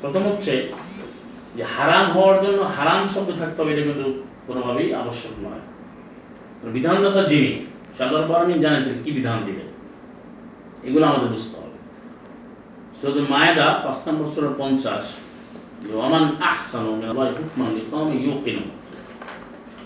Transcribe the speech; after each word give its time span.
প্রথম 0.00 0.22
হচ্ছে 0.22 0.72
যে 1.56 1.62
হারাম 1.76 2.10
হওয়ার 2.10 2.44
জন্য 2.44 2.62
হারাম 2.62 3.06
শব্দ 3.06 3.30
থাকতে 3.38 3.62
হবে 3.62 3.72
এটা 3.74 3.82
কিন্তু 3.82 4.22
কোনোভাবেই 4.46 4.94
আবশ্যক 4.94 5.34
নয়। 5.46 5.62
বিধানদাতা 6.72 7.22
যিনি 7.28 7.52
সাল্লাহ 7.98 8.26
বারানি 8.30 8.54
জানেন 8.58 8.84
তিনি 8.84 9.02
কি 9.02 9.10
বিধান 9.10 9.38
দিলেন 9.46 9.68
এগুলো 10.84 11.06
আমাদের 11.06 11.28
বুঝতে 11.28 11.56
হবে। 11.60 11.78
শুধু 13.00 13.20
মায়েদা 13.28 13.66
পাঁচ 13.84 14.08
নম্বর 14.08 14.26
সুরা 14.26 14.50
পঞ্চাশ। 14.58 15.04
ওমান 15.92 16.24
আহসানু 16.40 17.02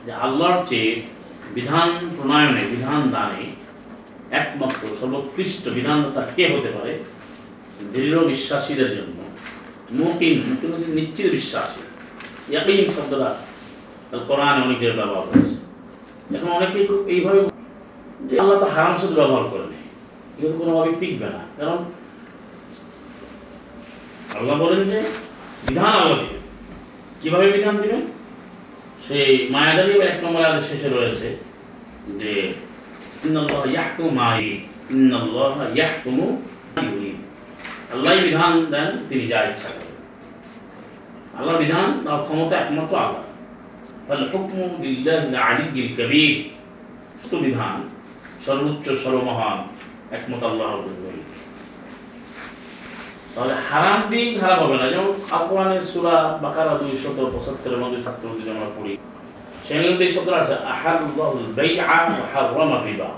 যে 0.06 0.12
আল্লাহর 0.12 0.66
চেয়ে 0.68 1.02
বিধান 1.54 1.88
প্রণয়নে, 2.16 2.62
বিধান 2.70 3.00
দানে 3.10 3.44
একমাত্র 4.30 4.82
সর্বোৎকৃষ্ট 5.00 5.68
বিধানদাতা 5.68 6.22
কে 6.36 6.44
হতে 6.54 6.70
পারে? 6.76 6.92
দৃঢ় 7.92 8.18
বিশ্বাসীদের 8.24 8.90
জন্য। 8.96 9.18
মুকিন 9.98 10.34
মুকিন 10.48 10.68
হচ্ছে 10.74 10.90
নিশ্চিত 10.98 11.26
বিশ্বাসী। 11.34 11.82
ইয়াকিন 12.50 12.78
শব্দটা 12.96 13.30
কোরআনে 14.28 14.60
অনেকের 14.66 14.92
ব্যবহার 14.98 15.24
হয়েছে 15.30 15.56
এখন 16.36 16.50
অনেকে 16.58 16.78
খুব 16.88 17.00
এইভাবে 17.14 17.40
যে 18.28 18.34
আল্লাহ 18.42 18.56
তো 18.62 18.66
হারাম 18.74 18.94
শব্দ 19.00 19.14
ব্যবহার 19.20 19.44
করেনি 19.52 19.80
এগুলো 20.36 20.54
কোনোভাবে 20.60 20.90
টিকবে 21.00 21.28
না। 21.34 21.42
কারণ 21.58 21.78
আল্লাহ 24.38 24.54
বলেন 24.62 24.82
যে 24.90 24.98
বিধান 25.66 25.92
আল্লাহ 26.02 26.18
দিবেন। 26.22 26.42
কীভাবে 27.20 27.46
বিধান 27.56 27.74
দিবেন? 27.82 28.02
সেই 29.06 29.32
মায়াদারি 29.54 29.92
এক 30.10 30.16
নম্বর 30.24 30.48
আদেশ 30.50 30.64
শেষে 30.70 30.88
রয়েছে 30.88 31.28
যে 32.20 32.32
ইন্নাল্লাহ 33.26 33.62
ইয়াহকুমু 33.72 34.10
মা 34.20 34.28
ইউরিদ। 34.36 34.62
ইন্নাল্লাহ 34.94 35.56
ইয়াহকুমু 35.76 36.26
আল্লাহ 37.94 38.12
বিধান 38.26 38.52
দেন, 38.72 38.90
তিনি 39.08 39.24
যা 39.32 39.38
ইচ্ছা 39.50 39.68
করেন। 39.74 39.83
আল্লাহর 41.38 41.60
বিধান 41.62 41.88
তার 42.04 42.18
ক্ষমতা 42.26 42.54
একমাত্র 42.62 42.94
আল্লাহ। 43.04 43.22
তাহলে 44.06 44.24
হুকমু 44.32 44.64
আলিয়্যিল 45.48 45.90
কবির। 45.98 46.34
বিধান, 47.46 47.76
সর্বোচ্চ, 48.46 48.86
সর্বমহান, 49.04 49.58
একমাত্র 50.16 50.44
আল্লাহর 50.50 50.80
জন্যই 50.86 51.20
তাহলে 53.34 53.54
হারাম 53.68 54.00
দিক 54.10 54.28
খারাপ 54.40 54.58
হবে 54.62 54.76
না। 54.80 54.86
যেমন 54.92 55.10
আফগানের 55.38 55.82
সুরা 55.90 56.16
বাকারা 56.44 56.72
দুই 56.80 56.92
শত 57.02 57.18
পঁচাত্তরের 57.34 57.80
মধ্যে 57.82 57.98
ছাত্র 58.04 58.24
যদি 58.38 58.50
আমরা 58.54 58.68
পড়ি 58.76 58.92
সেখানে 59.64 59.84
কিন্তু 59.88 60.02
এই 60.06 60.12
শব্দ 60.16 60.28
আছে 60.42 60.54
হারামা 60.80 62.78
রিবা। 62.86 63.10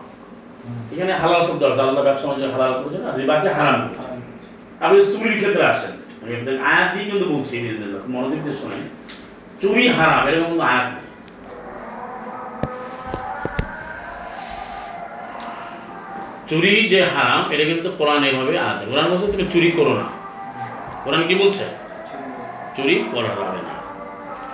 এখানে 0.92 1.12
হালাল 1.22 1.42
শব্দ 1.48 1.62
আছে, 1.70 1.80
আল্লাহ 1.86 2.02
ব্যবসা 2.06 2.26
বাণিজ্য 2.28 2.48
হালাল 2.56 2.72
করেছেন 2.80 3.02
আর 3.08 3.14
রিবাকে 3.20 3.48
হারাম 3.58 3.78
করেছেন 3.84 4.20
আপনি 4.84 4.98
চুরির 5.12 5.36
ক্ষেত্রে 5.40 5.64
আসেন। 5.72 5.94
আয়াত 6.70 6.88
দিয়ে 6.94 7.06
কিন্তু 7.10 7.26
বলছি 7.34 7.56
মনোযোগ 8.08 8.40
দিয়ে 8.44 8.56
চুরি 9.62 9.84
হারাম, 9.88 10.22
এরকম 10.28 10.46
কিন্তু 10.48 10.62
আয়াত 10.62 10.88
চুরি 16.48 16.72
যে 16.92 17.00
হারাম, 17.14 17.40
এটা 17.52 17.64
কিন্তু 17.64 17.88
কোরআন 17.98 18.24
এভাবে 18.24 18.58
আয়াত। 18.58 18.78
কোরআন 18.90 19.06
বলছে 19.10 19.26
তুমি 19.32 19.44
চুরি 19.50 19.70
করো 19.70 19.92
না। 19.94 20.06
কোরআন 21.04 21.22
কি 21.26 21.34
বলছে? 21.34 21.64
চুরি 22.76 22.94
করা 23.14 23.28
যাবে 23.28 23.60
না। 23.68 23.74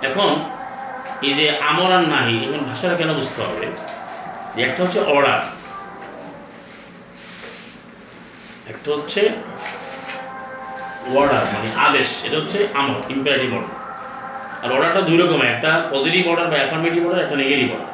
এখন, 0.07 0.29
এই 1.27 1.33
যে 1.33 1.45
আমর 1.69 1.89
আর 1.97 2.03
নাহি 2.13 2.35
এখন 2.43 2.61
ভাষাটা 2.69 2.95
কেন 2.95 3.13
বুঝতে 3.13 3.41
হবে? 3.43 3.65
যে 4.55 4.61
একটা 4.63 4.83
হচ্ছে 4.83 4.99
অর্ডার 4.99 5.41
একটা 8.71 8.87
হচ্ছে 8.95 9.21
অর্ডার 11.19 11.43
মানে 11.53 11.69
আদেশ, 11.87 12.09
এটা 12.25 12.35
হচ্ছে 12.41 12.59
আমর 12.79 12.97
ইম্পারেটিভ 13.15 13.49
অর্ডার 13.57 13.75
আর 14.63 14.69
অর্ডারটা 14.75 15.01
দুই 15.09 15.17
রকমের, 15.21 15.49
একটা 15.55 15.71
পজিটিভ 15.93 16.21
অর্ডার 16.31 16.47
বা 16.51 16.57
অ্যাফার্মেটিভ 16.61 17.01
অর্ডার 17.07 17.21
একটা 17.25 17.37
নেগেটিভ 17.41 17.67
অর্ডার 17.75 17.89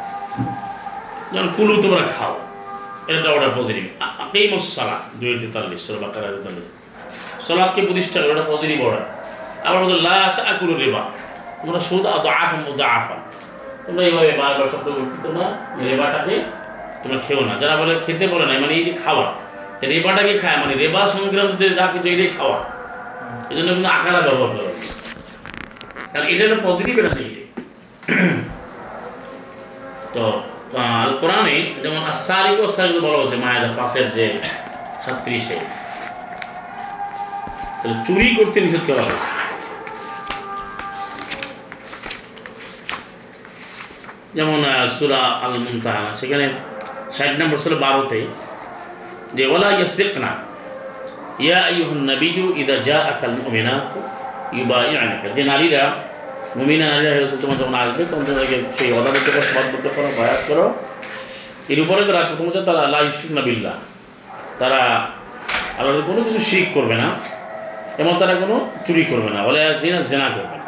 যেমন, 1.31 1.49
কুলু 1.57 1.73
তোমরা 1.83 2.03
খাও, 2.15 2.33
এটা 3.09 3.29
অর্ডার 3.35 3.51
পজিটিভ 3.59 3.83
এই 4.39 4.45
মশালা 4.53 4.97
দুই 5.19 5.29
তেতাল্লিশ 5.41 5.81
ষোলো 5.85 5.99
বাকার 6.03 6.23
তেতাল্লিশ। 6.35 6.67
সলাদকে 7.47 7.81
প্রতিষ্ঠা 7.87 8.17
করে 8.21 8.31
ওটা 8.35 8.45
পজিটিভ 8.53 8.77
অর্ডার 8.87 9.03
আবার 9.67 9.79
বলছে, 9.81 9.97
লা 10.07 10.17
তাকুলু 10.37 10.73
রেবা, 10.83 11.01
তোমরা 11.59 11.79
সুদ 11.87 12.03
আত 12.15 12.25
আফা 12.43 12.57
মুদা 12.65 12.87
আফা 12.99 13.17
তোমরা 13.85 14.01
এইভাবে 14.07 14.31
বারবার 14.41 14.67
চক্রবর্তী 14.73 15.17
তোমরা 15.25 15.45
রেবাটাকে 15.87 16.35
তোমরা 17.01 17.17
খেও 17.25 17.41
না। 17.49 17.53
যারা 17.61 17.75
বলে, 17.81 17.93
খেতে 18.05 18.25
বলে 18.33 18.45
না 18.49 18.53
মানে 18.63 18.73
এই 18.79 18.83
যে 18.87 18.93
খাওয়া, 19.03 19.25
রেবাটাকে 19.91 20.33
খায় 20.41 20.57
মানে 20.63 20.73
রেবা 20.83 21.01
সংক্রান্ত 21.13 21.51
যে 21.61 21.67
যা 21.79 21.85
কিছু 21.93 22.09
খাওয়া। 22.37 22.59
এই 23.49 23.55
জন্য 23.57 23.69
কিন্তু 23.73 23.89
ব্যবহার 24.21 24.51
করা 24.55 24.71
কারণ 26.13 26.27
এটা 26.27 26.43
একটা 26.45 26.59
পজিটিভ 26.67 26.93
এটা 26.99 27.11
তো 30.13 30.23
আল 30.77 31.11
কোরআনে 31.21 31.55
যেমন 31.81 32.01
আসারিক 32.07 32.57
ও 32.59 32.65
বলা 33.01 33.17
হচ্ছে 33.17 33.37
পাশের 33.77 34.07
যে 34.13 34.25
সাত্রিশে 35.05 35.57
তাহলে 37.79 37.95
চুরি 38.07 38.35
করতে 38.35 38.57
নিষেধ 38.61 38.83
করা 38.87 39.01
হয়েছে। 39.01 39.31
যেমন 44.33 44.59
সুরা 44.99 45.21
আল 45.43 45.53
মুমতাহানা 45.59 46.11
সেখানে 46.15 46.45
ষাট 47.11 47.31
নম্বর 47.39 47.57
ছিল 47.57 47.73
বারোতে 47.75 48.19
যে 49.33 49.43
ওলা 49.47 49.69
ইয়াসিকনা 49.71 50.48
ইয়া 51.39 51.59
আইয়ুহান 51.69 52.03
নাবিয়্যু 52.11 52.45
ইদা 52.61 52.75
জাআকাল 52.89 53.35
মুমিনাত 53.45 53.89
ইউবাইআনাকা। 54.57 55.27
যে 55.35 55.43
নারীরা, 55.43 55.83
মুমিনা 56.55 56.85
নারীরা 56.91 57.11
হেরসুল 57.15 57.39
তোমার 57.41 57.57
যখন 57.57 57.73
আসবে, 57.73 58.05
তখন 58.11 58.23
তোমাদেরকে 58.25 58.57
সেই 58.73 58.89
অদালতে 58.93 59.31
বসবাদ 59.37 59.65
করতে 59.71 59.89
পারো, 59.89 60.09
বায়াত 60.17 60.41
করো। 60.47 60.65
এর 61.69 61.79
উপরে 61.81 62.01
তারা 62.03 62.21
প্রথম 62.29 62.45
হচ্ছে 62.45 62.61
তারা 62.61 62.81
লা 62.87 62.99
ইউশরিকুনা 62.99 63.41
বিল্লাহ। 63.41 63.73
তারা 64.59 64.81
আল্লাহ 65.77 66.01
কোনো 66.07 66.21
কিছু 66.23 66.39
শিরিক 66.39 66.69
করবে 66.73 66.95
না, 66.95 67.07
এবং 67.97 68.19
তারা 68.19 68.33
কোনো 68.35 68.55
চুরি 68.87 69.03
করবে 69.03 69.29
না। 69.29 69.43
বলে 69.43 69.59
আজ 69.67 69.77
দিন 69.79 70.01
জেনা 70.01 70.29
করবে 70.35 70.55
না। 70.61 70.65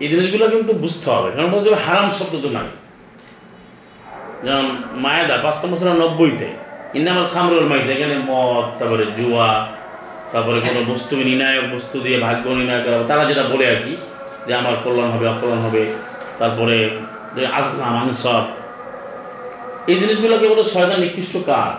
এই 0.00 0.08
জিনিসগুলো 0.08 0.44
কিন্তু 0.48 0.72
বুঝতে 0.72 1.06
হবে। 1.10 1.28
কারণ 1.30 1.48
বলছে 1.50 1.68
হারাম 1.86 2.10
শব্দ 2.10 2.34
তো 2.42 2.48
নাই। 2.48 2.68
যেমন 4.44 4.66
মায়েদা, 5.04 5.36
পাঁচ 5.36 5.56
নম্বর 5.64 5.78
নব্বইতে 6.02 6.48
ইন্নামাল 6.96 7.26
খামরুল 7.34 7.66
মাইছে 7.70 7.90
এখানে 7.96 8.16
মদ, 8.30 8.64
তারপরে 8.78 9.04
জুয়া, 9.18 9.50
তারপরে 10.32 10.58
কোনো 10.66 10.80
বস্তু 10.90 11.16
নির্ণায়ক 11.16 11.66
বস্তু 11.74 11.96
দিয়ে 12.04 12.18
ভাগ্য 12.26 12.44
নির্ণয় 12.48 12.82
করা 12.84 12.96
তারা 13.10 13.22
যেটা 13.30 13.44
বলে 13.52 13.64
আর 13.72 13.78
কি, 13.84 13.96
যে 14.46 14.52
আমার 14.54 14.74
কল্যাণ 14.84 15.08
হবে, 15.14 15.26
অকল্যাণ 15.28 15.60
হবে, 15.66 15.82
তারপরে 16.38 16.90
যে 17.36 17.46
আসলাম 17.60 17.94
আনসব 18.02 18.44
এই 19.90 19.96
জিনিসগুলোকে 20.00 20.46
বলে 20.52 20.64
শয়তান 20.74 20.98
নিকৃষ্ট 21.04 21.34
কাজ। 21.52 21.74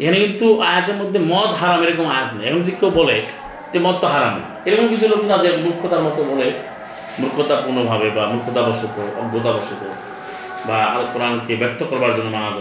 এখানে 0.00 0.18
কিন্তু 0.24 0.46
আয়াতের 0.70 0.96
মধ্যে 1.00 1.18
মদ 1.32 1.50
হারাম 1.60 1.80
এরকম 1.84 2.06
আয়াত 2.14 2.30
নেই। 2.36 2.48
যদি 2.60 2.72
কেউ 2.80 2.90
বলে 2.90 3.16
যে 3.72 3.78
মদ 3.86 3.96
তো 4.02 4.06
হারাম, 4.14 4.34
এরকম 4.66 4.86
কিছু 4.92 5.04
লোক 5.10 5.18
কিন্তু 5.22 5.36
যে 5.44 5.50
মূর্খতার 5.64 6.02
মতো 6.06 6.20
বলে, 6.30 6.46
মূর্খতাপূর্ণভাবে 7.20 8.10
বা 8.16 8.22
মূর্খতাবশত, 8.32 8.96
অজ্ঞতাবশত, 9.20 9.82
বা 10.68 10.78
আল 10.94 11.04
কোরআনকে 11.12 11.52
ব্যক্ত 11.62 11.80
করবার 11.90 12.12
জন্য 12.16 12.28
মাহাজ 12.36 12.56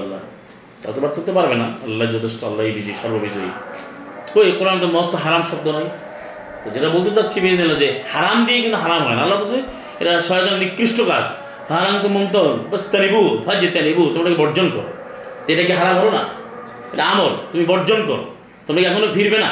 তত 0.86 0.98
ব্যর্থ 1.04 1.16
হতে 1.22 1.32
পারবে 1.38 1.56
না। 1.62 1.68
আল্লাহ 1.86 2.06
যথেষ্ট 2.16 2.40
আল্লাহ 2.50 2.64
বিজয়ী, 2.78 2.96
সর্ববিজয়ী। 3.02 3.52
ওই 4.38 4.48
কোরআন 4.60 4.78
তো 4.84 4.88
মদ 4.96 5.06
তো 5.14 5.18
হারাম 5.24 5.44
শব্দ 5.52 5.66
নয়। 5.76 5.90
তো 6.64 6.68
যেটা 6.76 6.90
বলতে 6.96 7.12
চাচ্ছি 7.16 7.38
বেরিয়ে 7.44 7.60
নিল 7.62 7.72
যে 7.84 7.88
হারাম 8.14 8.38
দিয়ে 8.48 8.60
কিন্তু 8.64 8.78
হারাম 8.84 9.02
হয় 9.06 9.16
না। 9.18 9.22
আল্লাহ 9.26 9.38
বলছে 9.42 9.60
এটা 10.02 10.14
শয়তান 10.30 10.56
নিকৃষ্ট 10.64 10.98
কাজ। 11.12 11.24
হারাম 11.72 11.96
তো 12.04 12.10
মন্ত 12.16 12.36
বাস 12.72 12.84
তানিবু 12.94 13.22
ভাজ্যে 13.46 13.70
তানিবু 13.76 14.04
তোমরাকে 14.14 14.38
বর্জন 14.44 14.68
করো। 14.76 14.90
তো 15.44 15.48
এটা 15.54 15.64
কি 15.68 15.74
হারাম 15.82 15.96
হলো 16.02 16.12
না? 16.18 16.24
এটা 16.94 17.04
আমল, 17.12 17.34
তুমি 17.52 17.64
বর্জন 17.72 18.00
করো। 18.10 18.24
তুমি 18.66 18.78
কি 18.82 18.86
এখনও 18.92 19.10
ফিরবে 19.16 19.38
না? 19.46 19.52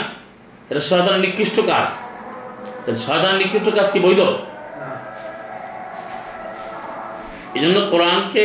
এটা 0.70 0.82
শয়তানের 0.90 1.22
নিকৃষ্ট 1.26 1.58
কাজ। 1.72 1.90
তাহলে 2.84 3.00
শয়তানের 3.06 3.38
নিকৃষ্ট 3.44 3.68
কাজ 3.78 3.88
কি 3.94 4.00
বৈধ? 4.06 4.22
এই 7.56 7.62
জন্য 7.64 7.78
কোরআনকে 7.92 8.44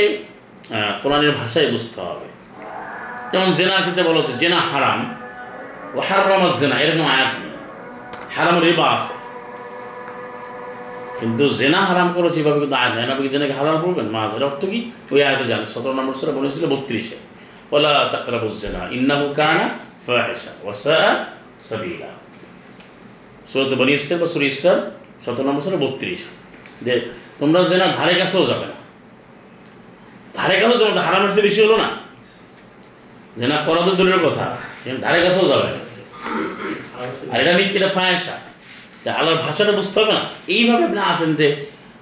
কোরআনের 1.02 1.32
ভাষায় 1.40 1.69
বুঝতে 1.75 1.99
হবে। 2.08 2.27
যেমন 3.32 3.52
জেনার 3.52 3.80
ক্ষেত্রে 3.80 4.02
বলা 4.02 4.19
হচ্ছে 4.20 4.32
জেনা 4.32 4.56
হারাম 4.56 5.14
ও 5.94 6.00
হারাম 6.00 6.48
জেনা 6.48 6.80
এরকম 6.80 7.06
আয়াত 7.06 7.28
নেই। 7.40 7.50
হারাম 8.36 8.60
রেবা 8.60 8.90
আছে। 8.90 9.14
কিন্তু 11.20 11.48
জেনা 11.48 11.84
হারাম 11.84 12.12
করেছে 12.12 12.40
এভাবে 12.40 12.60
কিন্তু 12.60 12.76
আয়াত 12.76 12.94
নেই। 12.94 13.06
না 13.06 13.28
জেনাকে 13.28 13.52
হারাম 13.52 13.80
বলবেন? 13.80 14.06
এর 14.36 14.44
অর্থ 14.44 14.64
কি? 14.64 14.90
ওই 15.10 15.22
আয়াতে 15.22 15.44
জানেন 15.44 15.66
সতেরো 15.66 15.92
নম্বর 15.92 16.14
সরে 16.14 16.32
বলেছিল 16.32 16.66
বত্রিশে 16.66 17.16
ওলা 17.70 18.08
তাকরাবুজ 18.12 18.60
জেনা, 18.60 18.88
ইন্নাহু 18.90 19.34
কানা 19.34 19.69
ফাহিশা 20.06 20.50
ওয়াসা 20.62 21.25
সাবিলা। 21.60 22.06
সুরত 23.46 23.75
বনি 23.75 23.92
ইসলাম 23.92 24.20
বা 24.20 24.26
সুরি 24.26 24.46
ইসলাম 24.46 24.80
সতেরো 25.20 25.48
নম্বর 25.48 25.60
সরে 25.60 25.76
বত্রিশ। 25.76 26.25
যে 26.82 27.10
তোমরা 27.38 27.62
জেনা 27.62 27.86
ধারে 27.86 28.14
কাছেও 28.14 28.46
যাবে 28.46 28.66
না। 28.66 28.72
ধারে 30.34 30.60
কাছেও 30.60 30.94
না 30.94 31.02
হারামের 31.02 31.42
বেশি 31.42 31.62
হলো 31.62 31.76
না। 31.76 32.07
জেনা 33.38 33.56
করা 33.66 33.80
তো 33.86 33.92
দূরের 33.98 34.20
কথা 34.26 34.44
ধারে 35.02 35.19
কাছেও 35.25 35.46
যাবে। 35.52 35.70
আর 37.32 37.36
এটা 37.40 37.52
নিয়ে 37.58 37.70
এটা 37.78 37.88
ফায়াসা। 37.96 38.36
তা 39.04 39.08
আল্লাহর 39.19 39.40
ভাষাটা 39.46 39.72
বুঝতে 39.78 39.96
হবে 40.00 40.12
না। 40.19 40.22
এইভাবে 40.54 40.82
আপনি 40.88 41.00
আসেন 41.12 41.30
যে, 41.40 41.48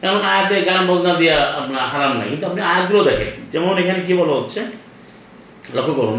এমন 0.06 0.20
আয়াতে 0.32 0.56
গান 0.69 0.81
বজনা 0.87 1.12
দিয়া 1.20 1.37
আপনার 1.61 1.82
হারাম 1.93 2.12
নাই। 2.19 2.28
কিন্তু 2.31 2.46
আপনি 2.50 2.61
আয়াতগুলো 2.73 3.00
দেখেন। 3.11 3.32
যেমন 3.52 3.73
এখানে 3.82 4.00
কি 4.06 4.12
বলা 4.20 4.34
হচ্ছে? 4.38 4.61
লক্ষ্য 5.75 5.94
করুন 6.00 6.19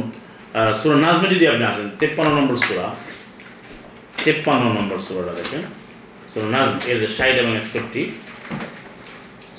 সুরা 0.80 0.98
নাজমে 1.06 1.28
যদি 1.36 1.46
আপনি 1.52 1.64
আসেন, 1.72 1.88
তেপ্পান্ন 2.00 2.32
নম্বর 2.38 2.56
সুরা। 2.66 2.86
তেপ্পান্ন 4.24 4.66
নম্বর 4.78 4.98
সুরাটা 5.06 5.34
দেখেন। 5.40 5.62
সুরা 6.32 6.48
নাজম, 6.56 6.78
এর 6.90 6.98
যে 7.02 7.08
ষাট 7.18 7.36
এবং 7.42 7.54
একষট্টি। 7.62 8.02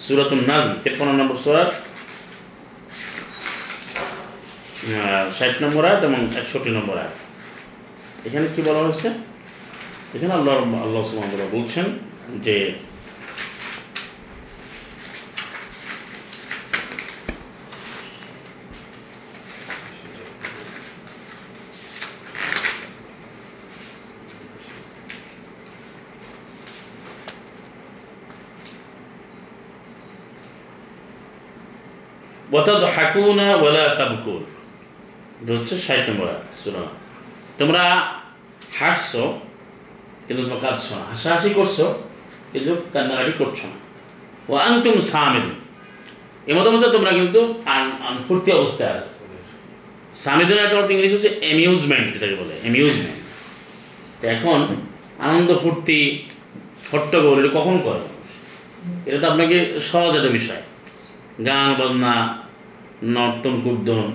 সুরাতুল 0.04 0.40
নাজম, 0.50 0.72
তেপ্পান্ন 0.84 1.12
নম্বর 1.20 1.36
সুরা 1.44 1.62
ষাট 5.37 5.55
নম্বর 5.61 5.83
আয়াত 5.85 6.01
এবং 6.03 6.19
একষট্টি 6.37 6.69
নম্বর 6.69 6.95
আয়াত 6.97 7.15
এখানে 8.25 8.45
কি 8.55 8.61
বলা 8.61 8.79
হয়েছে 8.79 9.07
এখানে 10.15 10.33
আল্লাহ 10.33 10.55
আল্লাহ 10.85 11.01
সুবহানাহু 11.03 11.31
ওয়া 11.31 11.39
তাআলা 11.39 11.55
বলছেন 11.57 11.85
যে 12.41 12.55
وتضحكون 32.51 33.39
ولا 33.55 33.85
تبكون 33.95 34.43
এটা 34.43 34.56
হচ্ছে 35.56 35.74
ষাট 35.86 36.02
নম্বর 36.08 36.28
সূরা। 36.60 36.82
তোমরা 37.58 37.82
হাসছো, 38.80 39.22
কিন্তু 40.26 40.40
তোমরা 40.44 40.60
কাঁদছো 40.64 40.92
না। 40.98 41.04
হাসাহাসি 41.12 41.50
করছ, 41.58 41.76
কিন্তু 42.52 42.70
কান্নাকাটি 42.92 43.32
করছ 43.42 43.58
না। 43.70 43.76
ও 44.50 44.52
আন্তুম 44.66 44.96
সামিদুন। 45.12 45.56
এ 46.50 46.52
মতো 46.58 46.68
মতো 46.74 46.86
তোমরা 46.96 47.10
কিন্তু 47.18 47.40
ফুর্তি 48.26 48.50
অবস্থায় 48.58 48.90
আছো। 48.94 49.08
সামিদুন 50.24 50.58
একটা 50.64 50.76
অর্থ 50.80 50.90
ইংলিশ 50.96 51.10
হচ্ছে 51.16 51.30
অ্যামিউজমেন্ট 51.44 52.06
যেটাকে 52.14 52.36
বলে 52.42 52.54
অ্যামিউজমেন্ট 52.64 53.18
তো 54.20 54.24
এখন 54.34 54.58
আনন্দ, 55.26 55.50
ফুর্তি, 55.62 56.00
হট্টগোল 56.90 57.36
এটা 57.40 57.50
কখন 57.58 57.76
করে? 57.86 58.02
এটা 59.08 59.18
তো 59.22 59.26
আপনাকে 59.32 59.56
সহজ 59.90 60.12
একটা 60.18 60.30
বিষয়। 60.38 60.62
গান, 61.48 61.68
বাজনা, 61.78 62.14
নর্তন, 63.16 63.54
কুর্দন 63.64 64.06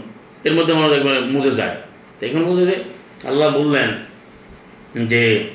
এর 0.44 0.54
মধ্যে 0.56 0.74
মানুষ 0.74 0.92
একবারে 0.92 1.19
মুজে 1.19 1.51
যায়। 1.51 1.75
তো 2.19 2.25
এখন 2.25 2.44
বুঝে 2.44 2.66
যে, 2.66 2.84
আল্লাহ 3.28 3.57
বললেন 3.57 3.90
যে, 5.07 5.50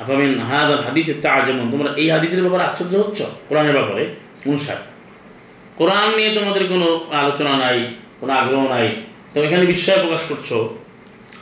আফামিন 0.00 0.38
হাদ 0.38 0.70
হাদিসের 0.86 1.14
তা 1.22 1.40
যেমন 1.46 1.70
তোমরা 1.70 1.94
এই 1.96 2.10
হাদিসের 2.10 2.40
ব্যাপারে 2.40 2.62
আশ্চর্য 2.64 2.96
হচ্ছ? 2.96 3.22
কোরআনের 3.48 3.72
ব্যাপারে 3.72 4.14
অনুসার। 4.46 4.76
কোরআন 5.76 6.16
নিয়ে 6.16 6.34
তোমাদের 6.34 6.68
কোনো 6.68 7.04
আলোচনা 7.12 7.56
নাই, 7.56 7.94
কোনো 8.20 8.32
আগ্রহ 8.32 8.68
নাই 8.68 8.88
তো 9.34 9.42
এখানে 9.42 9.66
বিস্ময় 9.66 9.98
প্রকাশ 10.00 10.22
করছ 10.28 10.52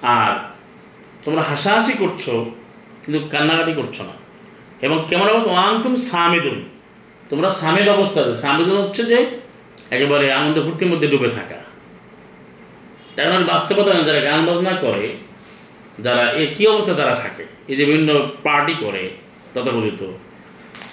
আর 0.02 0.32
তোমরা 1.24 1.42
হাসাহাসি 1.42 1.92
করছ, 1.92 2.22
কিন্তু 3.02 3.28
কান্নাকাটি 3.28 3.72
করছ 3.72 4.00
না। 4.00 4.12
এবং 4.82 5.04
কেমন 5.08 5.28
অবস্থা? 5.28 5.50
ওয়াং 5.52 5.82
তুম 5.82 5.94
সামিদুন। 5.96 6.62
তোমরা 7.28 7.48
সামিদ 7.48 7.88
অবস্থা 7.88 8.20
আছে 8.20 8.34
সামিদুন 8.34 8.76
হচ্ছে 8.76 9.02
যে, 9.04 9.18
একেবারে 9.90 10.32
আনন্দ 10.32 10.64
ফুর্তির 10.64 10.88
মধ্যে 10.88 11.08
ডুবে 11.08 11.28
থাকা। 11.28 11.61
তার 13.14 13.26
মানে 13.32 13.44
বাস্তবতা 13.52 13.90
যারা 14.08 14.20
গান 14.28 14.40
বাজনা 14.48 14.72
করে, 14.84 15.04
যারা 16.04 16.24
এ 16.40 16.44
কী 16.56 16.62
অবস্থা 16.72 16.92
তারা 17.00 17.14
থাকে? 17.22 17.44
এই 17.70 17.76
যে 17.78 17.84
বিভিন্ন 17.90 18.10
পার্টি 18.46 18.74
করে 18.84 19.02
তথাকথিত। 19.54 20.02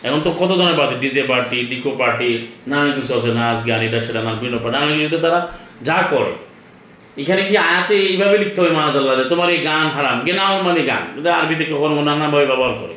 এখন 0.07 0.19
তো 0.25 0.29
কত 0.41 0.51
ধরনের 0.59 0.77
party 0.79 0.95
DJ 1.03 1.23
party 1.31 1.57
disco 1.71 1.91
party 2.01 2.29
নানান 2.69 2.89
কিছু 2.97 3.11
আছে, 3.17 3.29
নাচ, 3.39 3.57
গান, 3.69 3.81
এটা 3.87 3.99
সেটা 4.05 4.19
নানা 4.25 4.37
বিভিন্ন 4.41 4.55
নানান 4.75 4.89
কিছুতে 4.97 5.19
তারা 5.25 5.39
যা 5.87 5.97
করে। 6.13 6.33
এখানে 7.21 7.41
কি 7.49 7.55
আয়াতে 7.69 7.95
এইভাবে 8.11 8.35
লিখতে 8.41 8.57
হবে 8.61 8.71
মাহাদাল্লাহ 8.79 9.13
যে 9.19 9.25
তোমার 9.33 9.47
এই 9.55 9.59
গান 9.69 9.85
হারাম, 9.95 10.17
গেনাউন 10.27 10.59
মানে 10.67 10.81
গান, 10.91 11.03
এটা 11.19 11.31
আরবিতে 11.39 11.63
কখনো 11.73 11.93
নানাভাবে 12.09 12.45
ব্যবহার 12.51 12.73
করে। 12.81 12.95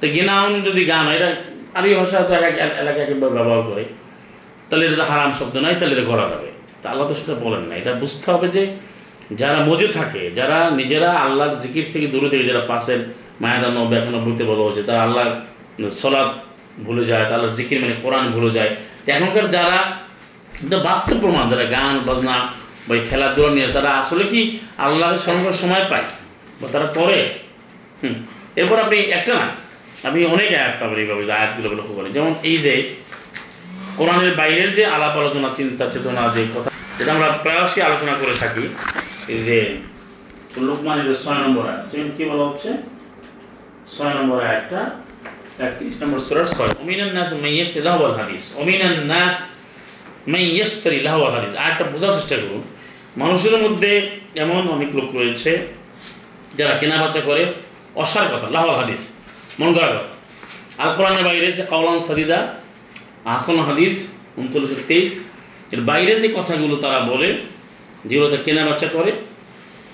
তো 0.00 0.04
গেনাউন 0.16 0.52
যদি 0.66 0.82
গান 0.92 1.04
হয়, 1.08 1.16
এটা 1.20 1.30
আরবি 1.78 1.92
ভাষা 2.00 2.18
তো 2.28 2.32
এলাকায় 2.80 3.06
একবার 3.06 3.30
ব্যবহার 3.38 3.62
করে। 3.70 3.84
তাহলে 4.68 4.84
এটা 4.86 5.06
হারাম 5.10 5.30
শব্দ 5.38 5.54
নয়, 5.64 5.76
তাহলে 5.80 5.94
এটা 5.96 6.06
করা 6.12 6.24
যাবে। 6.32 6.49
তা 6.80 6.86
আল্লাহ 6.92 7.04
তো 7.10 7.14
সেটা 7.20 7.34
বলেন 7.44 7.62
না। 7.68 7.74
এটা 7.80 7.92
বুঝতে 8.02 8.26
হবে 8.32 8.48
যে 8.56 8.62
যারা 9.40 9.58
মজে 9.68 9.88
থাকে, 9.98 10.22
যারা 10.38 10.58
নিজেরা 10.80 11.10
আল্লাহর 11.24 11.54
জিকির 11.62 11.86
থেকে 11.94 12.06
দূরে 12.14 12.28
থেকে 12.32 12.44
যারা 12.50 12.62
পাশের 12.70 13.00
মায়াদা 13.42 13.68
নব্বই 13.76 13.96
একানব্বইতে 14.00 14.44
বলা 14.50 14.62
হয়েছে, 14.66 14.82
তারা 14.88 15.00
আল্লাহর 15.06 15.32
সলাদ 16.02 16.28
ভুলে 16.86 17.04
যায়, 17.10 17.24
তারা 17.30 17.44
জিকির 17.58 17.78
মানে 17.82 17.94
কোরআন 18.04 18.24
ভুলে 18.34 18.50
যায়। 18.56 18.70
তো 19.04 19.08
এখনকার 19.16 19.46
যারা 19.56 19.78
বাস্তব 20.88 21.16
প্রমাণ, 21.22 21.44
যারা 21.52 21.64
গান, 21.76 21.94
বাজনা 22.08 22.36
বা 22.86 22.92
খেলাধুলা 23.08 23.50
নিয়ে, 23.56 23.68
তারা 23.76 23.90
আসলে 24.00 24.24
কি 24.32 24.40
আল্লাহর 24.86 25.18
সঙ্গে 25.26 25.50
সময় 25.62 25.84
পায় 25.90 26.06
বা 26.60 26.66
তারা 26.74 26.86
পরে 26.98 27.18
হুম। 28.00 28.14
এরপর 28.60 28.76
আপনি 28.84 28.96
একটা 29.18 29.32
না, 29.40 29.46
আপনি 30.08 30.20
অনেক 30.34 30.48
আয়াত 30.60 30.74
পাবেন 30.80 30.98
এইভাবে 31.02 31.22
আয়াতগুলো 31.38 31.68
লক্ষ্য 31.78 31.94
করেন 31.98 32.10
যেমন 32.16 32.32
এই 32.50 32.56
যে 32.64 32.74
কোরআনের 34.00 34.34
বাইরের 34.34 34.72
যে 34.72 34.86
আলাপ 34.86 35.16
আলোচনা, 35.16 35.48
চিন্তা 35.56 35.86
চেতনা, 35.86 36.32
যে 36.34 36.44
কথা, 36.54 36.70
যেটা 36.98 37.12
আমরা 37.12 37.28
প্রায়শই 37.28 37.80
আলোচনা 37.80 38.12
করে 38.12 38.34
থাকি 38.40 38.68
যে 39.44 39.76
লোকমানের 40.56 41.14
ছয় 41.14 41.34
নম্বর 41.34 41.62
কি 42.16 42.24
বলা 42.24 42.44
হচ্ছে? 42.44 42.68
ছয় 43.96 44.14
নম্বর 44.14 44.40
লাহওয়াল 51.02 51.34
হাদিস 51.34 51.56
বোঝার 51.84 52.10
চেষ্টা 52.10 52.36
মানুষের 53.16 53.56
মধ্যে 53.56 54.10
এমন 54.36 54.68
অনেক 54.68 54.96
লোক 54.96 55.14
রয়েছে 55.14 55.66
যারা 56.54 56.74
কেনাবেচা 56.74 57.20
করে 57.20 57.52
অসার 57.94 58.28
কথা 58.28 58.50
লাহওয়াল 58.50 58.80
হাদিস, 58.80 59.04
মন 59.58 59.72
করা 59.72 59.86
কথা। 59.86 60.82
আর 60.82 60.96
কোরআনের 60.96 61.24
বাইরে 61.24 61.52
যে 61.52 61.62
কাউলান 61.62 61.98
সাদিদা 61.98 62.59
আসন 63.24 63.56
হাদিস 63.68 63.94
উনচল্লিশশো 64.40 64.76
তেইশ। 64.90 65.08
এর 65.74 65.80
বাইরে 65.90 66.12
যে 66.22 66.28
কথাগুলো 66.36 66.74
তারা 66.84 66.98
বলে, 67.10 67.28
যেগুলো 68.08 68.26
তারা 68.30 68.42
কেনা 68.46 68.62
বেচা 68.68 68.88
করে 68.96 69.12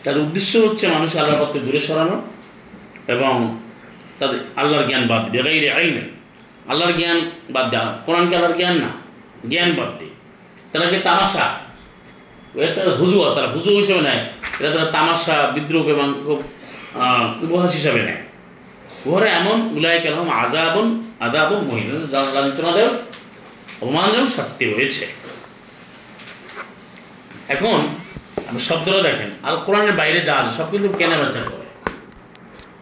তাদের 0.03 0.21
উদ্দেশ্য 0.27 0.53
হচ্ছে 0.65 0.85
মানুষ 0.95 1.11
আল্লাহর 1.21 1.41
পথে 1.43 1.59
দূরে 1.67 1.81
সরানো 1.89 2.17
এবং 3.15 3.35
তাদের 4.21 4.39
আল্লাহর 4.61 4.85
জ্ঞান 4.89 5.05
বাদ 5.11 5.23
দিয়ে 5.33 5.45
গাইরে 5.47 5.69
আইনে। 5.79 6.05
আল্লাহর 6.71 6.95
জ্ঞান 6.99 7.19
বাদ 7.55 7.67
দেওয়া। 7.73 7.91
কোরআনকে 8.07 8.35
আল্লাহর 8.37 8.57
জ্ঞান 8.61 8.77
না, 8.85 8.91
জ্ঞান 9.51 9.71
বাদ 9.79 9.91
দিয়ে। 9.99 10.15
তারা 10.73 10.87
কি 10.91 10.99
তামাশা? 11.09 11.47
তারা 12.77 12.93
হুজুয়া, 13.01 13.27
তারা 13.37 13.49
হুজু 13.55 13.71
হিসেবে 13.81 14.03
নেয়। 14.09 14.21
এরা 14.61 14.71
তারা 14.75 14.87
তামাশা, 14.97 15.37
বিদ্রোহ 15.55 15.85
এবং 15.95 16.07
খুব 16.27 16.39
উপহাস 17.45 17.71
হিসাবে 17.79 18.01
নেয়। 18.07 18.21
উহারা 19.07 19.29
এমন 19.41 19.57
উলায় 19.77 19.99
কালাম 20.05 20.29
আজাবন 20.43 20.87
আদাবন 21.27 21.61
মহিলা 21.69 22.21
লাঞ্ছনা 22.37 22.71
দেয় 22.77 22.91
অপমানজনক 23.83 24.31
শাস্তি 24.37 24.65
রয়েছে। 24.65 25.05
এখন 27.55 27.79
আপনি 28.49 28.61
শব্দটা 28.69 29.01
দেখেন, 29.09 29.31
আর 29.47 29.53
কোরআনের 29.67 29.95
বাইরে 30.01 30.21
যা 30.29 30.35
আছে 30.41 30.53
সব 30.59 30.67
কিন্তু 30.73 30.89
কেনা 30.99 31.17
বেচা 31.23 31.43
করে? 31.51 31.67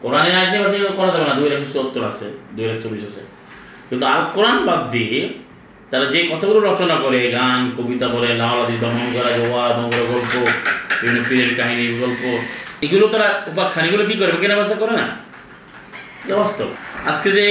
কোরআনে 0.03 0.33
আগে 0.43 0.59
আছে 0.65 0.77
করা 0.99 1.11
যাবে 1.15 1.27
না, 1.29 1.35
দুই 1.39 1.47
একশো 1.57 1.71
সত্তর 1.75 2.03
আছে, 2.11 2.27
দুই 2.55 2.65
একশো 2.69 2.81
চল্লিশ 2.83 3.03
আছে। 3.11 3.23
কিন্তু 3.89 4.05
আর 4.13 4.21
কোরআন 4.35 4.59
বাদ 4.69 4.83
দিয়ে 4.95 5.17
তারা 5.91 6.07
যে 6.15 6.21
কথাগুলো 6.31 6.59
রচনা 6.69 6.97
করে, 7.05 7.21
গান, 7.37 7.61
কবিতা 7.77 8.07
বলে 8.15 8.29
লাওয়ালাদি 8.41 8.77
বা 8.83 8.89
মঙ্গলা 8.99 9.31
গোয়া 9.39 9.65
মঙ্গলা 9.79 10.05
গল্প, 10.13 10.33
বিভিন্ন 11.01 11.19
পীরের 11.29 11.53
কাহিনী, 11.59 11.85
গল্প, 12.03 12.23
এগুলো 12.85 13.05
তারা 13.13 13.29
উপাখ্যান, 13.51 13.83
এগুলো 13.89 14.05
কী 14.09 14.15
করবে 14.21 14.39
কেনা 14.43 14.57
বেচা 14.61 14.77
করে 14.83 14.95
না? 15.01 15.07
বাস্তব। 16.41 16.69
আজকে 17.11 17.29
যে 17.39 17.45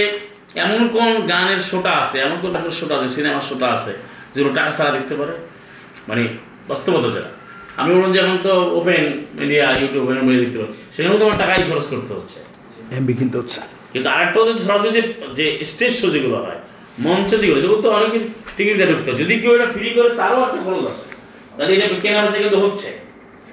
এমন 0.55 0.87
কোন 0.87 1.21
গানের 1.27 1.59
শোটা 1.59 1.91
আছে 1.91 2.19
এমন 2.19 2.37
কোন 2.41 2.55
একটা 2.55 2.71
শোটা 2.71 2.95
আছে 2.95 3.09
সিনেমার 3.09 3.41
শোটা 3.41 3.67
আছে 3.67 3.93
যেগুলো 4.33 4.55
টাকা 4.55 4.71
ছাড়া 4.71 4.91
দেখতে 4.91 5.15
পারে? 5.15 5.31
মানে 6.07 6.27
বাস্তবতা 6.67 7.07
যেটা। 7.07 7.29
আমি 7.77 7.95
বললাম 7.95 8.11
যে 8.11 8.19
এখন 8.19 8.37
তো 8.43 8.75
open 8.75 9.25
media 9.33 9.71
YouTube 9.71 10.03
open 10.03 10.21
media 10.21 10.43
দেখতে 10.43 10.57
পারে। 10.57 10.73
সেখানে 10.95 11.19
তোমার 11.19 11.37
টাকাই 11.37 11.63
খরচ 11.71 11.87
করতে 11.87 12.13
হচ্ছে। 12.13 12.39
এমবি 12.95 13.13
কিনতে 13.13 13.37
হচ্ছে। 13.37 13.61
কিন্তু 13.93 14.09
আরেকটা 14.09 14.39
হচ্ছে 14.39 14.57
সরাসরি 14.57 14.89
যে 14.89 15.13
যে 15.33 15.63
স্টেজ 15.63 16.01
শো 16.01 16.09
যেগুলো 16.09 16.37
হয় 16.37 16.55
মঞ্চ 16.99 17.35
যেগুলো 17.35 17.61
সেগুলো 17.61 17.81
তো 17.81 17.91
অনেকে 17.91 18.19
টিকিট 18.57 18.75
দিয়ে 18.75 18.87
ঢুকতে। 18.87 19.13
যদি 19.13 19.39
কেউ 19.39 19.55
এটা 19.55 19.65
ফ্রি 19.65 19.89
করে 19.89 20.09
তারও 20.09 20.43
একটা 20.43 20.57
খরচ 20.65 20.85
আছে। 20.85 21.15
তাহলে 21.57 21.75
এটা 21.75 21.87
কেনা 22.01 22.21
বেচা 22.21 22.37
কিন্তু 22.37 22.59
হচ্ছে। 22.59 22.87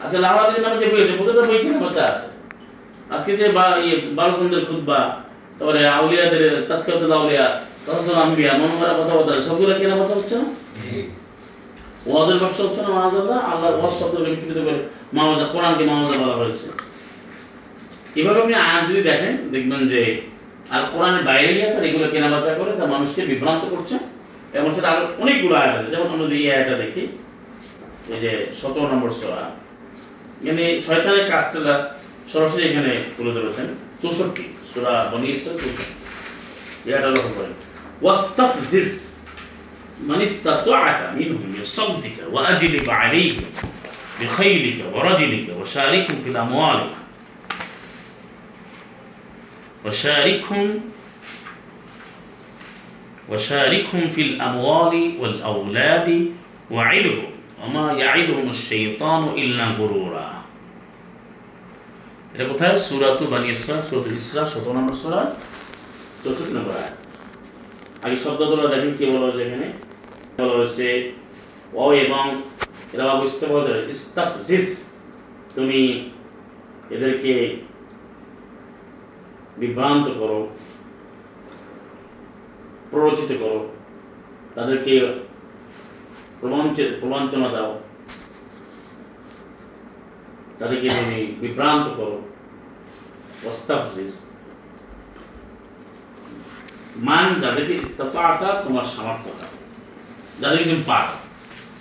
আচ্ছা 0.01 0.19
লাভাদির 0.19 0.63
নামে 0.63 0.79
যে 0.79 0.87
বই 0.87 1.03
আছে 1.03 1.13
প্রতিটা 1.13 1.43
বই 1.43 1.59
কেনা 1.59 1.79
বেচা 1.79 2.07
আছে? 2.07 2.29
আজকে 3.15 3.37
যে 3.37 3.49
বা 3.49 3.77
ইয়ে 3.85 3.97
বালচন্দ্রের 4.13 4.65
খুদ্া 4.65 5.30
তারপরে 5.61 5.81
আউলিয়াদের 5.99 6.45
তাস্কাতুল 6.69 7.13
আউলিয়া 7.19 7.47
তহসল 7.87 8.17
আম্বিয়া 8.25 8.53
মনোহরা 8.61 8.93
কথাবার্তা 8.99 9.33
সবগুলো 9.49 9.73
কেনা 9.81 9.95
বেচা 10.01 10.15
হচ্ছে 10.19 10.37
না? 10.41 10.47
ওয়াজের 12.09 12.39
ব্যবসা 12.43 12.63
হচ্ছে 12.67 12.81
না 12.83 12.91
মাহাজাল্লাহ 12.99 13.39
আল্লাহর 13.51 13.77
ওয়াজ 13.81 13.93
শব্দকে 14.01 14.31
বিকৃত 14.35 14.59
করে 14.67 14.81
মাওয়াজা 15.17 15.47
কোরআনকে 15.53 15.85
মাওয়াজা 15.91 16.15
বলা 16.23 16.37
হয়েছে। 16.41 16.67
এভাবে 18.19 18.39
আপনি 18.43 18.55
আয়াত 18.55 18.83
যদি 18.89 19.03
দেখেন 19.11 19.35
দেখবেন 19.55 19.83
যে 19.93 20.01
আর 20.75 20.83
কোরআনের 20.93 21.25
বাইরে 21.29 21.51
গিয়ে 21.57 21.69
তার 21.75 21.85
এগুলো 21.89 22.07
কেনাবেচা 22.13 22.53
করে 22.55 22.71
তার 22.79 22.89
মানুষকে 22.95 23.21
বিভ্রান্ত 23.31 23.63
করছে। 23.73 23.95
এবং 24.59 24.69
সেটা 24.75 24.89
আরও 24.93 25.03
অনেকগুলো 25.23 25.55
আয়াত 25.55 25.75
আছে। 25.79 25.89
যেমন 25.93 26.07
আমরা 26.13 26.35
এই 26.41 26.47
আয়াতটা 26.53 26.77
দেখি 26.83 27.03
এই 28.15 28.21
যে 28.25 28.31
সতেরো 28.61 28.87
নম্বর 28.93 29.11
সোয়া 29.11 29.43
এখানে 30.43 30.65
শয়তানের 30.87 31.27
কাজটা 31.31 31.75
সরাসরি 32.33 32.63
এখানে 32.71 32.91
তুলে 33.17 33.33
ধরেছেন। 33.37 33.67
চৌষট্টি। 34.03 34.45
سورة 34.75 35.15
بني 35.15 35.33
إسرائيل. 35.33 35.75
بيعد 36.87 37.05
الله 37.05 37.49
واستفزز 38.03 39.11
من 40.07 40.21
استطعت 40.21 41.15
منهم 41.15 41.55
بصوتك 41.61 42.15
وأجلب 42.31 42.91
عليهم 42.91 43.43
بخيلك 44.21 44.85
ورجلك 44.95 45.47
وشاركهم 45.61 46.17
في 46.25 46.31
الأموال. 46.31 46.87
وشاركهم 49.87 50.81
وشاركهم 53.29 54.11
في 54.11 54.23
الأموال 54.23 55.13
والأولاد 55.19 56.33
وعدهم 56.71 57.31
وما 57.65 57.93
يعدهم 57.93 58.51
الشيطان 58.51 59.29
إلا 59.29 59.65
غرورا. 59.65 60.40
এটা 62.33 62.45
কোথায়? 62.51 62.77
সুরাতু 62.87 63.25
বানি 63.33 63.47
ইসরা 63.55 63.77
সুরাতুল 63.89 64.17
ইসরা, 64.23 64.43
সতেরো 64.53 64.73
নম্বর 64.79 64.97
সুরা? 65.03 65.21
চৌষট্টি 66.23 66.53
নম্বর 66.59 66.75
আয় 66.83 66.93
আগে 68.05 68.17
শব্দগুলো 68.25 68.63
দেখেন, 68.73 68.93
কি 68.99 69.05
বলা 69.13 69.27
হয়েছে 69.27 69.43
এখানে? 69.47 69.69
বলা 70.39 70.55
হয়েছে, 70.59 70.89
ও 71.83 71.85
এবং 72.05 72.25
এরা 72.95 73.05
বলতে 73.53 73.73
ইস্তাফজিস, 73.95 74.67
তুমি 75.57 75.81
এদেরকে 76.95 77.35
বিভ্রান্ত 79.61 80.07
করো, 80.21 80.41
প্ররোচিত 82.91 83.31
করো, 83.43 83.61
তাদেরকে 84.57 84.95
প্রবঞ্চে, 86.41 86.85
প্রবঞ্চনা 87.01 87.49
দাও। 87.57 87.73
তাদেরকে 90.61 90.89
তুমি 90.89 91.19
বিভ্রান্ত 91.41 91.87
করো 91.97 92.19
ওস্তাফজিস 93.49 94.15
মান 97.07 97.27
যাদেরকে 97.43 97.75
ইস্তাতা 97.85 98.49
তোমার 98.65 98.87
সামর্থ্যটা 98.95 99.47
যাদেরকে 100.41 100.67
তুমি 100.71 100.83
পারো 100.87 101.15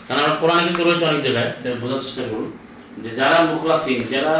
কারণ 0.07 0.19
আমরা 0.23 0.35
কোরআনে 0.41 0.63
কিন্তু 0.67 0.83
রয়েছে 0.83 1.05
অনেক 1.09 1.21
জায়গায় 1.25 1.49
বোঝার 1.81 2.01
চেষ্টা 2.05 2.23
করুন। 2.31 2.49
যে 3.03 3.09
যারা 3.19 3.37
মুখলাসিন 3.51 3.99
যারা 4.13 4.35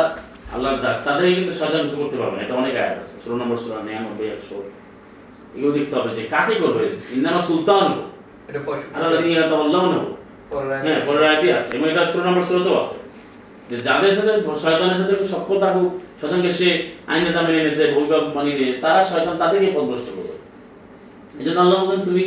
আল্লাহর 0.54 0.80
দাস 0.84 0.96
তাদেরকে 1.06 1.34
কিন্তু 1.36 1.54
শয়তান 1.60 1.82
কিছু 1.86 1.98
করতে 2.02 2.18
পারবে 2.18 2.36
না। 2.38 2.42
এটা 2.46 2.56
অনেক 2.62 2.74
আয়াত 2.82 2.96
আছে। 3.02 3.14
ষোলো 3.24 3.36
নম্বর 3.42 3.58
সুরা 3.64 3.78
নিরানব্বই 3.88 4.28
একশো। 4.36 4.58
এগুলো 5.56 5.72
দেখতে 5.78 5.94
হবে 5.98 6.12
যে 6.18 6.24
কাকে 6.34 6.56
করবে? 6.64 6.84
ইন্দামা 7.16 7.42
সুলতান। 7.50 7.90
পশু 8.66 8.86
আল্লাহ 8.96 9.60
আল্লাহ 9.66 9.82
নেব 9.92 10.06
হ্যাঁ 10.86 11.00
পরের 11.08 11.24
আয়াতই 11.30 11.52
আছে। 11.58 11.70
এবং 11.76 11.88
এটা 11.92 12.02
ষোলো 12.12 12.24
নম্বর 12.28 12.44
সুরাতেও 12.50 12.76
আছে। 12.84 12.98
যে 13.70 13.76
যাদের 13.88 14.14
সাথে 14.18 14.34
শয়তানের 14.64 14.98
সাথে 15.02 15.14
সক্ষ 15.34 15.50
থাকুক 15.64 15.90
শয়তানকে 16.20 16.52
সে 16.60 16.70
আইনে 17.12 17.32
দামে 17.36 17.52
এনেছে 17.62 17.84
অভিভাবক 17.98 18.30
মানিয়ে 18.38 18.58
নিয়ে, 18.60 18.74
তারা 18.84 19.02
শয়তান 19.12 19.36
তাদেরকে 19.42 19.70
পদভ্রষ্ট 19.76 20.08
করবে। 20.16 20.36
এই 21.40 21.44
জন্য 21.46 21.60
আল্লাহ 21.64 21.78
বলেন 21.84 22.02
তুমি 22.10 22.24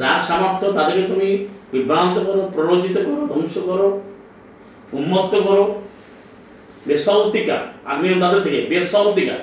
যার 0.00 0.20
সামর্থ্য 0.28 0.66
তাদেরকে 0.78 1.04
তুমি 1.12 1.28
বিভ্রান্ত 1.72 2.16
করো, 2.26 2.40
প্ররোচিত 2.54 2.96
করো, 3.06 3.22
ধ্বংস 3.32 3.54
করো, 3.68 3.88
উন্মত্ত 4.98 5.34
করো। 5.46 5.64
বেসৌতিকা 6.88 7.58
আমি 7.90 8.06
তাদের 8.24 8.40
থেকে 8.46 8.58
বেসৌতিকা 8.70 9.36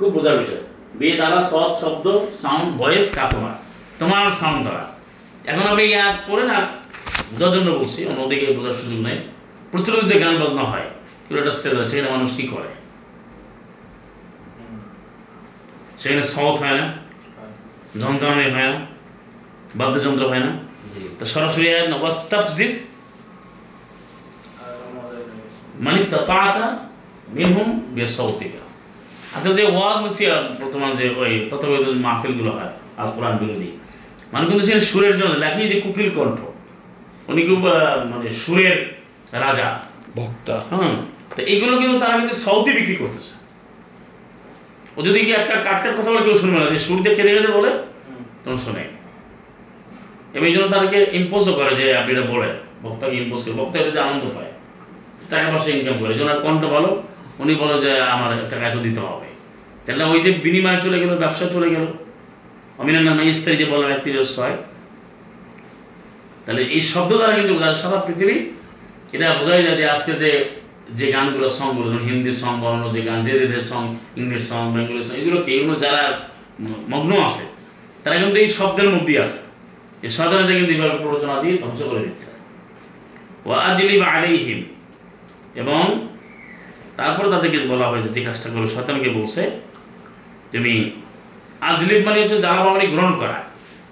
খুব 0.00 0.10
বোঝার 0.16 0.36
বিষয়। 0.42 0.62
বে 0.98 1.08
দ্বারা 1.20 1.38
সৎ 1.50 1.72
শব্দ, 1.82 2.06
সাউন্ড, 2.42 2.68
ভয়েস 2.80 3.06
কা 3.16 3.24
তোমার 3.34 3.54
তোমার 4.00 4.24
সাউন্ড 4.40 4.60
দ্বারা। 4.66 4.84
এখন 5.50 5.64
আমি 5.72 5.82
ইয়াদ 5.92 6.16
পড়ে 6.28 6.44
না 6.50 6.58
বোঝার 7.32 7.52
জন্য 7.54 7.68
বলছি, 7.78 8.00
অন্যদিকে 8.10 8.46
বোঝার 8.56 8.76
সুযোগ 8.80 9.00
নেই। 9.08 9.18
প্রচলিত 9.72 10.04
যে 10.10 10.16
গান 10.22 10.34
বাজনা 10.42 10.64
হয় 10.72 10.86
একটা 11.28 11.50
আছে 11.54 11.68
সেখানে 11.90 12.08
মানুষ 12.14 12.30
কি 12.38 12.44
করে? 12.52 12.70
সেখানে 16.00 16.22
সৎ 16.34 16.54
হয় 16.62 16.76
না 16.80 16.86
যন্ত্রণায় 18.02 18.50
হয় 18.54 18.68
না 18.72 18.78
বাদ্যযন্ত্র 19.78 20.24
হয় 20.32 20.42
না। 20.46 20.50
তো 21.18 21.24
সরাসরি 21.32 21.66
আয়াত 21.72 21.88
না 21.92 21.96
ওয়াস্তাফজিস 22.02 22.74
মানে 25.84 25.98
তাতা 26.12 26.66
মিনহুম 27.36 27.68
বিসাউতিকা 27.96 28.62
আচ্ছা 29.36 29.50
যে 29.58 29.62
ওয়াজ 29.74 29.96
হচ্ছে 30.04 30.24
বর্তমান 30.60 30.90
যে 30.98 31.06
ওই 31.20 31.32
তথাকথিত 31.50 31.96
মাহফিলগুলো 32.06 32.50
হয় 32.56 32.72
আর 33.00 33.06
কোরআন 33.14 33.34
বিরোধী 33.40 33.68
মানে 34.32 34.44
কিন্তু 34.48 34.62
সেখানে 34.66 34.84
সুরের 34.90 35.14
জন্য 35.20 35.32
লেখি 35.44 35.62
যে 35.72 35.76
কুকিল 35.84 36.08
কণ্ঠ। 36.16 36.38
উনি 37.30 37.42
মানে 38.10 38.26
সুরের 38.42 38.76
রাজা। 39.32 39.80
ভক্তা। 40.16 40.64
হ্যাঁ 40.70 40.94
তো 41.36 41.42
এইগুলো 41.42 41.78
কিন্তু 41.78 41.98
তারা 41.98 42.18
কিন্তু 42.18 42.34
সৌদি 42.34 42.72
বিক্রি 42.72 42.96
করতেছে। 42.96 43.34
ও 44.96 45.02
যদি 45.02 45.20
কি 45.20 45.36
আটকার 45.36 45.64
কাটকার 45.64 45.96
কথা 45.96 46.10
বলে 46.10 46.22
কেউ 46.22 46.34
শুনবে 46.34 46.60
না 46.60 46.66
যে 46.66 46.78
সুরতে 46.78 47.14
কেঁদে 47.14 47.34
কেঁদে 47.34 47.46
বলে? 47.46 47.70
তখন 48.44 48.58
শোনে। 48.58 48.84
এবং 50.34 50.46
এই 50.46 50.54
জন্য 50.54 50.68
তাদেরকে 50.68 51.16
ইম্পোজও 51.16 51.52
করে 51.52 51.76
যে 51.76 51.96
আপনি 51.96 52.12
এটা 52.12 52.20
বলে 52.20 52.54
বক্তাকে 52.82 53.16
ইম্পোজ 53.16 53.44
করে। 53.44 53.54
বক্তা 53.54 53.78
যদি 53.78 53.98
আনন্দ 53.98 54.24
পায়। 54.34 54.52
টাকা 55.30 55.50
পয়সা 55.50 55.70
ইনকাম 55.70 55.98
করে। 56.00 56.14
যেন 56.14 56.40
কণ্ঠ 56.40 56.64
ভালো। 56.64 57.02
উনি 57.38 57.54
বলে 57.54 57.80
যে 57.80 58.00
আমার 58.00 58.48
টাকা 58.50 58.68
এত 58.68 58.76
দিতে 58.76 59.00
হবে। 59.00 59.26
তাহলে 59.86 60.04
ওই 60.04 60.20
যে 60.20 60.32
বিনিময় 60.32 60.80
চলে 60.80 61.00
গেল 61.00 61.16
ব্যবসা 61.16 61.48
চলে 61.48 61.70
গেল। 61.70 61.86
অমিনার 62.78 63.02
নামে 63.02 63.34
স্ত্রী 63.34 63.56
যে 63.56 63.64
বললাম 63.64 63.90
একত্রিশ 63.90 64.36
ছয়। 64.36 64.56
তাহলে 66.46 66.62
এই 66.62 66.80
শব্দ 66.80 67.16
দ্বারা 67.16 67.34
কিন্তু 67.34 67.58
সারা 67.58 67.96
পৃথিবী 67.96 68.50
এটা 69.14 69.26
বোঝাই 69.38 69.62
যায় 69.66 69.76
যে 69.80 69.84
আজকে 69.94 70.12
যে 70.22 70.30
যে 70.98 71.06
গানগুলো 71.14 71.48
সংগুলো 71.58 71.86
যেমন 71.92 72.04
হিন্দি 72.10 72.32
সং 72.42 72.52
বলানো 72.64 72.86
যে 72.94 73.00
গান 73.08 73.18
যে 73.26 73.32
দেশের 73.40 73.64
song 73.70 73.82
English 74.20 74.42
song 74.50 74.62
Bengali 74.74 75.02
song 75.06 75.14
এগুলো 75.20 75.38
কি? 75.44 75.50
এগুলো 75.58 75.74
যারা 75.84 76.02
মগ্ন 76.92 77.12
আছে, 77.28 77.44
তারা 78.02 78.16
কিন্তু 78.22 78.36
এই 78.44 78.48
শব্দের 78.58 78.88
মধ্যেই 78.94 79.18
আছে। 79.26 79.40
এই 80.04 80.10
শয়তানিতে 80.16 80.52
কিন্তু 80.58 80.72
এইভাবে 80.76 80.96
প্ররোচনা 81.02 81.34
দিয়ে 81.42 81.54
ধ্বংস 81.62 81.80
করে 81.90 82.00
দিচ্ছে। 82.06 82.30
ও 83.46 83.50
আজলি 83.68 83.94
বা 84.00 84.06
আলাইহিম। 84.16 84.60
এবং 85.62 85.82
তারপর 86.98 87.24
তাদেরকে 87.34 87.58
বলা 87.72 87.86
হয়েছে, 87.90 88.10
যে 88.16 88.20
কাজটা 88.26 88.48
করবে 88.52 88.68
শয়তানকে 88.74 89.08
বলছে, 89.18 89.42
তুমি 90.52 90.74
আজলিব 91.70 92.00
মানে 92.06 92.18
হচ্ছে 92.22 92.38
যারা 92.44 92.60
বাবানি 92.66 92.86
গ্রহণ 92.94 93.12
করা 93.22 93.38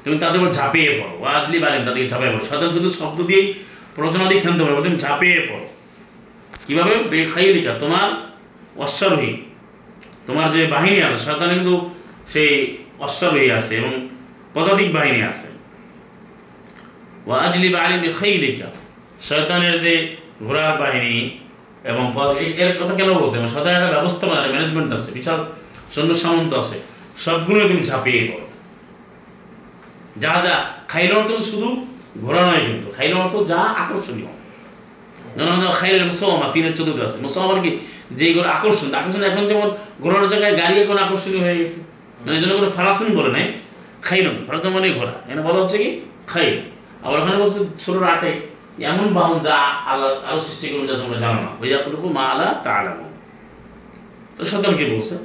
তুমি 0.02 0.16
তাদের 0.22 0.38
উপর 0.40 0.50
ঝাঁপিয়ে 0.58 0.90
পড়ো। 0.98 1.14
আজলিব 1.38 1.62
আলিম 1.68 1.82
তাদেরকে 1.86 2.08
ঝাঁপিয়ে 2.12 2.32
পড়ো। 2.34 2.44
শয়তান 2.50 2.70
শুধু 2.76 2.88
শব্দ 3.00 3.18
দিয়েই 3.30 3.46
প্ররোচনা 3.94 4.24
দিয়ে 4.30 4.40
খেলতে 4.44 4.62
পারবে 4.64 4.80
তুমি 4.86 4.98
ঝাঁপিয়ে 5.04 5.38
পড়ো। 5.48 5.66
কীভাবে? 6.66 6.94
বেখাইলিকা 7.12 7.72
তোমার 7.82 8.08
অশ্বারোহী, 8.84 9.32
তোমার 10.26 10.46
যে 10.54 10.60
বাহিনী 10.74 10.98
আছে 11.06 11.18
শয়তানে 11.26 11.54
কিন্তু 11.58 11.74
সেই 12.32 12.50
অশ্বারোহী 13.06 13.48
আছে 13.58 13.72
এবং 13.80 13.92
পদাতিক 14.54 14.88
বাহিনী 14.96 15.20
আছে। 15.30 15.48
ও 17.26 17.30
আজলিব 17.44 17.74
আলিম 17.84 18.00
বেখাইলিকা 18.06 18.68
শয়তানের 19.28 19.76
যে 19.84 19.94
ঘোড়ার 20.44 20.72
বাহিনী 20.82 21.14
এবং 21.90 22.04
এর 22.62 22.70
কথা 22.80 22.92
কেন 22.98 23.10
বলছে? 23.20 23.36
মানে 23.38 23.50
শয়তানের 23.54 23.76
একটা 23.78 23.90
ব্যবস্থাপনা, 23.96 24.38
একটা 24.40 24.52
ম্যানেজমেন্ট 24.54 24.90
আছে, 24.96 25.08
বিশাল 25.16 25.38
সৈন্য 25.94 26.12
সামন্ত 26.24 26.52
আছে 26.62 26.76
সবগুলো 27.24 27.60
তুমি 27.68 27.82
ঝাঁপিয়ে 27.90 28.20
পড়ো। 28.28 28.46
যা 30.22 30.32
যা 30.44 30.54
খাইল 30.90 31.10
অর্থ 31.18 31.30
শুধু 31.50 31.68
ঘোরা 32.24 32.42
নয় 32.48 32.62
কিন্তু, 32.68 32.86
খাইল 32.96 33.12
অর্থ 33.22 33.34
যা 33.50 33.60
আকর্ষণীয়। 33.82 34.30
খাইলের 35.78 36.04
মুসলমা 36.10 36.46
তিনের 36.54 36.74
চতুর্থ 36.78 37.00
আছে। 37.08 37.18
মুসলমান 37.26 37.58
কি? 37.64 37.70
যে 38.18 38.24
এগুলো 38.30 38.48
আকর্ষণ 38.56 38.88
আকর্ষণ 39.00 39.22
এখন 39.30 39.42
যেমন 39.50 39.68
ঘোড়ার 40.02 40.24
জায়গায় 40.32 40.54
গাড়ি 40.60 40.74
এখন 40.82 40.96
আকর্ষণীয় 41.04 41.42
হয়ে 41.46 41.56
গেছে। 41.60 41.78
মানে 42.24 42.36
জন্য 42.42 42.52
কোনো 42.58 42.70
ফারাসুন 42.76 43.08
বলে 43.18 43.30
নাই 43.36 43.46
খাইলন 44.06 44.36
ফারাসুন 44.46 44.70
মানে 44.76 44.86
ঘোরা। 44.98 45.14
এখানে 45.26 45.42
বলা 45.46 45.58
হচ্ছে 45.62 45.76
কি? 45.82 45.88
খাইল। 46.32 46.56
আবার 47.04 47.16
ওখানে 47.22 47.36
বলছে 47.42 47.60
ষোলোর 47.84 48.04
আটে, 48.14 48.30
এমন 48.90 49.06
বাহন 49.16 49.36
যা 49.46 49.56
আল্লাহ, 49.90 50.10
আরও 50.28 50.40
সৃষ্টি 50.46 50.66
করবে 50.72 50.86
যা 50.90 50.96
তোমরা 51.00 51.18
জানো 51.24 51.38
না। 51.44 51.50
ওই 51.60 51.66
যতটুকু 51.72 52.06
মা 52.16 52.24
আলা 52.32 52.46
তা 52.64 52.70
আলাম 52.80 52.98
তো 54.36 54.42
সন্তান 54.52 54.72
কি 54.78 54.84
বলছে? 54.94 55.16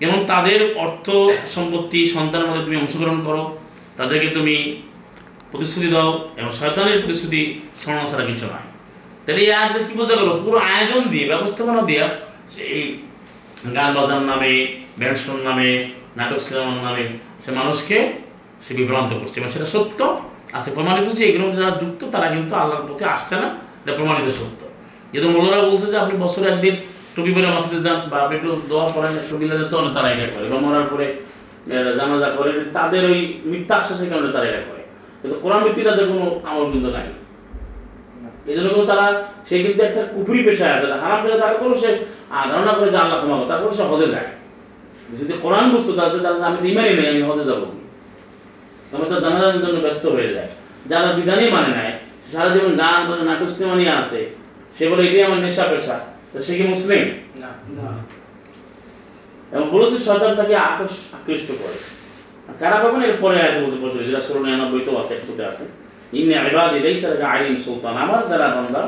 যেমন 0.00 0.18
তাদের 0.32 0.60
অর্থ 0.84 1.06
সম্পত্তি 1.54 2.00
সন্তানের 2.14 2.46
মধ্যে 2.48 2.64
তুমি 2.66 2.76
অংশগ্রহণ 2.82 3.20
করো, 3.28 3.42
তাদেরকে 3.98 4.28
তুমি 4.36 4.56
প্রতিশ্রুতি 5.50 5.88
দাও 5.94 6.10
এবং 6.40 6.50
শয়তানের 6.58 6.98
প্রতিশ্রুতি 7.02 7.40
স্মরণ 7.80 8.04
ছাড়া 8.10 8.24
কিছু 8.30 8.46
নয় 8.52 8.66
তাহলে 9.24 9.40
এই 9.44 9.50
আয়াতে 9.58 9.78
কি 9.88 9.92
বোঝা 10.00 10.14
গেল? 10.20 10.30
পুরো 10.44 10.58
আয়োজন 10.72 11.02
দিয়ে, 11.12 11.24
ব্যবস্থাপনা 11.32 11.80
দিয়া 11.90 12.04
সেই 12.54 12.74
গান 13.76 13.90
বাজার 13.96 14.22
নামে, 14.30 14.52
ব্যান্ড 15.00 15.18
শোর 15.24 15.38
নামে, 15.48 15.70
নাটক 16.18 16.40
সিনেমার 16.46 16.80
নামে 16.86 17.04
সে 17.42 17.50
মানুষকে 17.58 17.98
সে 18.64 18.72
বিভ্রান্ত 18.78 19.10
করছে 19.20 19.36
এবং 19.40 19.50
সেটা 19.54 19.68
সত্য। 19.74 20.00
আছে 20.56 20.68
প্রমাণিত 20.76 21.06
যে 21.18 21.22
এগুলো 21.30 21.44
যারা 21.58 21.72
যুক্ত, 21.82 22.00
তারা 22.14 22.26
কিন্তু 22.34 22.52
আল্লাহর 22.60 22.84
প্রতি 22.88 23.02
আসছে 23.14 23.34
না, 23.42 23.48
এটা 23.82 23.92
প্রমাণিত 23.98 24.28
সত্য। 24.40 24.60
যেহেতু 25.10 25.28
মোল্লারা 25.34 25.62
বলছে 25.68 25.86
যে 25.92 25.96
আপনি 26.02 26.14
বছরে 26.24 26.46
একদিন 26.54 26.74
টুপি 27.14 27.30
পরে 27.36 27.48
মসজিদে 27.56 27.80
যান 27.86 27.98
বা 28.10 28.16
আপনি 28.24 28.34
একটু 28.38 28.50
দোয়া 28.70 28.86
পড়েন, 28.94 29.12
একটু 29.20 29.34
মিলাতে 29.40 29.64
তো 29.72 29.76
তারা 29.96 30.08
এটা 30.14 30.26
করে। 30.34 30.46
বা 30.52 30.58
মরার 30.64 30.86
পরে 30.92 31.06
জানাজা 31.98 32.28
করে, 32.36 32.52
তাদের 32.76 33.02
ওই 33.10 33.20
মিথ্যা 33.50 33.74
আশ্বাসের 33.80 34.08
কারণে 34.12 34.30
তারা 34.36 34.46
এটা 34.52 34.62
করে। 34.68 34.77
কিন্তু 35.20 35.36
কোরআন 35.44 35.60
ভিত্তি 35.66 35.82
তাদের 35.88 36.04
কোনো 36.10 36.26
আমল 36.48 36.66
কিন্তু 36.74 36.90
নাই। 36.96 37.08
এই 38.50 38.54
জন্য 38.56 38.68
কিন্তু 38.74 38.88
তারা 38.92 39.06
সে 39.48 39.54
কিন্তু 39.64 39.80
একটা 39.88 40.02
কুপুরি 40.14 40.40
পেশায় 40.46 40.72
আছে 40.76 40.86
হারাম 41.04 41.18
পেলে 41.22 41.36
তারা 41.42 41.54
করে 41.60 41.74
সে 41.84 41.90
ধারণা 42.50 42.72
করে 42.78 42.88
যে 42.94 42.98
আল্লাহ 43.02 43.16
ক্ষমা 43.20 43.36
করে, 43.38 43.48
তারপরে 43.52 43.74
সে 43.78 43.84
হজে 43.92 44.08
যায়। 44.14 44.28
যদি 45.18 45.34
কোরআন 45.44 45.64
বুঝতো 45.72 45.92
তাহলে 45.96 46.12
সে 46.14 46.20
তাহলে 46.24 46.38
আমি 46.48 46.58
ইমানই 46.72 46.94
নেই 46.98 47.08
আমি 47.12 47.22
হজে 47.30 47.44
যাব 47.50 47.62
তবে 48.90 49.04
তার 49.10 49.20
জানাজার 49.24 49.60
জন্য 49.64 49.76
ব্যস্ত 49.84 50.04
হয়ে 50.16 50.30
যায়। 50.36 50.48
যারা 50.90 51.08
বিধানই 51.18 51.48
মানে 51.56 51.70
নাই 51.78 51.90
সারা 52.32 52.50
জীবন 52.54 52.72
গান 52.82 53.00
বাজনা, 53.08 53.24
নাটক 53.30 53.50
সিনেমা 53.54 53.76
নিয়ে 53.80 53.92
আসে 54.00 54.20
সে 54.76 54.84
বলে 54.90 55.02
এটাই 55.08 55.22
আমার 55.28 55.40
নেশা 55.44 55.64
পেশা। 55.70 55.96
তো 56.32 56.38
সে 56.46 56.52
কি 56.58 56.64
মুসলিম? 56.74 57.02
এবং 59.54 59.66
বলেছে 59.74 59.96
শয়তান 60.06 60.32
তাকে 60.40 60.54
আকর্ষ 60.68 60.94
আকৃষ্ট 61.16 61.48
করে। 61.60 61.78
কারা 62.60 62.78
পাবেন 62.82 63.02
এর 63.08 63.16
পরে 63.22 63.36
আয়াতে 63.42 63.58
বলছে 63.64 63.78
বছর 63.84 64.00
যেটা 64.08 64.20
ষোলো 64.26 64.40
নিরানব্বই 64.44 64.82
তো 64.88 64.92
আছে, 65.00 65.12
একশোতে 65.18 65.44
আছে। 65.50 65.64
ইন্নি 66.18 66.34
আইবাদ 66.42 66.70
ইলাইসা 66.80 67.08
আলিম 67.32 67.56
সুলতান। 67.64 67.94
আমার 68.04 68.20
যারা 68.30 68.46
বান্দা, 68.56 68.82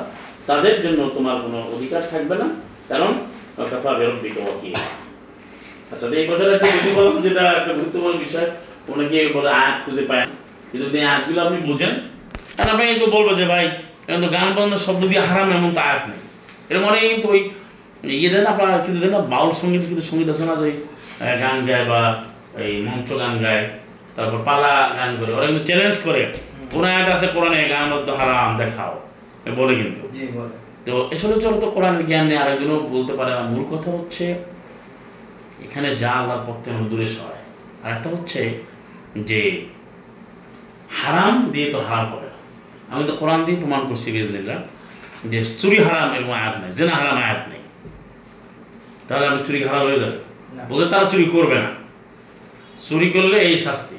তাদের 0.48 0.76
জন্য 0.84 1.00
তোমার 1.16 1.36
কোনো 1.44 1.58
অধিকার 1.74 2.02
থাকবে 2.12 2.34
না, 2.42 2.46
কারণ 2.90 3.10
কাফা 3.70 3.90
বেরব্বিক 3.98 4.34
ওয়াকিল। 4.40 4.74
আচ্ছা 5.92 6.06
এই 6.20 6.26
কথাটা 6.30 6.54
বেশি 6.74 6.90
বললাম, 6.98 7.16
যেটা 7.26 7.44
একটা 7.60 7.72
গুরুত্বপূর্ণ 7.78 8.16
বিষয়। 8.24 8.48
অনেকে 8.92 9.18
বলে 9.36 9.50
আয়াত 9.60 9.76
খুঁজে 9.84 10.04
পায় 10.10 10.24
কিন্তু 10.70 10.86
এই 10.98 11.04
আয়াতগুলো 11.10 11.40
আপনি 11.46 11.58
বোঝেন। 11.68 11.92
আর 12.60 12.66
আপনি 12.72 12.84
একটু 12.94 13.06
বলব 13.16 13.28
যে 13.40 13.44
ভাই, 13.52 13.64
এখন 14.08 14.20
তো 14.24 14.28
গান 14.36 14.48
বাজনার 14.56 14.82
শব্দ 14.86 15.02
দিয়ে 15.10 15.22
হারাম 15.28 15.48
এমন 15.58 15.70
তো 15.76 15.80
আয়াত 15.88 16.02
নেই। 16.10 16.20
এরকম 16.68 16.86
অনেকে 16.90 17.06
কিন্তু 17.12 17.28
ওই 17.34 17.40
ইয়ে 18.20 18.30
দেন 18.34 18.44
আপনার, 18.52 18.68
কিন্তু 18.86 18.98
দেন 19.04 19.12
না, 19.16 19.20
বাউল 19.32 19.50
সংগীত, 19.60 19.82
কিন্তু 19.90 20.04
সংগীত 20.10 20.28
আছে 20.34 20.44
না 20.50 20.54
যে 20.60 20.68
গান 21.42 21.56
গায় 21.68 21.86
বা 21.92 22.00
এই 22.64 22.82
মঞ্চ 22.86 23.08
গান 23.12 23.34
গায় 23.44 23.68
তারপর 24.16 24.38
পালা 24.48 24.74
গান 24.98 25.16
করে 25.20 25.32
ওরা 25.32 25.46
কিন্তু 25.46 25.64
চ্যালেঞ্জ 25.64 25.96
করে 26.06 26.32
কোন 26.72 26.84
আয়াত 26.84 27.08
আছে 27.08 27.26
কোরআনে 27.26 27.68
গান 27.68 27.86
হারাম 28.20 28.56
দেখাও। 28.56 29.00
বলে 29.56 29.74
কিন্তু। 29.74 30.02
তো 30.86 31.08
এসবে 31.10 31.40
চলো 31.40 31.56
তো 31.60 31.66
কোরআনের 31.70 32.06
জ্ঞান 32.06 32.26
নেই 32.26 32.36
আরেকজনও 32.36 32.80
বলতে 32.80 33.12
পারে 33.12 33.30
না 33.30 33.42
মূল 33.42 33.62
কথা 33.72 33.90
হচ্ছে 33.90 34.24
এখানে 35.64 35.96
যা 35.96 36.10
আল্লাহর 36.10 36.42
পথ 36.46 36.56
থেকে 36.64 36.76
দূরে 36.90 37.06
সরায় 37.06 37.44
আর 37.84 37.90
একটা 37.96 38.08
হচ্ছে 38.10 38.60
যে 39.28 39.40
হারাম 41.00 41.34
দিয়ে 41.52 41.72
তো 41.72 41.78
হারাম 41.88 42.06
হবে 42.12 42.28
না। 42.32 42.38
আমি 42.92 43.04
তো 43.06 43.12
কোরআন 43.12 43.44
দিয়ে 43.44 43.58
প্রমাণ 43.60 43.88
করছি 43.88 44.12
বিজনিল্লা 44.12 44.56
যে 45.24 45.44
চুরি 45.44 45.78
হারাম 45.78 46.12
এরকম 46.12 46.32
আয়াত 46.32 46.54
নেই 46.60 46.70
জেনা 46.78 46.94
হারাম 46.94 47.16
আয়াত 47.16 47.42
নেই। 47.50 47.62
তাহলে 49.08 49.26
আমি 49.26 49.44
চুরি 49.46 49.64
হারাম 49.68 49.82
হয়ে 49.86 50.00
যাবে। 50.04 50.18
বলতে 50.68 50.90
তারা 50.90 51.04
চুরি 51.04 51.24
করবে 51.24 51.54
না। 51.54 51.79
চুরি 52.88 53.08
করলে 53.10 53.38
এই 53.40 53.58
শাস্তি। 53.58 53.96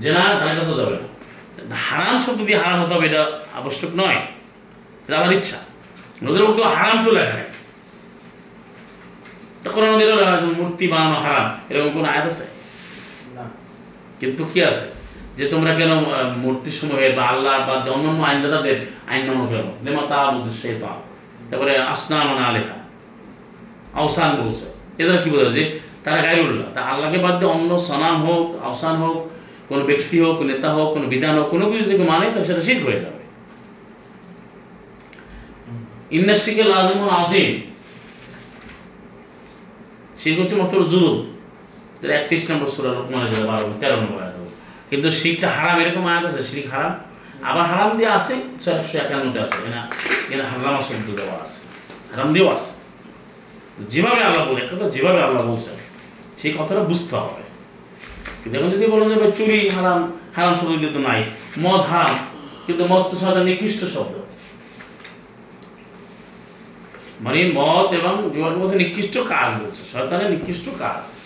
জেনা 0.00 0.20
তার 0.20 0.56
কাছেও 0.56 0.74
যাবে 0.74 0.96
না। 1.00 1.76
হারাম 1.76 2.20
শব্দ 2.20 2.40
দিয়ে 2.46 2.58
হারাম 2.58 2.78
হতে 2.82 2.94
হবে 2.94 3.06
এটা 3.06 3.22
আবশ্যক 3.54 3.88
নয়। 3.96 4.18
এটা 5.08 5.16
আমার 5.18 5.32
ইচ্ছা। 5.32 5.56
নজরের 6.22 6.48
মধ্যে 6.48 6.62
হারাম 6.64 7.04
তো 7.04 7.10
লেখা 7.12 7.32
নেই। 7.32 7.50
তখন 9.64 9.82
আমাদের 9.86 10.08
মূর্তি 10.58 10.88
বানানো 10.88 11.14
হারাম। 11.14 11.46
এরকম 11.70 11.90
কোনো 11.92 12.08
আয়াত 12.08 12.26
আছে? 12.26 12.44
কিন্তু 14.20 14.44
কি 14.52 14.64
আছে? 14.64 14.86
যে 15.36 15.44
তোমরা 15.48 15.74
কেন 15.74 15.92
মূর্তি 16.36 16.70
সমূহের 16.70 17.12
বা 17.16 17.22
আল্লাহ 17.22 17.54
বা 17.68 17.74
অন্যান্য 17.92 18.22
আইনদাতাদের 18.22 18.76
আইন 19.08 19.22
মানো 19.26 19.44
কেন 19.46 19.66
লেমা 19.84 20.02
তা 20.08 20.18
উদ্দেশ্য 20.28 20.62
তারপরে 21.50 21.72
আসনান 21.78 22.28
আলেহা। 22.44 22.76
আওসান 24.00 24.30
বলছে। 24.36 24.66
এদের 24.98 25.22
কি 25.22 25.30
বোঝা 25.30 25.50
যে 25.50 25.64
তারা 26.04 26.18
গাইরুল্লাহ 26.26 26.68
তা 26.74 26.80
আল্লাহকে 26.92 27.18
বাদ 27.24 27.34
দিয়ে 27.40 27.50
অন্য 27.56 27.70
সনাম 27.88 28.16
হোক 28.26 28.46
আওসান 28.68 28.94
হোক, 29.02 29.16
কোনো 29.68 29.82
ব্যক্তি 29.90 30.16
হোক 30.24 30.36
নেতা 30.50 30.68
হোক, 30.76 30.88
কোনো 30.94 31.06
বিধান 31.12 31.34
হোক, 31.38 31.46
কোনো 31.54 31.64
কিছু 31.70 31.84
যদি 31.90 32.04
মানে 32.12 32.26
তাহলে 32.32 32.46
সেটা 32.48 32.62
শিখ 32.68 32.78
হয়ে 32.86 33.00
যাবে। 33.04 33.22
ইন্ডাস্ট্রিকে 36.18 36.64
লাজমুন 36.72 37.10
আজিম 37.20 37.50
শিখ 40.22 40.34
হচ্ছে 40.40 40.56
মস্ত 40.60 40.74
জুলুম। 40.92 41.16
একত্রিশ 42.18 42.44
নম্বর 42.50 42.68
সুরা 42.74 42.90
লোকমানে 42.96 43.26
যেটা 43.32 43.46
বারো, 43.50 43.66
তেরো 43.80 43.96
নম্বর 44.02 44.18
আয়াত 44.22 44.34
বলছে। 44.40 44.56
কিন্তু 44.90 45.08
শিখটা 45.20 45.48
হারাম, 45.56 45.76
এরকম 45.82 46.04
আয়াত 46.10 46.24
আছে 46.30 46.42
শিখ 46.50 46.64
হারাম। 46.72 46.92
আবার 47.48 47.64
হারাম 47.70 47.90
দিয়ে 47.98 48.10
আছে 48.18 48.34
একশো 48.80 48.96
একান্নতে 49.04 49.38
আছে, 49.44 49.54
এখানে 49.60 49.78
এখানে 50.26 50.44
হারাম 50.50 50.74
শব্দ 50.88 51.08
দেওয়া 51.18 51.36
আছে। 51.44 51.58
হারাম 52.12 52.28
দিয়েও 52.34 52.48
আছে। 52.56 52.72
যেভাবে 53.92 54.20
আল্লাহ 54.28 54.42
বলে 54.48 54.62
যেভাবে 54.94 55.20
আল্লাহ 55.26 55.42
বলছেন। 55.50 55.76
সেই 56.42 56.52
কথাটা 56.58 56.80
বুঝতে 56.80 57.16
হবে। 57.16 57.42
কিন্তু 58.44 58.60
এখন 58.60 58.70
যদি 58.70 58.86
বলেন 58.86 59.08
যে 59.08 59.32
চুরি, 59.32 59.68
হারাম 59.68 60.12
হারাম 60.36 60.54
শব্দ 60.54 60.78
কিন্তু 60.78 60.98
নাই। 60.98 61.24
মদ 61.58 61.80
হারাম, 61.80 62.14
কিন্তু 62.66 62.86
মদ 62.86 63.02
তো 63.02 63.16
সাধারণ 63.16 63.44
নিকৃষ্ট 63.44 63.84
শব্দ। 63.84 64.16
মানে 67.20 67.50
মদ 67.54 67.94
এবং 67.94 68.30
জুয়ার 68.34 68.56
মধ্যে 68.56 68.78
নিকৃষ্ট 68.78 69.18
কাজ 69.18 69.62
বলছে। 69.62 69.82
শয়তানের 69.92 70.30
নিকৃষ্ট 70.30 70.68
কাজ। 70.78 71.16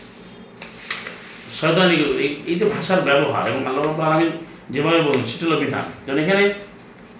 শয়তানি, 1.61 1.95
এই- 1.95 2.59
যে 2.59 2.65
ভাষার 2.65 3.01
ব্যবহার, 3.01 3.51
এবং 3.51 3.67
আল্লাহ 3.67 3.87
রাব্বুল 3.87 4.07
আলামিন 4.07 4.31
যেভাবে 4.71 5.03
বলুন, 5.03 5.25
সেটা 5.27 5.47
হলো 5.47 5.61
বিধান। 5.61 5.83
যেমন 6.07 6.19
এখানে 6.19 6.55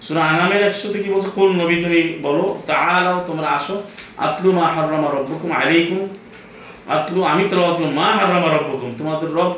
সুরা 0.01 0.25
আনামের 0.25 0.67
একসাথে 0.67 1.03
কি 1.03 1.09
বলছে? 1.09 1.27
কোন 1.35 1.61
নবী 1.61 1.75
তুমি 1.75 2.19
বলো 2.21 2.61
তা 2.67 2.73
তাআলাও 2.73 3.23
তোমরা 3.27 3.47
আসো, 3.47 3.83
আতলু 4.17 4.51
মা 4.51 4.67
হাররামা 4.67 5.11
রব্বুকুম 5.11 5.51
আলাইকুম 5.51 6.07
আতলু, 6.95 7.19
আমি 7.31 7.43
করব, 7.51 7.79
মা 7.99 8.07
হাররামা 8.17 8.49
রব্বুকুম, 8.49 8.89
তোমাদের 8.99 9.29
রব, 9.37 9.51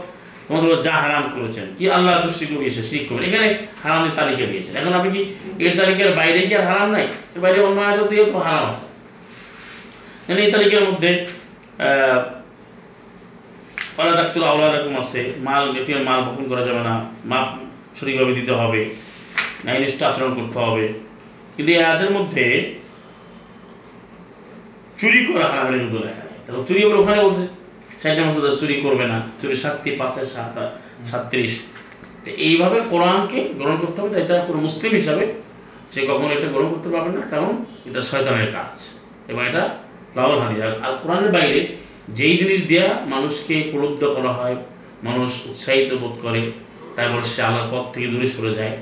তোমাদের 0.48 0.70
যা 0.88 0.96
হারাম 1.04 1.26
করেছেন, 1.36 1.68
কি 1.78 1.84
আল্লাহ 1.96 2.14
তুষ্টিকে 2.24 2.56
গিয়েছে 2.62 2.82
শিরিক 2.90 3.04
করবেন 3.10 3.26
এখানে 3.30 3.48
হারামের 3.84 4.14
তালিকা 4.18 4.46
দিয়েছেন। 4.52 4.74
এখন 4.80 4.94
আপনি 5.00 5.10
কি 5.16 5.22
এর 5.66 5.74
তালিকার 5.80 6.12
বাইরে 6.20 6.40
কি 6.48 6.54
আর 6.60 6.66
হারাম 6.72 6.90
নাই? 6.96 7.06
এর 7.36 7.40
বাইরে 7.44 7.60
অন্য 7.68 7.80
আয়াত 7.88 8.00
দিয়েও 8.12 8.26
তো 8.34 8.38
হারাম 8.48 8.64
আছে। 8.72 8.86
এই 10.44 10.50
তালিকার 10.54 10.84
মধ্যে 10.90 11.12
পালা 13.96 14.14
ডাক্তার 14.20 14.42
রকম 14.76 14.94
আছে, 15.04 15.22
মাল 15.48 15.64
এটিএম 15.80 16.02
মাল 16.10 16.20
বপন 16.26 16.46
করা 16.52 16.64
যাবে 16.68 16.82
না, 16.90 16.94
মাপ 17.32 17.48
সঠিকভাবে 17.98 18.34
দিতে 18.40 18.54
হবে 18.62 18.82
ন্যায়নিষ্ঠ 19.66 20.00
আচরণ 20.10 20.32
করতে 20.38 20.58
হবে। 20.66 20.86
কিন্তু 21.56 21.70
এই 21.76 22.12
মধ্যে 22.18 22.46
চুরি 25.00 25.20
করা 25.28 25.46
হারামের 25.52 25.82
মধ্যে 25.84 26.00
লেখা। 26.06 26.24
তাহলে 26.50 26.66
চুরি 26.68 26.84
আবার 26.86 26.98
ওখানে 26.98 27.24
বলছে 27.24 27.48
সাইডে 28.02 28.22
মাসে 28.22 28.58
চুরি 28.58 28.76
করবে 28.82 29.06
না, 29.08 29.22
চুরি 29.42 29.56
শাস্তি 29.56 29.92
পাঁচের 29.92 30.26
সাত, 30.26 30.56
সাতত্রিশ। 31.08 31.62
তো 32.26 32.32
এইভাবে 32.32 32.82
কোরআনকে 32.90 33.40
গ্রহণ 33.58 33.78
করতে 33.82 34.02
হবে 34.02 34.22
এটা 34.22 34.46
কোনো 34.48 34.60
মুসলিম 34.60 34.92
হিসাবে 34.92 35.34
সে 35.92 36.02
কখনো 36.02 36.32
এটা 36.32 36.48
গ্রহণ 36.48 36.70
করতে 36.70 36.90
পারবে 36.90 37.20
না, 37.20 37.26
কারণ 37.26 37.66
এটা 37.86 38.02
শয়তানের 38.02 38.52
কাজ 38.52 38.90
এবং 39.28 39.48
এটা 39.48 39.70
লাউল 40.16 40.40
হাদিস 40.40 40.60
আর- 40.64 40.98
কোরআনের 41.04 41.32
বাইরে 41.32 41.76
যেই 42.10 42.38
জিনিস 42.38 42.68
দেওয়া 42.68 43.06
মানুষকে 43.06 43.70
প্রলুব্ধ 43.72 44.04
করা 44.04 44.32
হয়, 44.32 44.56
মানুষ 45.04 45.46
উৎসাহিত 45.46 45.94
বোধ 45.94 46.16
করে, 46.22 46.52
তারপর 46.96 47.22
সে 47.24 47.42
আল্লাহর 47.42 47.70
পথ 47.72 47.94
থেকে 47.94 48.08
দূরে 48.08 48.28
সরে 48.28 48.54
যায়, 48.54 48.78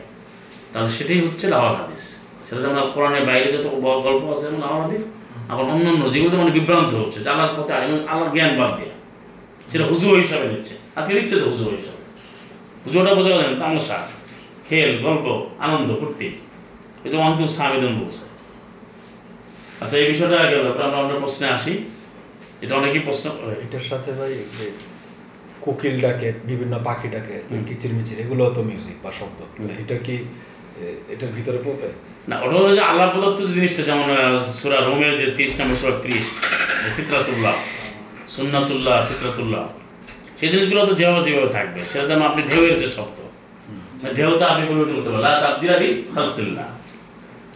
তাহলে 0.74 0.90
সেটাই 0.90 1.20
হচ্ছে 1.20 1.48
লাউল 1.48 1.76
হাদিস। 1.76 2.18
সেটা 2.50 2.62
যেমন 2.62 2.92
কোরআনের 2.94 3.26
বাইরে 3.26 3.54
যত 3.54 3.66
গল্প 4.04 4.32
আছে, 4.32 4.42
যেমন 4.42 4.60
লাউল 4.60 4.82
হাদিস 4.82 5.02
আবার 5.52 5.66
অন্য 5.74 5.86
অন্য 5.94 6.04
যেগুলোতে 6.14 6.38
মানে 6.42 6.52
বিভ্রান্ত 6.58 6.92
হচ্ছে 7.02 7.20
যে 7.24 7.30
আল্লাহর 7.34 7.54
পথে 7.58 7.72
এবং 7.88 8.00
আল্লাহর 8.12 8.32
জ্ঞান 8.36 8.54
বাদ 8.60 8.72
দেওয়া 8.78 8.96
সেটা 9.72 9.86
হুজুর 9.92 10.14
হিসাবে 10.24 10.46
নিচ্ছে। 10.52 10.74
আজকে 10.98 11.12
নিচ্ছে 11.18 11.36
তো 11.42 11.46
হুজুর 11.54 11.72
হিসাবে। 11.80 12.02
হুজুরটা 12.86 13.12
বোঝা 13.18 13.32
যায় 13.38 13.56
তামসা 13.62 13.98
খেল 14.68 14.92
গল্প 15.06 15.26
আনন্দ 15.66 15.90
ফুর্তি। 16.00 16.30
এই 17.06 17.10
তো 17.14 17.18
অন্ত 17.28 17.40
সামিদন 17.58 17.94
বলছে। 18.02 18.24
আচ্ছা 19.84 19.96
এই 20.02 20.08
বিষয়টা 20.14 20.38
গেল 20.52 20.64
আমরা 20.86 20.98
অন্য 21.04 21.14
প্রশ্নে 21.24 21.48
আসি। 21.58 21.74
এটা 22.64 22.74
অনেকেই 22.80 23.04
প্রশ্ন 23.08 23.26
করে। 23.38 23.56
এটার 23.66 23.86
সাথে 23.90 24.10
ভাই 24.20 24.32
যে 24.58 24.66
কোকিল 25.66 25.96
ডাকে 26.04 26.28
বিভিন্ন 26.50 26.74
পাখি 26.88 27.08
ডাকে 27.16 27.36
কিচির 27.68 27.94
মিচির 27.98 28.18
এগুলো 28.24 28.44
তো 28.56 28.62
মিউজিক 28.70 28.98
বা 29.04 29.12
শব্দ। 29.20 29.40
এটা 29.82 29.98
কি 30.06 30.16
এটার 31.14 31.32
ভিতরে 31.38 31.60
পড়বে? 31.66 31.90
না, 32.30 32.36
ওটা 32.44 32.56
যে 32.78 32.84
আল্লাহ 32.92 33.06
প্রদত্ত 33.14 33.40
জিনিসটা, 33.56 33.82
যেমন 33.90 34.08
সুরা 34.60 34.80
রোমের 34.88 35.14
যে 35.22 35.26
তিরিশ 35.38 35.54
নম্বর, 35.60 35.76
সুরা 35.82 35.94
ত্রিশ 36.04 36.26
ফিতরাতুল্লাহ, 36.96 37.56
সুন্নাতুল্লাহ, 38.36 38.96
ফিতরাতুল্লাহ, 39.08 39.64
সেই 40.40 40.50
জিনিসগুলো 40.54 40.82
তো 40.90 40.94
যেভাবে 41.00 41.22
সেভাবে 41.26 41.50
থাকবে। 41.58 41.80
সেটা 41.92 42.06
যেমন 42.10 42.26
আপনি 42.30 42.42
ঢেউয়ের 42.50 42.76
যে 42.84 42.88
শব্দ 42.98 43.18
ঢেউটা 44.18 44.46
আপনি 44.52 44.64
পরিবর্তন 44.70 44.94
করতে 44.98 45.10
পারেন 45.14 45.26
তাবদিরালি 45.44 45.90
খালকুল্লাহ। 46.14 46.68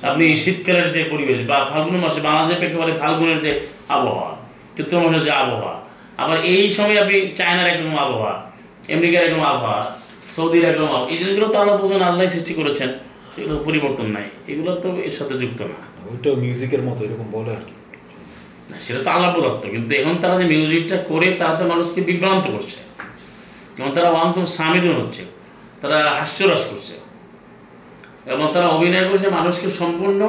আপনি 0.10 0.26
শীতকালের 0.44 0.88
যে 0.96 1.02
পরিবেশ 1.12 1.40
বা 1.50 1.58
ফাল্গুন 1.70 1.96
মাসে, 2.04 2.20
বাংলাদেশের 2.28 2.60
প্রেক্ষাপটে 2.62 2.94
ফাল্গুনের 3.02 3.40
যে 3.46 3.52
আবহাওয়া 3.96 4.32
চৈত্র 4.76 4.94
মাসের 5.04 5.24
যে 5.28 5.32
আবহাওয়া, 5.44 5.76
আবার 6.24 6.38
এই 6.54 6.64
সময় 6.78 6.98
আপনি 7.04 7.16
চায়নার 7.40 7.68
একরকম 7.72 7.96
আবহাওয়া, 8.06 8.34
আমেরিকার 8.96 9.22
একরকম 9.26 9.46
আবহাওয়া, 9.54 9.82
সৌদির 10.36 10.64
একরকম 10.70 10.88
আবহাওয়া, 10.90 11.08
এই 11.12 11.18
জিনিসগুলো 11.20 11.48
তো 11.54 11.58
আল্লাহ 11.62 11.76
বোঝেন 11.82 12.02
আল্লাহ 12.10 12.24
সৃষ্টি 12.36 12.54
করেছেন। 12.60 12.90
সেগুলো 13.34 13.56
পরিবর্তন 13.68 14.08
নাই। 14.16 14.28
এগুলো 14.52 14.72
তো 14.84 14.90
এর 15.08 15.14
সাথে 15.20 15.34
যুক্ত 15.42 15.60
না। 15.72 15.80
ওইটাও 16.10 16.36
মিউজিকের 16.44 16.82
মতো 16.88 17.00
এরকম 17.08 17.28
বলে 17.36 17.52
আর 17.58 17.64
কি। 17.68 17.76
না, 18.70 18.76
সেটা 18.86 19.00
তো 19.06 19.10
আল্লাহ 19.16 19.30
প্রদত্ত 19.36 19.64
কিন্তু 19.74 19.92
এখন 20.00 20.16
তারা 20.22 20.36
যে 20.42 20.46
মিউজিকটা 20.54 20.98
করে 21.12 21.28
তারা 21.40 21.54
তো 21.60 21.64
মানুষকে 21.72 22.00
বিভ্রান্ত 22.10 22.46
করছে। 22.56 22.78
এবং 23.78 23.90
তারা 23.96 24.10
অন্তর 24.24 24.46
সামিদন 24.58 24.94
হচ্ছে 25.02 25.24
তারা 25.82 25.98
হাস্যরস 26.20 26.64
করছে। 26.70 26.94
এবং 28.34 28.46
তারা 28.54 28.68
অভিনয় 28.76 29.06
করছে 29.10 29.28
মানুষকে 29.38 29.68
সম্পূর্ণ 29.82 30.22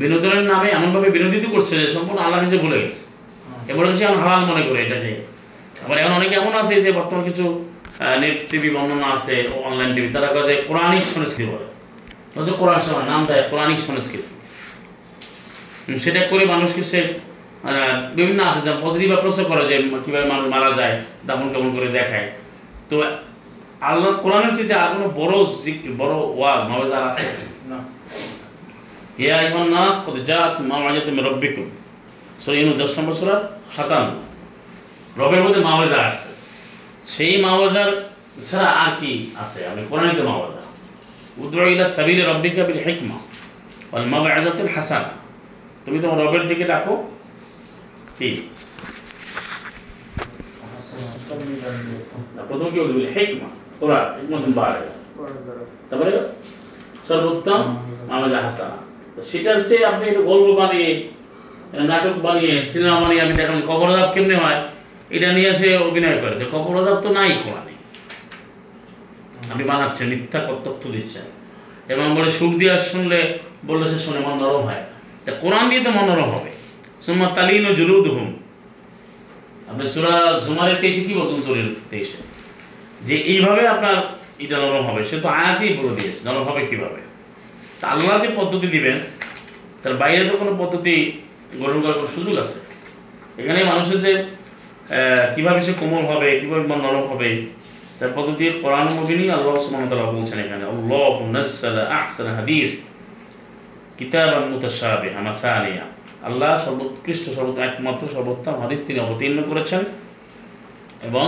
বিনোদনের 0.00 0.44
নামে 0.52 0.68
এমনভাবে 0.76 1.08
বিনোদিত 1.16 1.44
করছে 1.54 1.74
যে 1.82 1.86
সম্পূর্ণ 1.96 2.18
আল্লাহ 2.24 2.38
কিছু 2.44 2.56
ভুলে 2.64 2.78
গেছে। 2.82 3.02
এবার 3.70 3.84
কিছু 3.90 4.02
এখন 4.06 4.18
হালাল 4.24 4.42
মনে 4.50 4.62
করে 4.68 4.78
এটাকে। 4.86 5.12
আবার 5.84 5.96
এখন 6.02 6.12
অনেকে 6.18 6.34
এমন 6.40 6.52
আছে 6.62 6.74
যে 6.84 6.90
বর্তমান 6.98 7.22
কিছু 7.28 7.44
নেট 8.22 8.36
টিভি 8.50 8.68
বর্ণনা 8.74 9.08
আছে 9.16 9.34
অনলাইন 9.66 9.90
টিভি 9.94 10.08
তারা 10.14 10.28
যে 10.48 10.54
কোরআনিক 10.68 11.04
সংস্কৃতি 11.14 11.44
বলে। 11.52 11.66
হচ্ছে 12.34 12.52
কোরআন 12.60 12.80
সময় 12.86 13.06
নাম 13.12 13.20
দেয় 13.28 13.42
কোরআনিক 13.50 13.78
সংস্কৃতি। 13.86 14.28
সেটা 16.04 16.20
করে 16.30 16.44
মানুষকে 16.54 16.82
সে 16.92 17.00
বিভিন্ন 18.18 18.40
আছে 18.48 18.60
যেমন 18.64 18.78
পজিটিভ 18.84 19.08
অ্যাপ্রোচও 19.12 19.44
করে 19.50 19.62
যে 19.70 19.76
কীভাবে 20.04 20.26
মানুষ 20.32 20.46
মারা 20.54 20.70
যায় 20.78 20.94
দামন 21.26 21.46
কেমন 21.52 21.70
করে 21.76 21.88
দেখায়। 21.98 22.26
তো 22.90 22.94
আল্লাহ 23.88 24.10
কোরআনের 24.24 24.52
চেয়ে 24.56 24.74
আর 24.82 24.88
কোনো 24.94 25.06
বড় 25.20 25.34
বড় 26.00 26.14
ওয়াজ 26.38 26.60
মাওয়াজ 26.70 26.90
আর 26.96 27.04
আছে? 27.10 27.26
না। 27.70 27.78
ইয়া 29.22 29.34
আইয়ুহান 29.38 29.68
নাস 29.76 29.96
কদ 30.04 30.16
জাআতকুম 30.28 30.64
মাওয়াজাতুম 30.72 31.12
মির 31.16 31.26
রাব্বিকুম। 31.30 31.66
সূরা 32.42 32.56
ইউনূস 32.58 32.76
10 32.82 32.92
নম্বর 32.98 33.14
সূরা 33.20 33.36
57 33.76 34.06
রবের 35.20 35.42
মধ্যে 35.44 35.60
মাওয়াজা 35.68 35.98
আছে। 36.08 36.28
সেই 37.14 37.34
মাওয়াজার 37.44 37.88
ছাড়া 38.50 38.68
আর 38.82 38.92
কি 39.00 39.12
আছে? 39.42 39.60
আমি 39.70 39.82
কোরআনিতে 39.90 40.22
মাওয়াজা। 40.30 40.53
উদউ 41.42 41.58
ইলা 41.74 41.84
সাবিলি 41.96 42.22
রাব্বিকা 42.30 42.62
বিল 42.68 42.80
হিকমা 42.86 43.16
ওয়াল 43.90 44.04
মাওয়াজাতিল 44.12 44.70
হাসানা। 44.74 45.10
তুমি 45.84 45.98
তোমার 46.02 46.18
রবের 46.22 46.44
দিকে 46.50 46.64
ডাকো। 46.72 46.94
কি 48.18 48.28
প্রথম 52.48 52.68
কি 52.72 52.78
বলছে? 52.80 52.94
হিকমা। 53.16 53.48
কোরআন 53.80 54.06
হিকমাতুন 54.18 54.52
বাড়ে 54.60 54.80
তারপরে 55.88 56.12
সর্বোত্তম 57.08 57.62
মামাজা 58.10 58.38
হাসানা। 58.46 58.76
সেটা 59.30 59.50
হচ্ছে 59.56 59.74
আপনি 59.90 60.04
একটু 60.10 60.22
গল্প 60.30 60.48
বানিয়ে 60.60 60.88
নাটক 61.90 62.16
বানিয়ে, 62.26 62.54
সিনেমা 62.70 62.96
বানিয়ে 63.02 63.22
আমি 63.24 63.34
দেখলাম 63.38 63.60
কবর 63.70 63.88
আজাব 63.92 64.08
কেমনে 64.14 64.36
হয়? 64.42 64.60
এটা 65.16 65.28
নিয়ে 65.36 65.50
সে 65.58 65.68
অভিনয় 65.88 66.18
করে। 66.22 66.34
যে 66.40 66.46
কবর 66.54 66.74
আজাব 66.80 66.96
তো 67.04 67.08
নাই 67.18 67.30
কোরআনে। 67.44 67.73
আপনি 69.54 69.66
বানাচ্ছেন 69.72 70.06
মিথ্যা 70.12 70.40
তথ্য 70.66 70.82
দিচ্ছেন 70.94 71.26
এবং 71.92 72.04
বলে, 72.16 72.30
সুখ 72.38 72.52
দিয়ে 72.60 72.74
শুনলে 72.90 73.20
বললে 73.68 73.86
সে 73.92 73.98
শুনে 74.06 74.20
মন 74.26 74.34
নরম 74.42 74.62
হয়। 74.68 74.82
তা 75.24 75.30
কোরআন 75.42 75.64
দিয়ে 75.70 75.82
তো 75.86 75.90
মন 75.96 76.06
নরম 76.10 76.28
হবে। 76.36 76.50
সুম্মা 77.04 77.26
তালিন 77.36 77.64
ও 77.70 77.72
জুলুদ 77.78 78.06
হুম 78.14 78.30
আপনি 79.70 79.84
সুরা 79.94 80.14
জুমারের 80.46 80.78
তেইশে 80.82 81.02
কি 81.06 81.12
বলছেন 81.18 81.38
চলির 81.46 81.68
তেইশে? 81.90 82.18
যে 83.06 83.14
এইভাবে 83.32 83.62
আপনার 83.74 83.96
এটা 84.44 84.56
নরম 84.64 84.82
হবে। 84.88 85.00
সে 85.08 85.16
তো 85.24 85.28
আয়াতেই 85.38 85.72
বলে 85.78 85.92
দিয়েছে, 85.98 86.20
নরম 86.28 86.44
হবে 86.48 86.62
কীভাবে? 86.70 87.00
তা 87.80 87.84
আল্লাহ 87.94 88.14
যে 88.24 88.28
পদ্ধতি 88.38 88.68
দিবেন, 88.74 88.96
তার 89.82 89.94
বাইরে 90.02 90.22
তো 90.30 90.34
কোনো 90.42 90.52
পদ্ধতি 90.62 90.94
গ্রহণ 91.60 91.78
করার 91.82 91.96
কোনো 92.00 92.10
সুযোগ 92.16 92.34
আছে? 92.44 92.58
এখানে 93.40 93.60
মানুষের 93.72 93.98
যে 94.06 94.12
কীভাবে 95.34 95.60
সে 95.66 95.72
কোমল 95.80 96.02
হবে, 96.10 96.28
কীভাবে 96.40 96.64
নরম 96.84 97.04
হবে 97.12 97.28
তার 97.98 98.10
পদ্ধতি 98.16 98.44
কোরআন 98.64 98.88
মুবিনী 98.98 99.24
আল্লাহ 99.36 99.54
সুবহানাহু 99.64 99.90
তাআলা 99.90 100.06
বলছেন 100.16 100.38
এখানে, 100.44 100.64
আল্লাহু 100.74 101.22
নাযালা 101.36 101.82
আহসানা 101.98 102.32
হাদিস 102.38 102.70
কিতাবান 103.98 104.44
মুতাশাবিহা 104.52 105.20
মাসানিয়া। 105.28 105.84
আল্লাহ 106.28 106.50
সর্বোৎকৃষ্ট 106.64 107.24
সর্বোত্তম 107.36 107.62
একমাত্র, 107.68 108.04
সর্বোত্তম 108.16 108.54
হাদিস 108.62 108.80
তিনি 108.86 108.98
অবতীর্ণ 109.06 109.38
করেছেন 109.50 109.82
এবং 111.08 111.26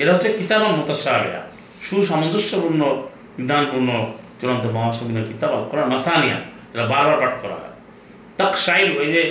এটা 0.00 0.10
হচ্ছে 0.14 0.30
কিতাবান 0.40 0.72
মোতাসাবিয়া 0.78 1.40
সুসামঞ্জস্যপূর্ণ 1.86 2.82
বিধানপূর্ণ 3.38 3.90
চূড়ান্ত 4.38 4.64
মহাসংবিধান 4.76 5.24
কিতাব 5.30 5.50
আল 5.56 5.64
কোরআন 5.70 5.88
মাসানিয়া, 5.94 6.38
যেটা 6.70 6.84
বারবার 6.92 7.16
পাঠ 7.22 7.34
করা 7.42 7.56
হয়। 7.60 7.74
তাক 8.38 8.52
সাইল 8.66 8.88
ওই 9.00 9.08
যে 9.14 9.22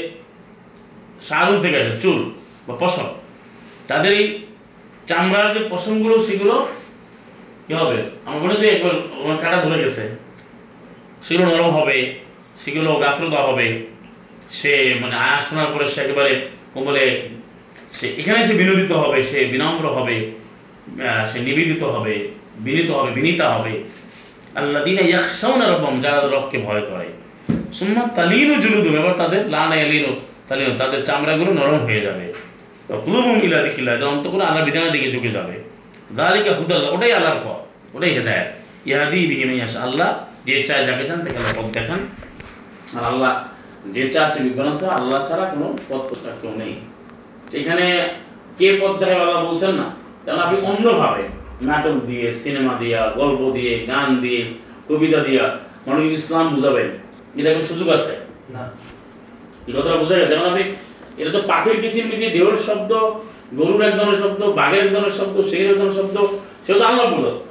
শাহরুন 1.27 1.58
থেকে 1.63 1.77
আছে 1.82 1.93
চুল 2.03 2.19
বা 2.67 2.73
পশম 2.82 3.10
তাদের 3.89 4.12
এই 4.19 4.25
চামড়ার 5.10 5.47
যে 5.56 5.62
পশমগুলো, 5.71 6.15
সেগুলো 6.28 6.56
কি 7.65 7.73
হবে? 7.80 7.97
আমার 8.25 8.39
মনে 8.43 8.54
হয় 8.60 8.71
একবার 8.75 8.95
কাটা 9.43 9.58
ধরে 9.65 9.78
গেছে। 9.84 10.04
সেগুলো 11.25 11.45
নরম 11.52 11.71
হবে, 11.78 11.97
সেগুলো 12.62 12.89
গাত্র 13.04 13.23
দেওয়া 13.32 13.45
হবে। 13.49 13.67
সে 14.60 14.73
মানে 15.02 15.15
আয়া 15.25 15.39
শোনার 15.45 15.69
পরে 15.73 15.86
সে 15.93 15.99
একেবারে 16.04 16.32
কোমলে 16.73 17.06
সে, 17.97 18.06
এখানে 18.21 18.39
সে 18.47 18.54
বিনোদিত 18.62 18.91
হবে, 19.04 19.19
সে 19.30 19.38
বিনম্র 19.54 19.86
হবে 19.97 20.15
সে 21.30 21.38
নিবেদিত 21.47 21.84
হবে, 21.95 22.15
বিনীত 22.65 22.89
হবে, 22.97 23.10
বিনীতা 23.17 23.45
হবে। 23.56 23.73
আল্লাহ 24.60 24.80
দিনে 24.88 25.04
ইয়াকসাউন 25.12 25.60
রব্বম 25.71 25.95
যারা 26.06 26.19
রবকে 26.34 26.58
ভয় 26.67 26.84
করে। 26.89 27.08
সুম্মা 27.78 28.04
তালিনু 28.17 28.56
জুলুদুম 28.63 28.93
এবার 29.02 29.13
তাদের 29.21 29.41
লানা 29.54 29.75
এলিনু 29.86 30.12
তালিনু, 30.49 30.71
তাদের 30.82 30.99
চামড়াগুলো 31.08 31.52
নরম 31.60 31.82
হয়ে 31.88 32.02
যাবে। 32.08 32.25
কুলুবুম 32.89 33.38
ইলা 33.45 33.58
দিকিল্লা 33.63 33.91
এদের 33.93 34.08
অন্তগুলো 34.08 34.43
আল্লাহ 34.43 34.65
বিধানের 34.65 34.91
দিকে 34.91 35.12
ঝুঁকে 35.12 35.30
যাবে। 35.30 35.56
দালিকা 36.15 36.52
হুদাল্লাহ 36.56 36.93
ওটাই 36.93 37.12
আল্লাহর 37.12 37.39
পথ 37.45 37.60
ওটাই 37.95 38.12
হেদায়ত। 38.17 38.47
ইহাদি 38.89 39.28
বিহিম 39.28 39.52
ইয়াস 39.52 39.78
আল্লাহ 39.78 40.10
যে 40.45 40.63
চায় 40.67 40.86
যাকে 40.86 41.04
চান 41.08 41.19
তাকে 41.23 41.38
আল্লাহ 41.38 41.54
পথ 41.58 41.67
দেখান। 41.73 41.99
আর 42.97 43.04
আল্লাহ 43.04 43.34
যে 43.93 44.10
চাচ্ছে 44.10 44.39
বিভ্রান্ত 44.43 44.84
আল্লাহ 44.84 45.19
ছাড়া 45.30 45.45
কোনো 45.45 45.78
পথ 45.89 46.02
প্রস্তাব 46.08 46.34
কেউ 46.41 46.54
নেই। 46.58 46.73
এখানে 47.60 48.10
কে 48.58 48.80
পথ 48.82 48.99
দেখায় 48.99 49.19
আল্লাহ 49.19 49.45
বলছেন 49.45 49.71
না। 49.71 49.88
কারণ 50.25 50.39
আপনি 50.39 50.58
অন্যভাবে 50.62 51.23
নাটক 51.62 51.95
দিয়ে 52.06 52.34
সিনেমা 52.34 52.73
দিয়া 52.80 53.13
গল্প 53.15 53.52
দিয়ে 53.54 53.86
গান 53.86 54.21
দিয়ে 54.21 54.54
কবিতা 54.88 55.19
দিয়া 55.19 55.43
মানুষ 55.88 56.04
ইসলাম 56.19 56.56
বুঝাবেন। 56.56 56.89
এটা 57.39 57.54
কোনো 57.54 57.65
সুযোগ 57.65 57.89
আছে? 57.89 58.13
না। 58.49 58.63
এই 59.67 59.73
কথাটা 59.73 59.95
বোঝা 59.95 60.15
গেছে। 60.15 60.34
এখন 60.34 60.45
আপনি 60.45 60.63
এটা 61.19 61.32
তো 61.36 61.39
পাখির 61.51 61.77
কিচির 61.84 62.05
মিচির, 62.10 62.32
দেহর 62.36 62.55
শব্দ, 62.67 62.91
গরুর 63.60 63.82
এক 63.88 63.93
ধরনের 63.99 64.19
শব্দ, 64.23 64.41
বাঘের 64.60 64.82
এক 64.86 64.89
ধরনের 64.95 65.15
শব্দ 65.19 65.36
সেই 65.51 65.62
এক 65.71 65.75
ধরনের 65.79 65.97
শব্দ, 65.99 66.15
সেটা 66.65 66.77
তো 66.82 66.86
আল্লাহ 66.89 67.05
প্রদত্ত 67.12 67.47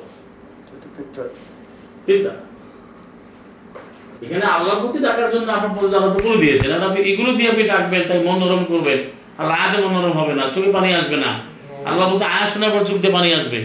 এখানে 4.25 4.45
প্রতি 4.83 4.99
ডাকার 5.07 5.29
জন্য 5.35 5.49
আপনার 5.57 5.71
আল্লাহ 5.99 6.37
দিয়েছেন। 6.45 6.71
আর 6.77 6.83
আপনি 6.89 7.01
এগুলো 7.11 7.31
দিয়ে 7.39 7.49
আপনি 7.53 7.65
ডাকবেন, 7.73 8.03
তাই 8.09 8.19
মন 8.27 8.37
নরম 8.43 8.63
করবেন। 8.73 8.99
আল্লাহ 9.41 9.55
আয়াতে 9.61 9.79
মন 9.85 9.93
নরম 9.97 10.15
হবে 10.21 10.33
না, 10.39 10.45
চোখে 10.55 10.71
পানি 10.77 10.89
আসবে 11.01 11.17
না। 11.25 11.31
আল্লাহ 11.89 12.05
বলছে 12.11 12.27
আয়া 12.35 12.47
শোনার 12.53 12.71
পর 12.75 12.83
চোখ 12.89 12.97
পানি 13.17 13.29
আসবে। 13.39 13.59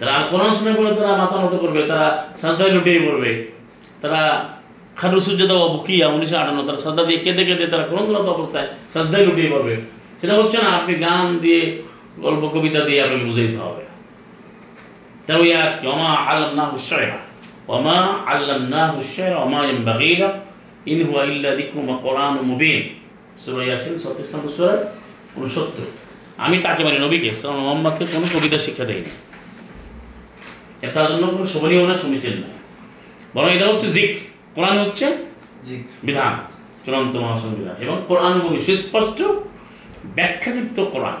তারা 0.00 0.14
কোরআন 0.30 0.52
শুনে 0.58 0.72
পড়ে 0.78 0.90
তারা 0.98 1.12
মাথা 1.22 1.36
নত 1.42 1.54
করবে, 1.62 1.80
তারা 1.90 2.06
সাজদায় 2.40 2.72
লুটিয়ে 2.74 3.00
পড়বে। 3.06 3.30
তারা 4.02 4.22
খাটু 4.98 5.18
সূর্য 5.26 5.40
দেওয়া 5.50 5.66
বুকিয়া 5.74 6.06
উনিশশো 6.14 6.36
আটান্ন, 6.42 6.60
তারা 6.68 6.78
সাজদা 6.84 7.02
দিয়ে 7.08 7.18
কেঁদে 7.24 7.42
কেঁদে 7.48 7.66
তারা 7.72 7.84
ক্রন্দনত 7.90 8.28
অবস্থায় 8.36 8.68
সাজদায় 8.92 9.24
লুটিয়ে 9.26 9.48
পড়বে। 9.52 9.74
সেটা 10.20 10.34
হচ্ছে 10.40 10.58
না, 10.64 10.68
আপনি 10.78 10.92
গান 11.06 11.26
দিয়ে, 11.44 11.62
গল্প, 12.24 12.42
কবিতা 12.54 12.80
দিয়ে 12.88 12.98
আপনাকে 13.04 13.24
বুঝাইতে 13.30 13.58
হবে। 13.64 13.82
তার 15.26 15.36
ওই 15.42 15.48
আয়াত 15.58 15.74
কি? 15.80 15.84
ওমা 15.94 16.10
আল্লামনাহু 16.30 16.76
শায়রা 16.88 17.18
ওমা 17.74 17.98
আল্লামনাহু 18.32 18.98
শায়রা 19.12 19.36
ওমা 19.44 19.60
ইয়ানবাগি 19.66 20.14
লা, 20.20 20.28
ইন 20.92 20.98
হুয়া 21.08 21.22
ইল্লা 21.30 21.50
যিকরুম 21.58 21.84
ওয়া 21.88 21.96
কোরআনুম 22.04 22.44
মুবিন। 22.50 22.82
সূরা 23.42 23.62
ইয়াসিন 23.68 23.94
37 24.04 24.28
নম্বর 24.34 24.50
69 24.58 25.90
আমি 26.44 26.56
তাকে 26.66 26.80
মানে 26.86 26.98
নবীকে, 27.04 27.30
সাল্লাল্লাহু 27.38 27.66
মোহাম্মদকে 27.66 28.04
কোনো 28.14 28.26
কবিতা 28.34 28.58
শিক্ষা 28.66 28.84
দেয়নি। 28.90 29.12
তার 30.94 31.06
জন্য 31.10 31.24
কোনো 31.34 31.46
শোভনীয় 31.52 31.82
না, 31.90 31.94
সমীচীন 32.02 32.36
না। 32.42 32.48
বরং 33.34 33.48
এটা 33.56 33.66
হচ্ছে 33.70 33.88
জিক 33.96 34.12
কোরআন 34.54 34.76
হচ্ছে 34.84 35.06
বিধান 36.02 36.32
চূড়ান্ত 36.84 37.14
মহাসংবিধান। 37.16 37.76
এবং 37.84 37.96
কোরআন 38.08 38.34
বলি 38.44 38.58
সুস্পষ্ট 38.66 39.18
ব্যাখ্যাযুক্ত 40.16 40.78
কোরআন 40.92 41.18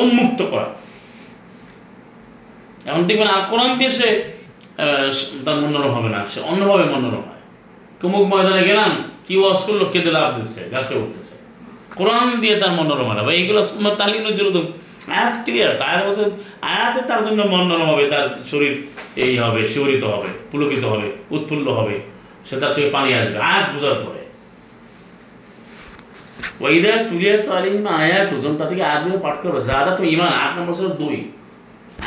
উন্মুক্ত 0.00 0.40
কোরআন। 0.52 0.72
এখন 2.88 3.02
দেখবেন 3.08 3.28
আর 3.28 3.42
কোরআন 3.50 3.70
দিয়ে 3.78 3.92
সে 3.98 4.08
আহ, 4.78 5.10
তার 5.44 5.56
মনোরম 5.62 5.92
হবে 5.96 6.08
না 6.08 6.20
সে 6.26 6.38
অন্যভাবে 6.50 6.84
মনোরম 6.84 7.22
হয়। 7.28 7.40
কুমুক 8.00 8.24
ময়দানে 8.32 8.62
গেলাম 8.70 8.92
কি 9.26 9.34
ওয়াজ 9.38 9.58
করল 9.66 9.82
কেঁদে 9.92 10.10
লাভ 10.16 10.28
দিচ্ছে 10.36 10.60
গাছে 10.72 10.94
উঠতেছে। 11.02 11.34
কোরআন 11.98 12.28
দিয়ে 12.42 12.54
তার 12.60 12.72
মনোরম 12.78 13.06
হয় 13.08 13.16
না। 13.16 13.22
বা 13.22 13.32
এইগুলো 13.32 13.60
তালিম 13.98 14.22
জুলুদুম 14.38 14.66
আয়াত 15.10 15.34
ক্লিয়ার 15.44 15.72
তার 15.80 16.00
বছর 16.08 16.28
আয়াতে 16.72 17.00
তার 17.10 17.20
জন্য 17.26 17.40
মনোরম 17.52 17.86
হবে, 17.90 18.04
তার 18.12 18.26
শরীর 18.50 18.72
এই 19.24 19.34
হবে, 19.44 19.60
শিহরিত 19.72 20.04
হবে, 20.12 20.28
পুলকিত 20.50 20.84
হবে, 20.92 21.06
উৎফুল্ল 21.34 21.66
হবে, 21.78 21.96
সে 22.48 22.54
তার 22.62 22.70
চোখে 22.74 22.90
পানি 22.96 23.08
আসবে, 23.18 23.38
আয়াত 23.50 23.66
বোঝার 23.74 23.96
পরে। 24.04 24.22
ওইদার 26.64 26.98
তুলিয়া 27.08 27.34
তো 27.44 27.50
আলিম 27.58 27.86
আয়াত 28.00 28.28
ওজন 28.36 28.54
তাদেরকে 28.60 28.84
আয়াত 28.90 29.00
দিয়ে 29.04 29.20
পাঠ 29.26 29.36
করবে 29.42 29.60
তো 29.98 30.02
ইমান 30.14 30.30
আট 30.42 30.50
নম্বর 30.56 30.68
বছর 30.70 30.88
দুই। 31.02 31.16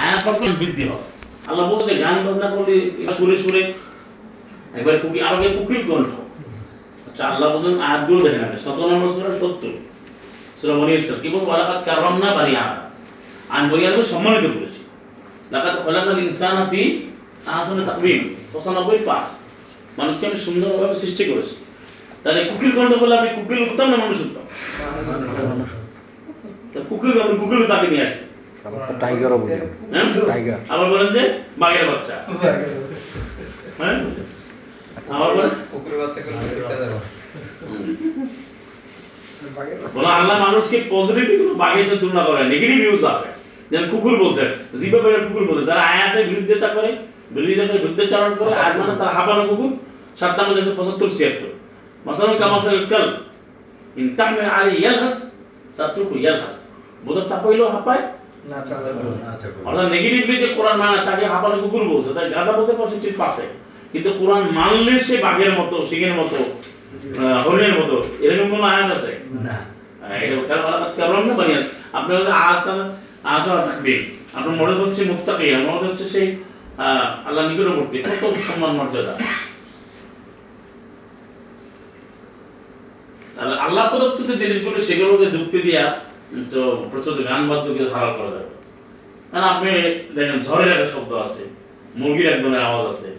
আয়াত 0.03 0.19
পাঠ 0.25 0.35
করলে 0.39 0.55
বৃদ্ধি 0.61 0.83
হবে। 0.89 1.05
আল্লাহ 1.49 1.65
বলছে, 1.71 1.91
গান 2.03 2.15
বাজনা 2.25 2.47
করলে 2.55 2.75
সুরে 3.15 3.35
সুরে, 3.43 3.61
একবার 4.77 4.95
কুকি 5.03 5.19
আরবে 5.27 5.47
কুকিল 5.57 5.81
কণ্ঠ। 5.89 6.11
আচ্ছা 7.07 7.23
আল্লাহ 7.31 7.47
বলেন 7.55 7.75
আয়াতগুলো 7.87 8.19
আপনি 8.45 8.57
শত 8.65 8.79
নম্বর 8.91 9.09
সূরা 9.15 9.31
70 9.41 9.73
সূরা 10.59 10.73
ইসরাইল। 10.99 11.19
কি 11.23 11.27
বলব 11.33 11.49
লাকাদ 11.61 11.79
কাররামনা 11.87 12.29
বানি 12.37 12.53
আদম। 12.63 12.84
আমি 13.53 13.65
বনি 13.71 13.83
আদমকে 13.87 14.07
সম্মানিত 14.13 14.45
করেছি। 14.55 14.81
লাকাদ 15.53 15.75
খলাকাল 15.83 16.17
ইনসানা 16.25 16.63
ফি 16.71 16.81
আহসানি 17.51 17.81
তাকবীম 17.89 18.21
95 18.53 19.01
পাস 19.09 19.25
মানুষকে 19.99 20.23
আমি 20.29 20.37
সুন্দরভাবে 20.45 20.95
সৃষ্টি 21.03 21.23
করেছি। 21.31 21.55
তাহলে 22.23 22.41
কুকিল 22.49 22.71
কণ্ঠ 22.77 22.91
বলে 23.01 23.13
আপনি 23.17 23.29
কুকিল 23.37 23.59
উত্তম 23.67 23.87
না 23.91 23.97
মানুষ 24.03 24.17
উত্তম? 24.25 24.45
তো 26.73 26.77
কুকিল 26.89 27.11
আপনি 27.23 27.35
কুকিল 27.41 27.61
তাকে 27.73 27.87
নিয়ে 27.93 28.05
আসেন। 28.07 28.21
টাইগারও 29.03 29.37
বলি 29.41 29.53
হ্যাঁ? 29.93 30.07
টাইগার 30.31 30.59
আবার 30.73 30.87
বলেন 30.93 31.09
যে 31.15 31.23
বাঘের 31.61 31.85
বাচ্চা। 31.89 32.15
হ্যাঁ? 33.79 33.97
আবার 35.15 35.29
বলেন। 35.35 35.51
কুকুরের 35.71 35.99
যাব 36.81 36.95
বলো 39.95 40.09
আল্লাহ 40.19 40.35
মানুষকে 40.45 40.77
পজিটিভ 40.93 41.25
কোনো 41.41 41.53
বাঘের 41.63 41.85
সাথে 41.87 42.01
তুলনা 42.03 42.23
করে 42.27 42.41
নেগেটিভ 42.53 42.79
ইউজ 42.87 43.03
আছে। 43.13 43.29
যেমন 43.71 43.85
কুকুর 43.91 44.15
বলছে 44.23 44.45
জিবা 44.79 44.99
বেড়ে 45.03 45.19
কুকুর 45.25 45.45
বলছে 45.49 45.63
যারা 45.69 45.83
আয়াতের 45.93 46.25
বিরুদ্ধেতা 46.29 46.67
করে 46.75 46.89
বিরোধিতা 47.33 47.63
করে 47.67 47.79
বিরুদ্ধাচরণ 47.83 48.31
করে 48.39 48.53
আর 48.63 48.71
মানে 48.79 48.93
তার 48.99 49.11
হাবানো 49.17 49.43
কুকুর 49.49 49.71
সাত 50.19 50.31
দাম 50.37 50.47
দেড়শো 50.55 50.73
পঁচাত্তর 50.79 51.09
ছিয়াত্তর। 51.17 51.51
মাসালাম 52.05 52.37
কামাসাল 52.41 52.79
কাল 52.91 53.05
ইন 53.99 54.07
তাহমিল 54.17 54.49
আলী 54.57 54.73
ইয়ালহাস 54.81 55.17
তাত্রুকু 55.77 56.15
ইয়ালহাস। 56.23 56.55
বোধ 57.05 57.17
চাপাইলেও 57.29 57.69
হাঁপায়? 57.75 58.03
অর্থাৎ 59.67 59.87
নেগেটিভলি 59.95 60.35
যে 60.43 60.47
কোরআন 60.57 60.75
মানে 60.81 60.97
তাকে 61.07 61.25
হাঁপানো 61.33 61.55
কুকুর 61.63 61.83
বলছে। 61.93 62.09
তাই 62.15 62.25
গাদা 62.35 62.51
বসে 62.57 62.73
বসে 62.81 62.97
ঠিক 63.03 63.15
পাশে। 63.23 63.45
কিন্তু 63.91 64.09
কোরআন 64.19 64.43
মানলে 64.59 64.93
সে 65.05 65.15
বাঘের 65.25 65.53
মতো 65.59 65.75
সিংহের 65.89 66.15
মতো 66.19 66.37
হরিণের 67.43 67.73
মতো। 67.79 67.95
এরকম 68.23 68.47
কোনো 68.53 68.65
আয়াত 68.73 68.89
আছে? 68.95 69.11
না। 69.45 69.55
এটা 70.23 70.35
খেয়াল 70.47 70.61
করা 70.65 70.77
কারণ 70.97 71.23
না 71.27 71.33
বানিয়ে? 71.39 71.61
আপনি 71.97 72.11
আসান 72.51 72.79
আসান 73.33 73.59
থাকবেন 73.67 74.01
আপনার 74.37 74.55
মনে 74.61 74.73
হচ্ছে 74.81 75.01
মুক্তাকি 75.11 75.45
মনে 75.69 75.85
হচ্ছে 75.87 76.05
সেই 76.13 76.27
আল্লাহ 77.27 77.43
নিকটবর্তী, 77.49 77.97
কত 78.21 78.33
সম্মান 78.47 78.71
মর্যাদা। 78.79 79.13
তাহলে 83.35 83.55
আল্লাহ 83.65 83.83
প্রদত্ত 83.91 84.19
যে 84.29 84.35
জিনিসগুলো 84.41 84.77
সেগুলোকে 84.87 85.27
যুক্তি 85.35 85.59
দিয়া 85.67 85.83
তো 86.53 86.61
প্রচুর 86.91 87.15
গান 87.29 87.41
বাদ্যকে 87.49 87.83
ধারা 87.93 88.11
করা 88.17 88.29
যাবে। 88.35 88.53
কারণ 89.31 89.45
আপনি 89.53 89.71
দেখেন, 90.15 90.39
ঝড়ের 90.47 90.69
একটা 90.75 90.87
শব্দ 90.93 91.11
আছে, 91.25 91.43
মুরগির 91.99 92.27
এক 92.33 92.39
ধরনের 92.43 92.63
আওয়াজ 92.67 92.85
আছে, 92.93 93.09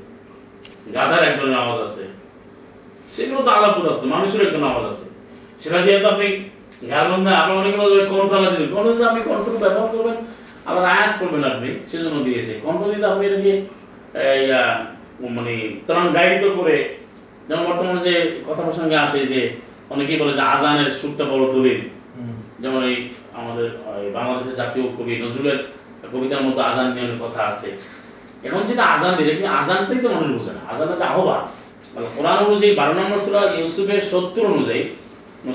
গাধার 0.96 1.22
এক 1.28 1.34
ধরনের 1.38 1.58
আওয়াজ 1.64 1.78
আছে। 1.86 2.04
সেগুলো 3.14 3.40
তো 3.46 3.50
আলাপ 3.56 3.72
পদার্থ 3.76 4.02
মানুষের 4.14 4.40
এক 4.46 4.50
ধরনের 4.54 4.70
আওয়াজ 4.72 4.86
আছে। 4.92 5.06
সেটা 5.62 5.78
দিয়ে 5.84 5.98
তো 6.02 6.06
আপনি 6.14 6.28
গান 6.90 7.04
বন্ধে 7.10 7.30
আবার 7.40 7.54
অনেকে 7.60 7.78
বলবে 7.82 8.00
কণ্ঠলা 8.12 8.48
দিন 8.54 8.66
কণ্ঠ 8.74 8.88
আপনি 9.10 9.20
কণ্ঠ 9.28 9.46
ব্যবহার 9.62 9.88
করবেন 9.94 10.16
আবার 10.68 10.82
আয়াত 10.94 11.12
করবেন 11.20 11.42
আপনি 11.52 11.68
সেজন্য 11.90 12.16
দিয়েছে। 12.26 12.52
কণ্ঠ 12.64 12.80
দিতে 12.92 13.06
আপনি 13.12 13.22
এটাকে 13.28 13.52
মানে 15.36 15.54
তরঙ্গায়িত 15.86 16.44
করে 16.58 16.76
যেমন 17.48 17.64
বর্তমানে 17.68 18.00
যে 18.08 18.14
কথা 18.48 18.62
প্রসঙ্গে 18.66 18.96
আসে 19.06 19.20
যে 19.32 19.40
অনেকেই 19.92 20.18
বলে 20.20 20.32
যে 20.38 20.44
আজানের 20.54 20.88
সুরটা 20.98 21.24
বড় 21.32 21.44
দলিল। 21.54 21.80
যেমন 22.62 22.80
এই 22.90 22.96
আমাদের 23.38 23.66
বাংলাদেশের 24.16 24.56
জাতীয় 24.60 24.84
কবি 24.96 25.12
নজরুলের 25.24 25.58
কবিতার 26.12 26.42
মধ্যে 26.46 26.62
আজান 26.70 26.86
নিয়ে 26.94 27.06
কথা 27.24 27.40
আছে। 27.50 27.68
এখন 28.46 28.60
যেটা 28.68 28.84
আজান 28.94 29.12
দিয়ে 29.16 29.28
দেখি 29.30 29.42
আজানটাই 29.60 30.00
তো 30.04 30.08
মানুষ 30.14 30.28
বোঝে 30.36 30.52
না। 30.56 30.62
আজান 30.72 30.86
হচ্ছে 30.90 31.06
আহ্বান। 31.12 31.42
মানে 31.94 32.06
কোরআন 32.16 32.38
অনুযায়ী 32.46 32.72
বারো 32.80 32.92
নম্বর 32.98 33.18
সুরা 33.24 33.40
ইউসুফের 33.58 34.00
সত্তর 34.10 34.44
অনুযায়ী 34.54 34.82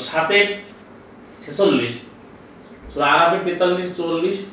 সাতের 0.09 0.47
ছেচল্লিশ। 1.41 1.91
সুরা 2.93 3.05
আরবের 3.05 3.39
তেতাল্লিশ 3.45 3.97
চল্লিশ 3.97 4.45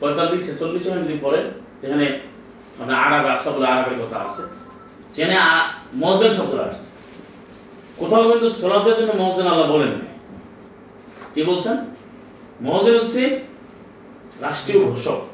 পঁয়তাল্লিশ, 0.00 0.46
ছেচল্লিশ 0.46 0.86
যদি 0.86 1.18
পড়েন, 1.22 1.50
যেখানে 1.82 2.20
মানে 2.78 2.94
আরব 2.94 3.36
সবগুলো 3.36 3.66
আরবের 3.66 4.06
কথা 4.06 4.18
আছে, 4.18 4.42
যেখানে 5.14 5.36
আ- 5.36 5.68
মসজিদ 5.96 6.32
শব্দ 6.32 6.54
আসছে। 6.54 6.94
কোথাও 7.96 8.30
কিন্তু 8.30 8.50
সোলাতের 8.50 8.96
জন্য 8.96 9.12
মসজিদ 9.22 9.46
আল্লাহ 9.46 9.72
বলেন 9.72 9.92
কি 11.34 11.42
বলছেন? 11.42 11.76
মহাজির 12.62 12.94
হচ্ছে 12.94 13.40
রাষ্ট্রীয় 14.40 14.84
ঘোষক। 14.84 15.26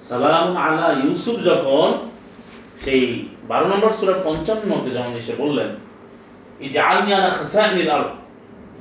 সালাম 0.00 0.56
আলা 0.56 0.94
ইউসুফ 1.04 1.40
যখন 1.40 2.10
সেই 2.84 3.28
বারো 3.48 3.66
নম্বর 3.66 3.90
সুরা 3.90 4.12
পঞ্চান্নতে 4.24 4.90
যখন 4.90 5.12
এসে 5.12 5.34
বললেন 5.38 5.66
এই 6.60 6.68
যে 6.68 6.80
আলমি 6.80 7.14
আলা 7.14 7.28
খাসানিল 7.28 7.90
আল 7.90 8.04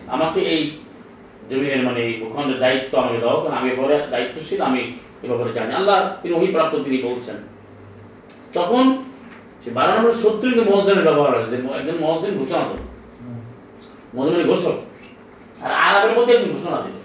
আমাকে 0.07 0.41
এই 0.41 0.78
জমিনের 1.49 1.83
মানে 1.87 2.01
ভূখণ্ডের 2.21 2.59
দায়িত্ব 2.63 2.91
আমাকে 3.01 3.19
দাও 3.23 3.37
কারণ 3.43 3.55
আমি 3.59 3.67
এবারে 3.73 3.95
দায়িত্বশীল 4.13 4.59
আমি 4.69 4.81
এ 5.23 5.25
ব্যাপারে 5.29 5.51
জানি। 5.57 5.71
আল্লাহ 5.79 5.97
তিনি 6.21 6.33
অভিপ্রাপ্ত 6.39 6.73
তিনি 6.85 6.97
বলছেন। 7.07 7.37
তখন 8.57 8.83
সে 9.63 9.69
বারো 9.77 9.91
নম্বর 9.95 10.19
সত্তর 10.23 10.49
কিন্তু 10.51 10.65
মহাজনের 10.71 11.05
ব্যবহার 11.07 11.33
আছে 11.37 11.49
যে 11.53 11.57
একজন 11.79 11.97
মহাজিন 12.03 12.31
ঘোষণা 12.39 12.63
দেন 12.69 12.81
মহাজনের 14.15 14.45
ঘোষক। 14.51 14.77
আর 15.63 15.71
আরবের 15.85 16.13
মধ্যে 16.17 16.33
একজন 16.35 16.51
ঘোষণা 16.57 16.77
দিল 16.83 16.95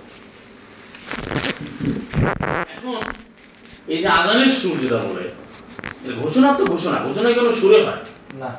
এখন 2.75 3.01
এই 3.93 3.99
যে 4.03 4.09
আদানের 4.19 4.51
সুর 4.61 4.77
যেটা 4.83 4.99
বলে 5.09 5.25
ঘোষণা 6.23 6.49
তো 6.59 6.63
ঘোষণা 6.73 6.97
ঘোষণা 7.07 7.29
কোনো 7.41 7.53
সুরে 7.61 7.79
হয়? 7.87 8.03
না। 8.43 8.51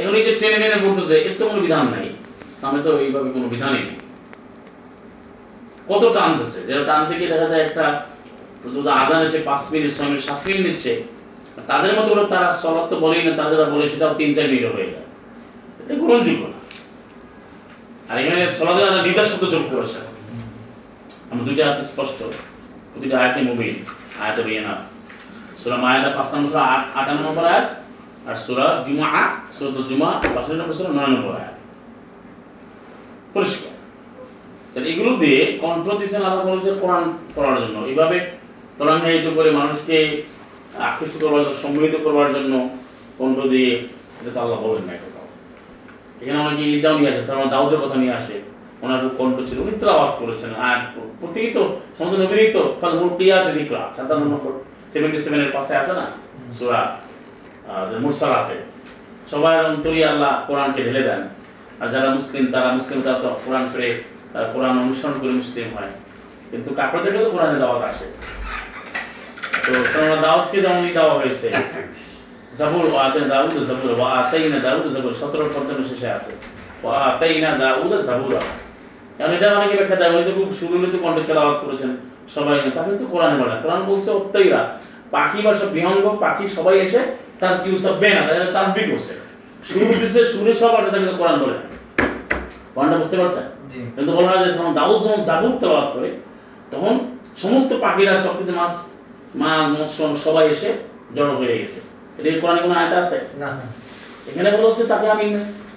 এখন 0.00 0.14
এই 0.18 0.24
যে 0.26 0.32
টেনে 0.40 0.58
টেনে 0.62 0.78
বলতেছে 0.86 1.16
এর 1.28 1.34
তো 1.38 1.42
কোনো 1.48 1.60
বিধান 1.66 1.84
নাই। 1.94 2.06
ইসলামে 2.52 2.80
তো 2.86 2.90
এইভাবে 3.04 3.28
কোনো 3.36 3.46
বিধানই 3.54 3.84
নেই। 3.88 3.98
কত 5.88 6.02
টানতেছে? 6.14 6.60
যেটা 6.60 6.84
টানতে 6.84 7.14
গিয়ে 7.18 7.28
দেখা 7.28 7.46
যায় 7.46 7.62
একটা 7.66 8.04
যদি 8.74 8.88
আজান 8.88 9.22
এসে 9.22 9.38
পাঁচ 9.44 9.60
মিনিট, 9.72 9.98
ছয় 9.98 10.06
মিনিট, 10.06 10.22
সাত 10.24 10.40
মিনিট 10.46 10.66
নিচ্ছে। 10.66 11.02
তাদের 11.66 11.92
মতো 11.92 12.14
করে 12.14 12.26
তারা 12.26 12.52
সলাপ 12.52 12.86
তো 12.90 12.96
বলেই 12.96 13.22
না, 13.24 13.32
তারা 13.36 13.64
বলে 13.64 13.90
সেটাও 13.90 14.14
তিন, 14.14 14.34
চার 14.34 14.44
মিনিট 14.44 14.64
হয়ে 14.64 14.90
যায়। 14.90 15.06
এটা 15.80 15.94
গ্রহণযোগ্য 15.94 16.46
না। 16.46 16.58
আর 18.12 18.18
এখানে 18.20 18.42
আমরা 18.82 19.02
নিদার 19.02 19.24
যোগ 19.24 19.64
করেছে। 19.70 20.00
আমরা 21.30 21.44
দুইটা 21.44 21.62
হাতে 21.68 21.84
স্পষ্ট, 21.84 22.18
প্রতিটা 22.92 23.18
আয়াতে 23.18 23.40
মুবিন, 23.40 23.74
আয়াতে 24.22 24.42
বিয়েনা। 24.42 24.74
সুরা 25.62 25.76
মায়াদা 25.76 26.10
পাঁচ 26.16 26.34
নম্বর, 26.34 26.48
সুরা 26.48 26.62
আট, 26.62 26.96
আটান্ন 26.96 27.20
নম্বর 27.20 27.44
আয়াত, 27.44 27.66
আর 28.28 28.36
সুরা 28.36 28.84
জুমা 28.88 29.28
সুরা 29.58 29.88
জুমা 29.88 30.20
পাঁচশো 30.34 30.52
নম্বর, 30.52 30.74
সুরা 30.74 30.88
নয় 30.88 31.06
নম্বর 31.06 31.32
আয়াত। 31.34 31.54
পরিষ্কার। 33.34 33.73
তাহলে 34.74 34.88
এগুলো 34.92 35.10
দিয়ে 35.22 35.40
কণ্ঠ 35.62 35.86
দিচ্ছেন 36.00 36.22
আল্লাহ 36.28 36.44
বলেছে 36.50 36.70
কোরআন 36.82 37.04
পড়ার 37.34 37.56
জন্য। 37.62 37.76
এইভাবে 37.90 38.16
তরঙ্গায়িত 38.78 39.26
করে 39.36 39.50
মানুষকে 39.60 39.96
আকৃষ্ট 40.88 41.14
করবার 41.22 41.42
জন্য 41.44 41.56
সম্মিলিত 41.64 41.94
করবার 42.04 42.28
জন্য 42.36 42.52
কণ্ঠ 43.18 43.38
দিয়ে 43.52 43.72
এটা 44.18 44.40
আল্লাহ 44.44 44.58
বলেন 44.64 44.84
না 44.88 44.92
কোথাও 45.02 45.26
এখানে 46.20 46.38
অনেকে 46.46 46.64
ইদাও 46.76 46.94
নিয়ে 46.98 47.10
আসে, 47.12 47.22
সালমান 47.28 47.48
দাউদের 47.54 47.80
কথা 47.84 47.96
নিয়ে 48.02 48.14
আসে। 48.20 48.36
ওনার 48.84 49.00
কণ্ঠ 49.18 49.36
ছিল 49.48 49.58
উনি 49.64 49.74
তেলাওয়াত 49.80 50.12
করেছেন। 50.20 50.52
আর 50.68 50.76
প্রত্যেকেই 51.20 51.52
তো 51.56 51.62
সমস্ত 51.96 52.14
নবীরই 52.22 52.50
তো 52.56 52.62
ফাল 52.80 52.92
মুরতিয়াতে 53.00 53.50
দিকরা 53.58 53.82
সাতান্ন 53.96 54.24
নম্বর 54.32 54.52
সেভেন্টি 54.92 55.18
সেভেনের 55.24 55.50
পাশে 55.56 55.72
আছে 55.80 55.92
না? 55.98 56.06
সুরা 56.56 56.80
মুরসালাতে। 58.04 58.56
সবাই 59.32 59.54
অন্তরই 59.68 60.02
আল্লাহ 60.10 60.32
কোরআনকে 60.48 60.80
ঢেলে 60.86 61.02
দেন। 61.08 61.20
আর 61.80 61.88
যারা 61.92 62.08
মুসলিম, 62.16 62.44
তারা 62.54 62.68
মুসলিম, 62.78 62.98
তারা 63.06 63.18
তো 63.24 63.28
কোরআন 63.44 63.64
করে 63.72 63.88
কোরআন 64.52 64.74
অনুসরণ 64.84 65.16
করে 65.20 65.32
মুসলিম 65.42 65.68
হয়। 65.76 65.92
কিন্তু 66.50 66.70
কাপড়দেরকে 66.78 67.20
তো 67.24 67.30
কোরআনে 67.34 67.56
দাওয়াত 67.62 67.82
আসে। 67.90 68.06
তো 69.64 69.72
সালমান 69.92 70.20
দাওয়াতকে 70.26 70.56
যেমন 70.64 70.82
দেওয়া 70.96 71.14
হয়েছে 71.20 71.48
ও 72.92 72.96
আতে 73.06 73.20
দাউদ 73.32 73.52
আতাইনা 74.20 74.58
দাউদ 74.66 74.84
17 75.22 75.46
পর্যন্ত 75.54 75.80
শেষে 75.90 76.08
আছে। 76.16 76.32
আতাইনা 77.10 77.50
দাউদ 77.62 77.92
কারণ 79.18 79.32
এটা 79.36 79.48
ব্যাখ্যা 79.78 79.96
দেয়, 80.00 80.10
উনি 80.14 80.24
তো 80.28 80.32
খুব 80.38 80.48
সুরলিত 80.58 80.94
কণ্ঠে 81.02 81.22
তেলাওয়াত 81.28 81.58
করেছেন 81.64 81.90
সবাই 82.34 82.56
না 82.64 82.70
তাহলে 82.76 82.94
তো 83.00 83.06
কোরআনে 83.12 83.36
বলে 83.42 83.54
কোরআন 83.64 83.80
বলছে 83.90 84.10
অত্যাইরা। 84.18 84.60
পাখি 85.14 85.38
বা 85.46 85.52
সব 85.60 85.68
বিহঙ্গ 85.76 86.04
পাখি 86.24 86.44
সবাই 86.56 86.76
এসে 86.86 87.00
তাসবি 87.40 87.68
উসাব্বে 87.76 88.08
না 88.16 88.22
তাদের 88.28 88.50
তাসবি 88.56 88.82
করছে। 88.90 89.14
সুর 89.68 89.88
দিছে 90.00 90.20
সুরে 90.32 90.52
সব 90.62 90.72
আছে 90.78 90.90
তাকে 90.94 91.06
কোরআন 91.20 91.36
বলে। 91.42 91.56
কোরআনটা 92.74 92.96
বুঝতে 93.02 93.16
পারছেন? 93.20 93.46
কিন্তু 93.94 94.10
বলা 94.16 94.28
হয় 94.32 94.40
যে 94.44 94.50
দাউদ 94.78 94.98
যখন 95.04 95.22
জাবুর 95.28 95.54
তেলাওয়াত 95.60 95.88
করে 95.94 96.10
তখন 96.72 96.94
সমস্ত 97.42 97.70
পাখিরা 97.84 98.12
সব 98.24 98.34
কিছু 98.38 98.52
মাছ 98.60 98.74
মাছ 99.42 99.64
মৎস্য 99.74 100.00
সবাই 100.26 100.44
এসে 100.54 100.70
জড়ো 101.16 101.34
হয়ে 101.40 101.54
গেছে। 101.60 101.80
এটা 102.18 102.28
কোরআনে 102.42 102.60
কোনো 102.64 102.74
আয়াত 102.80 102.92
আছে? 103.02 103.18
না। 103.42 103.48
এখানে 104.30 104.48
বলা 104.54 104.66
হচ্ছে 104.70 104.84
তাকে 104.92 105.06
আমি 105.14 105.26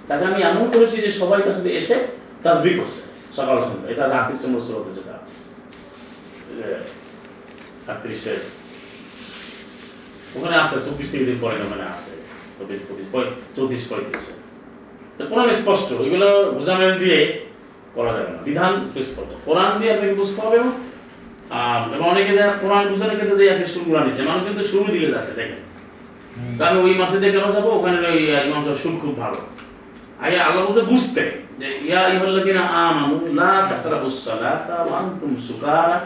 তাকে 0.10 0.24
আমি 0.30 0.40
এমন 0.50 0.66
করেছি 0.74 0.98
যে 1.06 1.10
সবাই 1.22 1.40
তার 1.46 1.56
সাথে 1.58 1.72
এসে 1.80 1.96
তাসবি 2.44 2.72
করছে 2.80 3.02
সকাল 3.38 3.58
সন্ধ্যা। 3.68 3.88
এটা 3.92 4.04
আটত্রিশ 4.20 4.40
নম্বর 4.46 4.62
সুরতে 4.68 4.92
যেটা 4.98 5.16
আটত্রিশে 7.92 8.34
ওখানে 10.36 10.56
আছে 10.64 10.76
চব্বিশ 10.86 11.08
তিরিশ 11.12 11.26
দিন 11.30 11.38
পরে 11.44 11.56
ওখানে 11.66 11.86
আছে। 11.96 12.12
চব্বিশ 12.58 12.80
পঁচিশ 12.90 13.08
চৌত্রিশ 13.56 13.84
পঁয়ত্রিশ। 13.90 14.26
তো 15.18 15.24
কোরআন 15.30 15.50
স্পষ্ট 15.62 15.88
বোঝানোর 16.58 16.96
দিয়ে 17.04 17.20
করা 17.96 18.12
যাবে 18.16 18.30
না। 18.36 18.40
বিধান 18.48 18.74
সুস্পষ্ট 18.94 19.32
কোরআন 19.48 19.72
দিয়ে 19.80 19.92
আপনাকে 19.96 20.16
বুঝতে 20.22 20.40
হবে 20.46 20.58
এবং 21.96 22.06
অনেকে 22.12 22.32
কোরআন 22.62 22.84
বুঝানোর 22.92 23.18
ক্ষেত্রে 23.20 23.46
যে 23.62 23.66
শুরু 23.76 23.88
নিচ্ছে। 24.06 24.24
মানুষ 24.30 24.42
কিন্তু 24.48 24.64
শুরুর 24.72 24.90
দিকে 24.96 25.08
যাচ্ছে 25.16 25.34
দেখেন। 25.40 25.62
ওই 26.86 26.94
মাসে 27.02 27.18
যাব 27.56 27.66
ওখানে 27.78 27.98
ওই 28.14 28.20
ইমাম 28.48 28.62
সাহেব 28.66 28.78
সুর 28.84 28.96
খুব 29.02 29.14
ভালো। 29.24 29.40
আগে 30.26 30.38
আল্লাহ 30.48 30.62
বলছে 30.68 30.84
বুঝতে। 30.92 31.24
যে 31.60 31.68
ইয়া 31.88 32.02
আমানু 32.88 33.16
লা 33.40 33.54
তাকরাবুস 33.70 34.18
সালাতা 34.28 34.76
ওয়া 34.86 34.96
আনতুম 35.00 35.32
সুকারা 35.48 35.98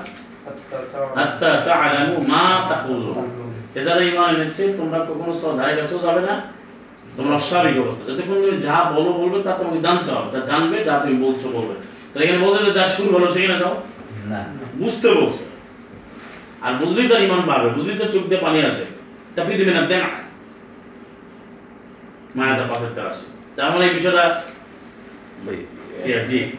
হাত্তা 1.18 1.50
তা'লামু 1.66 2.16
মা 2.32 2.46
তাকুলুন। 2.70 3.18
এনেছে 3.76 4.64
তোমরা 4.80 5.00
কখনো 5.10 5.34
ধারে 5.58 5.74
কাছেও 5.80 6.00
যাবে 6.06 6.22
না। 6.30 6.36
তোমরা 7.18 7.40
স্বাভাবিক 7.40 7.82
অবস্থা। 7.82 8.14
যতক্ষণ 8.14 8.34
তুমি 8.34 8.62
যা 8.62 8.92
বলো 8.92 9.14
বলবে 9.14 9.44
তা 9.44 9.52
তোমাকে 9.52 9.82
জানতে 9.82 10.12
হবে। 10.12 10.40
তা 10.40 10.46
জানবে 10.46 10.84
যা 10.84 11.00
তুমি 11.00 11.24
বলছো 11.24 11.50
বলবে। 11.50 11.74
তো 12.14 12.20
এখানে 12.20 12.38
বলছে 12.46 12.72
যা 12.72 12.88
শুরু 12.88 13.14
হলো 13.16 13.28
সেখানে 13.28 13.60
যাও। 13.60 13.82
না। 14.26 14.46
বুঝতে 14.76 15.08
বলছে। 15.08 15.44
আর 16.62 16.74
বুঝলেই 16.74 17.08
তার 17.08 17.22
ইমান 17.24 17.42
বাড়বে 17.42 17.96
তো 17.98 18.06
চোখ 18.12 18.24
দিয়ে 18.24 18.42
পানি 18.42 18.62
আসবে। 18.62 18.86
দিবে 19.58 19.72
না 19.72 19.82
দেন 19.82 20.02
পাশের 22.70 22.90
তার 22.96 23.08
আসে 23.08 23.26
তার 23.56 23.72
মানে 23.72 23.86
এই 23.86 23.94
বিষয়টা 23.94 24.42
জি 26.28 26.52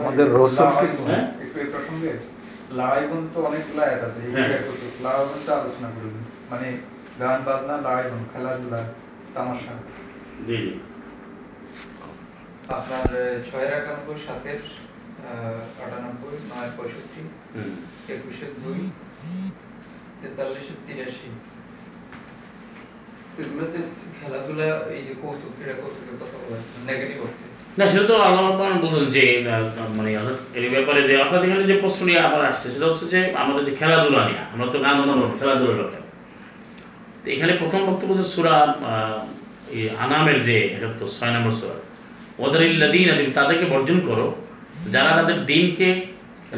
আমাদের 0.00 0.26
রসুল 0.34 0.66
কি- 0.66 1.06
হ্যাঁ? 1.06 1.32
একটু 1.40 1.60
এই 1.60 1.66
প্রসঙ্গে 1.66 2.12
লাইবন 2.72 3.28
তো 3.34 3.42
অনেকগুলো 3.42 3.82
আয়াত 3.82 4.04
আছে। 4.04 4.26
এই 4.26 4.32
হ্যাঁ। 4.32 4.48
লাইবন 5.02 5.40
তো 5.46 5.54
আলোচনা 5.54 5.88
করুন। 5.88 6.24
মানে 6.50 6.72
গান 7.20 7.40
বাজনা 7.44 7.76
লাইবন 7.76 8.24
খেলাধুলা। 8.32 8.82
তামাশা। 9.34 9.74
জি 10.46 10.56
জি। 10.64 10.72
আপনার 12.76 13.06
ছয়ের 13.46 13.70
একানব্বই 13.78 14.18
সাতের 14.26 14.60
আটানব্বই 15.84 16.36
নয় 16.50 16.70
পঁয়ষট্টি 16.76 17.22
হুম। 17.54 17.72
একুশের 18.14 18.50
দুই 18.64 18.80
তেতাল্লিশের 20.20 20.78
তিরাশি। 20.86 21.28
এগুলোতে 23.40 23.78
খেলাধুলা 24.18 24.66
এই 24.94 25.00
যে 25.06 25.14
কৌতুক 25.22 25.52
ক্রীড়া 25.56 25.76
কৌতুকের 25.80 26.16
কথা 26.22 26.36
বলা 26.42 26.58
নেগেটিভ 26.88 27.18
অর্থে। 27.24 27.44
না 27.78 27.84
সেটা 27.92 28.04
তো 28.10 28.14
আল্লাহ 28.26 28.44
পাক 28.60 28.74
বুঝেন 28.82 29.04
যে 29.16 29.24
মানে 29.98 30.10
এই 30.58 30.68
ব্যাপারে 30.74 31.00
যে 31.08 31.14
অর্থাৎ 31.22 31.40
এখানে 31.46 31.64
যে 31.70 31.76
প্রশ্ন 31.82 32.00
নিয়ে 32.08 32.20
আবার 32.28 32.42
আসছে 32.50 32.66
সেটা 32.74 32.86
হচ্ছে 32.90 33.06
যে 33.14 33.20
আমাদের 33.42 33.62
যে 33.68 33.72
খেলাধুলা 33.80 34.20
নিয়ে 34.28 34.42
আমরা 34.52 34.66
তো 34.74 34.78
গান 34.84 34.96
খেলাধুলার 35.40 35.78
ব্যাপারে। 35.80 36.01
এখানে 37.34 37.52
প্রথম 37.60 37.80
বক্তব্য 37.88 38.10
হচ্ছে 38.12 38.26
সুরা 38.34 38.54
আনামের 40.04 40.38
যে 40.48 40.56
একাত্তর 40.76 41.08
ছয় 41.16 41.32
নম্বর 41.34 41.54
সুরা। 41.60 41.76
ওদের 42.44 42.62
ইল্লাদিন 42.70 43.08
আদিম 43.14 43.28
তাদেরকে 43.38 43.66
বর্জন 43.72 43.98
করো, 44.08 44.26
যারা 44.94 45.10
তাদের 45.18 45.38
দিনকে 45.50 45.88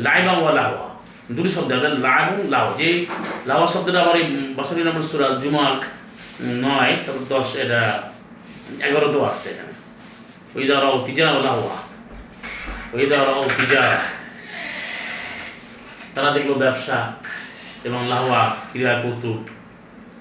লাইবা 0.07 0.35
ওয়া 0.41 0.53
লাওয়া 0.59 0.85
দুটি 1.37 1.51
শব্দ 1.57 1.71
অর্থাৎ 1.77 1.95
লা 2.05 2.15
এবং 2.25 2.37
লাও 2.55 2.69
যে 2.81 2.89
লাওয়া 3.49 3.67
শব্দটা 3.75 3.99
আবার 4.05 4.17
এই 4.21 4.27
বাষট্টি 4.57 4.83
নম্বর 4.89 5.05
সুরা, 5.11 5.29
জুমার 5.43 5.75
নয়, 6.65 6.93
তারপর 7.05 7.25
দশ, 7.35 7.49
এটা 7.63 7.81
এগারো 8.87 9.09
তো 9.15 9.19
আসছে 9.29 9.49
এখানে। 9.53 9.75
ওই 10.57 10.65
যারা 10.71 10.87
তিজা 11.07 11.27
লাহওয়া। 11.47 11.77
ওই 12.95 13.05
যারা 13.11 13.33
তিজা 13.59 13.83
তারা 16.15 16.31
দেখল 16.37 16.51
ব্যবসা 16.65 16.99
এবং 17.87 18.01
লাহওয়া 18.13 18.41
ক্রীড়া 18.71 18.95
কৌতুক 19.03 19.41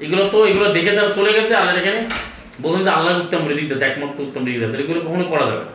এগুলো 0.06 0.24
তো 0.34 0.38
এগুলো 0.50 0.66
দেখে 0.76 0.92
তারা 0.98 1.12
চলে 1.18 1.32
গেছে 1.38 1.54
আল্লাহ 1.60 1.74
এখানে 1.82 2.00
বলছেন 2.64 2.82
যে 2.88 2.92
আল্লাহ 2.98 3.12
উত্তম 3.24 3.42
রিজিক 3.52 3.66
দেয় 3.70 3.90
একমাত্র 3.92 4.18
উত্তম 4.28 4.42
রিজিক 4.48 4.60
দেয়। 4.62 4.82
এগুলো 4.86 5.00
কখনো 5.08 5.26
করা 5.32 5.46
যাবে 5.50 5.64
না। 5.70 5.74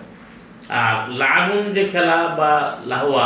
আর 0.81 0.95
লাগুন 1.23 1.63
যে 1.77 1.83
খেলা 1.93 2.17
বা 2.39 2.53
লাহওয়া 2.91 3.25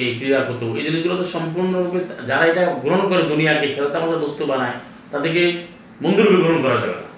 এই 0.00 0.08
ক্রীড়া 0.18 0.40
কৌতুক 0.46 0.72
এই 0.78 0.84
জিনিসগুলো 0.86 1.14
তো 1.20 1.26
সম্পূর্ণরূপে 1.34 2.00
যারা 2.28 2.44
এটা 2.50 2.62
গ্রহণ 2.84 3.02
করে 3.10 3.22
দুনিয়াকে 3.32 3.66
খেলা 3.74 3.88
তামাশার 3.94 4.22
বস্তু 4.24 4.42
বানায় 4.50 4.76
তাদেরকে 5.12 5.42
বন্ধুরূপে 6.02 6.38
গ্রহণ 6.42 6.58
করা 6.64 6.76
যাবে 6.82 6.96
না। 7.00 7.08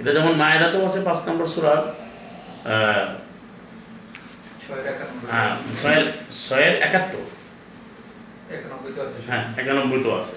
এটা 0.00 0.10
যেমন 0.16 0.32
মায়েরাতেও 0.42 0.82
আছে 0.88 0.98
পাঁচ 1.06 1.18
নম্বর 1.28 1.46
সুরার 1.54 1.80
ছয়ের 6.42 6.74
একাত্তর। 6.86 7.24
হ্যাঁ 9.28 9.44
একানব্বই 9.60 10.00
তো 10.06 10.10
আছে। 10.20 10.36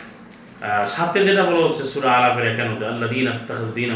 সাথে 0.95 1.19
যেটা 1.27 1.43
বলা 1.49 1.61
হচ্ছে 1.65 1.83
সুরা 1.91 2.09
আলাপের 2.17 2.45
একান্নতে 2.51 2.83
আল্লাহ 2.91 3.07
দিন 3.13 3.25
আত্মাখাদু 3.33 3.71
দিন 3.79 3.89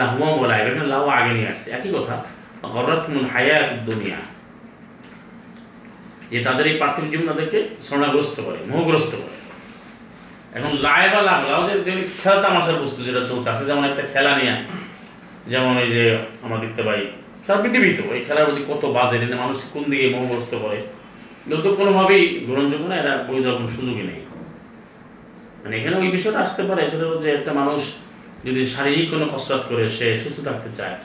লাহুয়া 0.00 0.30
বলা 0.40 0.54
এখানে 0.60 0.88
লাহওয়া 0.94 1.12
আগে 1.20 1.32
নিয়ে 1.36 1.48
আসছে। 1.52 1.68
একই 1.76 1.90
কথা 1.96 2.14
গরাতুল 2.74 3.24
হায়াত 3.32 3.68
দুনিয়া, 3.88 4.18
যে 6.32 6.38
তাদের 6.46 6.64
এই 6.70 6.76
পার্থিব 6.82 7.04
জীবন 7.12 7.26
তাদেরকে 7.30 7.58
স্বর্ণাগ্রস্ত 7.86 8.36
করে, 8.46 8.58
মোহগ্রস্ত 8.70 9.12
করে। 9.22 9.36
এখন 10.56 10.72
লায় 10.86 11.08
বা 11.12 11.20
লাভ 11.28 11.40
যে 11.86 11.92
খেলা 12.20 12.38
তামাশার 12.44 12.78
বস্তু 12.82 13.00
যেটা 13.08 13.22
চলছে, 13.30 13.48
আছে 13.52 13.64
যেমন 13.70 13.84
একটা 13.90 14.02
খেলা 14.12 14.32
নিয়ে, 14.40 14.54
যেমন 15.52 15.72
এই 15.84 15.88
যে 15.94 16.02
আমরা 16.44 16.58
দেখতে 16.64 16.82
পাই, 16.86 17.00
সারা 17.44 17.58
পৃথিবী 17.62 17.90
তো, 17.98 18.04
এই 18.16 18.20
খেলার 18.26 18.46
যে 18.56 18.62
কত 18.70 18.82
বাজে, 18.96 19.14
এটা 19.26 19.36
মানুষ 19.44 19.56
কোন 19.74 19.84
দিকে 19.90 20.06
মোহগ্রস্ত 20.14 20.52
করে। 20.64 20.78
এগুলো 21.44 21.60
তো 21.64 21.70
কোনোভাবেই 21.80 22.24
গ্রহণযোগ্য 22.48 22.84
না, 22.90 22.96
এরা 23.02 23.12
দেওয়ার 23.42 23.56
কোনো 23.58 23.70
সুযোগই 23.76 24.04
নেই। 24.10 24.20
মানে 25.62 25.74
এখানে 25.80 25.96
ওই 26.02 26.08
বিষয়টা 26.16 26.38
আসতে 26.46 26.62
পারে 26.68 26.82
সেটা 26.92 27.06
হচ্ছে 27.12 27.28
একটা 27.38 27.52
মানুষ 27.60 27.80
যদি 28.46 28.60
শারীরিক 28.74 29.06
কোনো 29.12 29.26
কসরত 29.32 29.62
করে 29.70 29.84
সে 29.96 30.06
সুস্থ 30.22 30.38
থাকতে 30.48 30.70
চায় 30.78 30.96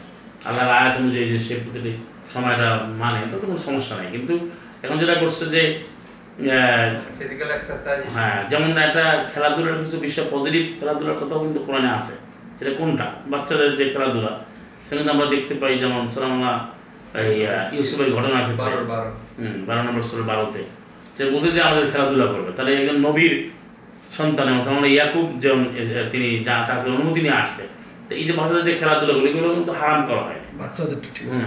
আল্লাহর 0.47 0.71
আয়াত 0.79 0.93
অনুযায়ী 1.01 1.25
যে 1.31 1.37
সে 1.45 1.53
প্রতিটি 1.63 1.91
সময়টা 2.33 2.67
মানে 3.01 3.19
তো 3.31 3.35
কোনো 3.43 3.55
সমস্যা 3.67 3.93
নেই। 3.99 4.09
কিন্তু 4.15 4.33
এখন 4.83 4.95
যেটা 5.01 5.15
করছে 5.21 5.43
যে 5.55 5.61
হ্যাঁ 8.15 8.37
যেমন 8.51 8.69
একটা 8.87 9.03
খেলাধুলার 9.31 9.79
কিছু 9.83 9.97
বিষয় 10.05 10.25
পজিটিভ 10.33 10.63
খেলাধুলার 10.79 11.17
কথাও 11.21 11.39
কিন্তু 11.45 11.59
কোরআনে 11.65 11.89
আছে। 11.97 12.13
সেটা 12.57 12.71
কোনটা? 12.79 13.07
বাচ্চাদের 13.31 13.71
যে 13.79 13.85
খেলাধুলা 13.93 14.33
সেটা 14.85 14.97
কিন্তু 14.99 15.11
আমরা 15.15 15.27
দেখতে 15.33 15.53
পাই 15.61 15.73
যেমন 15.83 16.01
সালামা 16.15 16.51
ইউসুফের 17.77 18.09
ঘটনার 18.17 18.43
ক্ষেত্রে। 18.47 18.71
বারো 19.67 19.81
নম্বর 19.87 20.03
ষোলো 20.09 20.23
বারোতে। 20.31 20.61
সে 21.15 21.23
বলছে 21.33 21.49
যে 21.55 21.59
আমাদের 21.67 21.85
খেলাধুলা 21.93 22.27
করবে। 22.33 22.49
তাহলে 22.55 22.71
একজন 22.79 22.97
নবীর 23.07 23.33
সন্তান 24.17 24.45
এবং 24.51 24.61
যেমন 24.67 24.83
ইয়াকুব 24.95 25.27
যেমন 25.43 25.61
তিনি 26.11 26.27
যা 26.47 26.55
তাকে 26.67 26.87
অনুমতি 26.95 27.19
নিয়ে 27.25 27.37
আসছে। 27.43 27.63
তো 28.07 28.11
এই 28.19 28.23
যে 28.27 28.33
বাচ্চাদের 28.37 28.65
যে 28.67 28.73
খেলাধুলাগুলো 28.81 29.27
এগুলো 29.31 29.47
কিন্তু 29.57 29.71
হারাম 29.79 29.99
করা 30.09 30.23
হয়। 30.27 30.39
বাচ্চাদেরটা 30.61 31.09
ঠিক 31.15 31.25
আছে। 31.31 31.45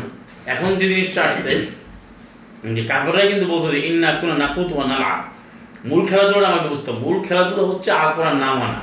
এখন 0.52 0.68
যে 0.80 0.86
জিনিসটা 0.92 1.20
আসছে 1.28 1.52
যে 2.76 2.82
কাকরাই 2.90 3.26
কিন্তু 3.32 3.46
বলতো 3.52 3.66
যে 3.74 3.80
ইন্না 3.88 4.08
কোনো 4.20 4.34
নাকুত 4.42 4.68
ওয়া 4.76 4.84
নালা 4.90 5.12
মূল 5.88 6.00
খেলাধুলাটা 6.10 6.48
আমাকে 6.52 6.68
বুঝতে 6.72 6.88
হবে। 6.90 7.00
মূল 7.06 7.16
খেলাধুলা 7.26 7.62
হচ্ছে 7.70 7.90
আর 8.02 8.08
কোরআন 8.16 8.36
না 8.44 8.48
মানা। 8.60 8.80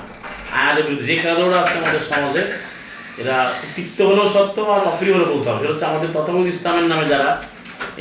আয়াদের 0.60 0.84
বিরুদ্ধে 0.88 1.06
যে 1.12 1.16
খেলাধুলাটা 1.22 1.58
আছে 1.64 1.76
আমাদের 1.82 2.04
সমাজে 2.12 2.42
এরা 3.22 3.38
তিক্ত 3.76 3.98
হলেও 4.10 4.28
সত্য 4.36 4.58
আর 4.76 4.82
অপ্রিয় 4.92 5.14
হলেও 5.16 5.30
বলতে 5.34 5.48
হবে। 5.50 5.60
সেটা 5.62 5.72
হচ্ছে 5.74 5.86
আমাদের 5.92 6.10
তথাকথিত 6.16 6.48
ইসলামের 6.56 6.88
নামে 6.92 7.06
যারা 7.14 7.30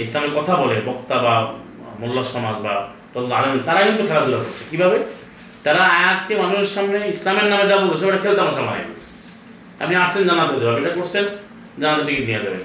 ইসলামের 0.05 0.33
কথা 0.39 0.53
বলে 0.63 0.77
বক্তা 0.89 1.17
বা 1.25 1.35
মোল্লা 2.01 2.23
সমাজ 2.35 2.57
বা 2.67 2.75
আলম 3.39 3.53
তারা 3.69 3.81
কিন্তু 3.89 4.03
খেলাধুলা 4.11 4.39
করছে। 4.43 4.65
কীভাবে? 4.71 4.99
তারা 5.65 5.83
আয়াতকে 5.99 6.33
মানুষের 6.43 6.71
সামনে 6.77 6.99
ইসলামের 7.15 7.47
নামে 7.53 7.65
যা 7.71 7.77
বলছে 7.83 8.05
সেটা 8.05 8.19
খেলতে 8.23 8.41
আমার 8.45 8.57
সামনে 8.59 8.81
আপনি 9.83 9.95
আসছেন, 10.05 10.23
জানাতে 10.31 10.55
যাবেন। 10.61 10.79
এটা 10.83 10.93
করছেন, 10.99 11.25
জানাতে 11.81 12.03
টিকিট 12.07 12.25
নিয়ে 12.29 12.43
যাবেন। 12.45 12.63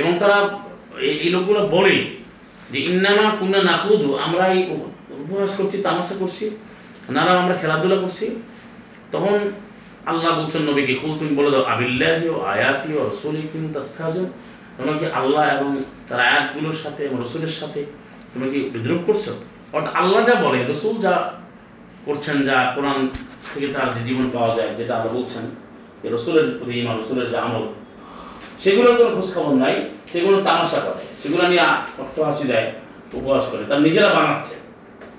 এবং 0.00 0.12
তারা 0.22 0.38
এই 1.22 1.30
লোকগুলো 1.34 1.60
বলেই 1.76 2.00
যে, 2.72 2.78
ইন্নামা 2.90 3.26
কুন্না 3.38 3.60
নাকুদু 3.70 4.08
আমরা 4.26 4.44
এই 4.54 4.60
উপহাস 5.24 5.52
করছি, 5.58 5.76
তামাশা 5.86 6.14
করছি 6.22 6.44
নারা 7.16 7.32
আমরা 7.42 7.54
খেলাধুলা 7.60 7.96
করছি। 7.96 8.26
তখন 9.12 9.36
আল্লাহ 10.10 10.30
বলছেন 10.40 10.62
নবীকে, 10.68 10.94
কুল 10.94 11.12
তুমি 11.18 11.32
বলে 11.38 11.50
দাও, 11.50 11.62
আবিল্লাহি 11.72 12.26
ও 12.34 12.36
আয়াতি 12.54 12.90
ও 12.98 13.00
রসুলি 13.10 13.42
কিন্তু 13.52 13.68
তাস্তাহাজন 13.76 14.26
তোমরা 14.76 14.94
কি 14.98 15.06
আল্লাহ 15.20 15.42
এবং 15.56 15.68
তার 16.08 16.20
আয়াতগুলোর 16.28 16.76
সাথে 16.82 17.00
এবং 17.08 17.16
রসুলের 17.24 17.54
সাথে 17.60 17.80
তুমি 18.32 18.46
কি 18.52 18.60
বিদ্রুপ 18.74 19.00
করছ? 19.06 19.24
অর্থাৎ 19.74 19.92
আল্লাহ 20.00 20.20
যা 20.28 20.34
বলে, 20.44 20.58
রসুল 20.72 20.94
যা 21.06 21.14
করছেন 22.08 22.36
যা 22.48 22.56
কোরআন 22.74 22.98
থেকে 23.54 23.68
তার 23.74 23.88
যে 23.94 24.00
জীবন 24.08 24.26
পাওয়া 24.34 24.56
যায়, 24.56 24.70
যেটা 24.78 24.92
আল্লাহ 24.96 25.12
বলছেন 25.18 25.44
রসুলের 26.14 26.46
প্রতি 26.58 26.74
ইমান, 26.80 26.94
রসুলের 27.02 27.30
যে 27.30 27.36
আমল, 27.36 27.64
সেগুলোর 28.62 28.96
কোনো 28.98 29.10
খোঁজখবর 29.16 29.54
নাই, 29.54 29.74
সেগুলো 30.12 30.36
তামাশা 30.40 30.80
করে, 30.80 31.02
সেগুলো 31.22 31.42
নিয়ে 31.48 31.64
হাসি 32.28 32.44
দেয়, 32.52 32.68
উপহাস 33.18 33.44
করে, 33.50 33.62
তার 33.68 33.80
নিজেরা 33.80 34.08
বানাচ্ছে। 34.08 34.54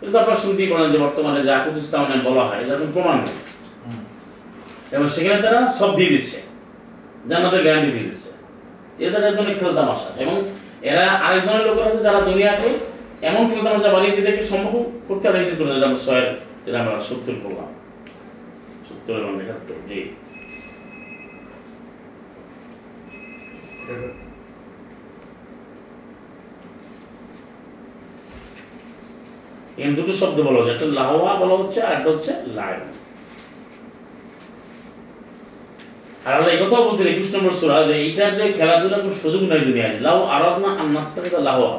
এটা 0.02 0.12
তো 0.12 0.18
আপনারা 0.20 0.40
শুনতেই 0.40 0.68
করেন 0.68 0.88
যে 0.92 0.98
বর্তমানে 0.98 1.42
যা 1.44 1.56
ইসলামে 1.84 2.18
বলা 2.30 2.44
হয়, 2.48 2.60
এটা 2.64 2.74
কোনো 2.76 2.92
প্রমাণ 2.94 3.18
নেই। 3.26 3.38
এবং 4.96 5.10
সেখানে 5.10 5.42
তারা 5.42 5.60
সব 5.80 5.96
দিয়ে 5.98 6.10
দিচ্ছে, 6.10 6.38
জান্নাতের 7.30 7.62
গ্যারান্টি 7.66 7.92
দিয়ে 7.92 8.08
দিচ্ছে। 8.10 8.30
এটা 9.06 9.18
একজন 9.28 9.48
খেল 9.60 9.72
তামাশা। 9.76 10.10
এবং 10.24 10.36
এরা 10.82 11.06
আরেক 11.26 11.42
ধরনের 11.46 11.66
লোক 11.68 11.78
আছে 11.86 12.00
যারা 12.08 12.20
দুনিয়াকে 12.22 12.70
এমন 13.30 13.44
খেল 13.50 13.62
তামাশা 13.66 13.90
বানিয়েছে 13.96 14.22
দেখে 14.22 14.44
সম্ভব 14.44 14.74
করতে 15.08 15.26
এসে 15.28 15.56
করে 15.60 15.96
ছয়ের 16.06 16.49
আমরা 16.82 17.00
সত্তর 17.10 17.36
করলাম 17.44 17.70
সত্তর 18.88 19.16
এবং 19.22 19.34
একাত্তর, 19.44 19.80
জি। 19.90 20.02
দুটো 30.00 30.14
শব্দ 30.22 30.38
বলা 30.48 30.58
হচ্ছে 30.60 30.74
একটা 30.76 30.88
লাহওয়া 31.00 31.32
বলা 31.42 31.56
হচ্ছে 31.62 31.80
আর 31.86 31.94
একটা 31.98 32.10
হচ্ছে 32.14 32.32
লাইন 32.58 32.82
আর 36.26 36.40
এই 36.54 36.60
কথাও 36.62 36.84
একুশ 37.14 37.30
নম্বর 37.36 37.54
সুরা 37.60 37.78
যে 37.88 37.96
এইটার 38.06 38.32
যে 38.38 38.46
খেলাধুলার 38.58 39.02
কোনো 39.04 39.16
সুযোগ 39.24 39.42
নাই 39.52 39.62
দুনিয়ায় 39.68 39.96
লাউ 40.06 40.20
আরাধনা 40.36 40.70
আন্নাত 40.82 41.08
থেকে 41.16 41.40
লাহওয়া। 41.48 41.74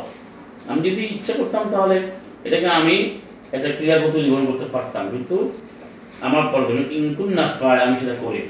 আমি 0.68 0.80
যদি 0.88 1.02
ইচ্ছা 1.16 1.32
করতাম 1.38 1.64
তাহলে 1.72 1.96
এটাকে 2.46 2.68
আমি 2.80 2.96
একটা 3.52 3.70
ক্রিয়াগত 3.76 4.14
জীবন 4.26 4.42
করতে 4.46 4.66
পারতাম। 4.74 5.04
কিন্তু 5.10 5.36
আমার 6.26 6.44
পর্যন্ত 6.52 6.92
ইনকুন্না 7.00 7.44
পায় 7.60 7.80
আমি 7.84 7.94
সেটা 8.00 8.16
করি 8.24 8.40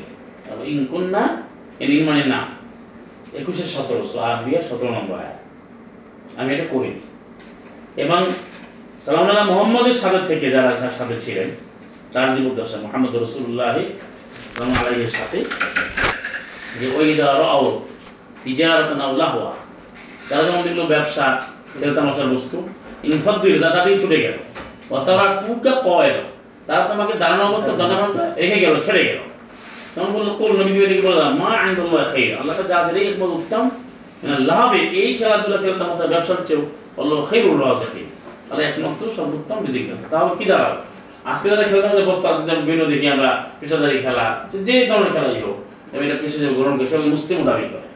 ইনকুন্না 0.75 1.23
এর 1.83 1.91
মানে 2.09 2.25
না। 2.35 2.41
একুশের 3.41 3.69
সতেরো 3.75 4.05
সো 4.11 4.19
আর 4.29 4.37
বিয়ার 4.45 4.65
সতেরো 4.69 4.91
নম্বর 4.99 5.17
আয়াত। 5.25 5.39
আমি 6.39 6.49
এটা 6.55 6.67
করিনি 6.73 7.01
এবং 8.03 8.21
সালাম 9.05 9.29
মোহাম্মদের 9.51 9.99
সাথে 10.03 10.21
থেকে 10.29 10.47
যারা 10.55 10.71
সাথে 10.99 11.17
ছিলেন, 11.25 11.49
তার 12.13 12.29
জীবদ্দশা 12.35 12.77
মোহাম্মদ 12.85 13.13
রসুল্লাহ 13.17 13.75
আলাইয়ের 14.81 15.13
সাথে 15.19 15.39
যে 16.79 16.87
ওই 16.99 17.09
রাও 17.15 17.65
তিজারাত 18.45 18.91
নাউল্লাহ 19.01 19.35
তারা 20.29 20.43
যেমন 20.47 20.63
দেখল 20.67 20.81
ব্যবসা 20.93 21.27
খেল 21.79 21.91
তামাশার 21.97 22.29
বস্তু। 22.35 22.57
ইনফাদ্দুর 23.09 23.61
তাতেই 23.77 23.97
ছুটে 24.03 24.19
গেল। 24.25 24.37
ও 24.91 25.05
তারা 25.05 25.43
কুকা 25.47 25.71
কয়েল। 25.71 26.15
তারা 26.67 26.89
তোমাকে 26.89 27.19
দাঁড়ানো 27.19 27.45
অবস্থা 27.45 27.73
দাঁড়ানো 27.73 28.35
রেখে 28.37 28.61
গেল 28.61 28.83
ছেড়ে 28.83 29.05
গেল। 29.05 29.17
তখন 29.95 30.13
বলল 30.13 30.31
কোন 30.39 30.61
নবী 30.61 30.87
দিকে 30.87 31.09
বললাম 31.09 31.39
মা 31.39 31.51
আইন্দুল্লাহ 31.51 32.05
খাইর। 32.05 32.37
আল্লাহ 32.37 32.63
যা 32.69 32.79
আছে 32.79 32.95
রে 32.95 33.09
একবার 33.09 33.29
উত্তম 33.29 33.71
লাভে 34.25 34.79
এই 34.79 35.15
খেলাধুলা 35.15 35.57
খেল 35.57 35.79
তামাশা 35.79 36.07
ব্যবসার 36.07 36.37
চেয়েও 36.47 36.67
বলল 36.97 37.27
খেরুল্লাহ 37.31 37.75
সাকিব 37.75 38.07
তাহলে 38.49 38.65
একমাত্র 38.65 39.11
সর্বোত্তম 39.17 39.67
রিজিক। 39.67 39.83
তাহলে 40.11 40.37
কি 40.39 40.45
দাঁড়াল? 40.45 40.77
আজকে 41.25 41.51
যারা 41.51 41.63
খেলতে 41.63 41.87
আমাদের 41.87 42.05
বসতে 42.05 42.29
আছে 42.29 42.43
যেমন 42.43 42.63
বিভিন্ন 42.63 42.85
দেখি 42.85 43.09
আমরা 43.09 43.45
পেশাদারি 43.61 43.99
খেলা 43.99 44.49
যে- 44.53 44.89
ধরনের 44.89 45.13
খেলাই 45.13 45.43
হোক 45.43 45.57
তবে 45.93 46.07
এটা 46.07 46.17
পেশা 46.21 46.47
গ্রহণ 46.47 46.79
করে 46.79 46.87
সবাই 46.87 47.07
মুসলিম 47.07 47.45
দাবি 47.45 47.69
করে। 47.73 47.89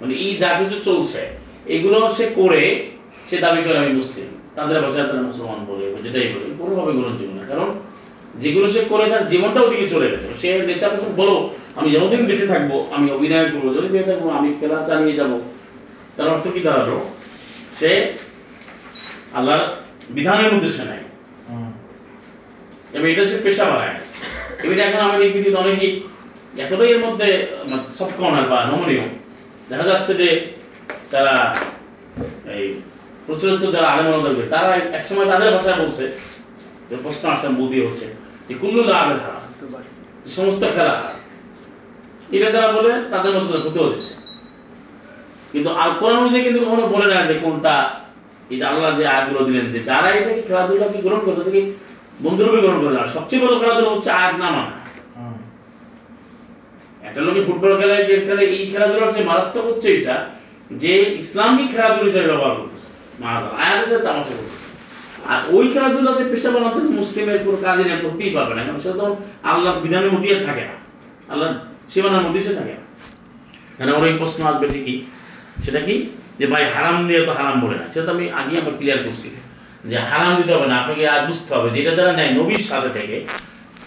মানে 0.00 0.14
এই 0.14 0.36
যা 0.36 0.48
কিছু 0.48 0.80
চলছে 0.84 1.26
এগুলো 1.66 2.14
সে 2.16 2.30
করে 2.34 2.90
সে 3.30 3.38
দাবি 3.38 3.62
করে 3.62 3.78
আমি 3.78 3.88
মুসলিম। 3.88 4.26
তাদের 4.54 4.82
ভাষায় 4.82 5.06
তারা 5.08 5.22
মুসলমান 5.22 5.60
বলে 5.68 5.84
যেটাই 6.04 6.28
বলে 6.34 6.46
কোনোভাবে 6.58 6.92
গ্রহণযোগ্য 6.92 7.34
না। 7.40 7.44
কারণ 7.46 7.68
যেগুলো 8.42 8.66
সে 8.74 8.80
করে 8.88 9.04
তার 9.10 9.28
জীবনটা 9.28 9.60
ওদিকে 9.60 9.86
চলে 9.88 10.06
গেছে। 10.12 10.28
সে 10.40 10.48
নেশা 10.66 10.88
পেশা 10.88 11.08
বলো 11.16 11.36
আমি 11.74 11.88
যতদিন 11.90 12.26
বেঁচে 12.26 12.46
থাকব 12.46 12.70
আমি 12.96 13.06
অভিনয় 13.10 13.48
করব 13.50 13.66
যদি 13.76 13.88
বেঁচে 13.88 14.10
থাকব 14.10 14.26
আমি 14.30 14.48
খেলা 14.60 14.86
চালিয়ে 14.86 15.16
যাব। 15.16 15.32
তার 16.16 16.28
অর্থ 16.28 16.48
কি 16.54 16.60
দাঁড়াল? 16.60 16.90
সে 17.80 17.90
আল্লাহর 19.34 19.64
বিধানের 20.10 20.52
মধ্যে 20.54 20.70
সে 20.76 20.84
নাই। 20.84 20.98
হুম। 21.48 21.68
এবং 22.92 23.06
এটা 23.10 23.24
সে 23.26 23.36
পেশা 23.42 23.64
বানায় 23.64 23.94
এবার 24.62 24.78
এখন 24.78 25.00
আমাদের 25.00 25.32
পৃথিবীতে 25.32 25.56
অনেকেই 25.56 25.92
এতটাই 26.58 26.90
এর 26.92 27.00
মধ্যে 27.06 27.28
সফট 27.98 28.14
কর্নার 28.18 28.46
বা 28.48 28.58
নমনীয় 28.64 29.04
দেখা 29.70 29.82
যাচ্ছে 29.82 30.14
যে 30.14 30.28
তারা 31.10 31.56
এই 32.58 32.66
প্রচলিত 33.26 33.64
যারা 33.74 33.88
আলেমন 33.92 34.20
দেখবে 34.26 34.44
তারা 34.54 34.70
একসময় 34.98 35.26
তাদের 35.32 35.48
ভাষায় 35.56 35.78
বলছে 35.82 36.04
যে 36.88 36.96
প্রশ্ন 37.04 37.24
আসছে 37.32 37.48
বুদ্ধি 37.60 37.78
হচ্ছে। 37.86 38.06
যে 38.48 38.54
কুল্লু 38.60 38.80
আলের 39.00 39.20
হারা 39.24 39.40
সমস্ত 40.36 40.62
খেলা। 40.76 40.94
এটা 42.36 42.48
তারা 42.54 42.68
বলে 42.76 42.90
তাদের 43.12 43.32
মধ্যে 43.36 43.54
হতেও 43.64 43.86
দিচ্ছে 43.92 44.14
কিন্তু 45.52 45.70
আল 45.82 45.90
কোরআন 46.00 46.16
অনুযায়ী 46.22 46.44
কিন্তু 46.44 46.60
কখনো 46.64 46.84
বলে 46.94 47.06
না 47.14 47.26
যে 47.30 47.34
কোনটা 47.44 47.74
এই 48.50 48.56
যে 48.60 48.64
আল্লাহ 48.70 48.90
যে 48.98 49.06
আয়াতগুলো 49.06 49.40
দিলেন 49.48 49.66
যে 49.72 49.80
যারা 49.90 50.08
এটাকে 50.18 50.42
খেলাধুলাকে 50.48 50.98
গ্রহণ 51.04 51.20
করে 51.24 51.36
তাদেরকে 51.36 51.62
বন্ধুরূপে 52.22 52.60
গ্রহণ 52.60 52.78
করে 52.84 52.94
না। 52.98 53.02
সবচেয়ে 53.06 53.42
বড় 53.42 53.54
খেলাধুলা 53.60 53.90
হচ্ছে 53.90 54.10
আয়াত 54.10 54.34
না 54.42 54.48
মানা। 54.54 54.74
একটা 57.08 57.20
লোকে 57.26 57.40
ফুটবল 57.46 57.72
খেলায় 57.80 58.02
ক্রিকেট 58.04 58.24
খেলে 58.28 58.44
এই 58.56 58.62
খেলাধুলার 58.72 59.06
হচ্ছে 59.08 59.22
মারাত্মক 59.24 59.64
হচ্ছে 59.70 59.88
এটা 59.98 60.16
যে 60.82 60.94
ইসলামিক 61.22 61.68
খেলাধুলা 61.74 62.06
হিসেবে 62.08 62.26
ব্যবহার 62.26 62.54
করতেছে। 62.58 62.88
তামাশা 63.20 64.30
করতেছে 64.30 64.64
আর 65.28 65.42
ওই 65.48 65.68
খেলাধুলাতে 65.68 66.24
পেশা 66.24 66.50
বানাতে 66.50 66.78
মুসলিমের 66.78 67.38
কোনো 67.44 67.56
কাজে 67.56 67.84
নেই 67.84 67.98
করতেই 68.02 68.30
পারবে 68.30 68.54
না। 68.54 68.62
কারণ 68.64 68.80
সেটা 68.80 68.98
তো 68.98 69.16
আল্লাহর 69.42 69.80
বিধানের 69.80 70.12
মধ্যে 70.12 70.38
আর 70.38 70.44
থাকে 70.44 70.60
না। 70.60 70.72
আল্লাহর 71.32 71.54
সীমানার 71.90 72.22
মধ্যে 72.22 72.40
সে 72.40 72.54
থাকে 72.54 72.72
না। 72.72 72.84
কেন 73.76 73.92
ওই 73.92 74.14
প্রশ্ন 74.18 74.44
আসবে 74.44 74.68
ঠিকই। 74.68 75.02
সেটা 75.64 75.80
কি? 75.80 76.10
যে 76.38 76.46
ভাই 76.46 76.64
হারাম 76.74 77.08
দিয়ে 77.08 77.26
তো 77.26 77.32
হারাম 77.32 77.60
বলে 77.60 77.76
না। 77.76 77.92
সেটা 77.92 78.06
তো 78.06 78.12
আমি 78.12 78.30
আগে 78.30 78.60
আমার 78.60 78.72
ক্লিয়ার 78.78 78.98
করছি। 78.98 79.30
যে 79.84 79.98
হারাম 79.98 80.36
দিতে 80.36 80.54
হবে 80.54 80.66
না। 80.66 80.76
আপনাকে 80.80 81.08
আজ 81.08 81.26
বুঝতে 81.26 81.54
হবে 81.54 81.70
যেটা 81.70 81.90
যারা 81.90 82.12
নেয় 82.12 82.30
নবীর 82.30 82.58
সাথে 82.58 82.88
থেকে 82.88 83.26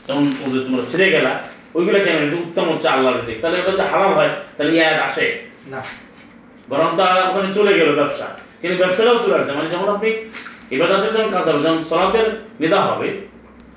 তখন 0.08 0.32
ওদের 0.46 0.62
তোমরা 0.62 0.84
ছেড়ে 0.90 1.12
গেলা। 1.12 1.40
ওইগুলো 1.76 2.00
কেন 2.00 2.34
উত্তম 2.34 2.74
হচ্ছে 2.74 2.88
আল্লাহর 2.88 3.20
রিজিক 3.20 3.38
তাহলে 3.42 3.60
ওটা 3.60 3.72
যদি 3.72 3.82
হারাম 3.82 4.14
হয়। 4.14 4.30
তাহলে 4.58 4.74
ইয়ে 4.74 4.86
আর 4.86 5.02
আসে? 5.02 5.42
না। 5.68 5.84
বরং 6.70 6.98
তা 6.98 7.04
ওখানে 7.04 7.54
চলে 7.54 7.74
গেল 7.74 7.96
ব্যবসা। 7.96 8.28
কিন্তু 8.60 8.76
ব্যবসাটাও 8.82 9.18
চলে 9.24 9.36
আসে 9.42 9.52
মানে 9.58 9.70
যেমন 9.74 9.88
আপনি 9.96 10.10
এবাদাতের 10.76 11.12
যখন 11.16 11.30
কাজ 11.36 11.46
হবে 11.50 11.62
যখন 11.68 11.82
সলাতের 11.90 12.28
নিদা 12.62 12.80
হবে 12.90 13.08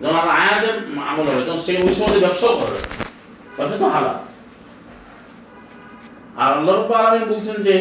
যখন 0.01 0.17
আপনার 0.21 0.37
আয়াতের 0.43 0.77
আমল 1.11 1.27
হবে, 1.31 1.43
তখন 1.49 1.61
সে 1.67 1.73
ওই 1.89 1.95
সময় 1.99 2.21
ব্যবসাও 2.25 2.55
করবে 2.61 2.81
ব্যবসা 3.57 3.77
তো 3.83 3.87
হালা 3.95 4.13
আর 6.43 6.51
আল্লাহ 6.59 6.77
আলামিন 7.01 7.25
বলছেন 7.33 7.57
যে 7.67 7.75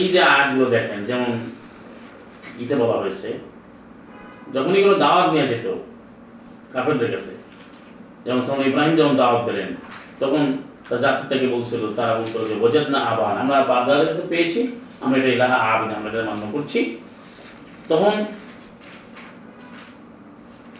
এই 0.00 0.06
যে 0.14 0.20
আয়াতগুলো 0.32 0.66
দেখেন, 0.76 0.98
যেমন 1.08 1.30
ইতে 2.62 2.74
বলা 2.82 2.96
হয়েছে 3.02 3.28
যখন 4.54 4.72
এগুলো 4.78 4.94
দাওয়াত 5.04 5.26
নিয়ে 5.32 5.46
যেত 5.52 5.66
কাফেরদের 6.72 7.10
কাছে, 7.14 7.32
যেমন 8.24 8.40
তখন 8.46 8.62
ইব্রাহিম 8.70 8.94
যখন 9.00 9.14
দাওয়াত 9.22 9.42
দিলেন, 9.48 9.70
তখন 10.20 10.42
তার 10.88 11.00
জাতি 11.04 11.24
থেকে 11.32 11.46
বলছিল, 11.54 11.82
তারা 11.98 12.12
বলছিল 12.18 12.40
যে 12.50 12.54
ওজাদ 12.64 12.86
না 12.94 13.00
আবার 13.10 13.34
আমরা 13.42 13.56
বাগদাদের 13.70 14.08
কাছে 14.10 14.24
পেয়েছি 14.32 14.60
আমরা 15.04 15.16
এটা 15.20 15.30
ইলাহা 15.36 15.56
আবিন 15.70 15.90
আমরা 15.98 16.08
এটা 16.12 16.22
মান্য 16.30 16.44
করছি। 16.54 16.80
তখন 17.90 18.14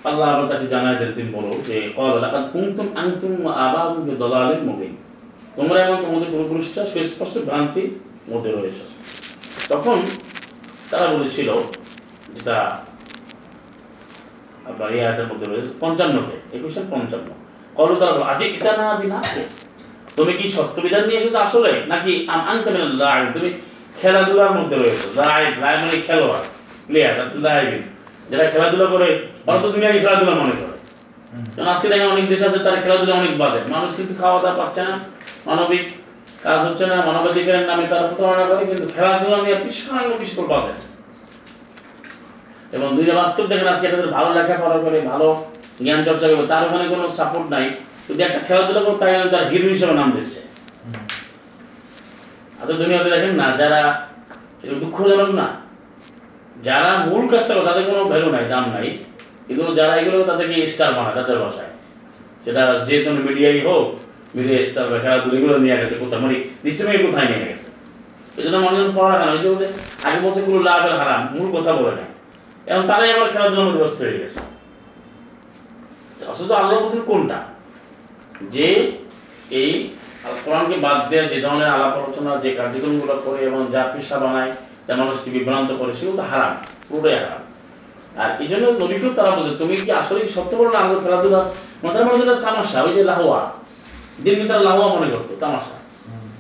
আল্লাহ 0.08 0.26
আবার 0.34 0.46
তাকে 0.52 0.66
জানায় 0.74 0.96
দিলেন 0.98 1.12
তুমি 1.16 1.30
বলো 1.38 1.50
যে 1.68 1.76
কল 1.96 2.12
লাকাদ 2.24 2.44
কুনতুম 2.52 2.88
আনতুম 3.00 3.32
ওয়া 3.44 3.52
আবাউকুম 3.64 4.04
মুবিন। 4.68 4.92
তোমরা 5.56 5.78
এবং 5.86 5.98
তোমাদের 6.06 6.28
পূর্বপুরুষরা 6.32 6.82
সুস্পষ্ট 6.92 7.36
ভ্রান্তির 7.48 7.88
মধ্যে 8.30 8.50
রয়েছে। 8.52 8.84
তখন 9.72 9.98
তারা 10.90 11.06
বলেছিল 11.14 11.48
যেটা 12.34 12.56
আপনার 14.68 14.88
এই 14.94 15.00
আয়াতের 15.04 15.26
মধ্যে 15.30 15.46
রয়েছে 15.46 15.70
পঞ্চান্নতে 15.82 16.36
একুশে 16.56 16.80
পঞ্চান্ন। 16.92 17.28
কল 17.78 17.90
তারা 18.00 18.12
বলো, 18.14 18.26
আজে 18.32 18.46
ইতা 18.56 18.72
না 18.80 19.18
তুমি 20.16 20.32
কি 20.38 20.46
সত্যবিধান 20.56 21.02
নিয়ে 21.08 21.20
এসেছ 21.22 21.36
আসলে? 21.46 21.72
নাকি 21.92 22.12
আনতে 22.50 22.70
তুমি 23.34 23.50
খেলাধুলার 24.00 24.52
মধ্যে 24.58 24.76
রয়েছো। 24.82 25.06
লাইভ 25.20 25.50
লাইভ 25.62 25.78
মানে 25.82 25.98
খেলোয়াড় 26.08 26.44
প্লেয়ার 26.88 27.14
লাইভিং 27.46 27.80
যারা 28.30 28.44
খেলাধুলা 28.52 28.86
করে, 28.94 29.08
ওরা 29.46 29.58
তো 29.62 29.68
দুনিয়াকে 29.74 30.00
খেলাধুলা 30.04 30.34
মনে 30.42 30.54
করে। 30.60 30.76
কারণ 31.54 31.68
আজকে 31.74 31.86
দেখেন 31.92 32.08
অনেক 32.14 32.26
দেশ 32.32 32.40
আছে, 32.48 32.58
তারা 32.66 32.78
খেলাধুলা 32.84 33.14
অনেক 33.20 33.32
বাজে। 33.42 33.60
মানুষ 33.74 33.90
কিন্তু 33.98 34.12
খাওয়া 34.20 34.38
দাওয়া 34.42 34.56
পাচ্ছে 34.60 34.82
না, 34.88 34.94
মানবিক 35.48 35.84
কাজ 36.44 36.60
হচ্ছে 36.68 36.84
না, 36.92 36.96
মানবাধিকারের 37.08 37.64
নামে 37.70 37.84
তারা 37.92 38.04
প্রতারণা 38.08 38.44
করে, 38.50 38.62
কিন্তু 38.70 38.86
খেলাধুলা 38.94 39.38
নিয়ে 39.44 39.56
বিশাল 39.66 40.06
বিশাল 40.22 40.44
বাজে। 40.52 40.74
এবং 42.76 42.88
দুইটা 42.96 43.14
বাস্তব 43.20 43.44
দেখেন 43.50 43.68
আজকে 43.74 43.86
তাদের 43.92 44.10
ভালো 44.16 44.30
লেখাপড়া 44.36 44.78
করে, 44.84 44.98
ভালো 45.12 45.28
জ্ঞান 45.84 46.00
চর্চা 46.06 46.26
করবে 46.30 46.46
তার 46.52 46.62
ওখানে 46.66 46.84
কোনো 46.92 47.04
সাপোর্ট 47.18 47.46
নাই। 47.54 47.66
যদি 48.08 48.20
একটা 48.28 48.40
খেলাধুলা 48.46 48.80
করে 48.84 48.96
তাই 49.02 49.12
তার 49.34 49.44
হিরো 49.50 49.68
হিসেবে 49.74 49.94
নাম 50.00 50.08
দিচ্ছে। 50.16 50.40
আচ্ছা 52.60 52.74
দুনিয়াতে 52.82 53.08
দেখেন 53.14 53.34
না, 53.40 53.46
যারা 53.60 53.80
দুঃখজনক 54.82 55.30
না, 55.40 55.46
যারা 56.66 56.90
মূল 57.06 57.22
কাজটা 57.32 57.52
তাদের 57.68 57.84
কোনো 57.90 58.02
ভ্যালু 58.10 58.28
নাই, 58.34 58.44
দাম 58.52 58.64
নাই। 58.74 58.88
কিন্তু 59.46 59.62
যারা, 59.78 59.94
এগুলো 60.00 60.18
তাদেরকে 60.30 60.56
স্টার 60.72 60.90
বানায়, 60.96 61.14
তাদের 61.18 61.36
ভাষায় 61.44 61.72
সেটা 62.44 62.62
যে 62.88 62.96
কোনো 63.04 63.18
মিডিয়াই 63.26 63.58
হোক 63.66 63.86
মিডিয়া 64.36 64.58
স্টার 64.70 64.84
বা 64.90 64.96
খেলাধুলা, 65.04 65.34
এগুলো 65.38 65.54
নিয়ে 65.64 65.76
গেছে 65.80 65.94
কোথায় 66.02 66.20
মানে 66.24 66.36
নিশ্চয়ই 66.66 67.00
কোথায় 67.06 67.26
নিয়ে 67.30 67.44
গেছে। 67.48 67.68
এই 68.38 68.42
জন্য 68.44 68.56
মানুষজন 68.66 68.90
পড়ালেখা 68.98 69.26
ওই 69.34 69.40
যে 69.44 69.48
আগে 70.06 70.18
বলছে 70.24 70.40
কোনো 70.46 70.58
লাভ 70.68 70.82
আর 70.88 70.94
হারাম, 71.00 71.22
মূল 71.34 71.46
কথা 71.56 71.70
বলে 71.78 71.92
না 72.00 72.06
এবং 72.70 72.82
তারাই 72.90 73.10
আবার 73.14 73.28
খেলাধুলার 73.34 73.64
মধ্যে 73.66 73.80
ব্যস্ত 73.82 73.98
হয়ে 74.04 74.18
গেছে। 74.22 74.40
অথচ 76.30 76.50
আল্লাহ 76.60 76.74
বলছেন 76.82 77.02
কোনটা? 77.10 77.38
যে 78.54 78.68
এই 79.60 79.70
কোরআনকে 80.44 80.76
বাদ 80.86 80.98
দেওয়া 81.10 81.26
যে 81.32 81.38
ধরনের 81.44 81.70
আলাপ 81.76 81.92
আলোচনা, 82.00 82.30
যে 82.44 82.50
কার্যক্রমগুলো 82.58 83.14
করে 83.24 83.40
এবং 83.48 83.60
যা 83.74 83.82
পেশা 83.92 84.16
বানায়, 84.22 84.50
যা 84.86 84.92
মানুষকে 85.00 85.28
বিভ্রান্ত 85.36 85.70
করে, 85.80 85.92
সেগুলো 85.98 86.22
হারাম, 86.30 86.52
পুরোটাই 86.88 87.16
হারাম। 87.20 87.42
আর 88.22 88.30
এই 88.42 88.48
জন্য 88.52 88.64
নবীকেও 88.82 89.12
তারা 89.18 89.30
বলছে, 89.36 89.52
তুমি 89.62 89.74
কি 89.84 89.90
আসলে 90.00 90.20
সত্য 90.36 90.52
বলো 90.60 90.70
না? 90.74 90.78
আল্লাহ 90.82 90.98
খেলাধুলা 91.04 91.40
মাথার 91.82 92.02
একটা 92.22 92.36
তামাশা, 92.46 92.78
ওই 92.86 92.92
যে 92.96 93.02
লাহোয়া। 93.10 93.40
দিনকে 94.24 94.44
তারা 94.50 94.62
লাহোয়া 94.68 94.88
মনে 94.96 95.08
করতো, 95.14 95.32
তামাশা। 95.42 95.76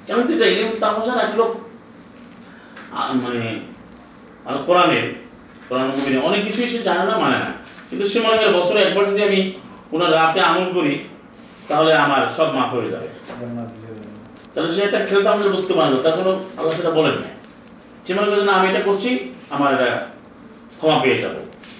কেন 0.06 0.18
তুই 0.28 0.36
চাই 0.40 0.50
তামাশা 0.84 1.12
না 1.18 1.24
ছিল? 1.30 1.42
মানে 3.24 3.42
মানে 4.44 4.58
কোরআনের, 4.68 5.06
কোরআন 5.68 5.86
মুবিনে 5.94 6.18
অনেক 6.28 6.40
কিছুই 6.46 6.68
সে 6.72 6.78
জানে 6.88 7.04
না 7.10 7.14
মানে 7.24 7.38
না। 7.44 7.50
কিন্তু 7.88 8.04
সে 8.12 8.18
মনে 8.24 8.36
করে, 8.40 8.50
বছরে 8.58 8.78
একবার 8.86 9.04
যদি 9.10 9.22
আমি 9.28 9.40
কোনো 9.92 10.04
রাতে 10.16 10.38
আমল 10.48 10.66
করি, 10.76 10.94
তাহলে 11.68 11.92
আমার 12.04 12.22
সব 12.36 12.48
মাফ 12.56 12.70
হয়ে 12.76 12.90
যাবে। 12.94 13.08
তাহলে 14.52 14.70
সে 14.74 14.80
এটা 14.88 14.98
খেলতে 15.08 15.28
আমাদের 15.28 15.50
বুঝতে 15.54 15.72
পারে 15.78 15.90
না 15.94 16.10
কোনো 16.18 16.32
আল্লাহ 16.58 16.72
সেটা 16.78 16.92
বলেন 16.98 17.16
না 17.22 17.28
সে 18.04 18.14
মনে 18.14 18.26
করছে, 18.30 18.44
না, 18.50 18.54
আমি 18.58 18.66
এটা 18.72 18.82
করছি, 18.88 19.10
আমার 19.54 19.68
এটা 19.74 19.88
ক্ষমা 20.78 20.98
পেয়ে 21.02 21.18
যাব। 21.22 21.34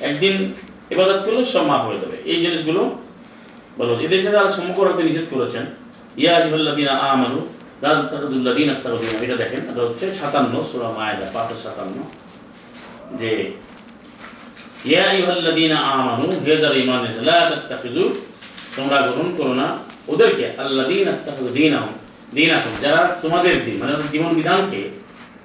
একদিন 0.08 0.34
ইবাদত 0.92 1.20
করলে 1.24 1.42
সব 1.54 1.64
মাফ 1.70 1.82
হয়ে 1.88 2.00
যাবে। 2.02 2.16
এই 2.30 2.38
জিনিসগুলো 2.44 2.82
বলো। 3.78 3.92
এদের 4.04 4.18
ক্ষেত্রে 4.20 4.40
আল্লাহ 4.40 4.56
সম্মুখ 4.58 4.76
রাখতে 4.86 5.02
নিষেধ 5.02 5.26
করেছেন, 5.34 5.64
ইয়া 6.22 6.34
আমানু, 7.12 7.40
লা 7.82 7.90
তাত্তাখিযুল্লাযীনা 7.96 8.72
ইত্তাখাযুনা 8.72 9.18
এটা 9.24 9.36
দেখেন, 9.42 9.60
এটা 9.70 9.80
হচ্ছে 9.86 10.06
57 10.20 10.64
সূরা 10.70 10.88
মায়েদা 10.98 11.26
557 11.34 12.02
যে, 13.20 13.32
ইয়া 14.84 15.02
আইয়ুহাল্লাযীনা 15.10 15.76
আমানু, 15.76 16.26
হে 16.44 16.52
যারা 16.56 17.44
তাত্তাখিযু, 17.50 18.04
তোমরা 18.76 18.96
গ্রহণ 19.06 19.28
করো 19.38 19.54
না। 19.60 19.66
ওদেরকে, 20.12 20.44
আল্লাযীনা 20.62 21.10
ইত্তাখাযু 21.10 21.50
দীনাহুম 21.58 21.94
দীনাকুম 22.34 22.74
যারা 22.80 23.18
তোমাদের 23.22 23.64
দিন 23.64 23.76
মানে 23.80 23.92
জীবন 24.12 24.34
বিধানকে 24.34 24.82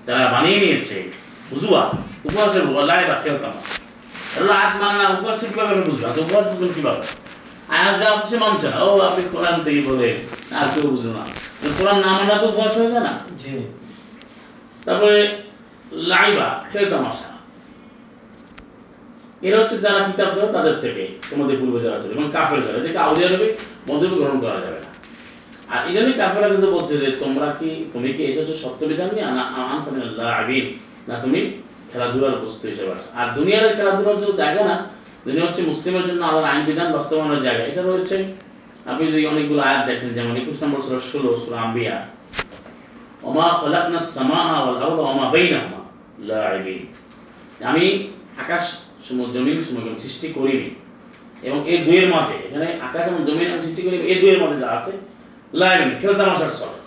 যারা 0.08 0.28
বানিয়ে 0.28 0.60
নিয়েছে 0.60 1.12
বুঝুয়া 1.52 1.84
উপবাসের 2.26 2.66
লাই 2.70 3.06
বা 3.06 3.16
খেলতাম 3.24 3.54
রাত 4.50 4.82
মানে 4.82 5.04
না 5.04 5.10
উপবাসটা 5.10 5.48
কীভাবে 5.48 5.76
বুঝব? 5.76 6.06
আচ্ছা 6.06 6.22
উপবাস 6.22 6.46
বুঝবেন 6.52 6.70
কীভাবে? 6.76 7.04
আয়াত 7.74 8.00
যা 8.00 8.22
সে 8.30 8.38
মানছে 8.38 8.70
না। 8.70 8.78
ও 8.78 9.00
আপনি 9.00 9.24
কোরআন 9.32 9.64
থেকে 9.64 9.82
বলে 9.82 10.18
আর 10.52 10.68
কেউ 10.74 10.84
বুঝলো 10.84 11.12
না। 11.14 11.24
কোরআন 11.78 12.00
না 12.00 12.08
মানা 12.08 12.36
তো 12.38 12.48
উপবাস 12.48 12.78
হয়ে 12.78 12.92
যায় 12.92 13.04
না? 13.04 13.20
জি। 13.38 13.52
তারপরে 14.86 15.42
লাইবা 15.92 16.64
খেল 16.72 16.90
তামাশা। 16.90 17.30
এরা 19.42 19.60
হচ্ছে 19.60 19.78
যারা 19.78 20.00
কিতাব 20.00 20.30
দেয় 20.36 20.52
তাদের 20.52 20.76
থেকে 20.82 21.04
তোমাদের 21.30 21.58
পূর্বে 21.58 21.80
যারা 21.80 22.00
ছিল 22.00 22.12
এবং 22.12 22.30
কাফের 22.34 22.62
যারা। 22.62 22.78
এদেরকে 22.78 22.98
আউলিয়া 22.98 23.30
রবে 23.30 23.54
মধ্যে 23.88 24.08
গ্রহণ 24.08 24.40
করা 24.40 24.60
যাবে 24.60 24.80
না। 24.86 24.93
আর 25.72 25.80
এই 25.88 26.14
কাফেরা 26.22 26.48
কিন্তু 26.54 26.68
বলছে 26.76 26.94
যে 27.02 27.08
তোমরা 27.24 27.48
কি, 27.60 27.70
তুমি 27.94 28.10
কি 28.16 28.24
এসেছ 28.32 28.50
নিয়ে? 29.16 29.28
না 29.38 29.44
না, 31.08 31.14
তুমি 31.24 31.40
খেলাধুলার 31.92 32.36
বস্তু 32.44 32.64
হিসেবে 32.72 32.94
আর 33.20 33.28
দুনিয়ার 33.38 33.76
খেলাধুলার 33.78 34.18
যে 34.22 34.28
জায়গা 34.42 34.64
না, 34.70 34.76
দুনিয়া 35.26 35.46
হচ্ছে 35.48 35.62
মুসলিমের 35.72 36.06
জন্য 36.10 36.22
আইন 36.52 36.62
বিধান, 36.70 36.88
বাস্তবায়নের 36.96 37.42
জায়গা। 37.48 37.64
এটা 37.72 37.82
রয়েছে। 37.82 38.18
আপনি 38.92 39.04
যদি 39.12 39.24
অনেকগুলো 39.32 39.62
আয়াত 39.70 39.82
দেখেন, 39.90 40.10
যেমন 40.18 40.34
একুশ 40.42 40.58
নম্বর 40.64 40.80
সুরা 40.86 41.02
ষোলো, 41.12 41.30
সুরা 41.44 41.58
আম্বিয়া। 41.66 41.96
ওমা 43.28 43.48
খলাকনা 43.60 44.00
সামা 44.16 44.42
ওয়াল 44.64 44.78
আরদ 44.84 45.00
ওমা 45.12 45.26
আমি 47.72 47.86
আকাশ 48.44 48.64
জমিন 49.36 49.58
সমুদ্র 49.68 50.00
সৃষ্টি 50.04 50.28
করিনি। 50.38 50.70
এবং 51.48 51.60
এই 51.72 51.78
দুয়ের 51.86 52.08
মাঝে, 52.16 52.36
এখানে 52.48 52.68
আকাশ 52.88 53.04
এবং 53.12 53.22
জমিন 53.30 53.48
আমি 53.54 53.62
সৃষ্টি 53.66 53.82
করি 53.86 53.96
এই 54.12 54.18
দুয়ের 54.22 54.40
মাঝে 54.44 54.58
যা 54.64 54.70
আছে 54.80 54.94
লাইবিন 55.60 55.90
খেলা 56.02 56.16
তামাশার 56.20 56.52
ছলে। 56.60 56.78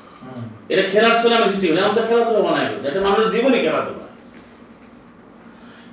এটা 0.72 0.84
খেলার 0.92 1.14
ছলে 1.22 1.34
আমি 1.38 1.46
সৃষ্টি 1.50 1.66
করি 1.68 1.80
আমাদের 1.86 2.04
খেলাধুলা 2.08 2.40
এটা 2.88 3.00
মানুষের 3.06 3.28
জীবনই 3.34 3.60
খেলাধুলা 3.66 4.06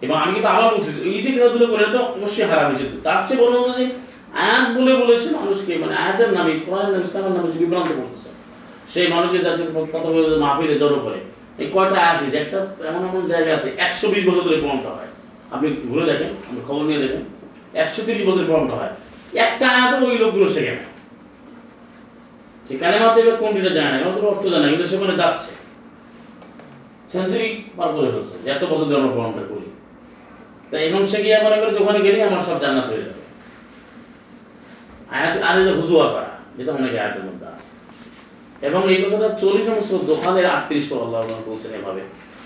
এবং 0.06 0.16
আমি 0.24 0.32
কিন্তু 0.36 0.50
আবার 0.54 0.64
বলছি 0.76 0.92
এই 1.10 1.18
যে 1.26 1.30
খেলাধুলা 1.36 1.68
করে 1.74 1.84
তো 1.96 2.00
অবশ্যই 2.18 2.46
হারাম 2.52 2.66
হয়েছে। 2.70 2.86
তার 3.06 3.18
চেয়ে 3.28 3.40
বড় 3.42 3.54
হচ্ছে 3.58 3.74
যে 3.80 3.86
আয়াত 4.44 4.66
বলে 4.76 4.92
বলেছে 5.02 5.28
মানুষকে 5.40 5.74
মানে 5.84 5.94
আয়াতের 6.04 6.30
নামে 6.38 6.52
কোরআন 6.66 6.88
নামে 6.94 7.06
ইসলামের 7.08 7.34
নামে 7.38 7.50
বিভ্রান্ত 7.62 7.92
করতেছে 8.00 8.30
সেই 8.94 9.08
মানুষের 9.16 9.42
যাচ্ছে 9.46 9.64
কথা 9.94 10.10
বলে 10.14 10.28
মাহফিলে 10.44 10.76
জড়ো 10.82 10.98
করে 11.06 11.20
এই 11.62 11.68
কয়টা 11.76 12.00
আসে 12.12 12.26
যে 12.34 12.38
একটা 12.44 12.60
এমন 12.90 13.02
এমন 13.10 13.24
জায়গা 13.34 13.52
আছে 13.58 13.70
একশো 13.86 14.06
বিশ 14.14 14.24
বছর 14.30 14.44
ধরে 14.48 14.58
প্রমাণটা 14.64 14.90
হয়। 14.98 15.10
আপনি 15.54 15.68
ঘুরে 15.90 16.04
দেখেন 16.12 16.32
আপনি 16.48 16.62
খবর 16.68 16.84
নিয়ে 16.90 17.02
দেখেন 17.04 17.24
একশো 17.84 18.02
তিরিশ 18.06 18.24
বছর 18.30 18.44
প্রমাণটা 18.50 18.76
হয়। 18.80 18.94
একটা 19.46 19.66
আয়াত 19.76 19.92
ওই 20.08 20.16
লোকগুলো 20.24 20.48
শেখে 20.56 20.74
না। 20.80 20.86
সে 22.68 22.74
কালেমাতে 22.84 23.18
এবার 23.24 23.36
কোনটিটা 23.42 23.72
জানে 23.78 23.90
না 23.92 23.98
ওদের 24.10 24.26
অর্থ 24.32 24.44
জানে 24.54 24.66
কিন্তু 24.72 24.88
সেখানে 24.92 25.16
যাচ্ছে। 25.22 25.52
সেঞ্চুরি 27.12 27.48
পার 27.78 27.90
করে 27.96 28.10
ফেলছে, 28.14 28.36
যে 28.44 28.48
এত 28.56 28.64
বছর 28.72 28.86
ধরে 28.90 29.00
আমরা 29.02 29.12
প্রমাণটা 29.16 29.44
করি। 29.52 29.68
তাই 30.70 30.82
এবং 30.90 31.02
সে 31.12 31.20
গিয়ে 31.24 31.38
মনে 31.46 31.58
করে 31.60 31.72
যে 31.76 31.80
ওখানে 31.84 32.00
গেলে 32.06 32.20
আমার 32.30 32.42
সব 32.50 32.58
জান্নাত 32.64 32.88
হয়ে 32.92 33.04
যাবে। 33.08 33.22
আয়াত 35.18 35.36
আয়াতে 35.48 35.72
হুজুয়া 35.80 36.06
করা, 36.14 36.32
যেটা 36.58 36.72
অনেকে 36.78 36.98
আয়াতের 37.04 37.24
মধ্যে 37.28 37.46
আছে। 37.56 37.72
এবং 38.68 38.82
এই 38.94 38.98
কথাটা 39.04 39.30
চল্লিশ 39.42 39.64
নম্বর 39.68 40.06
দোকানের 40.12 40.46
আটত্রিশ 40.56 40.86
আল্লাহ 41.06 41.22
বলছেন 41.50 41.72
এভাবে 41.80 42.02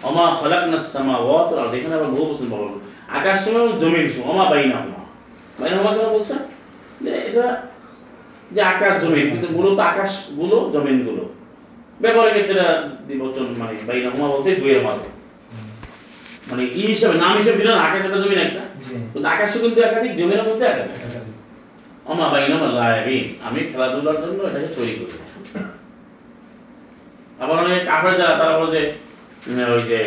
অমা 0.07 0.26
খলাক 0.39 0.63
না 0.72 0.78
সামা 0.93 1.15
ওয়াত 1.18 1.49
আর 1.59 1.68
এখানে 1.78 1.95
আবার 1.95 2.09
বহু 2.15 2.26
বছর 2.32 2.47
বলুন 2.53 2.74
আকাশ 3.18 3.38
সময় 3.45 3.65
জমিন 3.82 4.05
সময় 4.13 4.28
অমা 4.32 4.45
বাইনা 4.51 4.78
হুমা 4.84 5.03
বাইনা 5.59 5.76
হুমা 5.78 5.91
কেন 5.95 6.07
বলছেন 6.15 6.39
যে 7.03 7.11
এটা 7.30 7.45
যে 8.56 8.62
আকাশ 8.74 8.93
জমিন 9.04 9.26
কিন্তু 9.32 9.48
মূলত 9.56 9.80
আকাশগুলো 9.91 10.58
জমিনগুলো 10.74 11.24
ব্যবহারের 12.02 12.34
ক্ষেত্রে 12.36 12.56
বিবচন 13.10 13.48
মানে 13.60 13.74
বাইনা 13.88 14.10
হুমা 14.14 14.28
বলতে 14.34 14.50
দুয়ের 14.62 14.82
মাঝে। 14.88 15.10
মানে 16.50 16.64
ই 16.82 16.84
হিসাবে 16.93 17.16
নাম 17.24 17.34
হিসাবে 17.38 17.58
দিলেন 17.58 17.78
আকাশ 17.88 18.02
একটা 18.06 18.20
জমিন 18.24 18.39
একটা। 18.48 18.64
কিন্তু 19.14 19.28
আকাশে 19.36 19.58
কিন্তু 19.64 19.80
একাধিক 19.82 20.14
জমির 20.20 20.43
মধ্যে 20.48 20.66
একাধিক। 20.66 20.98
অমা 22.12 22.26
আমি 23.48 23.60
খেলাধুলার 23.72 24.18
জন্য 24.24 24.39
এটাকে 24.50 24.70
তৈরি 24.78 24.93
করি। 25.00 25.14
আবার 27.41 27.56
অনেক 27.64 27.82
কাফের 27.89 28.14
যারা 28.20 28.34
তারা 28.39 28.54
বলে 28.60 28.72
যে 28.74 28.82
ওই 29.76 29.84
যে 29.89 30.00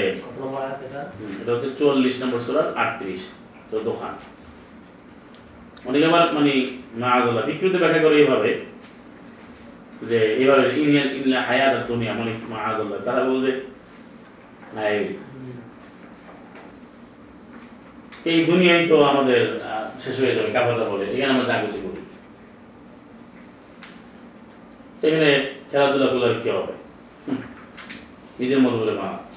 এটা? 1.37 1.51
হচ্ছে 1.53 1.69
চুয়াল্লিশ 1.79 2.15
নম্বর 2.23 2.41
সুরার 2.47 2.69
আটত্রিশ 2.83 3.23
চোদ্দ 3.71 3.89
খান। 4.01 4.15
অনেকে 5.87 6.07
আবার 6.11 6.25
মানে 6.37 6.53
বিকৃত 7.49 7.75
ব্যাখ্যা 7.83 8.01
করে 8.05 8.17
এইভাবে 8.21 8.51
যে 10.11 10.19
ইনলা 11.19 11.41
হায়াত 11.49 11.75
মানে 12.21 12.33
তারা 13.07 13.21
এই 18.31 18.39
দুনিয়ায় 18.49 18.85
তো 18.91 18.97
আমাদের 19.11 19.41
শেষ 20.05 20.17
হয়ে 20.21 20.35
যাবে 20.37 20.51
বলে 20.91 21.05
এখানে 21.15 21.33
আমরা 21.35 21.47
করি। 21.85 22.01
এখানে 25.07 25.31
খেলাধুলা 25.71 26.07
করলে 26.13 26.27
কি 26.43 26.49
হবে? 26.57 26.75
নিজের 28.39 28.61
মতো 28.65 28.77
বলে 28.83 28.95
বানাচ্ছে 29.01 29.30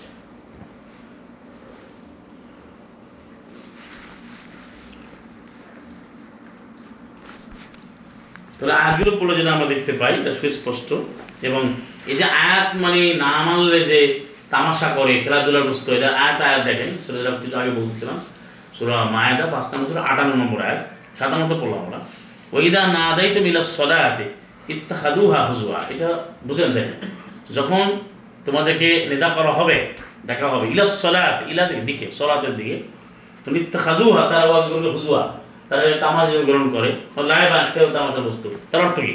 তাহলে 8.63 8.77
আয়াতগুলো 8.81 9.11
পড়লে 9.19 9.33
যেটা 9.39 9.51
আমরা 9.55 9.67
দেখতে 9.73 9.91
পাই, 9.99 10.13
এটা 10.21 10.31
সুস্পষ্ট। 10.41 10.89
এবং 11.47 11.61
এই 12.11 12.15
যে 12.19 12.25
আয়াত 12.43 12.67
মানে 12.83 13.01
না 13.23 13.31
মানলে 13.47 13.79
যে 13.91 13.99
তামাশা 14.51 14.89
করে, 14.97 15.13
খেলাধুলার 15.23 15.65
বস্তু, 15.71 15.87
এটা 15.97 16.09
আয়াত 16.23 16.39
আয়াত 16.47 16.61
দেখেন 16.69 16.89
সেটা 17.03 17.17
যেটা 17.19 17.31
কিছু 17.43 17.55
আগে 17.61 17.71
বলছিলাম, 17.79 18.17
সুরা 18.77 18.97
মায়াদা, 19.15 19.45
পাঁচ 19.53 19.65
নম্বর, 19.71 19.87
সুরা 19.91 20.01
আটান্ন 20.11 20.33
নম্বর 20.41 20.59
আয়াত, 20.67 20.81
সাধারণত 21.19 21.51
পড়লাম 21.61 21.79
আমরা। 21.85 21.99
ওইদা 22.57 22.81
না 22.97 23.05
দেয় 23.17 23.29
তো 23.35 23.39
মিলা 23.47 23.61
সদায়াতে 23.77 24.25
ইত্তাহাদুহা 24.73 25.39
হুজুয়া 25.49 25.79
এটা 25.93 26.09
বুঝেন 26.47 26.69
দেখেন 26.77 26.97
যখন 27.57 27.85
তোমাদেরকে 28.45 28.89
নেদা 29.09 29.29
করা 29.37 29.51
হবে, 29.59 29.77
দেখা 30.29 30.47
হবে, 30.53 30.65
ইলা 30.73 30.83
সলাত 31.05 31.37
ইলা 31.51 31.63
দিকে 31.89 32.05
সলাতের 32.19 32.53
দিকে 32.59 32.75
তো 33.43 33.47
নিত্য 33.55 33.73
খাজুহা 33.85 34.21
তারা 34.31 34.45
হুজুয়া 34.97 35.23
তারা 35.73 35.87
তামাজা 36.05 36.33
গ্রহণ 36.49 36.67
করে 36.75 36.89
লাই 37.29 37.45
বা 37.51 37.59
খেল 37.73 37.87
তামাশা 37.95 38.21
বস্তু। 38.27 38.47
তার 38.71 38.81
অর্থ 38.85 38.97
কি? 39.07 39.13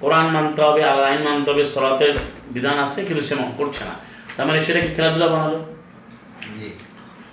কোরআন 0.00 0.26
মানতে 0.34 0.60
হবে 0.66 0.82
আর 0.90 0.98
আইন 1.08 1.20
মানতে 1.28 1.48
হবে 1.52 1.64
সলাতের 1.74 2.14
বিধান 2.54 2.76
আছে 2.84 3.00
কিন্তু 3.06 3.22
সে 3.28 3.34
করছে 3.58 3.82
না। 3.88 3.94
তার 4.36 4.44
মানে 4.48 4.58
সেটা 4.66 4.80
কি 4.84 4.88
খেলাধুলা 4.96 5.26
বানালো? 5.34 5.58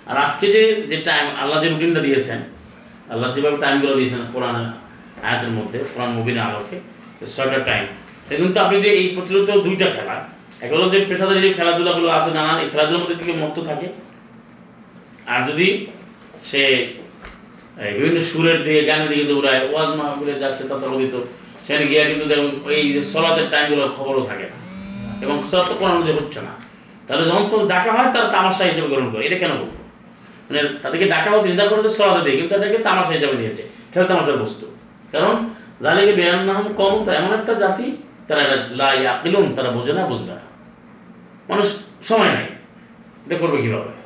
আর 0.08 0.16
আজকে 0.26 0.46
যে 0.54 0.62
যে 0.90 0.96
টাইম 1.08 1.26
আল্লাহ 1.42 1.56
যে 1.62 1.68
রুটিনটা 1.68 2.00
দিয়েছেন 2.00 2.40
আল্লাহ 3.12 3.28
যেভাবে 3.34 3.58
টাইমগুলো 3.64 3.94
দিয়েছেন 3.94 4.22
কোরআন 4.32 4.56
আয়াতের 5.26 5.52
মধ্যে 5.58 5.78
কোরআন 5.92 6.10
মুবিনের 6.16 6.42
আলোকে 6.42 6.76
ছয়টা 7.34 7.58
টাইম 7.68 7.84
কিন্তু 8.28 8.58
আপনি 8.64 8.76
যে 8.84 8.90
এই 9.00 9.06
প্রচলিত 9.14 9.50
দুইটা 9.66 9.86
খেলা 9.90 10.16
এক 10.64 10.70
হলো 10.72 10.86
যে 10.92 10.98
পেশাদারি 11.08 11.40
যে 11.40 11.50
খেলাধুলাগুলো 11.54 12.08
আছে 12.18 12.30
নানান 12.30 12.56
এই 12.62 12.68
খেলাধুলার 12.72 13.00
মধ্যে 13.02 13.18
থেকে 13.20 13.32
মত্ত 13.42 13.58
থাকে 13.68 13.88
আর 15.32 15.40
যদি 15.48 15.66
সে 16.42 16.62
বিভিন্ন 17.78 18.20
সুরের 18.20 18.64
দিকে, 18.64 18.84
গানের 18.84 19.08
দিকে 19.08 19.24
দৌড়ায়, 19.24 19.68
ওয়াজ 19.70 19.88
মাহফিলে 19.88 20.38
যাচ্ছে, 20.38 20.64
তথাকথিত। 20.64 21.20
সেখানে 21.66 21.86
গিয়ে 21.86 22.04
কিন্তু 22.04 22.26
দেখুন, 22.26 22.70
এই 22.70 22.92
যে 22.92 23.02
সলাতের 23.02 23.44
টাইমগুলো 23.50 23.94
খবরও 23.96 24.20
থাকে 24.20 24.42
না। 24.42 24.58
এবং 25.24 25.42
সলাৎ 25.50 25.68
তো 25.68 25.74
কোরআন 25.74 26.02
যে 26.02 26.12
হচ্ছে 26.12 26.40
না। 26.40 26.50
তাহলে 27.06 27.24
যখন 27.24 27.48
সব 27.48 27.68
ডাকা 27.68 27.92
হয়, 27.92 28.12
তারা 28.12 28.28
তামাশা 28.28 28.64
হিসেবে 28.64 28.88
গ্রহণ 28.88 29.10
করে। 29.10 29.26
এটা 29.26 29.38
কেন 29.38 29.50
বলব? 29.50 29.68
মানে 30.50 30.62
তাদেরকে 30.82 31.06
ডাকা 31.08 31.30
হচ্ছে 31.30 31.48
চিন্তা 31.48 31.66
করেছে 31.66 31.88
সলাতে 31.88 32.24
দিয়ে, 32.24 32.36
কিন্তু 32.36 32.56
তাদেরকে 32.56 32.78
তামাশা 32.78 33.12
হিসেবে 33.12 33.32
নিয়েছে। 33.32 33.62
খেল 33.94 34.04
তামাশার 34.04 34.36
বস্তু। 34.36 34.66
কারণ 35.12 35.50
জালিকে 35.82 36.12
বেয়ান 36.12 36.44
নাম 36.44 36.74
কম 36.76 37.04
তারা 37.04 37.16
এমন 37.16 37.34
একটা 37.34 37.54
জাতি, 37.54 37.96
তারা 38.28 38.42
এটা 38.42 38.68
লা 38.70 38.94
ইয়াকিলুন, 38.94 39.54
তারা 39.54 39.70
বোঝে 39.70 39.92
না, 39.92 40.06
বুঝবে 40.06 40.32
না। 40.32 40.40
মানুষ 41.48 41.76
সময় 42.02 42.28
নেই 42.28 42.44
এটা 43.26 43.38
করবে 43.38 43.62
কীভাবে? 43.62 43.97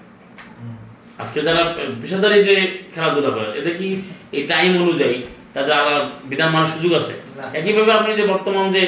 আজকে 1.22 1.40
যারা 1.48 1.62
পেশাদারি 2.00 2.38
যে 2.48 2.54
খেলাধুলা 2.94 3.30
করে 3.36 3.48
এদের 3.60 3.74
কি 3.80 3.88
এই 4.36 4.42
টাইম 4.46 4.70
অনুযায়ী 4.82 5.16
তাদের 5.54 5.72
আলাদা 5.72 5.96
বিধান 6.30 6.48
মানার 6.54 6.70
সুযোগ 6.74 6.92
আছে? 7.00 7.14
একইভাবে 7.58 7.92
আপনি 7.92 8.10
যে 8.20 8.24
বর্তমান 8.32 8.66
যে 8.76 8.82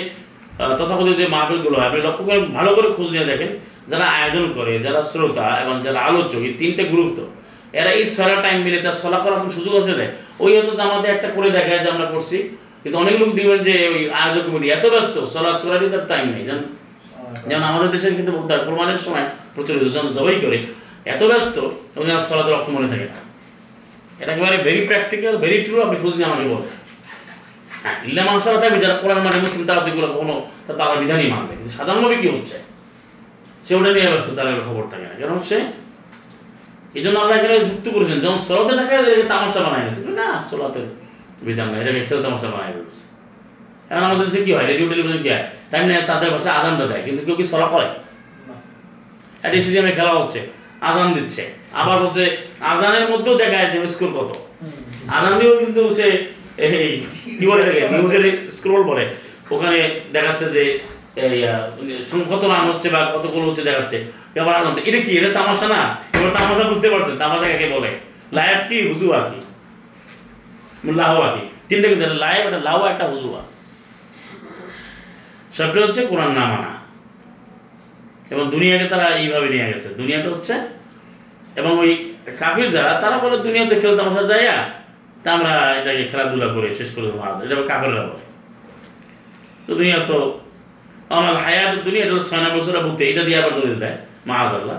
তথাকথিত 0.78 1.16
যে 1.20 1.26
মাহফিলগুলো 1.34 1.76
হয় 1.78 1.86
আপনি 1.88 2.00
লক্ষ্য 2.06 2.22
করে 2.28 2.38
ভালো 2.58 2.70
করে 2.76 2.88
খোঁজ 2.96 3.08
নিয়ে 3.10 3.26
দেখেন 3.32 3.50
যারা 3.90 4.06
আয়োজন 4.16 4.46
করে 4.56 4.72
যারা 4.86 5.00
শ্রোতা 5.02 5.46
এবং 5.62 5.74
যারা 5.86 6.00
আলোচক 6.00 6.40
এই 6.48 6.54
তিনটে 6.60 6.82
গ্রুপ 6.92 7.08
তো 7.18 7.24
এরা 7.72 7.90
এই 7.98 8.04
ছয়টা 8.14 8.38
টাইম 8.44 8.58
মিলে 8.66 8.78
তার 8.84 8.96
সলা 9.02 9.18
করার 9.24 9.38
কোনো 9.40 9.52
সুযোগ 9.58 9.72
আছে 9.80 9.92
দেয় 9.98 10.10
ওই 10.40 10.50
হয়তো 10.56 10.72
জামাতে 10.80 11.06
একটা 11.10 11.28
করে 11.36 11.48
দেখায় 11.50 11.80
যে 11.84 11.88
আমরা 11.94 12.06
করছি 12.06 12.36
কিন্তু 12.82 12.96
অনেক 12.98 13.14
লোক 13.20 13.30
দেখবেন 13.38 13.60
যে 13.68 13.74
ওই 13.94 14.02
আয়োজক 14.14 14.42
কমিটি 14.46 14.66
এত 14.70 14.84
ব্যস্ত 14.94 15.14
সলাৎ 15.34 15.56
করারই 15.62 15.88
তার 15.94 16.04
টাইম 16.10 16.26
নেই 16.34 16.44
যেমন 16.48 16.64
যেমন 17.48 17.64
আমাদের 17.70 17.88
দেশে 17.94 18.06
কিন্তু 18.18 18.32
কোরবানের 18.66 19.00
সময় 19.06 19.26
প্রচলিত 19.54 19.84
যখন 19.94 20.10
জবাই 20.18 20.38
করে 20.44 20.58
এত 21.12 21.22
ব্যস্ত 21.30 21.56
এবং 21.94 22.06
আর 22.16 22.22
সলাতে 22.28 22.50
রক্ত 22.50 22.68
মনে 22.76 22.88
থাকে 22.92 23.06
না। 23.12 23.18
এটা 24.20 24.30
একেবারে 24.32 24.56
ভেরি 24.66 24.80
প্র্যাকটিক্যাল 24.88 25.34
ভেরি 25.44 25.58
ট্রু 25.64 25.74
আপনি 25.82 25.96
খোঁজ 26.02 26.14
নিয়ে 26.16 26.28
আমাকে 26.30 26.44
বলেন। 26.52 26.72
হ্যাঁ 27.82 27.96
ইল্লা 28.08 28.22
মাসালা 28.24 28.58
থাকবে 28.60 28.78
যারা 28.84 28.94
কোরআন 29.02 29.18
মানে 29.26 29.36
মুসলিম 29.44 29.62
তারা 29.66 29.80
দিকগুলো 29.86 30.08
কখনো 30.14 30.34
তারা 30.66 30.94
বিধানই 31.02 31.28
মানবে। 31.34 31.52
কিন্তু 31.58 31.72
সাধারণভাবে 31.78 32.16
কি 32.22 32.28
হচ্ছে? 32.28 32.56
সে 33.66 33.72
ওটা 33.78 33.90
নিয়ে 33.96 34.08
ব্যস্ত 34.12 34.28
তার 34.38 34.46
খবর 34.68 34.84
থাকে 34.92 35.06
না। 35.10 35.16
কারণ 35.20 35.38
সে 35.50 35.58
এই 36.94 37.02
জন্য 37.04 37.16
আল্লাহ 37.18 37.34
এখানে 37.38 37.54
যুক্ত 37.68 37.86
করেছেন 37.94 38.18
যখন 38.24 38.40
সলাতে 38.48 38.72
থাকে 38.80 38.94
এটাকে 38.94 39.26
তামাশা 39.32 39.60
বানায় 39.64 39.84
গেছে 39.86 40.00
না 40.20 40.28
সলাতে 40.50 40.80
বিধান 41.46 41.68
না 41.72 41.76
এটাকে 41.82 42.00
খেল 42.08 42.18
তামাশা 42.26 42.48
বানায় 42.54 42.72
গেছে 42.76 43.00
এখন 43.90 44.04
আমাদের 44.08 44.26
দেশে 44.28 44.40
কি 44.46 44.50
হয় 44.56 44.66
রেডিও 44.70 44.86
টেলিভিশন 44.90 45.20
কি 45.24 45.28
হয়? 45.34 45.44
টাইম 45.70 45.84
নেই 45.88 45.96
তাদের 46.10 46.28
ভাষায় 46.34 46.54
আজানটা 46.58 46.84
দেয় 46.90 47.02
কিন্তু 47.06 47.20
কেউ 47.26 47.36
কি 47.40 47.44
সলা 47.52 47.66
করে? 47.74 47.86
একটা 49.44 49.56
স্টেডিয়ামে 49.60 49.92
খেলা 49.98 50.12
হচ্ছে 50.20 50.40
আজান 50.88 51.08
দিচ্ছে। 51.16 51.42
আবার 51.80 51.96
হচ্ছে 52.04 52.24
আজানের 52.72 53.06
মধ্যেও 53.12 53.34
দেখা 53.42 53.56
যাচ্ছে 53.62 53.78
স্কোর 53.94 54.10
কত। 54.18 54.30
আজান 55.16 55.34
দিয়েও 55.38 55.54
কিন্তু 55.62 55.80
সে, 55.98 56.06
এই 56.64 56.90
কি 57.38 57.44
বলে 57.50 57.60
এটাকে 57.64 57.82
নিউজের 57.92 58.24
স্ক্রোল 58.56 58.82
বলে। 58.90 59.04
ওখানে 59.54 59.78
দেখাচ্ছে 60.14 60.46
যে 60.56 60.62
কত 62.32 62.42
রান 62.52 62.62
হচ্ছে 62.70 62.88
বা 62.94 63.00
কত 63.14 63.24
গোল 63.34 63.42
হচ্ছে 63.48 63.62
দেখাচ্ছে। 63.68 63.98
এবার 64.40 64.54
আজান 64.60 64.72
এটা 64.88 65.00
কি? 65.04 65.10
এটা 65.18 65.30
তামাশা 65.38 65.66
না? 65.74 65.80
এবার 66.16 66.30
তামাশা 66.38 66.64
বুঝতে 66.70 66.88
পারছেন? 66.92 67.14
তামাশা 67.22 67.46
কাকে 67.52 67.66
বলে? 67.76 67.90
লাইভ 68.36 68.58
কি? 68.68 68.78
হুজুয়া 68.90 69.18
কি? 69.30 69.38
লাহওয়া 71.00 71.28
কি? 71.34 71.44
তিনটা 71.68 71.86
কিন্তু 71.90 72.04
লাইভ 72.24 72.40
একটা 72.48 72.60
লাহওয়া 72.68 72.86
একটা 72.92 73.06
হুজুয়া 73.12 73.40
সবটা 75.56 75.78
হচ্ছে 75.86 76.02
কোরআন 76.10 76.30
না 76.38 76.44
মানা। 76.52 76.70
এবং 78.32 78.44
দুনিয়াকে 78.54 78.86
তারা 78.92 79.06
এইভাবে 79.22 79.48
নিয়ে 79.54 79.66
গেছে। 79.72 79.88
দুনিয়াটা 80.00 80.28
হচ্ছে, 80.34 80.54
এবং 81.60 81.72
ওই 81.82 81.90
কাফির 82.40 82.68
যারা, 82.76 82.92
তারা 83.02 83.16
বলে 83.22 83.36
দুনিয়াতে 83.46 83.74
খেল 83.82 83.92
তামাশা 83.98 84.22
যায় 84.32 84.46
তা 85.22 85.28
আমরা 85.36 85.52
এটাকে 85.78 86.04
খেলাধুলা 86.10 86.48
করে 86.54 86.68
শেষ 86.78 86.88
করে 86.94 87.06
দেবো 87.08 87.20
আজ 87.28 87.36
এটা 87.44 87.54
কাফেররা 87.70 88.02
বলে। 88.08 88.24
তো 89.66 89.72
দুনিয়া 89.80 89.98
তো 90.10 90.18
আমার 91.16 91.34
হায়াত 91.44 91.72
দুনিয়া, 91.86 92.02
এটা 92.06 92.14
ছয় 92.30 92.50
বছর 92.56 92.74
ভুক্তি 92.86 93.02
এটা 93.10 93.22
দিয়ে 93.28 93.38
আবার 93.40 93.52
দলিল 93.58 93.76
দেয় 93.82 93.96
মাহাজ 94.28 94.50
আল্লাহ 94.58 94.78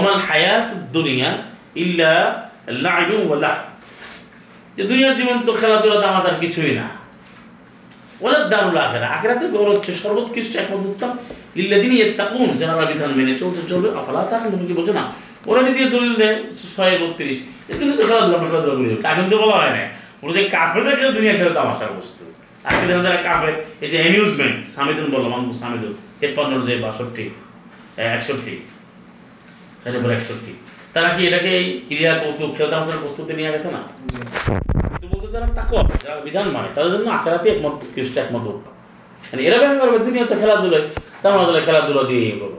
আমার 0.00 0.16
হায়াত 0.28 0.68
দুনিয়া 0.96 1.28
ইল্লা 1.82 2.12
লাইবু 2.86 3.16
ওয়ালা 3.28 3.52
যে 4.76 4.82
দুনিয়ার 4.90 5.14
জীবন 5.18 5.36
তো 5.46 5.52
খেলাধুলা 5.60 5.96
তামাজ 6.04 6.24
আর 6.30 6.36
কিছুই 6.42 6.72
না। 6.80 6.86
ওরা 8.24 8.38
দারুল 8.52 8.78
আখেরা 8.84 9.06
আখেরাতে 9.16 9.44
গৌর 9.54 9.68
হচ্ছে 9.74 9.92
সর্বোৎকৃষ্ট 10.02 10.52
একমত 10.62 10.82
উত্তম 10.92 11.12
যারা 12.60 12.84
বিধান 12.92 13.10
মেনে 13.18 13.34
চলতে 13.42 13.62
চলবে, 13.70 13.88
আফালা 13.98 14.20
তুমি 14.52 14.66
কি 14.70 14.74
বোঝো 14.78 14.92
না। 14.98 15.04
ওরা 15.50 15.60
নিজে 15.66 15.82
দলিল 15.94 16.14
দেয়, 16.22 16.36
ছয়, 16.74 16.94
বত্রিশ। 17.02 17.38
তো 17.98 18.04
খেলাধুলা 18.08 18.38
খেলাধুলা 18.50 18.74
করি। 18.78 18.88
তা 19.04 19.10
কিন্তু 19.18 19.34
বলা 19.42 19.56
হয় 19.60 19.72
না 19.76 19.82
ওরা 20.22 20.32
যে 21.00 21.06
দুনিয়া 21.16 21.34
খেলে 21.38 21.52
তামাশার 21.58 21.92
বস্তু 21.98 22.22
আজকে 22.68 22.84
দেখা 22.88 23.02
যারা 23.06 23.18
কাফের, 23.26 23.54
এই 23.84 23.88
যে 23.92 23.98
অ্যামিউজমেন্ট 24.02 24.56
বললাম 25.14 25.32
আমি 25.38 25.44
সামিদুল 25.62 25.92
তেপ্পান্নর 26.20 26.60
যে 26.68 26.74
বাষট্টি 26.84 27.24
একষট্টি। 28.14 28.54
বলে 30.04 30.14
একষট্টি। 30.18 30.52
তারা 30.94 31.08
কি 31.14 31.20
এটাকে 31.28 31.50
এই 31.60 31.66
ক্রিয়া 31.88 32.12
কৌতুক 32.22 32.50
খেল 32.56 32.68
তামাশার 32.72 33.00
প্রস্তুতি 33.02 33.32
নিয়ে 33.38 33.50
গেছে 33.54 33.68
না? 33.76 33.80
কিন্তু 34.90 35.06
বলছে 35.12 35.28
যারা 35.34 35.46
যারা 36.04 36.18
বিধান 36.26 36.46
মানে 36.54 36.68
তাদের 36.74 36.90
জন্য 36.94 37.06
আখেরাতে 37.16 37.46
একমত 37.54 37.76
খ্রিস্ট 37.94 38.14
একমত 38.24 38.46
মানে 39.30 39.40
এরা 39.48 39.56
ব্যায়াম 39.60 39.78
করবে, 39.82 39.98
দুনিয়াতে 40.06 40.34
খেলাধুলায়। 40.42 40.86
তারা 41.26 41.44
তাহলে 41.48 41.62
খেলাধুলা 41.66 42.02
দিয়ে 42.10 42.24
করব 42.40 42.56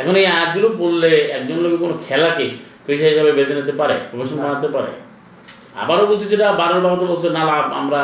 এখন 0.00 0.14
এই 0.20 0.26
আয়াতগুলো 0.34 0.68
পড়লে 0.80 1.10
একজন 1.36 1.58
লোক 1.64 1.72
কোনো 1.84 1.94
খেলাকে 2.06 2.46
পেশা 2.86 3.06
হিসাবে 3.12 3.32
বেছে 3.38 3.54
নিতে 3.58 3.74
পারে 3.80 3.96
প্রফেশন 4.10 4.38
বানাতে 4.44 4.68
পারে? 4.76 4.92
আবারও 5.82 6.04
বলছি 6.10 6.26
যেটা 6.32 6.46
বারো 6.62 6.76
বারোতে 6.84 7.04
বলছে 7.12 7.28
না 7.38 7.42
লাভ 7.50 7.64
আমরা 7.80 8.00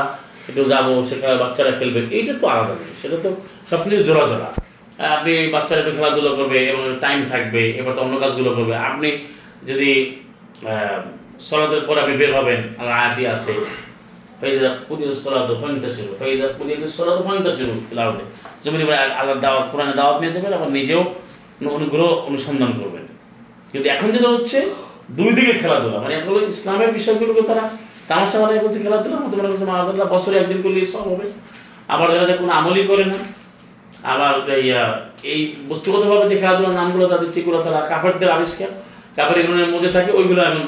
একটু 0.49 0.62
যাব 0.72 0.86
সেখানে 1.11 1.34
বাচ্চারা 1.43 1.72
খেলবে। 1.78 2.01
এইটা 2.16 2.32
তো 2.41 2.45
আলাদা 2.53 2.74
জিনিস 2.80 2.97
সেটা 3.03 3.16
তো 3.24 3.30
সব 3.70 3.80
কিছু 3.84 3.97
জোড়া 4.09 4.24
জোড়া 4.30 4.49
আপনি 5.16 5.32
বাচ্চারা 5.55 5.80
একটু 5.82 5.93
খেলাধুলা 5.99 6.32
করবে 6.38 6.59
এবং 6.72 6.82
টাইম 7.05 7.20
থাকবে 7.32 7.62
এবার 7.80 7.93
তো 7.97 8.01
অন্য 8.05 8.14
কাজগুলো 8.22 8.51
করবে। 8.59 8.74
আপনি 8.88 9.09
যদি 9.70 9.91
সলাদের 11.49 11.82
পরে 11.88 11.99
আপনি 12.05 12.14
বের 12.20 12.32
হবেন 12.38 12.61
আয়াতি 12.99 13.22
আছে। 13.34 13.53
ফাইদা 14.41 14.76
কুদিয়াস 14.88 15.24
সালাতু 15.24 15.57
ফান্তাশিরু 15.61 16.14
ফাইদা 16.18 16.49
কুদিয়াস 16.49 16.97
সালাতু 16.97 17.22
ফান্তাশিরু 17.22 17.72
তিলাওয়াতে 17.91 18.24
জমিনে 18.62 18.84
ভাই 18.84 18.99
আল্লাহর 18.99 19.41
দাওয়াত, 19.41 19.68
কোরআনের 19.72 19.95
দাওয়াত 19.95 20.20
নিয়ে 20.20 20.32
যাবেন 20.32 20.53
আবার 20.53 20.70
নিজেও 20.70 21.01
অনু- 21.01 21.70
অনুগ্রহ 21.70 22.14
অনুসন্ধান 22.14 22.72
করবেন। 22.72 23.03
কিন্তু 23.72 23.91
এখন 23.91 24.11
যেটা 24.11 24.28
হচ্ছে, 24.28 24.70
দুই 25.11 25.32
দিকে 25.32 25.53
খেলাধুলা। 25.53 26.01
মানে 26.01 26.14
এখন 26.14 26.34
ইসলামের 26.34 26.93
বিষয়গুলোকে 26.93 27.43
তারা 27.43 27.70
তামাশা 28.09 28.41
বানায় 28.41 28.59
করছে 28.59 28.78
খেলাধুলা 28.78 29.16
মতো 29.16 29.36
মনে 29.36 29.49
করছে 29.49 29.64
মাহাজাল্লাহ 29.64 30.09
বছরে 30.09 30.38
একদিন 30.38 30.62
করলে 30.62 30.86
সব 30.86 31.01
হবে। 31.01 31.30
আবার 31.88 32.12
দেখা 32.12 32.24
যায় 32.24 32.38
কোনো 32.38 32.53
আমলই 32.53 32.84
করে 32.84 33.05
না, 33.05 33.14
আবার 34.03 34.51
এই 35.22 35.57
বস্তুগতভাবে 35.68 36.28
যে 36.28 36.38
খেলাধুলার 36.38 36.72
নামগুলো 36.72 37.07
তাদের 37.07 37.30
যেগুলো 37.30 37.62
তারা 37.62 37.80
কাপড়দের 37.80 38.30
আবিষ্কার 38.30 38.68
কাপড় 39.16 39.43
এগুলোর 39.43 39.68
মধ্যে 39.68 39.88
থাকে, 39.88 40.12
ওইগুলো 40.12 40.43
এখন 40.43 40.61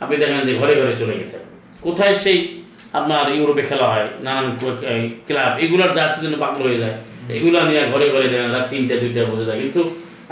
আপনি 0.00 0.16
দেখেন 0.16 0.40
যে 0.40 0.54
ঘরে 0.54 0.82
ঘরে 0.82 0.96
চলে 0.98 1.18
গেছে। 1.18 1.38
কোথায় 1.82 2.14
সেই 2.14 2.62
আপনার 2.98 3.24
ইউরোপে 3.36 3.62
খেলা 3.70 3.86
হয় 3.92 4.06
নানান 4.24 4.46
ক্লাব 5.28 5.52
এগুলার 5.64 5.90
জার্সির 5.96 6.22
জন্য 6.24 6.36
পাগল 6.44 6.62
হয়ে 6.68 6.80
যায়। 6.82 6.96
এগুলো 7.36 7.58
নিয়ে 7.68 7.82
ঘরে 7.92 8.06
ঘরে 8.14 8.26
দেখেন 8.32 8.50
রাত 8.56 8.66
তিনটে 8.70 8.94
দুইটা 9.02 9.20
বসে 9.32 9.44
যায় 9.48 9.58
কিন্তু 9.62 9.80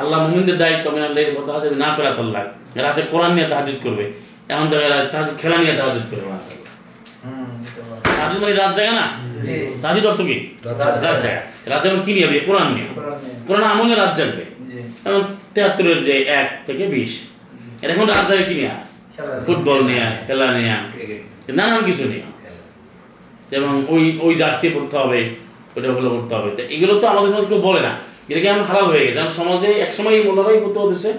আল্লাহ 0.01 0.19
মুমিনদের 0.25 0.57
দায়িত্ব 0.63 0.87
মেনে 0.95 1.07
আল্লাহ 1.09 1.23
কথা 1.39 1.53
আছে 1.59 1.69
না 1.83 1.89
ফেরাত 1.97 2.19
আল্লাহ 2.25 2.43
রাতে 2.87 3.03
কোরআন 3.13 3.31
নিয়ে 3.37 3.49
তাহাজুদ 3.53 3.79
করবে। 3.85 4.05
এখন 4.53 4.67
তাহাজুদ 5.13 5.37
খেলা 5.43 5.57
নিয়ে 5.63 5.75
তাহাজুদ 5.81 6.05
করবে 6.11 6.27
তাহাজুদ 8.17 8.41
মানে 8.43 8.55
রাত 8.63 8.73
জায়গা 8.79 8.95
না? 9.01 9.07
তাহাজুদ 9.83 10.05
অর্থ 10.11 10.21
কি? 10.29 10.37
রাত 11.05 11.19
জায়গা। 11.25 11.43
রাত 11.71 11.81
যেমন 11.85 12.01
কি 12.07 12.13
নিয়ে 12.17 12.27
কোরআন 12.49 12.69
নিয়ে। 12.77 12.89
কোরআন 13.47 13.65
আমলে 13.73 13.95
রাত 14.03 14.13
জাগবে। 14.19 14.45
এবং 15.07 15.21
তেহাত্তরের 15.55 16.01
যে 16.09 16.15
এক 16.41 16.49
থেকে 16.67 16.85
বিশ। 16.95 17.13
এটা 17.83 17.93
এখন 17.95 18.07
রাত 18.15 18.25
যাবে 18.31 18.45
কি 18.49 18.55
নিয়ে। 18.61 18.73
ফুটবল 19.47 19.79
নিয়ে 19.89 20.07
খেলা 20.27 20.47
নিয়ে 20.57 20.75
নানান 21.59 21.83
কিছু 21.89 22.05
নিয়ে। 22.13 22.27
এবং 23.51 23.85
ওই 23.89 24.19
ওই 24.23 24.35
জার্সি 24.35 24.69
পড়তে 24.69 24.97
হবে 24.97 25.31
ওইটা 25.77 25.93
হলো 25.93 26.11
করতে 26.11 26.35
হবে। 26.35 26.51
তো 26.57 26.63
এগুলো 26.75 27.01
তো 27.01 27.07
আমাদের 27.07 27.31
সমাজে 27.31 27.47
কেউ 27.47 27.59
বলে 27.59 27.81
না। 27.81 27.93
এটাকে 28.29 28.47
এখন 28.47 28.61
হারাম 28.61 28.85
হয়ে 28.85 29.07
গেছে? 29.07 29.21
সমাজে 29.37 29.67
একসময় 29.67 30.15
এই 30.15 30.23
মোল্লারাই 30.23 30.61
পড়তে 30.61 30.79
হতেছে। 30.79 31.13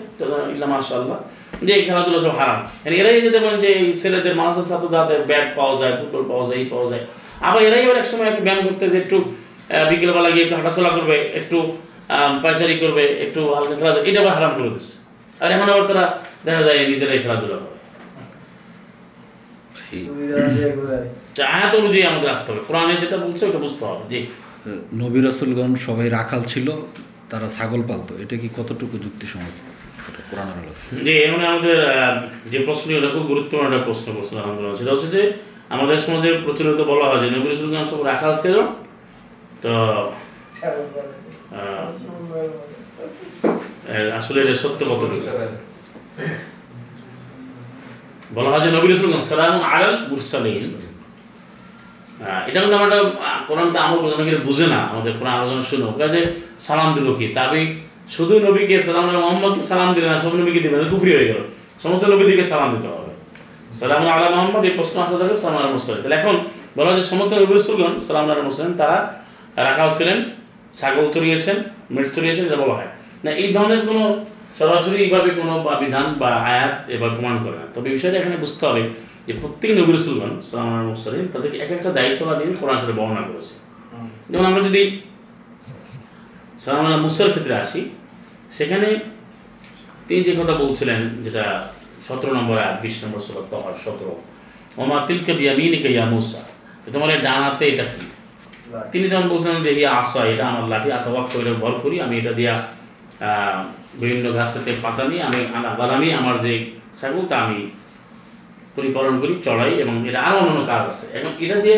ইল্লা 0.53 0.67
মাশাআল্লাহ। 0.67 1.17
যে 1.63 1.73
এই 1.73 1.81
খেলাধুলা 1.85 2.19
সব 2.19 2.29
হারাম। 2.29 2.67
এরাই 2.85 3.21
যে 3.21 3.29
দেখবেন 3.29 3.59
যে 3.59 3.93
ছেলেদের 4.01 4.35
মানুষের 4.35 4.63
সাথে 4.63 4.87
তাদের 4.87 5.23
ব্যাট 5.23 5.55
পাওয়া 5.55 5.79
যায় 5.79 5.93
ফুটবল 5.99 6.23
পাওয়া 6.29 6.45
যায় 6.49 6.59
এই 6.59 6.65
পাওয়া 6.65 6.89
যায়। 6.91 7.03
আবার 7.41 7.63
এরাই 7.63 7.83
এবার 7.83 7.97
একসময় 7.97 8.27
একটু 8.27 8.41
ব্যায়াম 8.43 8.67
করতে 8.67 8.89
যে 8.89 8.97
একটু 8.97 9.17
বিকেলবেলা 9.89 10.29
গিয়ে 10.31 10.43
একটু 10.43 10.55
হাঁটাচলা 10.55 10.89
করবে 10.89 11.15
একটু 11.39 11.57
আহ, 12.09 12.41
পায়চারি 12.43 12.77
করবে 12.77 13.03
একটু 13.03 13.53
হালকা 13.53 13.75
খেলাধুলা 13.75 14.03
এটা 14.09 14.21
আবার 14.21 14.33
হারাম 14.33 14.51
করে 14.57 14.69
দিচ্ছে। 14.69 14.95
আর 15.39 15.51
এখন 15.51 15.69
আবার 15.69 15.87
তারা 15.87 16.19
দেখা 16.45 16.61
যায় 16.63 16.87
নিজেরাই 16.87 17.19
খেলাধুলা 17.19 17.55
করে 17.55 17.77
সুবিধা 17.77 17.85
আছে 19.71 19.75
এগুলাই 19.75 19.75
যে 19.75 19.76
আয়াত 21.51 21.73
অনুযায়ী 21.75 22.03
আমাদের 22.03 22.29
আসতে 22.29 22.47
হবে। 22.51 22.61
কোরআনে 22.67 22.93
যেটা 23.01 23.17
বলছে 23.17 23.43
ওটা 23.45 23.59
বুঝতে 23.59 23.83
হবে 23.85 24.03
জি। 24.09 24.19
নবী 24.93 25.19
রসুলগণ 25.21 25.71
সবাই 25.87 26.07
রাখাল 26.09 26.41
ছিল 26.43 26.67
তারা 27.29 27.47
ছাগল 27.49 27.81
পালতো। 27.81 28.13
এটা 28.23 28.35
কি 28.37 28.47
কতটুকু 28.57 28.95
যুক্তিসঙ্গত? 28.97 29.55
এটা 30.09 30.21
কোরআনের 30.29 30.57
আলো 30.61 30.71
যে 31.03 31.13
এখানে 31.23 31.45
আমাদের 31.47 31.77
আহ, 31.87 32.15
যে 32.51 32.59
প্রশ্ন 32.59 32.87
এটা 32.91 33.09
খুব 33.09 33.23
গুরুত্বপূর্ণ 33.27 33.65
একটা 33.69 33.81
প্রশ্ন 33.85 34.07
করছেন 34.13 34.35
আলহামদুলিল্লাহ। 34.37 34.79
সেটা 34.79 34.91
হচ্ছে 34.91 35.09
যে 35.11 35.21
আমাদের 35.69 35.97
সমাজে 35.99 36.29
প্রচলিত 36.45 36.79
বলা 36.83 37.05
হয় 37.09 37.21
যে 37.23 37.29
নবী 37.29 37.47
রসুলগণ 37.47 37.85
সব 37.85 38.01
রাখাল 38.05 38.33
ছিল 38.35 38.55
তো 39.61 39.71
আহ, 41.51 41.85
আসলে 44.19 44.37
এটা 44.41 44.55
সত্য 44.55 44.79
কতটুকু? 44.85 45.27
বলা 48.35 48.49
হয় 48.51 48.61
যে 48.65 48.69
নবী 48.75 48.87
রসুলগণ 48.87 49.21
সালাম 49.33 49.55
আলাল 49.71 49.95
মুরসালিন। 50.09 50.63
এটা 52.49 52.59
কিন্তু 52.63 52.75
আমরা 52.81 52.97
কোরআনটা 53.47 53.77
আমল 53.85 53.97
করতে 54.01 54.15
অনেকে 54.17 54.35
বুঝে 54.47 54.65
না, 54.73 54.79
আমাদের 54.91 55.13
কোরআন 55.19 55.33
আলোচনা 55.39 55.63
শুনো। 55.71 55.87
কাজে 55.99 56.21
সালাম 56.65 56.89
দিল 56.97 57.07
কি? 57.19 57.25
তা 57.35 57.39
আমি 57.49 57.61
শুধু 58.15 58.33
নবীকে 58.47 58.75
সালাম 58.87 59.05
মোহাম্মদকে 59.23 59.63
সালাম 59.71 59.89
দিলে 59.95 60.07
না, 60.11 60.17
সব 60.23 60.31
নবীকে 60.39 60.61
দিবেন 60.65 60.79
কুফরি 60.91 61.11
হয়ে 61.17 61.27
গেল। 61.31 61.39
সমস্ত 61.83 62.03
নবীদেরকে 62.13 62.45
সালাম 62.51 62.69
দিতে 62.75 62.87
হবে। 62.93 63.11
সালাম 63.79 64.01
আলা 64.15 64.27
মোহাম্মদ, 64.35 64.63
এই 64.69 64.73
প্রশ্ন 64.77 64.95
আসা 65.05 65.15
থাকে 65.21 65.35
সালাম 65.43 65.57
আলা 65.61 65.69
মুসলিম 65.77 65.97
তাহলে 66.01 66.15
এখন 66.21 66.35
বলা 66.77 66.87
হয় 66.89 66.97
যে 66.99 67.05
সমস্ত 67.11 67.31
নবী 67.41 67.53
রসুলগণ 67.53 67.93
সালাম 68.07 68.25
আলা 68.31 68.43
মুসলিম 68.49 68.71
তারা 68.81 68.97
রাখা 69.67 69.83
ছিলেন, 69.97 70.17
ছাগল 70.79 71.05
চড়িয়েছেন 71.13 71.57
মেট 71.93 72.07
চড়িয়েছেন 72.15 72.43
এটা 72.49 72.57
বলা 72.63 72.75
হয়। 72.79 72.89
না, 73.23 73.29
এই 73.41 73.49
ধরনের 73.55 73.81
কোনো 73.87 74.03
সরাসরি 74.59 74.97
এইভাবে 75.03 75.29
কোনো 75.29 75.59
বা 75.59 75.73
বিধান 75.79 76.05
বা 76.19 76.27
আয়াত 76.27 76.89
এবার 76.89 77.09
প্রমাণ 77.09 77.43
করে 77.43 77.57
না। 77.57 77.67
তবে 77.73 77.89
বিষয়টা 77.89 78.17
এখানে 78.17 78.37
বুঝতে 78.37 78.65
হবে 78.67 78.81
যে 79.27 79.33
প্রত্যেক 79.33 79.71
নবী 79.77 79.91
রসুলগণ 79.91 80.41
সালাম 80.41 80.87
মুসলিম 80.87 81.27
তাদেরকে 81.33 81.57
এক 81.57 81.71
একটা 81.71 81.91
দায়িত্ব 81.91 82.25
বা 82.25 82.33
দিন 82.35 82.53
কোরআন 82.59 82.79
সাথে 82.79 82.93
বর্ণনা 82.93 83.21
করেছে। 83.21 83.55
যেমন 84.29 84.45
আমরা 84.45 84.61
যদি 84.63 84.99
সালাম 86.59 86.85
আলা 86.85 86.97
মুসার 86.97 87.29
ক্ষেত্রে 87.29 87.55
আসি 87.55 87.89
সেখানে 88.51 88.95
তিনি 90.07 90.23
যে 90.23 90.35
কথা 90.43 90.51
বলছিলেন 90.51 91.23
যেটা 91.23 91.43
সতেরো 92.07 92.33
নম্বর 92.33 92.57
আট 92.57 92.81
বিশ 92.81 93.03
নম্বর 93.03 93.19
সুরত 93.19 93.45
তহার 93.51 93.73
সতেরো। 93.85 94.21
ওমা 94.77 94.97
তিলকে 95.07 95.33
বিয়ামিনিকে 95.33 95.89
ইয়া 95.89 96.05
মুসা। 96.05 96.39
তোমার 96.93 97.09
এই 97.09 97.21
ডান 97.21 97.43
হাতে 97.43 97.67
এটা 97.67 97.83
কি? 97.83 98.05
তিনি 98.91 99.09
তখন 99.09 99.27
বলতেন 99.29 99.63
যে 99.63 99.71
ইয়া 99.79 99.91
আসা 99.91 100.25
এটা 100.25 100.47
আমার 100.47 100.69
লাঠি 100.69 100.91
আতবাক 100.91 101.25
করে 101.33 101.53
ভর 101.53 101.71
করি 101.71 102.01
আমি 102.01 102.17
এটা 102.17 102.31
দিয়া 102.31 102.53
বিভিন্ন 104.01 104.25
গাছেতে 104.37 104.71
পাতা 104.83 105.03
নিয়ে 105.09 105.23
আমি 105.29 105.39
আনা 105.57 105.69
বাদামি 105.79 106.07
আমার 106.19 106.35
যে 106.45 106.53
ছাগলটা 106.99 107.35
আমি 107.43 107.59
পরিপালন 108.75 109.15
করি, 109.21 109.33
চড়াই 109.45 109.73
এবং 109.83 109.95
এটা 110.09 110.19
আরও 110.27 110.37
অন্যান্য 110.37 110.61
কাজ 110.71 110.83
আছে। 110.91 111.05
এবং 111.17 111.31
এটা 111.45 111.55
দিয়ে 111.65 111.77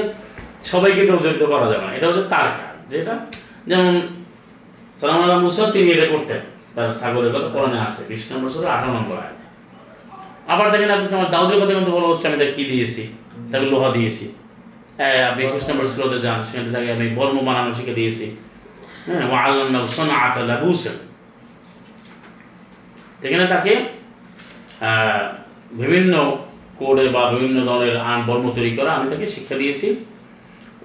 সবাইকে 0.71 1.01
তো 1.07 1.13
জড়িত 1.23 1.43
করা 1.43 1.67
যাবে 1.71 1.85
না। 1.85 1.91
এটা 1.97 2.05
হচ্ছে 2.07 2.23
তার 2.33 2.47
কাজ। 2.57 2.75
যেটা 2.91 3.13
যেমন 3.69 3.93
সালাম 4.99 5.19
আল্লাহ 5.23 5.39
মুসা 5.45 5.63
তিনি 5.71 5.87
এটা 5.91 6.07
করতেন। 6.13 6.41
তার 6.75 6.91
সাগরের 7.01 7.31
কথা 7.35 7.49
কোরআনে 7.55 7.79
আছে। 7.87 8.01
বিশ 8.09 8.23
নম্বর 8.31 8.49
সুরে, 8.53 8.67
আঠারো 8.75 8.91
নম্বর 8.97 9.17
আয় 9.23 9.35
আবার 10.53 10.65
দেখেন 10.73 10.89
আপনি 10.95 11.07
আমার 11.15 11.29
দাউদের 11.35 11.57
কথা 11.61 11.73
কিন্তু 11.73 11.91
বলা 11.91 12.07
হচ্ছে, 12.11 12.25
আমি 12.27 12.37
তাকে 12.37 12.53
কী 12.57 12.63
দিয়েছি? 12.71 13.03
তাকে 13.51 13.65
লোহা 13.73 13.89
দিয়েছি। 13.97 14.25
হ্যাঁ 14.97 15.17
আপনি 15.29 15.41
একুশ 15.47 15.63
নম্বর 15.69 15.85
সুরতে 15.87 16.19
যান, 16.25 16.39
সেখানে 16.47 16.69
তাকে 16.75 16.89
আমি 16.95 17.05
বর্ম 17.17 17.37
বানানো 17.47 17.71
শিখে 17.77 17.93
দিয়েছি। 17.99 18.25
হ্যাঁ 19.05 19.21
আল্লাহ 19.45 19.87
সোনা 19.97 20.15
আতাল্লাহ 20.27 20.57
বুসেন 20.63 20.97
সেখানে 23.22 23.45
তাকে 23.53 23.74
বিভিন্ন 25.82 26.13
কোডে 26.80 27.05
বা 27.15 27.22
বিভিন্ন 27.34 27.57
ধরনের 27.70 27.95
আন 28.09 28.20
বর্ম 28.28 28.45
তৈরি 28.57 28.72
করা 28.78 28.91
আমি 28.97 29.07
তাকে 29.11 29.26
শিক্ষা 29.36 29.55
দিয়েছি। 29.61 29.88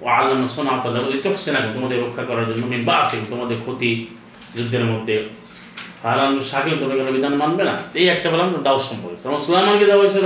ও 0.01 0.05
আল্লাহ 0.17 0.35
সোনা 0.55 0.71
আতাল্লাহ 0.77 1.01
তখছে 1.27 1.49
না 1.55 1.59
তোমাদের 1.75 1.97
রক্ষা 2.05 2.23
করার 2.29 2.45
জন্য 2.49 2.61
আমি 2.69 2.79
বাসে 2.89 3.17
তোমাদের 3.31 3.57
ক্ষতি 3.65 3.91
যুদ্ধের 4.55 4.85
মধ্যে। 4.91 5.15
হারান 6.03 6.31
সাকিব 6.51 6.73
তোমাকে 6.81 6.99
কোনো 7.01 7.11
বিধান 7.17 7.33
মানবে 7.41 7.63
না। 7.69 7.75
এই 7.99 8.05
একটা 8.15 8.27
বললাম 8.31 8.47
দাও 8.65 8.77
সম্পর্কে। 8.89 9.17
যেমন 9.23 9.39
সুলাইমানকে 9.45 9.85
দেওয়া 9.89 10.01
হয়েছিল, 10.03 10.25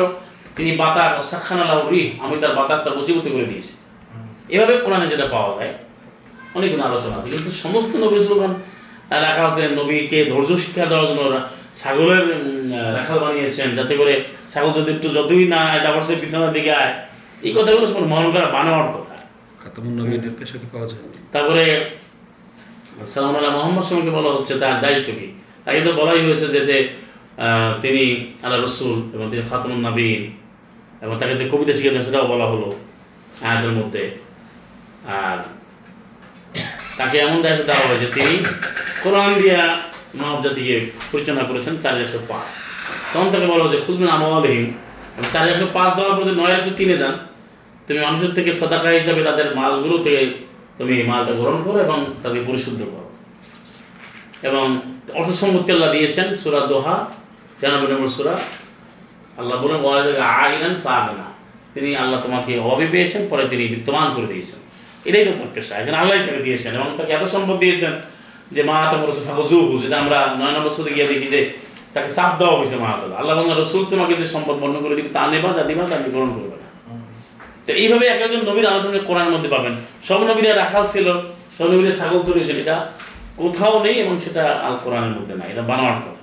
তিনি 0.56 0.72
বাতাস 0.82 1.12
সাক্ষান 1.32 1.60
আল্লাহ 1.64 1.80
রি 1.94 2.02
আমি 2.24 2.36
তার 2.42 2.54
বাতাস, 2.60 2.80
তার 2.86 2.94
বসীভূত 2.98 3.26
করে 3.36 3.46
দিয়েছি। 3.52 3.74
এভাবে 4.54 4.74
কোরআনে 4.86 5.08
যেটা 5.14 5.26
পাওয়া 5.34 5.52
যায়, 5.58 5.74
অনেকগুলো 6.58 6.84
আলোচনা 6.90 7.16
আছে। 7.20 7.30
কিন্তু 7.36 7.52
সমস্ত 7.64 7.92
নবী 8.04 8.18
স্লোগান 8.28 8.52
রাখা 9.26 9.42
হচ্ছে 9.48 9.64
নবীকে 9.80 10.20
ধৈর্য 10.32 10.52
শিক্ষা 10.64 10.86
দেওয়ার 10.92 11.08
জন্য 11.10 11.22
ছাগলের 11.76 12.26
রাখাল 12.98 13.18
বানিয়েছেন 13.20 13.70
যাতে 13.76 13.94
করে 14.00 14.14
ছাগল 14.52 14.70
যদি 14.78 14.90
একটু 14.96 15.08
যতই 15.18 15.46
না 15.54 15.60
আয় 15.70 15.80
তারপর 15.84 16.02
সে 16.08 16.16
পিছনের 16.22 16.52
দিকে 16.58 16.72
আয়। 16.82 16.94
এই 17.46 17.52
কথাগুলো 17.58 17.86
সব 17.92 18.00
মন 18.14 18.24
করা 18.32 18.48
বানাওয়ার 18.56 18.90
কথা। 18.96 19.16
খাতামুন 19.62 19.94
পেশা 20.40 20.58
কি 20.62 20.68
পাওয়া 20.74 20.88
যায়? 20.92 21.02
তারপরে 21.34 21.64
সালাম 23.14 23.34
আল্লাহ 23.36 23.52
মোহাম্মদ 23.58 23.84
সালামকে 23.88 24.12
বলা 24.18 24.30
হচ্ছে 24.36 24.54
তার 24.62 24.76
দায়িত্ব 24.84 25.10
কি? 25.20 25.28
তাকে 25.66 25.80
তো 25.86 25.92
বলাই 26.00 26.20
হয়েছে 26.26 26.48
যে 26.56 26.62
যে 26.70 26.78
তিনি 27.84 28.04
আল্লাহ 28.44 28.60
রসুল 28.60 28.98
এবং 29.14 29.26
তিনি 29.32 29.44
খাতুন 29.50 29.72
নাবিন 29.86 30.22
এবং 31.04 31.14
তাকে 31.20 31.34
যে 31.40 31.46
কবিতা 31.52 31.74
শিখে 31.78 31.92
দেন 31.94 32.04
সেটাও 32.08 32.26
বলা 32.34 32.46
হলো 32.52 32.68
আয়াতের 33.48 33.74
মধ্যে। 33.80 34.04
আর 35.18 35.38
তাকে 37.00 37.16
এমন 37.26 37.38
দায়িত্ব 37.44 37.64
দেওয়া 37.70 37.84
হয় 37.88 38.00
যে 38.04 38.08
তিনি 38.16 38.34
কোরআন 39.04 39.30
দিয়া 39.42 39.62
মানব 40.20 40.38
জাতিকে 40.46 40.76
পরিচালনা 41.12 41.44
করেছেন 41.50 41.74
চার 41.84 41.96
একশো 42.04 42.20
পাঁচ। 42.32 42.50
তখন 43.12 43.28
তাকে 43.34 43.48
বলা 43.52 43.64
যে 43.74 43.78
খুঁজবেন 43.86 44.10
আমলহীন 44.18 44.66
চার 45.34 45.46
একশো 45.52 45.68
পাঁচ 45.78 45.92
যাওয়ার 45.98 46.14
পর 46.18 46.24
নয় 46.42 46.54
একশো 46.58 46.72
তিনে 46.80 46.96
যান, 47.02 47.16
তুমি 47.86 48.00
মানুষের 48.08 48.32
থেকে 48.38 48.52
সদাকা 48.60 48.90
হিসাবে 49.00 49.22
তাদের 49.30 49.48
মালগুলো 49.60 49.98
থেকে 50.06 50.22
তুমি 50.78 50.94
মালটা 51.12 51.34
গ্রহণ 51.40 51.60
করো 51.66 51.78
এবং 51.86 51.98
তাদের 52.24 52.42
পরিশুদ্ধ 52.48 52.82
করো। 52.94 53.08
এবং 54.50 54.66
অর্থ 55.20 55.30
সম্পত্তি 55.42 55.70
আল্লাহ 55.76 55.90
দিয়েছেন, 55.96 56.28
সুরা 56.42 56.62
দোহা 56.72 56.96
জানাবে 57.62 57.86
নম্বর 57.92 58.12
সুরা। 58.18 58.36
আল্লাহ 59.40 59.56
বলেন 59.62 59.80
আইনান 60.42 60.76
পাগনা 60.86 61.28
তিনি 61.74 61.90
আল্লাহ 62.02 62.18
তোমাকে 62.26 62.52
অভাবে 62.66 62.86
পেয়েছেন, 62.94 63.22
পরে 63.32 63.44
তিনি 63.52 63.64
বিদ্যমান 63.74 64.08
করে 64.16 64.28
দিয়েছেন। 64.34 64.60
এটাই 65.08 65.24
তো 65.28 65.32
তার 65.40 65.50
পেশা। 65.56 65.74
এখানে 65.82 65.98
আল্লাহ 66.02 66.16
তাকে 66.28 66.42
দিয়েছেন 66.48 66.72
এবং 66.78 66.90
তাকে 66.98 67.12
এত 67.18 67.26
সম্পদ 67.34 67.58
দিয়েছেন 67.64 67.94
যে 68.56 68.62
মা 68.70 68.76
তোমার 68.92 69.08
রসুল 69.10 69.26
ফাঁকজুহু 69.30 69.76
যেটা 69.84 69.98
আমরা 70.04 70.20
নয় 70.40 70.54
নম্বর 70.56 70.74
সুদে 70.78 70.92
গিয়ে 70.96 71.08
দেখি 71.12 71.28
যে 71.34 71.40
তাকে 71.94 72.10
চাপ 72.18 72.32
দেওয়া 72.40 72.56
হয়েছে 72.60 72.76
মা 72.84 72.88
আসাল 72.96 73.12
আল্লাহ 73.20 73.34
রসুল 73.64 73.82
তোমাকে 73.92 74.14
যে 74.22 74.26
সম্পদ 74.36 74.56
বর্ণ 74.62 74.76
করে 74.84 74.96
দিবে 74.98 75.10
তা 75.18 75.22
নেবা 75.32 75.50
যা 75.58 75.64
দিবা 75.70 75.84
তা 75.92 75.96
গ্রহণ 76.16 76.32
করবে 76.38 76.56
না। 76.64 76.68
তো 77.66 77.72
এইভাবে 77.82 78.06
এক 78.14 78.20
একজন 78.26 78.42
নবীর 78.50 78.66
আলোচনা 78.72 79.00
কোরআনের 79.10 79.32
মধ্যে 79.36 79.50
পাবেন। 79.56 79.74
সব 80.08 80.20
নবীরা 80.30 80.52
রাখাল 80.64 80.84
ছিল 80.94 81.08
সব 81.58 81.68
নবীরা 81.72 81.92
ছাগল 82.00 82.20
তুলেছিল 82.28 82.58
এটা 82.64 82.78
কোথাও 83.42 83.76
নেই 83.86 83.96
এবং 84.04 84.16
সেটা 84.26 84.44
আল 84.68 84.76
কোরআনের 84.84 85.14
মধ্যে 85.18 85.34
নাই 85.40 85.48
এটা 85.54 85.64
বানোয়ার 85.70 86.00
কথা। 86.06 86.22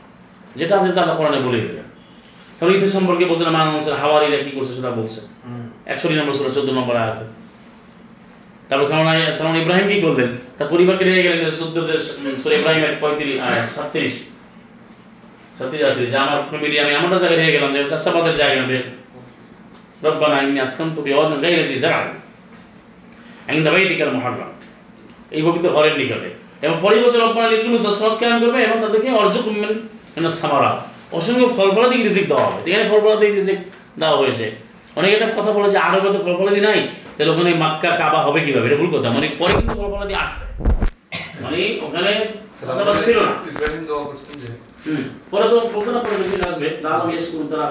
যেটা 0.59 0.73
আছে 0.79 0.89
আল্লাহ 1.03 1.17
কোরআনে 1.21 1.39
বলে 1.47 1.59
দেবেন। 1.65 1.87
তাহলে 2.57 2.73
ইতি 2.77 2.89
সম্পর্কে 2.97 3.25
বলছেন 3.31 3.49
মানুষের 3.59 3.95
হাওয়ারিরা 4.01 4.39
কি 4.45 4.51
করছে 4.57 4.73
সেটা 4.79 4.91
বলছে। 4.99 5.21
একশো 5.93 6.07
নম্বর 6.21 6.35
ষোলো 6.39 6.51
চোদ্দ 6.57 6.69
নম্বর 6.79 6.95
আয়াতে। 7.03 7.25
তারপর 8.69 8.87
সালমান 8.91 9.17
সালমান 9.39 9.57
ইব্রাহিম 9.63 9.87
কি 9.93 9.97
করলেন? 10.05 10.29
তার 10.57 10.69
পরিবারকে 10.73 11.05
নিয়ে 11.09 11.23
গেলেন 11.27 11.41
সূত্র 11.61 11.79
সুরে 12.43 12.55
ইব্রাহিম 12.61 12.83
এক 12.89 12.97
পঁয়ত্রিশ 13.03 13.31
সাতত্রিশ। 13.77 14.15
সাতত্রিশ 15.59 15.83
আটত্রিশ 15.89 16.09
যে 16.15 16.19
আমার 16.25 16.39
কোনো 16.49 16.59
মিলিয়ে 16.63 16.83
আমি 16.85 16.93
এমনটা 16.99 17.19
জায়গায় 17.23 17.39
নিয়ে 17.43 17.53
গেলাম 17.57 17.71
যে 17.75 17.81
চাষাবাদের 17.93 18.35
জায়গা 18.41 18.57
নেবে 18.63 18.79
রব্বানা 20.05 20.37
ইন্নি 20.45 20.61
আসকান্তু 20.67 21.01
বিওয়াদ 21.07 21.31
গাইরে 21.43 21.65
জি 21.71 21.77
জারা 21.85 22.01
আইন্দা 23.49 23.71
বাইতিকাল 23.75 24.11
মহাগ্রাম 24.17 24.53
এই 25.37 25.41
বক্তৃতা 25.45 25.71
ঘরের 25.77 25.95
নিকটে। 26.01 26.31
এবং 26.65 26.77
পরের 26.85 27.01
বছর 27.05 27.21
রব্বানা 27.27 27.49
লিকুনু 27.53 27.79
সসরাত 27.85 28.15
কায়াম 28.21 28.39
করবে 28.43 28.59
এবং 28.67 28.77
তাদেরকে 28.85 29.09
অর্জুকুম 29.21 29.55
করবেন 29.61 29.79
মিনাস 30.15 30.37
সামারা 30.43 30.71
অসংখ্য 31.19 31.47
ফলফলাদি 31.59 31.97
রিজিক 31.97 32.25
দেওয়া 32.31 32.45
হবে। 32.47 32.59
এখানে 32.69 32.85
ফলফলাদি 32.91 33.27
রিজিক 33.39 33.59
দেওয়া 34.01 34.17
হয়েছে। 34.21 34.47
অনেকে 34.99 35.15
একটা 35.17 35.29
কথা 35.39 35.51
বলে 35.57 35.69
যে 35.75 35.79
আরবে 35.87 36.09
তো 36.15 36.19
ফলফলাদি 36.27 36.61
নাই। 36.69 36.81
তাহলে 37.17 37.31
ওখানে 37.33 37.51
মাক্কা, 37.55 37.91
কাবা 38.01 38.19
হবে 38.27 38.41
কীভাবে? 38.41 38.67
এটা 38.67 38.77
ভুল 38.77 38.91
কথা। 38.95 39.09
মানে 39.11 39.29
পরে 39.39 39.53
কিন্তু 39.53 39.75
ফল 39.75 39.91
ফলাদি 39.95 40.15
আসছে। 40.25 40.45
মানে 41.43 41.59
ওখানে 41.87 42.13
ছিল 43.05 43.19
না। 43.21 43.33
দোয়া। 43.89 44.05
পরে 45.31 45.47
তো 45.53 45.57
ইয়েস 47.11 47.27
করুন, 47.33 47.47
তারা 47.53 47.67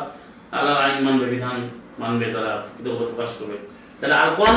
আল্লাহর 0.56 0.82
আইন 0.86 1.00
মানবে, 1.06 1.26
বিধান 1.26 1.58
মানবে, 2.00 2.26
তারা 2.36 2.52
প্রকাশ 2.84 3.30
করবে। 3.40 3.58
তাহলে 4.00 4.16
আল 4.16 4.30
কোরআন 4.38 4.56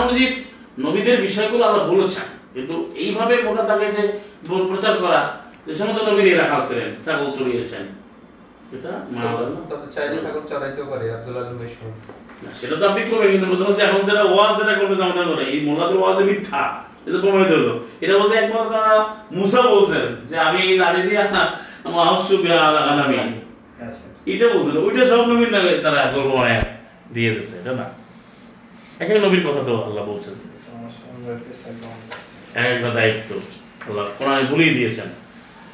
নবীদের 0.85 1.17
বিষয়গুলো 1.27 1.63
আল্লাহ 1.69 1.85
বলেছেন। 1.93 2.27
কিন্তু 2.55 2.75
এইভাবে 2.95 3.35
মোটা 3.43 3.63
তাকে 3.63 3.87
যে 3.97 4.05
প্রচার 4.49 4.95
করা 4.97 5.21
যে 5.67 5.75
সমস্ত 5.75 5.99
নবীর 6.09 6.39
রাখা 6.39 6.59
ছিলেন, 6.69 6.89
ছাগল 7.05 7.29
চড়িয়েছেন। 7.39 7.85
এটা 8.77 8.93
মানা 9.11 9.31
যাবে 9.39 9.51
না। 9.55 9.61
তবে 9.71 9.87
চাইলে 9.93 10.17
ছাগল 10.25 10.43
চড়াইতেও 10.51 10.87
পারে, 10.93 11.07
আব্দুল 11.15 11.37
আলম 11.37 11.59
সেটা 12.61 12.77
তো 12.81 12.85
আপনি 12.91 13.01
করবেন 13.11 13.31
কিন্তু 13.33 13.47
কথা 13.53 13.65
হচ্ছে 13.69 13.83
এখন 13.89 14.01
যারা 14.09 14.23
ওয়াজ 14.35 14.53
যেটা 14.59 14.75
করতেছে 14.81 15.03
আমাদের 15.07 15.27
করে। 15.31 15.45
এই 15.53 15.59
মোল্লাদের 15.67 15.99
ওয়াজে 16.03 16.23
মিথ্যা 16.31 16.63
এটা 17.07 17.19
প্রমাণিত 17.23 17.53
হলো। 17.59 17.73
এটা 18.05 18.15
বলছে 18.19 18.35
একবার 18.43 18.65
যারা 18.73 18.95
মুসা 19.39 19.61
বলছেন 19.75 20.05
যে 20.29 20.35
আমি 20.47 20.59
এই 20.69 20.75
লাড়ি 20.81 21.01
দিয়ে 21.07 21.21
আমার 21.87 22.03
হাউস 22.09 22.27
আলামি 22.93 23.19
এটা 24.33 24.47
বলছিল 24.55 24.77
ওইটা 24.87 25.03
সব 25.11 25.21
নবীর 25.31 25.51
নামে 25.55 25.71
তারা 25.85 26.01
গল্প 26.15 26.31
বানায় 26.37 26.63
দিয়ে 27.15 27.31
দিচ্ছে 27.35 27.55
এটা 27.61 27.73
না। 27.81 27.87
এক 29.03 29.09
এক 29.11 29.19
নবীর 29.25 29.43
কথা 29.47 29.61
তো 29.69 29.73
আল্লাহ 29.87 30.03
বলছেন। 30.11 30.35
এক 32.63 32.69
একটা 32.75 32.91
দায়িত্ব 32.99 33.31
আল্লাহ 33.89 34.05
কোরআনে 34.19 34.45
বলেই 34.51 34.73
দিয়েছেন। 34.75 35.09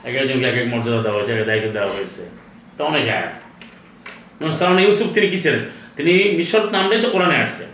এক 0.08 0.14
একজনকে 0.20 0.46
এক 0.50 0.56
এক 0.62 0.66
মর্যাদা 0.74 1.00
দেওয়া 1.02 1.18
হয়েছে 1.18 1.32
এক 1.34 1.46
দায়িত্ব 1.46 1.68
দেওয়া 1.76 1.92
হয়েছে। 1.94 2.22
এটা 2.72 2.82
অনেক 2.90 3.04
আয়াত। 3.08 3.32
ইউসুফ 4.84 5.08
তিনি 5.14 5.26
কি 5.32 5.38
ছিলেন? 5.44 5.62
তিনি 5.96 6.12
মিশর 6.38 6.62
নামটাই 6.74 7.00
তো 7.04 7.08
কোরআনে 7.14 7.36
আসছে। 7.44 7.64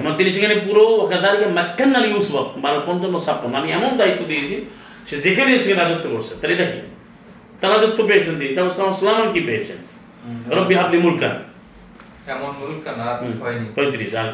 এবং 0.00 0.12
তিনি 0.18 0.30
সেখানে 0.34 0.54
পুরো 0.66 0.82
ওখাদারিকে 1.02 1.46
মাক্কান্নাল 1.58 2.04
ইউসুফ 2.10 2.34
বারো 2.64 2.78
পঞ্চান্ন 2.86 3.16
ছাপ্পান্ন 3.26 3.54
আমি 3.60 3.68
এমন 3.78 3.90
দায়িত্ব 4.00 4.22
দিয়েছি 4.30 4.56
সে 5.08 5.14
যেখানে 5.24 5.50
সেখানে 5.62 5.78
রাজত্ব 5.82 6.06
করছে। 6.14 6.32
তাহলে 6.40 6.54
এটা 6.56 6.66
কি? 6.72 6.80
তার 7.60 7.68
রাজত্ব 7.74 7.98
পেয়েছেন 8.08 8.34
তিনি। 8.38 8.52
তারপর 8.56 8.72
সালাম 9.00 9.26
কি 9.34 9.40
পেয়েছেন? 9.48 9.78
রব্বি 10.56 10.74
হাবলি 10.78 10.98
এমন 12.32 12.50
মুলুক 12.58 12.80
না 13.00 13.06
হয়নি। 13.42 13.66
পঁয়ত্রিশ 13.76 14.14
আর? 14.20 14.28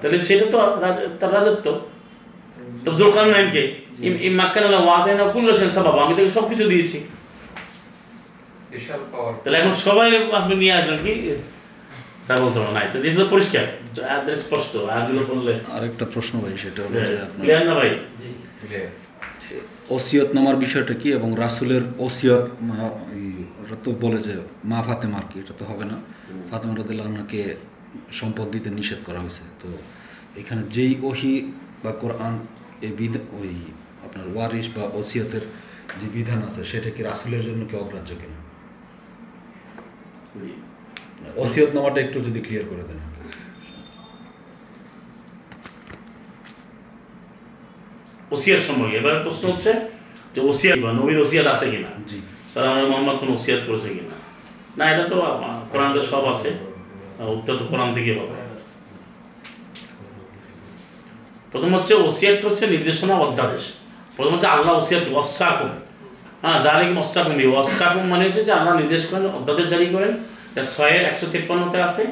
তাহলে 0.00 0.18
সেটা 0.26 0.46
তো 0.52 0.56
তার 1.20 1.30
রাজত্ব। 1.36 1.66
তো 2.84 2.88
জোরকান 2.98 3.26
নাইনকে 3.34 3.62
মাক্কান 4.40 4.62
আল্লাহ 4.68 4.82
ওয়াদে 4.86 5.12
না 5.18 5.24
সেন 5.58 5.70
সাবাব 5.76 5.96
আমি 6.04 6.12
তাকে 6.16 6.32
সব 6.38 6.44
কিছু 6.50 6.64
দিয়েছি। 6.72 6.98
তাহলে 9.42 9.56
এখন 9.60 9.74
সবাই 9.86 10.08
আপনি 10.40 10.54
নিয়ে 10.62 10.74
আসলেন 10.78 10.98
কি? 11.04 11.12
ছাগল 12.26 12.48
চড়া 12.56 12.70
নাই। 12.76 12.86
তো 12.92 12.96
জিনিসটা 13.02 13.26
পরিষ্কার। 13.34 13.64
স্পষ্ট 14.44 14.72
আরেকটা 15.76 16.04
প্রশ্ন 16.14 16.34
ভাই 16.42 16.52
সেটা 16.64 16.80
হলো 16.84 16.98
যে 17.08 17.14
আপনার 17.26 17.44
না 17.68 17.74
ভাই? 17.80 17.90
ওসিয়ত 19.96 20.28
নামার 20.36 20.56
বিষয়টা 20.56 20.94
কি 20.94 21.08
এবং 21.18 21.28
রাসুলের 21.44 21.84
ওসিয়ত 22.06 22.44
তো 23.84 23.90
বলে 24.04 24.18
যে 24.26 24.34
মা 24.70 24.78
ফাতেমার 24.86 25.24
কি 25.30 25.36
এটা 25.42 25.54
তো 25.58 25.64
হবে 25.70 25.84
না। 25.92 25.96
ফাতেমা 26.50 26.74
সম্পদ 28.18 28.46
দিতে 28.54 28.68
নিষেধ 28.78 29.00
করা 29.04 29.20
হয়েছে। 29.24 29.44
তো 29.62 29.68
এখানে 30.40 30.62
যেই 30.74 30.92
ওহি 31.08 31.34
বা 31.84 31.92
কোরআন 32.02 32.34
এই 32.86 32.92
বিধ 32.98 33.14
ওই 33.38 33.52
আপনার 34.06 34.26
ওয়ারিশ 34.34 34.66
বা 34.76 34.84
ওসিয়তের 35.00 35.44
যে 36.00 36.06
বিধান 36.14 36.40
আছে 36.46 36.60
সেটা 36.64 36.90
কি 36.94 37.00
রাসুলের 37.02 37.42
জন্য 37.48 37.60
কি 37.70 37.74
অগ্রাহ্য 37.76 38.10
কিনা? 38.20 38.38
ওসিয়ত 41.42 41.70
নামাটা 41.76 42.00
একটু 42.00 42.18
যদি 42.26 42.40
ক্লিয়ার 42.40 42.64
করে 42.70 42.84
দেন। 42.88 42.98
ওসিয়ার 48.34 48.62
সম্পর্কে 48.66 48.96
এবার 49.00 49.14
প্রশ্ন 49.24 49.44
হচ্ছে 49.50 49.72
যে 50.34 50.40
ওসিয়াত 50.50 50.78
বা 50.84 50.90
নবীর 50.92 51.18
ওসিয়াত 51.24 51.46
আছে 51.54 51.66
কিনা? 51.72 51.90
জি। 52.08 52.18
সালাম 52.52 52.74
মোহাম্মদ 52.90 53.16
কোন 53.20 53.28
ওসিয়াত 53.38 53.60
করেছে 53.66 53.88
কিনা? 53.96 54.14
না 54.78 54.84
এটা 54.92 55.04
তো 55.12 55.16
কোরআনতে 55.70 56.00
সব 56.12 56.24
আছে। 56.32 56.50
উত্তর 57.36 57.54
তো 57.60 57.64
কোরআন 57.70 57.90
থেকে 57.94 58.10
হবে। 58.20 58.36
প্রথম 61.50 61.70
হচ্ছে 61.76 61.92
ওসিয়াতটা 61.94 62.46
হচ্ছে 62.48 62.64
নির্দেশনা 62.74 63.14
অধ্যাদেশ। 63.24 63.64
প্রথম 64.16 64.32
হচ্ছে 64.34 64.48
আল্লাহ 64.54 64.72
ওসিয়াত 64.76 65.04
ওয়াসাকুম 65.12 65.70
হ্যাঁ 66.42 66.58
জালিম 66.66 66.92
ওসাকুম 67.02 67.34
বি 67.40 67.46
ওয়াসাকুম 67.52 68.04
মানে 68.12 68.22
হচ্ছে 68.26 68.42
যে 68.48 68.52
আল্লাহ 68.58 68.72
নির্দেশ 68.80 69.02
করেন 69.10 69.26
অধ্যাদেশ 69.38 69.66
জারি 69.72 69.86
করেন 69.94 70.12
ছয়ের 70.74 71.02
একশো 71.10 71.26
তিপ্পান্নতে 71.32 71.78
আছে 71.86 72.02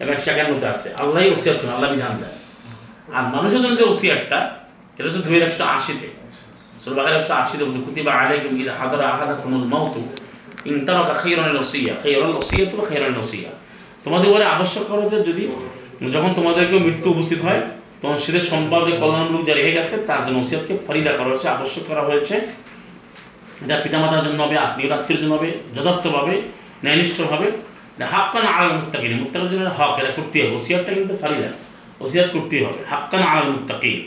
এবং 0.00 0.10
একশো 0.16 0.28
একান্নতে 0.34 0.66
আছে। 0.74 0.88
আল্লাহই 1.02 1.28
ওসিয়াত 1.34 1.56
করেন, 1.60 1.72
আল্লাহ 1.76 1.88
বিধান 1.94 2.14
দেয় 2.20 2.36
আর 3.16 3.24
মানুষের 3.34 3.60
জন্য 3.64 3.74
যে 3.80 3.86
ওসিয়াতটা, 3.92 4.38
সেটা 4.94 5.06
হচ্ছে 5.08 5.22
দুই 5.26 5.36
একশো 5.48 5.64
আশিতে। 5.76 6.08
সুরবাকার 6.82 7.14
একশো 7.20 7.34
আশিতে 7.42 7.62
বলতে 7.66 7.80
কুতিবা 7.86 8.12
আলাইকুম 8.20 8.52
ইদা 8.62 8.72
হাদারা 8.80 9.04
আহাদাকুমুল 9.12 9.66
মাউতু, 9.72 10.02
ইন 10.68 10.76
তারাকা 10.86 11.14
খাইরানাল 11.22 11.58
ওসিয়া। 11.64 11.92
খাইরানাল 12.02 12.34
ওসিয়া 12.40 12.64
তো 12.70 12.74
খাইরানাল 12.88 13.18
ওসিয়া। 13.24 13.50
তোমাদের 14.04 14.26
উপরে 14.30 14.44
আবশ্যক 14.54 14.84
করা 14.90 15.04
যে 15.12 15.18
যদি 15.28 15.44
যখন 16.14 16.30
তোমাদেরকেও 16.38 16.80
মৃত্যু 16.86 17.08
উপস্থিত 17.14 17.40
হয়, 17.46 17.60
তখন 18.00 18.16
সেদের 18.24 18.44
সম্পাদে 18.52 18.92
কল্যাণমূলক 19.00 19.42
যা 19.48 19.54
রেখে 19.58 19.72
গেছে, 19.78 19.94
তার 20.08 20.20
জন্য 20.24 20.36
ওসিয়াতকে 20.44 20.74
ফরিদা 20.86 21.12
করা 21.18 21.28
হয়েছে, 21.32 21.48
আবশ্যক 21.56 21.84
করা 21.90 22.02
হয়েছে। 22.08 22.34
এটা 23.62 23.74
পিতামাতার 23.84 24.22
জন্য 24.24 24.42
হবে 24.42 24.56
আত্মীয় 24.58 24.86
আত্মীয়ের 24.92 25.20
জন্য 25.22 25.34
হবে 25.34 25.48
যথার্থভাবে 25.76 26.34
ন্যায়নিষ্ঠভাবে। 26.84 27.46
হাক্কান 28.12 28.46
আল 28.46 28.68
মুত্তাকিন 28.72 29.12
মুত্তাকির 29.20 29.50
জন্য 29.50 29.70
হক 29.78 29.92
এটা 30.00 30.10
করতে 30.10 30.36
হবে। 30.42 30.56
ওসিয়াতটা 30.56 30.92
কিন্তু 30.94 31.16
ফারিদা 31.16 31.50
ওসিয়াত 32.00 32.28
করতেই 32.32 32.62
হবে। 32.64 32.80
হাক্কান 32.90 33.22
আল 33.22 33.44
মুত্তাকিন। 33.50 33.98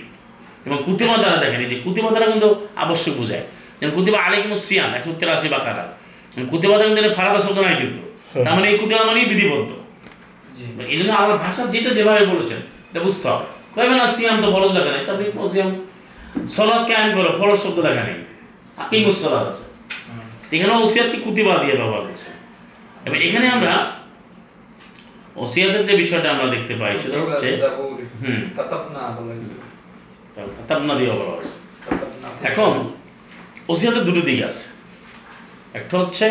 এবং 0.65 0.77
কুতিমা 0.85 1.17
দ্বারা 1.17 1.37
দেখেন 1.37 1.59
এই 1.59 1.69
যে 1.69 1.77
কুতিমা 1.85 2.09
দ্বারা 2.09 2.27
কিন্তু 2.31 2.47
আবশ্যক 2.75 3.13
বোঝায়। 3.13 3.43
যেমন 3.79 3.91
কুতিবা 3.95 4.17
আলাইকুম 4.25 4.51
সিয়াম 4.53 4.89
একশো 4.97 5.11
তেরাশি 5.19 5.47
বাকারা। 5.47 5.83
কুতিমা 6.51 6.75
দ্বারা 6.77 6.95
কিন্তু 6.95 7.13
ফারাদা 7.15 7.39
শব্দ 7.39 7.59
নাই 7.59 7.75
কিন্তু। 7.81 7.99
তার 8.45 8.53
মানে 8.55 8.67
এই 8.71 8.77
কুতিমা 8.77 9.03
মানেই 9.03 9.25
বিধিবদ্ধ। 9.25 9.69
জি। 10.57 10.65
এই 10.93 10.97
জন্য 10.99 11.11
আমার 11.11 11.37
ভাষা 11.37 11.61
যেটা 11.73 11.89
যেভাবে 11.89 12.25
বলেছেন 12.25 12.59
এটা 12.89 12.99
বুঝতে 12.99 13.27
হবে। 13.29 13.45
কইবে 13.75 13.95
না 13.99 14.07
সিয়াম 14.07 14.35
তো 14.41 14.47
ফরজ 14.51 14.71
লেখা 14.77 14.91
নেই? 14.95 15.03
তবে 15.05 15.23
সিয়াম 15.53 15.69
সলাদ 16.47 16.81
কায়েম 16.87 17.09
করো 17.17 17.29
ফরজ 17.39 17.59
শব্দ 17.59 17.77
লেখা 17.79 18.03
নেই। 18.07 18.17
আকিমুস 18.77 19.17
সলাদ 19.23 19.47
আছে 19.47 19.65
এখানে 20.55 20.73
ওসিয়াত 20.73 21.11
কি 21.11 21.17
কুতিবা 21.17 21.57
দিয়ে 21.57 21.77
ব্যবহার 21.77 22.01
হয়েছে 22.01 22.29
এবার 23.05 23.21
এখানে 23.21 23.49
আমরা 23.49 23.93
ওসিয়াতের 25.35 25.85
যে 25.85 25.97
বিষয়টা 25.97 26.31
আমরা 26.31 26.47
দেখতে 26.47 26.75
পাই 26.75 26.99
সেটা 26.99 27.17
হচ্ছে 27.17 27.49
হুম। 28.21 28.41
দিয়ে 30.97 31.11
বলা 31.11 31.31
হয়েছে। 31.31 31.57
এখন 32.43 32.93
ওসিয়াতের 33.67 34.03
দুটো 34.03 34.21
দিক 34.21 34.43
আছে। 34.43 34.65
একটা 35.73 35.97
হচ্ছে 35.97 36.27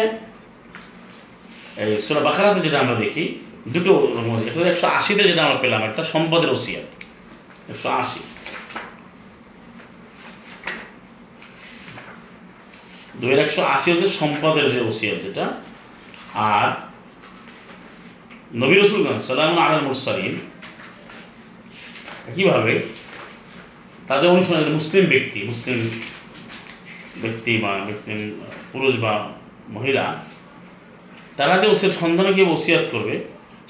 এই 1.77 1.99
সুরা 1.99 2.21
বাকারাতে 2.21 2.61
যেটা 2.61 2.79
আমরা 2.81 2.95
দেখি 2.95 3.39
দুটো 3.69 3.93
রকম 4.17 4.37
আছে। 4.37 4.47
একটা 4.47 4.61
একশো 4.61 4.87
আশিতে 4.87 5.25
যেটা 5.25 5.45
আমরা 5.45 5.59
পেলাম 5.59 5.83
একটা 5.83 6.05
সম্পদের 6.05 6.51
ওসিয়াত। 6.51 6.87
একশো 7.71 7.89
আশি। 7.89 8.21
দুইয়ের 13.21 13.41
একশো 13.45 13.61
আশি 13.75 13.89
হচ্ছে 13.93 14.09
সম্পদের 14.21 14.67
যে 14.75 14.81
ওসিয়াত 14.89 15.19
যেটা, 15.25 15.45
আর 16.53 16.69
নবী 18.61 18.75
রসুলগঞ্জ 18.75 19.21
সালাম 19.31 19.55
আল 19.65 19.75
মুরসালিন। 19.87 20.35
কীভাবে 22.37 22.75
তাদের 24.09 24.29
অনুসরণ 24.35 24.67
মুসলিম 24.79 25.05
ব্যক্তি 25.13 25.39
মুসলিম 25.51 25.79
ব্যক্তি 27.23 27.53
বা 27.63 27.73
ব্যক্তি 27.89 28.11
পুরুষ 28.73 28.95
বা 29.05 29.13
মহিলা, 29.77 30.05
তারা 31.39 31.55
যে 31.61 31.67
ওসিয়াত, 31.73 31.93
সন্তানকে 32.03 32.43
ওসিয়াত 32.55 32.85
করবে, 32.93 33.15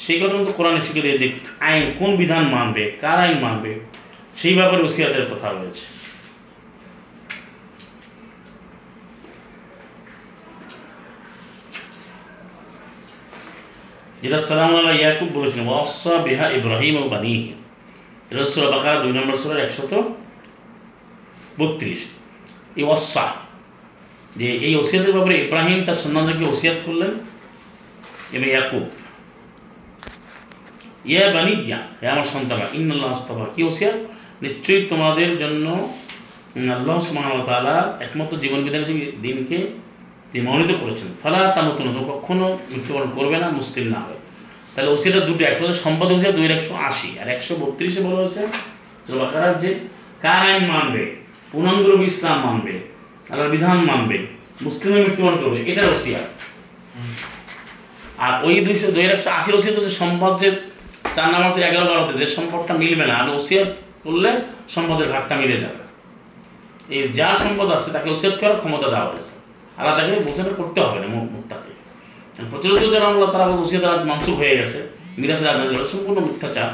সেই 0.05 0.19
কথা 0.21 0.35
কিন্তু 0.39 0.53
কোরআনে 0.59 0.81
শিখে 0.87 1.03
দিয়ে 1.05 1.17
যে 1.23 1.27
আইন 1.69 1.85
কোন 1.99 2.11
বিধান 2.21 2.45
মানবে, 2.57 2.83
কার 3.03 3.19
আইন 3.25 3.37
মানবে, 3.47 3.71
সেই 4.41 4.55
ব্যাপারে 4.59 4.83
ওসিয়াতের 4.89 5.27
কথা 5.33 5.49
রয়েছে। 5.51 5.85
যেটা 14.23 14.39
সালাম 14.49 14.73
আল্লাহ 14.79 14.95
ইয়াকুব 15.03 15.29
বলেছিলেন 15.39 15.67
ওয়াসা 15.73 16.15
বিহা 16.27 16.47
ইব্রাহিম 16.59 16.95
ও 17.03 17.05
বানিহি। 17.15 17.49
এটা 18.31 18.45
সুরা 18.53 18.69
বাকারা, 18.75 18.97
দুই 19.03 19.13
নম্বর 19.19 19.37
সুরার 19.43 19.61
একশত 19.67 19.93
বত্রিশ। 21.59 22.01
এই 22.79 22.85
ওয়াসা 22.89 23.27
যে 24.39 24.49
এই 24.67 24.73
ওসিয়াতের 24.81 25.13
ব্যাপারে 25.17 25.37
ইব্রাহিম 25.47 25.79
তার 25.87 25.99
সন্তানদেরকে 26.03 26.45
ওসিয়াত 26.53 26.79
করলেন, 26.87 27.13
এবং 28.37 28.47
ইয়াকুব, 28.55 28.85
ইয়া 31.11 31.25
বানিজ্ঞা 31.37 31.79
হে 32.01 32.07
আমার 32.15 32.27
সন্তানরা, 32.35 32.67
ইন্নাল্লাহ 32.79 33.09
আস্তফা। 33.17 33.45
কি 33.55 33.61
ওসিয়াত? 33.71 33.99
নিশ্চয়ই 34.45 34.83
তোমাদের 34.93 35.31
জন্য 35.43 35.67
আল্লাহ 36.75 36.99
তাআলা 37.49 37.77
একমাত্র 38.07 38.35
জীবন 38.43 38.61
বিধান 38.65 38.81
হিসেবে 38.85 39.05
দিনকে 39.25 39.59
তিনি 40.31 40.43
মনোনীত 40.49 40.73
করেছেন। 40.83 41.09
ফালা 41.23 41.39
নতুন 41.69 41.87
কখনো 42.13 42.47
মৃত্যুবরণ 42.73 43.11
করবে 43.17 43.37
না, 43.43 43.49
মুসলিম 43.59 43.87
না 43.95 43.99
হবে। 44.05 44.19
তাহলে 44.73 44.91
ওসিয়াটা 44.95 45.21
দুটো 45.29 45.43
একটা 45.51 45.61
হচ্ছে 45.63 45.79
সম্পদ 45.85 46.09
ওসিয়া 46.15 46.33
দুই, 46.37 46.45
একশো 46.57 46.75
আশি। 46.89 47.11
আর 47.21 47.27
একশো 47.35 47.53
বত্রিশে 47.63 48.01
বলা 48.07 48.19
হচ্ছে 48.25 48.43
বাকারার 49.23 49.55
যে 49.63 49.71
কার 50.25 50.43
আইন 50.51 50.65
মানবে 50.75 51.03
পূর্ণাঙ্গরূপ 51.51 52.01
ইসলাম 52.11 52.37
মানবে, 52.47 52.75
আল্লাহর 53.31 53.51
বিধান 53.55 53.79
মানবে 53.91 54.17
মুসলিমের 54.67 55.03
মৃত্যুবরণ 55.07 55.37
করবে 55.43 55.59
এটা 55.71 55.83
ওসিয়া 55.95 56.21
আর 58.25 58.33
ওই 58.47 58.55
দুইশো 58.67 58.87
দুই, 58.95 59.05
একশো 59.17 59.31
আশির 59.39 59.55
ওসিয়াত 59.59 59.75
হচ্ছে 59.79 59.93
সম্পদ 60.01 60.33
যে 60.43 60.49
চার 61.17 61.29
নাম্বার 61.33 61.49
হচ্ছে 61.49 61.63
এগারো 61.69 61.87
বারোতে, 61.91 62.13
যে 62.21 62.27
সম্পদটা 62.37 62.75
মিলবে 62.83 63.05
না, 63.11 63.15
আর 63.21 63.27
ওসিয়াত 63.39 63.69
করলে 64.05 64.31
সম্পদের 64.75 65.09
ভাগটা 65.15 65.35
মিলে 65.43 65.57
যাবে। 65.65 65.83
এই 66.95 67.01
যা 67.19 67.29
সম্পদ 67.43 67.69
আছে, 67.77 67.89
তাকে 67.95 68.09
ওসিয়াত 68.15 68.35
করার 68.41 68.59
ক্ষমতা 68.63 68.87
দেওয়া 68.93 69.09
হয়েছে। 69.11 69.35
আল্লাহ 69.79 69.93
তাকে 69.99 70.11
বোঝানো 70.27 70.53
করতে 70.61 70.79
হবে 70.85 70.99
না 71.03 71.07
মুক্তাকে। 71.37 71.73
প্রচলিত 72.51 72.85
যারা 72.95 73.07
আল্লাহ 73.11 73.29
তারা 73.35 73.45
বলছে 73.49 73.63
ওসিয়াত 73.65 73.85
আর 73.91 73.99
মাংসুক 74.11 74.37
হয়ে 74.41 74.55
গেছে। 74.61 74.81
মিরাজের 75.21 75.49
আদান 75.53 75.67
সম্পূর্ণ 75.93 76.19
মিথ্যাচার। 76.29 76.71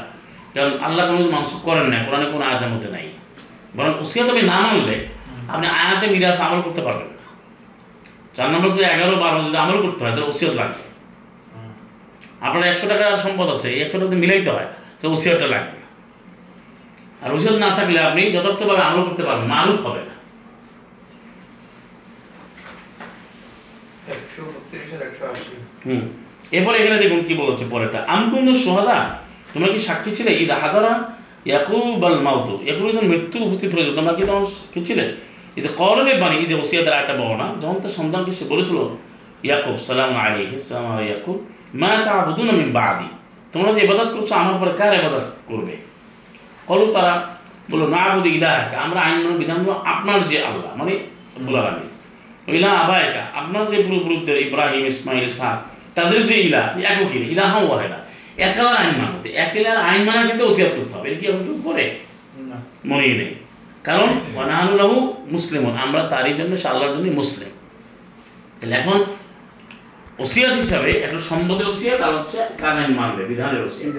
কারণ 0.53 0.71
আল্লাহ 0.87 1.03
কোনো 1.09 1.29
মাংসুক 1.35 1.61
করেন 1.67 1.85
না, 1.93 1.97
কোরআনে 2.05 2.25
কোনো 2.33 2.43
আয়াতের 2.49 2.69
মধ্যে 2.73 2.89
নাই। 2.95 3.05
বরং 3.77 3.91
ওসিয়াত 4.03 4.27
আপনি 4.31 4.43
না 4.51 4.57
মানলে, 4.65 4.95
আপনি 5.53 5.67
আয়াতে 5.81 6.05
মিরাজ 6.13 6.37
আমল 6.45 6.59
করতে 6.65 6.81
পারবেন 6.87 7.09
না। 7.17 7.23
চার 8.35 8.47
নম্বর 8.53 8.69
যদি 8.75 8.85
এগারো, 8.95 9.15
বারো 9.23 9.37
যদি 9.47 9.57
আমল 9.63 9.77
করতে 9.85 10.01
হয়, 10.03 10.13
তাহলে 10.15 10.27
ওসিয়ত 10.31 10.53
লাগবে। 10.61 10.83
আপনার 12.45 12.63
একশো 12.71 12.85
টাকার 12.91 13.21
সম্পদ 13.25 13.47
আছে, 13.55 13.67
এই 13.75 13.79
একশো 13.85 13.97
টাকা 14.01 14.15
মিলাইতে 14.23 14.49
হয় 14.55 14.69
তো 14.99 15.03
ওসিয়তটা 15.15 15.47
লাগবে। 15.55 15.79
আর 17.23 17.29
ওসিয়ত 17.35 17.57
না 17.65 17.69
থাকলে 17.77 17.99
আপনি 18.09 18.21
যথার্থভাবে 18.35 18.83
আমল 18.89 19.01
করতে 19.07 19.23
পারবেন 19.27 19.47
মারুফ 19.53 19.79
হবে 19.87 20.01
না 20.09 20.15
একশো 24.13 24.41
বত্রিশের 24.53 24.82
একশো 24.82 24.82
আশি 24.82 24.82
হুম। 25.85 26.01
এরপরে 26.51 26.77
এখানে 26.77 26.99
দেখুন 27.01 27.21
কি 27.27 27.33
বলেছে 27.33 27.65
পরেরটা। 27.69 28.05
আমকুন্দ 28.07 28.57
সোহাদা 28.57 29.09
তোমরা 29.53 29.71
কি 29.71 29.79
সাক্ষী 29.79 30.11
ছিলে? 30.15 30.31
ঈদ 30.33 30.51
হাদারা 30.51 31.13
ইয়াকুব 31.45 32.05
আল 32.05 32.19
মাউতু 32.19 32.59
ইয়াকুব 32.63 32.89
যখন 32.89 33.07
মৃত্যু 33.07 33.43
উপস্থিত 33.43 33.75
হয়েছে? 33.75 33.91
তোমরা 33.95 34.13
কি 34.13 34.23
তখন 34.23 34.45
সাক্ষী 34.45 34.85
ছিলে? 34.85 35.15
ঈদ 35.57 35.67
কলবে 35.77 36.13
বাণী 36.13 36.45
যে 36.45 36.55
ওসিয়াদের 36.55 36.93
একটা 36.93 37.13
বর্ণনা, 37.13 37.55
যখন 37.61 37.73
তার 37.73 37.89
সন্তানকে 37.89 38.31
সে 38.31 38.45
বলেছিল, 38.45 38.77
ইয়াকুব, 39.43 39.77
সালাম 39.77 40.15
আলী 40.15 40.59
সালাম 40.59 40.91
আলী 40.91 41.05
ইয়াকুব, 41.05 41.45
মা 41.73 41.87
তা 41.87 42.25
বুধুন 42.25 42.49
আমি 42.49 42.63
বাদি। 42.63 43.05
তোমরা 43.51 43.71
যে 43.71 43.83
ইবাদত 43.83 44.13
করছ, 44.13 44.31
আমার 44.31 44.55
পরে 44.59 44.77
কার 44.77 44.93
ইবাদত 44.93 45.25
করবে? 45.47 45.77
কলু 46.67 46.91
তারা 46.93 47.35
বলো 47.71 47.87
না 47.87 48.15
বুধ 48.15 48.25
ইলাহাকে। 48.25 48.75
আমরা 48.75 49.01
আইন 49.01 49.37
বিধান 49.37 49.69
আপনার 49.85 50.23
যে 50.23 50.43
আল্লাহ 50.43 50.75
মানে 50.75 50.99
বলার 51.45 51.67
আমি 51.67 51.92
ইলা 52.47 52.71
আবায়কা 52.71 53.23
আপনার 53.33 53.63
যে 53.67 53.83
পূর্বপুরুষদের 53.83 54.37
ইব্রাহিম 54.47 54.85
ইসমাইল 54.85 55.27
সাহ 55.27 55.55
তাদের 55.95 56.25
যে 56.25 56.35
ইলা 56.41 56.61
একই 56.83 57.17
ইলাহ 57.33 57.53
ওয়াহেদা। 57.69 57.97
একালার 58.37 58.75
আইন 58.77 58.93
মানতে 59.01 59.29
একেলার 59.29 59.77
আইন 59.77 60.03
মানা 60.03 60.21
কিন্তু 60.27 60.45
ওসিয়াত 60.45 60.71
করতে 60.77 60.93
হবে। 60.97 61.15
কি 61.15 61.27
আমরা 61.27 61.53
করে 61.63 61.85
মনে 62.85 63.07
নেই। 63.07 63.35
কারণ 63.83 64.09
ওয়ানাহুল্লাহু 64.35 65.13
মুসলিম 65.31 65.63
আমরা 65.83 66.01
তারই 66.03 66.33
জন্য 66.33 66.67
আল্লাহর 66.67 66.93
জন্যই 66.93 67.11
মুসলিম। 67.11 67.49
তাহলে 68.59 68.75
এখন 68.75 69.03
ওসিয়াত 70.19 70.53
হিসাবে 70.53 70.91
একটা 70.91 71.21
সম্পদের 71.21 71.67
ওসিয়াত 71.67 72.01
আর 72.01 72.13
হচ্ছে 72.17 72.37
কার 72.61 72.77
আইন 72.77 72.91
মানবে? 72.95 73.25
বিধানের 73.25 73.63
ওসিয়াত। 73.65 73.93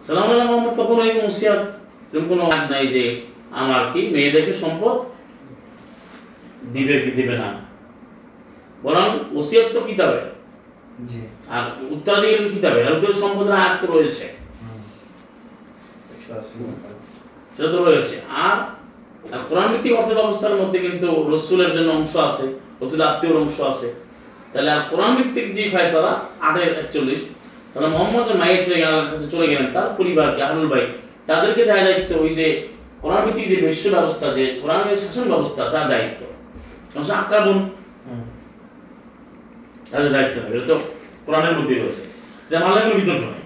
সালাম 0.00 0.30
আল্লাহ 0.30 0.46
মোহাম্মদ 0.46 0.80
কখনো 0.80 1.02
এই 1.04 1.26
ওসিয়াত? 1.26 1.60
কোনো 2.28 2.50
নাই 2.70 2.86
যে 2.86 3.20
আমার 3.50 3.82
কি 3.92 4.00
মেয়েদেরকে 4.08 4.54
সম্পদ 4.54 4.96
দিবে 6.74 6.96
কি 7.04 7.10
দিবে 7.18 7.34
না। 7.42 7.48
বরং 8.84 9.06
ওসিয়াত 9.38 9.68
তো 9.74 9.80
কিতাবে। 9.88 10.20
আর 11.54 11.64
উত্তরাধিকারী 11.94 12.48
কিতাবে 12.56 12.80
আর 12.86 12.92
উত্তর 12.96 13.20
সম্পদের 13.22 13.54
আয়াত 13.60 13.80
রয়েছে। 13.92 14.26
সেটা 17.54 17.68
তো 17.74 17.78
রয়েছে 17.88 18.16
আর 18.44 18.56
আর 19.34 19.40
কোরআন 19.48 19.68
ভিত্তিক 19.72 19.92
অর্থ 20.00 20.10
ব্যবস্থার 20.18 20.58
মধ্যে 20.60 20.78
কিন্তু 20.86 21.08
রসুলের 21.32 21.70
জন্য 21.76 21.88
অংশ 21.98 22.14
আছে 22.28 22.46
রসুলের 22.80 23.08
আত্মীয়র 23.10 23.40
অংশ 23.42 23.58
আছে। 23.72 23.88
তাহলে 24.52 24.70
আর 24.76 24.82
কোরআন 24.90 25.12
ভিত্তিক 25.18 25.46
যে 25.56 25.64
ফয়সালা 25.74 26.12
আটের 26.46 26.70
একচল্লিশ 26.82 27.20
তাহলে 27.70 27.88
মোহাম্মদ 27.94 28.28
মাইক 28.40 28.60
হয়ে 28.68 28.80
গেলেন 28.82 29.04
কাছে 29.10 29.26
চলে 29.34 29.46
গেলেন 29.50 29.68
তার 29.74 29.88
পরিবারকে 29.98 30.40
আহলুল 30.46 30.68
ভাই 30.72 30.84
তাদেরকে 31.28 31.62
দেওয়া 31.68 31.84
দায়িত্ব 31.86 32.12
ওই 32.24 32.30
যে 32.38 32.46
কোরআন 33.02 33.22
ভিত্তিক 33.26 33.46
যে 33.52 33.56
বিশ্ব 33.64 33.84
ব্যবস্থা 33.96 34.26
যে 34.38 34.44
কোরআনের 34.60 34.98
শাসন 35.02 35.26
ব্যবস্থা 35.32 35.62
তার 35.72 35.86
দায়িত্ব। 35.92 36.22
আক্রামণ 37.22 37.58
তাদের 39.90 40.10
দায়িত্ব 40.12 40.36
তো 40.68 40.74
কোরআনের 41.26 41.54
মধ্যে 41.58 41.74
রয়েছে। 41.74 42.04
মানলে 42.64 42.80
কোনো 42.84 42.94
বিতর্ক 43.00 43.22
নেই 43.32 43.42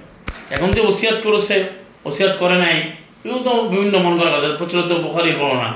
এখন 0.54 0.68
যে 0.70 0.80
ওসিয়াত 0.80 1.18
করেছে 1.26 1.56
ওসিয়াত 2.04 2.34
করে 2.38 2.56
নাই 2.64 2.76
এও 3.24 3.38
তো 3.46 3.52
বিভিন্ন 3.72 3.94
মন 3.98 4.14
করা 4.18 4.30
কথা 4.34 4.48
প্রচলিত 4.58 4.90
বোখারির 5.04 5.36
বর্ণনা। 5.40 5.70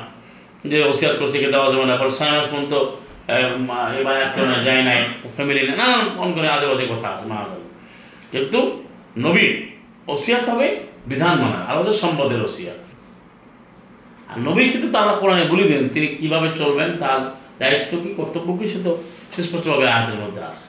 যে 0.64 0.78
ওসিয়াত 0.84 1.14
করছে 1.20 1.36
কে 1.38 1.48
দেওয়া 1.54 1.68
যাবে 1.72 1.84
না 1.90 1.94
পর 1.96 2.08
ছয় 2.18 2.32
মাস 2.36 2.46
পর্যন্ত 2.46 2.74
আহ, 2.74 3.96
এই 3.98 4.04
বায়াত 4.04 4.30
করে 4.36 4.46
না 4.46 4.58
যায় 4.64 4.82
নাই 4.82 5.00
ফ্যামিলি 5.36 5.62
না 5.70 5.86
মন 6.16 6.28
করে 6.32 6.48
আজে 6.48 6.66
বাজে 6.66 6.84
কথা 6.92 7.08
আছে 7.08 7.24
মা 7.26 7.36
আছে 7.36 7.58
কিন্তু 8.32 8.58
নবীর 9.18 9.52
ওসিয়াত 10.06 10.44
হবে 10.48 10.66
বিধান 11.06 11.34
মানা 11.38 11.58
আর 11.68 11.74
হচ্ছে 11.78 11.92
সম্পদের 11.92 12.40
ওসিয়াত। 12.44 12.80
আর 14.28 14.38
নবী 14.38 14.62
কিন্তু 14.68 14.88
তারা 14.88 15.12
কোরআনে 15.12 15.44
বলি 15.44 15.64
দেন 15.68 15.88
তিনি 15.88 16.06
কীভাবে 16.06 16.48
চলবেন 16.56 16.90
তার 16.98 17.20
দায়িত্ব 17.60 17.92
কি 18.02 18.10
কর্তব্য 18.18 18.48
কি? 18.58 18.64
সে 18.72 18.78
তো 18.86 18.92
সুস্পষ্টভাবে 19.34 19.84
আয়াতের 19.94 20.18
মধ্যে 20.22 20.42
আছে। 20.50 20.66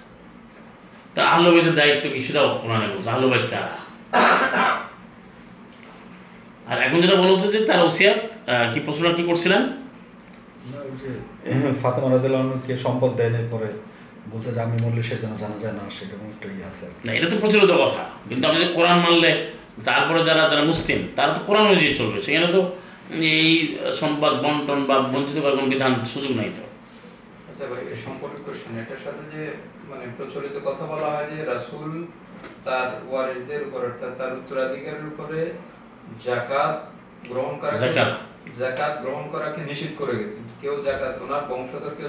তার 1.15 1.25
আহ্লবাইদের 1.33 1.75
দায়িত্ব 1.79 2.05
কি 2.13 2.19
সেটাও 2.27 2.47
কোরআনে 2.61 2.87
বলছে 2.93 3.09
আহ্লবাইদ 3.15 3.45
কারা 3.51 3.71
আর 6.69 6.77
এখন 6.85 6.97
যেটা 7.03 7.15
বলা 7.21 7.31
হচ্ছে 7.33 7.49
যে 7.55 7.59
তার 7.69 7.79
ওসিয়াত 7.87 8.19
কি 8.71 8.79
প্রশ্নটা 8.85 9.11
কি 9.17 9.23
করছিলেন? 9.29 9.61
ফাতেমা 11.81 12.07
রাদিয়াল্লাহুকে 12.15 12.73
সম্পদ 12.85 13.11
দেয় 13.19 13.31
পরে 13.53 13.69
বলছে 14.31 14.49
যে 14.55 14.59
আমি 14.65 14.75
মরলে 14.83 15.01
সে 15.07 15.15
যেন 15.23 15.33
জানা 15.43 15.57
যায় 15.63 15.75
না 15.79 15.83
সেরকম 15.95 16.27
একটা 16.33 16.47
ইয়ে 16.55 16.65
আছে 16.69 16.85
না 17.05 17.11
এটা 17.17 17.27
তো 17.31 17.35
প্রচলিত 17.41 17.71
কথা। 17.83 18.03
কিন্তু 18.29 18.43
আপনি 18.47 18.59
যে 18.63 18.69
কোরআন 18.77 18.97
মানলে 19.05 19.31
তারপরে 19.87 20.19
যারা 20.27 20.43
যারা 20.51 20.63
মুসলিম 20.71 20.99
তারা 21.17 21.31
তো 21.35 21.39
কোরআন 21.47 21.65
অনুযায়ী 21.69 21.93
চলবে। 21.99 22.19
সেখানে 22.25 22.47
তো 22.55 22.59
এই 23.33 23.49
সম্পদ 24.01 24.33
বন্টন 24.43 24.79
বা 24.89 24.95
বঞ্চিত 25.13 25.37
করার 25.43 25.55
কোনো 25.57 25.69
বিধান 25.73 25.91
সুযোগ 26.13 26.31
নাই 26.39 26.49
তো। 26.57 26.63
আচ্ছা 27.59 27.73
ভাই 27.73 27.83
এই 27.93 27.99
সম্পর্কে 28.07 28.39
কোশ্চেন 28.45 28.73
এটার 28.83 29.01
সাথে 29.05 29.23
যে 29.33 29.41
মানে 29.89 30.05
প্রচলিত 30.17 30.55
কথা 30.67 30.83
বলা 30.93 31.07
হয় 31.13 31.27
যে 31.31 31.37
রাসূল 31.53 31.89
তার 32.65 32.87
ওয়ারিসদের 33.09 33.61
উপর 33.67 33.79
অর্থাৎ 33.89 34.11
তার 34.19 34.31
উত্তরাধিকারের 34.39 35.05
উপরে 35.11 35.39
জাকাত 36.25 36.75
গ্রহণ 37.31 37.53
করা 37.61 37.73
যাকাত। 37.83 38.11
জাকাত 38.61 38.93
গ্রহণ 39.03 39.25
করাকে 39.33 39.59
নিষিদ্ধ 39.69 39.95
করে 40.01 40.13
গেছেন। 40.19 40.43
কেউ 40.61 40.73
জাকাত 40.87 41.13
ওনার 41.25 41.43
বংশধর 41.51 41.93
কেউ 41.97 42.07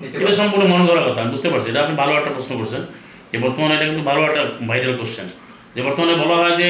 নিতে 0.00 0.14
এটা 0.16 0.24
পারে 0.26 0.38
সম্পূর্ণ 0.40 0.64
মন 0.72 0.82
করার 0.88 1.04
কথা 1.08 1.18
আমি 1.22 1.30
বুঝতে 1.34 1.48
পারছি। 1.52 1.68
এটা 1.72 1.80
আপনি 1.84 1.94
ভালো 2.02 2.12
একটা 2.18 2.32
প্রশ্ন 2.36 2.52
করছেন। 2.60 2.82
যে 3.30 3.36
বর্তমানে 3.44 3.72
এটা 3.76 3.86
কিন্তু 3.88 4.04
ভালো 4.10 4.20
একটা 4.28 4.42
ভাইরাল 4.68 4.94
কোশ্চেন 5.00 5.28
যে 5.74 5.80
বর্তমানে 5.86 6.14
বলা 6.22 6.36
হয় 6.42 6.56
যে 6.62 6.68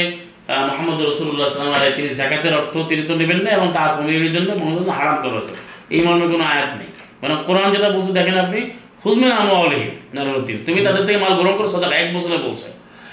মোহাম্মদ 0.68 0.98
রসুল্লাহ 1.08 1.48
সাল্লাম 1.54 1.74
আলাই 1.78 1.92
তিনি 1.98 2.08
জাকাতের 2.20 2.54
অর্থ 2.60 2.74
তিনি 2.90 3.02
তো 3.08 3.14
নেবেন 3.20 3.40
না 3.44 3.50
এবং 3.58 3.66
তার 3.76 3.90
পমিরের 3.96 4.32
জন্য 4.36 4.48
বন্ধুজন 4.62 4.92
হারাম 4.98 5.16
করা 5.22 5.36
হচ্ছে 5.38 5.54
এই 5.94 6.00
মর্মে 6.06 6.28
কোনো 6.34 6.46
আয়াত 6.54 6.72
নেই। 6.80 6.90
মানে 7.20 7.34
কোরআন 7.46 7.68
যেটা 7.74 7.88
বলছে, 7.96 8.12
দেখেন 8.18 8.36
আপনি 8.44 8.58
হুজমেন 9.02 9.32
আমলিহি 9.40 9.88
নারুদ্দিন 10.14 10.58
তুমি 10.66 10.78
তাদের 10.86 11.02
থেকে 11.06 11.18
মাল 11.24 11.32
গ্রহণ 11.38 11.54
করে 11.58 11.68
সদা 11.74 11.86
এক 12.02 12.08
বছরে 12.14 12.36
বলছে 12.46 12.68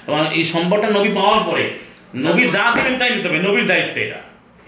এবং 0.07 0.17
এই 0.37 0.43
সম্পদটা 0.53 0.87
নবী 0.97 1.09
পাওয়ার 1.17 1.41
পরে, 1.49 1.63
নবী 2.27 2.41
যা 2.55 2.63
দেবেন 2.75 2.95
তাই 2.99 3.09
নিতে 3.15 3.27
হবে, 3.29 3.39
নবীর 3.47 3.65
দায়িত্ব 3.71 3.95
এটা। 4.05 4.19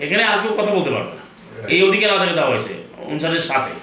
এখানে 0.04 0.24
আর 0.32 0.38
কেউ 0.42 0.54
কথা 0.60 0.72
বলতে 0.78 0.90
পারবে 0.96 1.14
না। 1.18 1.24
এই 1.74 1.80
অধিকার 1.88 2.10
আদাকে 2.18 2.34
দেওয়া 2.40 2.52
হয়েছে, 2.54 2.74
অনুসারের 3.12 3.44
সাথে। 3.50 3.74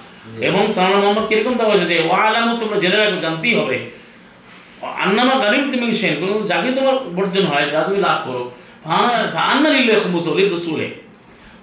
এবং 0.47 0.61
সালাম 0.75 0.99
মোহাম্মদ 1.03 1.25
কীরকম 1.29 1.53
দেওয়া 1.59 1.71
হয়েছে 1.71 1.87
যে 1.91 1.97
ওয়ালামু 2.07 2.53
তোমরা 2.61 2.77
জেনে 2.83 2.97
রাখো, 3.01 3.17
জানতেই 3.25 3.55
হবে। 3.59 3.75
আন্নামা 5.03 5.35
গালিম 5.43 5.63
তুমি 5.71 5.85
সেন 6.01 6.13
কোনো 6.21 6.33
যাকে 6.51 6.69
তোমার 6.77 6.95
বর্জন 7.17 7.45
হয়, 7.51 7.65
যা 7.73 7.79
তুমি 7.87 7.99
লাভ 8.07 8.17
করো 8.27 8.43
ফান্না 9.35 9.69
লিল্লে 9.75 9.95
খুমুস 10.03 10.25
অলি 10.31 10.43
রসুলে 10.53 10.87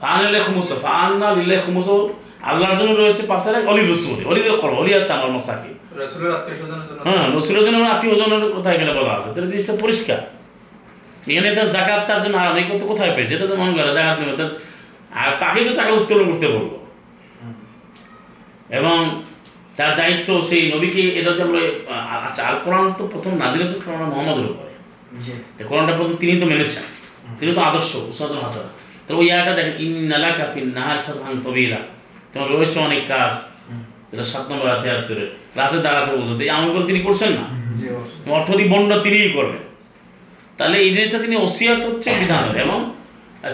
ফান 0.03 0.16
লিল্লে 0.22 0.41
খুমুস 0.47 0.68
ফান্না 0.84 1.28
লিল্লে 1.36 1.57
খুমুস 1.64 1.88
আল্লাহর 2.49 2.76
জন্য 2.80 2.93
রয়েছে 3.03 3.22
পাশে 3.32 3.51
অলি 3.70 3.82
রসুলে 3.93 4.22
অলিদের 4.30 4.55
করো 4.62 4.74
অলি 4.80 4.91
আর 4.97 5.05
তামার 5.11 5.30
মশাকি। 5.36 5.72
হ্যাঁ 7.07 7.24
রসুলের 7.36 7.62
জন্য 7.66 7.76
আত্মীয় 7.95 8.14
স্বজনের 8.20 8.53
কথা 8.57 8.68
এখানে 8.76 8.93
বলা 8.99 9.12
আছে। 9.18 9.28
তাহলে 9.34 9.49
জিনিসটা 9.53 9.74
পরিষ্কার। 9.84 10.20
এখানে 11.30 11.49
তার 11.57 11.68
জাকাত 11.74 12.01
তার 12.09 12.18
জন্য 12.24 12.34
আলাদা 12.43 12.61
করতে 12.70 12.84
কোথায় 12.93 13.12
পেয়েছে? 13.16 13.32
এটা 13.36 13.47
তো 13.51 13.55
মনে 13.61 13.72
করে 13.76 13.93
জাকাত 13.99 14.16
নেবে 14.20 14.34
তার 14.41 14.51
আর 15.20 15.30
তাকে 15.43 15.61
তো 15.66 15.72
টাকা 15.80 15.93
উত্তোলন 16.01 16.26
করতে 16.30 16.47
বলব 16.55 16.72
এবং 18.78 18.97
তার 19.78 19.93
দায়িত্ব 20.01 20.28
সেই 20.49 20.62
নবীকে 20.72 21.03
এটা 21.18 21.30
যে 21.36 21.43
আমরা 21.47 21.61
আচ্ছা 22.26 22.43
আল 22.49 22.57
কোরআন 22.64 22.86
তো 22.99 23.03
প্রথম 23.12 23.32
নাজির 23.43 23.61
হচ্ছে 23.62 23.78
সালাম 23.84 24.09
মোহাম্মদের 24.12 24.47
উপরে। 24.53 24.70
কোরআনটা 25.70 25.95
প্রথম 25.99 26.14
তিনি 26.22 26.34
তো 26.41 26.47
মেনেছেন। 26.53 26.84
তিনি 27.38 27.51
তো 27.57 27.61
আদর্শ 27.68 27.91
উসাদুল 28.12 28.41
হাসান। 28.47 28.66
তো 29.07 29.11
ওই 29.20 29.26
আয়টা 29.34 29.53
দেখেন 29.59 29.74
ইন্নালা 29.84 30.30
কাফিন 30.38 30.66
নাহার 30.76 30.99
সালাম 31.07 31.36
তবিরা 31.45 31.80
তোমার 32.33 32.49
রয়েছে 32.51 32.78
অনেক 32.81 33.03
কাজ। 33.09 33.33
যেটা 34.11 34.24
সাত 34.33 34.45
নম্বর 34.51 34.66
রাতে 34.72 34.87
আত্মরে 34.91 35.24
রাতে 35.57 35.78
দাঁড়াতে 35.87 36.11
বলতো 36.16 36.43
এই 36.45 36.51
আমলগুলো 36.51 36.85
তিনি 36.91 37.01
করছেন 37.07 37.31
না? 37.39 37.45
অর্থনৈতিক 38.37 38.68
বন্ড 38.72 38.91
তিনিই 39.05 39.33
করবেন। 39.33 39.62
তাহলে 40.59 40.76
এই 40.85 40.91
জিনিসটা 40.95 41.18
তিনি 41.24 41.37
ওসিয়াত 41.37 41.81
হচ্ছে 41.87 42.09
বিধানের। 42.20 42.57
এবং 42.64 42.78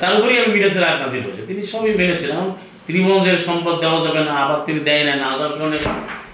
তার 0.01 0.13
উপরেই 0.19 0.39
আমি 0.43 0.51
মিরাজের 0.55 0.85
আয়াত 0.89 0.99
নাজির 1.03 1.21
হয়েছে। 1.27 1.43
তিনি 1.47 1.61
সবই 1.73 1.95
মেনেছেন। 2.01 2.31
এবং 2.37 2.47
তিনি 2.87 2.99
বলেন 3.05 3.21
যে 3.25 3.33
সম্পদ 3.39 3.75
দেওয়া 3.85 3.99
যাবে 4.05 4.21
না 4.29 4.33
আবার 4.45 4.59
তিনি 4.67 4.81
দেয় 4.89 5.05
না 5.09 5.13
না 5.21 5.27
আদার 5.35 5.53
কারণে 5.59 5.79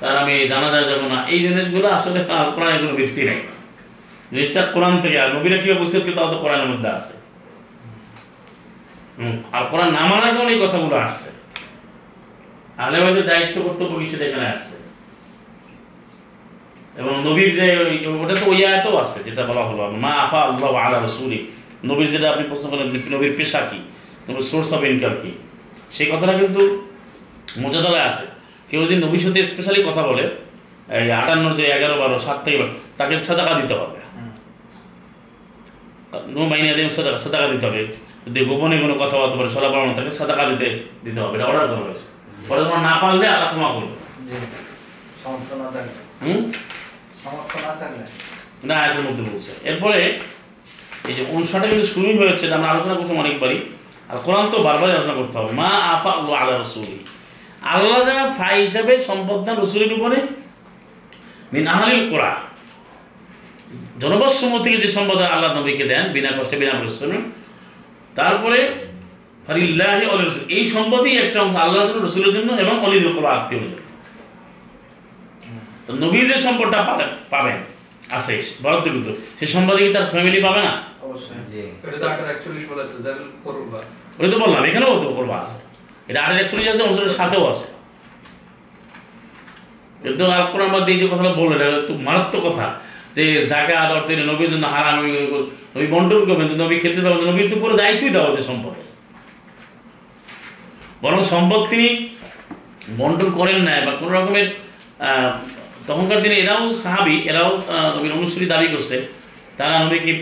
তার 0.01 0.15
আমি 0.23 0.35
জানা 0.53 0.69
যায় 0.75 0.87
যাব 0.91 1.03
না। 1.13 1.19
এই 1.33 1.39
জিনিসগুলো 1.45 1.87
আসলে 1.89 2.19
কোরআনের 2.57 2.79
কোনো 2.83 2.95
ভিত্তি 3.01 3.23
নেই। 3.29 3.41
জিনিসটা 4.33 4.61
কোরআন 4.75 4.95
থেকে 5.03 5.17
আর 5.23 5.29
নবীরা 5.35 5.59
কি 5.63 5.69
অবস্থিত 5.73 6.03
তাও 6.17 6.29
তো 6.33 6.37
কোরআনের 6.43 6.69
মধ্যে 6.73 6.89
আছে। 6.99 7.15
আর 9.57 9.63
কোরআন 9.71 9.91
না 9.97 10.03
মানার 10.11 10.33
কারণে 10.37 10.53
এই 10.55 10.61
কথাগুলো 10.65 10.97
আসছে। 11.07 11.29
আলেমাদের 12.77 13.27
দায়িত্ব 13.27 13.63
কর্তব্য 13.63 13.99
কি 13.99 14.25
এখানে 14.25 14.47
আসছে 14.47 14.83
এবং 16.97 17.25
নবীর 17.25 17.55
যে 17.55 17.77
ওই- 17.77 18.25
ওটা 18.25 18.35
তো 18.35 18.51
ওই 18.51 18.67
আয়াতেও 18.67 18.97
আছে 18.97 19.23
যেটা 19.23 19.47
বলা 19.47 19.61
হলো 19.61 19.91
মা 19.91 20.09
আফা 20.09 20.41
আল্লাহ 20.41 20.75
আলা 20.75 21.01
রসুলি 21.05 21.47
নবীর 21.85 22.11
যেটা 22.11 22.31
আপনি 22.31 22.49
প্রশ্ন 22.49 22.71
করলেন 22.71 22.87
নবীর 22.87 23.35
পেশা 23.37 23.61
কি? 23.61 23.77
নবীর 24.33 24.43
সোর্স 24.43 24.73
অফ 24.73 24.85
ইনকাম 24.85 25.11
কি? 25.23 25.31
সেই 25.93 26.07
কথাটা 26.07 26.33
কিন্তু 26.33 26.89
মজাদালায় 27.59 28.05
আছে। 28.05 28.27
কেউ 28.69 28.85
যদি 28.85 28.97
নবীর 28.97 29.21
সাথে 29.21 29.45
স্পেশালি 29.45 29.83
কথা 29.83 30.03
বলে 30.03 30.23
এই 30.89 31.13
আটান্ন 31.13 31.55
যে 31.55 31.67
এগারো 31.67 31.97
বারো 31.97 32.19
সাত 32.19 32.45
থেকে 32.45 32.69
তাকে 32.97 33.21
সাদাকা 33.21 33.55
দিতে 33.55 33.75
হবে। 33.75 34.03
নো 36.29 36.45
মাইনে 36.45 36.75
দেব 36.75 36.89
সাদাকা 36.91 37.19
সাদাকা 37.19 37.49
দিতে 37.49 37.67
হবে। 37.67 37.87
যদি 38.27 38.45
গোপনে 38.45 38.79
কোনো 38.79 38.95
কথাবার্তা 38.95 39.37
বলে 39.37 39.51
সলা 39.51 39.69
পড়ানো 39.69 39.93
তাকে 39.97 40.11
সাদাকা 40.11 40.45
দিতে 40.45 40.85
দিতে 41.05 41.21
হবে। 41.21 41.37
এটা 41.37 41.47
অর্ডার 41.47 41.67
করা 41.67 41.77
হয়েছে। 41.77 42.12
পরে 42.49 42.61
তোমার 42.65 42.83
না 42.89 42.95
পারলে 43.03 43.25
আল্লাহ 43.35 43.49
ক্ষমা 43.53 43.71
করবে। 43.77 43.95
না 48.69 48.75
আয়াতের 48.83 49.05
মধ্যে 49.07 49.23
বলছে। 49.31 49.53
এরপরে 49.71 50.01
এই 51.09 51.15
যে 51.17 51.23
অনুষ্ঠানটা 51.35 51.67
কিন্তু 51.71 51.87
শুরুই 51.95 52.17
হয়েছে 52.21 52.45
আমরা 52.59 52.69
আলোচনা 52.75 52.95
করছি 52.99 53.13
অনেকবারই। 53.25 53.59
আর 54.11 54.17
কোরআন 54.27 54.47
তো 54.53 54.57
বারবারই 54.67 54.93
আলোচনা 54.97 55.17
করতে 55.21 55.35
হবে। 55.39 55.51
মা 55.61 55.71
আফা 55.95 56.11
আল্লাহ 56.19 56.35
আল্লাহ 56.43 56.57
রসুলি। 56.61 56.97
আল্লাহ 57.75 57.99
যারা 58.09 58.25
ফাই 58.39 58.55
হিসাবে 58.67 58.93
সম্পদ 59.09 59.39
দান 59.45 59.57
রসুলের 59.63 59.93
উপরে 59.99 60.19
মিন 61.53 61.65
আহলিল 61.75 62.03
কোরআন 62.11 62.39
জনবৎ 64.03 64.33
সমূহ 64.41 64.59
থেকে 64.65 64.79
যে 64.85 64.89
সম্পদ 64.97 65.19
আল্লাহ 65.35 65.51
নবীকে 65.59 65.85
দেন 65.91 66.05
বিনা 66.15 66.31
কষ্টে 66.37 66.57
বিনা 66.63 66.75
পরিশ্রমে। 66.81 67.19
তারপরে 68.19 68.59
ফারিল্লাহি 69.47 70.05
অলি 70.13 70.25
রসুল। 70.25 70.45
এই 70.57 70.65
সম্পদই 70.75 71.15
একটা 71.25 71.39
অংশ 71.45 71.57
আল্লাহর 71.65 71.87
জন্য 71.89 72.01
রসুলের 72.07 72.33
জন্য 72.37 72.51
এবং 72.65 72.75
অলিদুল 72.87 73.13
কোরআন 73.17 73.35
আত্মীয় 73.39 73.61
জন্য 73.63 73.77
তো 75.87 75.91
নবীর 76.03 76.25
যে 76.31 76.37
সম্পদটা 76.47 76.79
পাবেন 77.33 77.59
আছে 78.17 78.35
বরাদ্দকৃত 78.63 79.09
সেই 79.39 79.49
সম্পদে 79.55 79.81
কি 79.85 79.91
তার 79.97 80.07
ফ্যামিলি 80.13 80.39
পাবে 80.47 80.61
না? 80.67 80.73
ওই 84.23 84.29
তো 84.33 84.37
বললাম 84.43 84.63
এখানেও 84.69 84.93
তো 85.03 85.09
করবা 85.19 85.37
আছে। 85.45 85.59
এটা 86.11 86.19
আটের 86.25 86.39
একচল্লিশ 86.43 86.67
আছে 86.73 86.83
অনুসারের 86.87 87.15
সাথেও 87.21 87.45
আছে। 87.53 87.67
কিন্তু 90.03 90.23
আল 90.37 90.45
কোরআন 90.53 90.69
মধ্যে 90.75 90.91
এই 90.95 90.99
যে 91.01 91.07
কথাটা 91.13 91.33
বলল 91.41 91.53
এটা 91.57 91.67
তো 91.89 91.93
মারাত্মক 92.07 92.43
কথা। 92.49 92.67
যে 93.17 93.25
জাকাত 93.51 93.91
অর্থে 93.97 94.13
নবীর 94.31 94.51
জন্য 94.53 94.65
হারাম 94.75 94.97
নবী 95.75 95.87
বন্টন 95.95 96.23
করবেন 96.29 96.49
নবী 96.65 96.77
খেতে 96.83 97.01
দেওয়া 97.05 97.17
নবীর 97.31 97.47
তো 97.53 97.57
পুরো 97.63 97.75
দায়িত্বই 97.81 98.11
দেওয়া 98.15 98.29
হচ্ছে 98.29 98.45
সম্পদের 98.51 98.85
বরং 101.03 101.21
সম্পদ 101.33 101.61
তিনি 101.73 101.89
বন্টন 103.01 103.31
করেন 103.39 103.59
না 103.69 103.75
বা 103.87 103.93
কোনো 104.01 104.13
রকমের 104.19 104.47
তখনকার 105.89 106.19
দিনে 106.25 106.37
এরাও 106.43 106.63
সাহাবি, 106.85 107.17
এরাও 107.31 107.51
নবীর 107.95 108.17
অনুসরী 108.19 108.47
দাবি 108.53 108.69
করছে। 108.75 108.97
তারা 109.59 109.75
নবীকে 109.85 110.13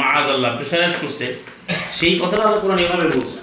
মাহাজ 0.00 0.26
আল্লাহ 0.34 0.50
প্রেশারাইজ 0.58 0.94
করছে। 1.02 1.26
সেই 1.98 2.14
কথাটা 2.20 2.42
আল্লাহ 2.46 2.60
কোরআন 2.62 2.78
এভাবে 2.84 3.06
বলছেন 3.16 3.42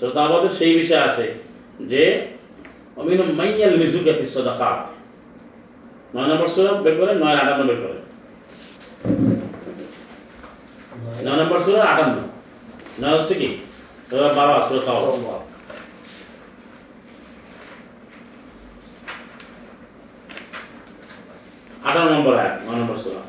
সুরত 0.00 0.16
আবাদে 0.22 0.48
সেই 0.58 0.72
বিষয় 0.80 1.02
আছে 1.08 1.26
যে 1.90 2.02
অমিন 3.00 3.20
মাইয়াল 3.38 3.74
মিজুকে 3.80 4.12
নয় 6.14 6.28
নম্বর 6.30 6.48
সুরা, 6.54 6.72
বের 6.84 6.94
করে 7.00 7.12
নয় 7.22 7.36
আটান্ন 7.42 7.62
বের 7.70 7.78
করে 7.84 7.98
নয় 11.24 11.36
নম্বর 11.40 11.60
সুরা 11.60 11.84
আটান্ন। 11.92 12.16
নয় 13.02 13.18
হচ্ছে 13.18 13.34
কি? 13.34 13.48
বারো, 14.36 14.52
সুরা 14.68 14.82
তাওবা। 14.86 15.36
আঠারো 21.88 22.08
নম্বর 22.14 22.32
আয়াত, 22.38 22.54
নয় 22.66 22.76
নম্বর 22.80 22.96
সুরা। 22.96 23.22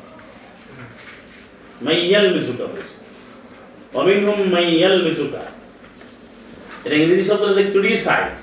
মাইয়াল 1.82 2.26
অমিনহুম 4.00 4.40
মাইয়াল 4.54 4.96
মিজুকা 5.04 5.42
এটা 6.84 6.96
ইংরেজি 6.96 7.24
শব্দ 7.28 7.42
হচ্ছে 7.42 7.64
ক্রিটিসাইজ। 7.74 8.34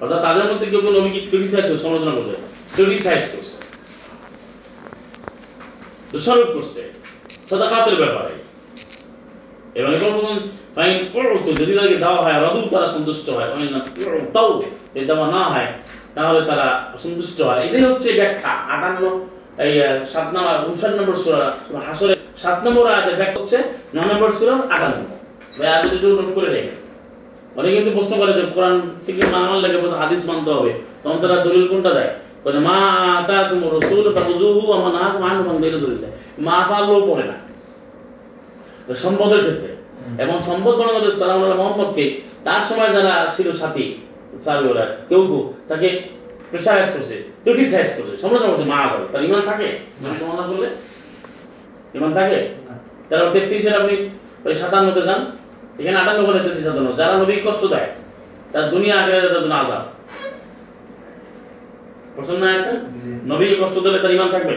অর্থাৎ 0.00 0.20
তাদের 0.22 0.44
মধ্যে 0.50 0.66
কেউ 0.70 0.80
কেউ 0.80 0.92
নবীকে 0.98 1.20
ক্রিটিসাইজ 1.30 1.64
করে 1.68 1.78
সমালোচনা 1.78 2.12
করছে 2.16 2.36
ক্রিটিসাইজ 2.74 3.22
করছে। 3.32 3.56
দোষারোপ 6.12 6.48
করছে। 6.54 6.82
সাদাকাতের 7.48 7.96
ব্যাপারে। 8.02 8.47
এবং 9.78 9.90
এরপর 9.94 10.10
বলুন, 10.18 10.38
ফাইন 10.74 10.96
উড়তো 11.16 11.50
যদি 11.60 11.72
তাদেরকে 11.76 11.98
দেওয়া 12.04 12.20
হয়, 12.24 12.36
রদু, 12.44 12.60
তারা 12.74 12.88
সন্তুষ্ট 12.96 13.26
হয়। 13.36 13.48
ফাইন 13.52 13.68
না 13.74 13.78
তাও 14.34 14.48
যদি 14.94 15.06
দেওয়া 15.10 15.26
না 15.36 15.42
হয়, 15.52 15.68
তাহলে 16.16 16.40
তারা 16.50 16.66
সন্তুষ্ট 17.04 17.38
হয়। 17.48 17.60
এটাই 17.66 17.84
হচ্ছে 17.90 18.08
ব্যাখ্যা। 18.20 18.52
আটান্ন, 18.72 19.02
এই 19.64 19.72
সাত 20.12 20.26
নম্বর 20.34 20.56
উনষাট 20.68 20.92
নম্বর 20.98 21.16
সুরা 21.24 21.42
সুরা 21.66 21.80
হাসরের 21.88 22.18
সাত 22.42 22.58
নম্বর 22.64 22.84
আয়াতের 22.92 23.16
ব্যাখ্যা 23.20 23.38
হচ্ছে 23.42 23.58
নয় 23.94 24.06
নম্বর 24.12 24.30
সুরা 24.38 24.54
আটান্ন। 24.74 25.00
ভাই, 25.58 25.68
আয়াত 25.72 25.84
একটু 25.94 26.08
নোট 26.18 26.28
করে 26.36 26.48
রেখে 26.56 26.74
অনেকে 27.58 27.74
কিন্তু 27.76 27.92
প্রশ্ন 27.96 28.12
করে 28.20 28.32
যে 28.38 28.42
কোরআন 28.54 28.74
থেকে 29.06 29.22
মানার 29.34 29.60
লাগে 29.64 29.78
প্রথম 29.82 29.98
হাদিস 30.02 30.22
মানতে 30.30 30.50
হবে। 30.56 30.72
তখন 31.02 31.18
তারা 31.22 31.36
দলিল 31.46 31.64
কোনটা 31.70 31.90
দেয়? 31.98 32.10
বলে, 32.44 32.58
মা 32.68 32.78
আতা 33.18 33.36
তুমি 33.50 33.66
রসুল 33.76 34.06
ফাকুজুহু 34.16 34.62
আমা 34.76 34.90
না 34.96 35.02
মান 35.22 35.56
দলিল 35.62 35.96
দেয়। 36.02 36.14
মা 36.46 36.56
পারলেও 36.70 37.00
পড়ে 37.08 37.24
না। 37.30 37.36
সম্পদের 38.94 39.40
ক্ষেত্রে। 39.46 39.72
এবং 40.22 40.36
সম্পদ 40.46 40.74
গণগত 40.74 41.04
সালাম 41.14 41.40
মোহাম্মদকে। 41.60 42.20
তার 42.44 42.60
সময় 42.60 42.90
যারা 42.96 43.14
ছিল 43.36 43.52
সাথী 43.52 43.86
সাহাবিরা 44.44 44.84
কেউ 45.08 45.20
কেউ 45.26 45.42
তাকে 45.68 45.88
প্রেশারাইজ 46.50 46.88
করছে 46.94 47.16
ক্রিটিসাইজ 47.44 47.88
করছে 47.96 48.14
সমালোচনা 48.18 48.50
করছে 48.50 48.64
মা 48.64 48.76
আজাল 48.76 49.02
তার 49.12 49.24
ইমান 49.24 49.40
থাকে? 49.40 49.68
যদি 50.02 50.16
সমালোচনা 50.20 50.46
করলে? 50.50 50.68
ইমান 51.94 52.12
থাকে? 52.14 52.38
তারা 53.08 53.30
তেত্রিশের 53.30 53.74
আপনি 53.80 53.94
ওই 54.44 54.54
সাতান্নতে 54.54 55.02
যান। 55.02 55.20
এখানে 55.78 55.96
আটান্ন 55.98 56.20
করে 56.26 56.38
তেত্রিশ 56.38 56.64
সাতান্ন। 56.64 56.92
যারা 56.92 57.14
নবীকে 57.18 57.42
কষ্ট 57.44 57.64
দেয় 57.64 57.88
তার 58.52 58.70
দুনিয়া 58.70 58.96
আগে 59.00 59.12
তার 59.20 59.42
জন্য 59.42 59.54
আজাদ 59.54 59.84
পছন্দ 62.16 62.40
না 62.44 62.48
একটা 62.56 62.72
নবীকে 63.26 63.56
কষ্ট 63.62 63.76
দিলে 63.78 63.98
তার 63.98 64.10
ইমান 64.10 64.28
থাকবে? 64.30 64.56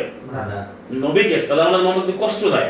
নবীকে 0.91 1.39
সালাম 1.39 1.81
মোহাম্মদকে 1.83 2.13
কষ্ট 2.21 2.41
দেয়। 2.45 2.69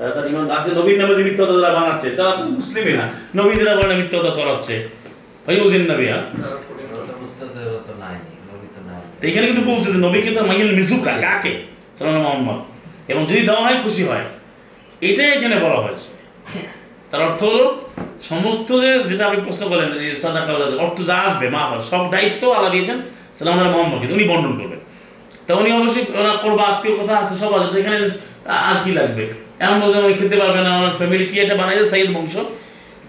তারা 0.00 0.12
তার 0.16 0.26
ইমান 0.32 0.46
আছে, 0.58 0.70
নবীর 0.78 0.96
নামে 1.00 1.14
যে 1.18 1.22
তারা 1.38 1.70
বানাচ্ছে। 1.78 2.08
তারা 2.18 2.32
তো 2.38 2.42
মুসলিমই 2.58 2.94
না। 3.00 3.04
নবী 3.38 3.52
যারা 3.60 3.74
বলে 3.80 3.94
মিথ্যা 4.00 4.30
ছড়াচ্ছে। 4.38 4.74
ভাই 5.44 5.56
বুঝেন 5.62 5.82
নবী 5.92 6.04
তারা 6.42 6.56
পড়ে 6.66 6.82
ওরা 6.92 7.04
তো 7.08 7.14
বুঝতেছে 7.20 7.60
ওরা 7.68 7.80
তো 7.88 7.92
নাই 8.02 8.16
নবী 8.50 8.66
তো 8.74 8.80
নাই 8.88 9.00
তো 9.18 9.22
এখানে 9.30 9.44
কিন্তু 9.48 9.64
বলছে 9.70 9.88
যে 9.94 9.98
মাইল 10.50 10.70
মিজুকা 10.78 11.12
কাকে? 11.24 11.52
মোহাম্মদ 12.24 12.58
এবং 13.12 13.22
যদি 13.30 13.42
দেওয়া 13.48 13.62
হয়, 13.66 13.78
খুশি 13.84 14.02
হয়। 14.10 14.24
এটাই 15.08 15.28
এখানে 15.36 15.56
বলা 15.64 15.78
হয়েছে। 15.84 16.10
তার 17.10 17.20
অর্থ 17.28 17.40
হলো, 17.50 17.66
সমস্ত 18.30 18.68
যে, 18.82 18.90
যেটা 19.10 19.22
আপনি 19.28 19.40
প্রশ্ন 19.46 19.62
করেন 19.72 19.88
যে 20.02 20.08
সাদা 20.22 20.40
অর্থ 20.84 20.98
যা 21.10 21.16
আসবে, 21.26 21.46
মা 21.54 21.60
বাবা 21.70 21.84
সব 21.92 22.02
দায়িত্ব 22.14 22.42
আল্লাহ 22.56 22.70
দিয়েছেন 22.74 22.98
সালাম 23.36 23.54
মোহাম্মদকে। 23.74 24.06
উনি 24.16 24.24
বন্টন 24.30 24.52
করবেন। 24.60 24.80
তা 25.46 25.50
উনি 25.60 25.68
অবশ্যই 25.78 26.04
ওনার 26.20 26.36
করবা 26.44 26.62
আত্মীয় 26.72 26.94
কথা 27.00 27.14
আছে, 27.22 27.34
সব 27.42 27.50
আছে। 27.56 27.68
এখানে 27.82 27.96
আর 28.68 28.76
কি 28.84 28.90
লাগবে? 28.98 29.24
এমন 29.64 29.76
বলছে 29.82 29.98
আমি 30.02 30.14
খেতে 30.20 30.36
পারবে 30.42 30.60
না 30.66 30.70
আমার 30.78 30.92
ফ্যামিলি 30.98 31.24
কি 31.30 31.36
এটা 31.44 31.54
বানাইছে? 31.60 31.84
সাইদ 31.92 32.08
বংশ? 32.16 32.34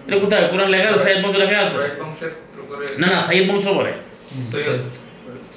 এটা 0.06 0.16
কোথায়? 0.24 0.42
কোরআন 0.52 0.68
লেখা 0.74 0.88
আছে 0.92 1.00
সাইদ 1.06 1.18
বংশ 1.24 1.34
লেখা 1.42 1.56
আছে? 1.64 1.76
রাইট 1.82 1.96
বংশের 2.02 2.30
উপরে 2.64 2.84
না 3.02 3.06
না 3.12 3.18
সাইদ 3.28 3.44
বংশ 3.50 3.66
বলে। 3.78 3.92
সৈয়দ। 4.52 4.80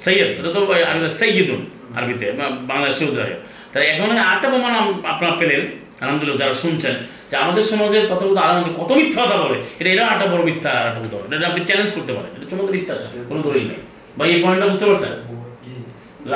সৈয়দ 0.04 0.28
এটা 0.38 0.50
তো 0.54 0.60
আমি 0.90 1.00
সৈয়দুন 1.20 1.60
আরবিতে 1.96 2.26
বাংলাদেশে 2.70 3.02
উদ্ধারে 3.10 3.34
তাই 3.72 3.82
এখন 3.92 4.08
আটটা 4.30 4.46
প্রমাণ 4.52 4.72
আপনারা 5.12 5.34
পেলেন 5.40 5.62
আলহামদুলিল্লাহ 6.02 6.38
যারা 6.42 6.56
শুনছেন 6.64 6.94
যে 7.30 7.34
আমাদের 7.44 7.64
সমাজে 7.72 7.98
তথাগত 8.10 8.38
আলম 8.44 8.58
যে 8.66 8.70
কত 8.80 8.90
মিথ্যা 8.98 9.18
কথা 9.24 9.36
বলে। 9.44 9.56
এটা 9.80 9.88
এরা 9.94 10.04
আটটা 10.12 10.26
বড় 10.32 10.42
মিথ্যা 10.48 10.70
আটটা 10.86 11.00
উদাহরণ 11.06 11.30
এটা 11.36 11.46
আপনি 11.50 11.60
চ্যালেঞ্জ 11.68 11.90
করতে 11.96 12.12
পারেন। 12.16 12.30
এটা 12.36 12.46
চমৎকার 12.50 12.74
মিথ্যা 12.76 12.92
আছে 12.96 13.06
কোনো 13.28 13.40
দলিল 13.46 13.64
নেই। 13.70 13.80
বা 14.18 14.22
এই 14.32 14.38
পয়েন্টটা 14.42 14.66
বুঝতে 14.70 14.84
পারছেন? 14.88 15.12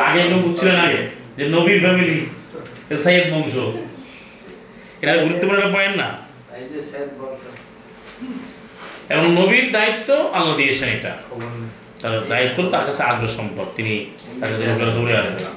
আগে 0.08 0.18
একদম 0.24 0.40
বুঝছিলেন 0.46 0.76
আগে 0.86 1.00
যে 1.38 1.44
নবীর 1.54 1.78
ফ্যামিলি 1.84 2.16
সৈয়দ 3.04 3.26
বংশ। 3.34 3.54
এটা 5.02 5.12
গুরুত্বপূর্ণ 5.24 5.58
একটা 5.60 5.72
পয়েন্ট 5.76 5.96
না। 6.02 6.08
এবং 9.14 9.24
নবীর 9.38 9.66
দায়িত্ব 9.72 10.08
আল্লাহ 10.36 10.54
দিয়েছেন 10.56 10.88
এটা। 10.98 11.12
তার 12.00 12.12
দায়িত্ব 12.28 12.58
তার 12.72 12.84
কাছে 12.86 13.02
আসবে 13.02 13.28
সম্পদ। 13.38 13.66
তিনি 13.76 13.94
তাকে 14.40 14.54
যেন 14.60 14.70
করে 14.78 14.92
দৌড়ে 14.96 15.14
আসবে 15.18 15.40
না 15.46 15.52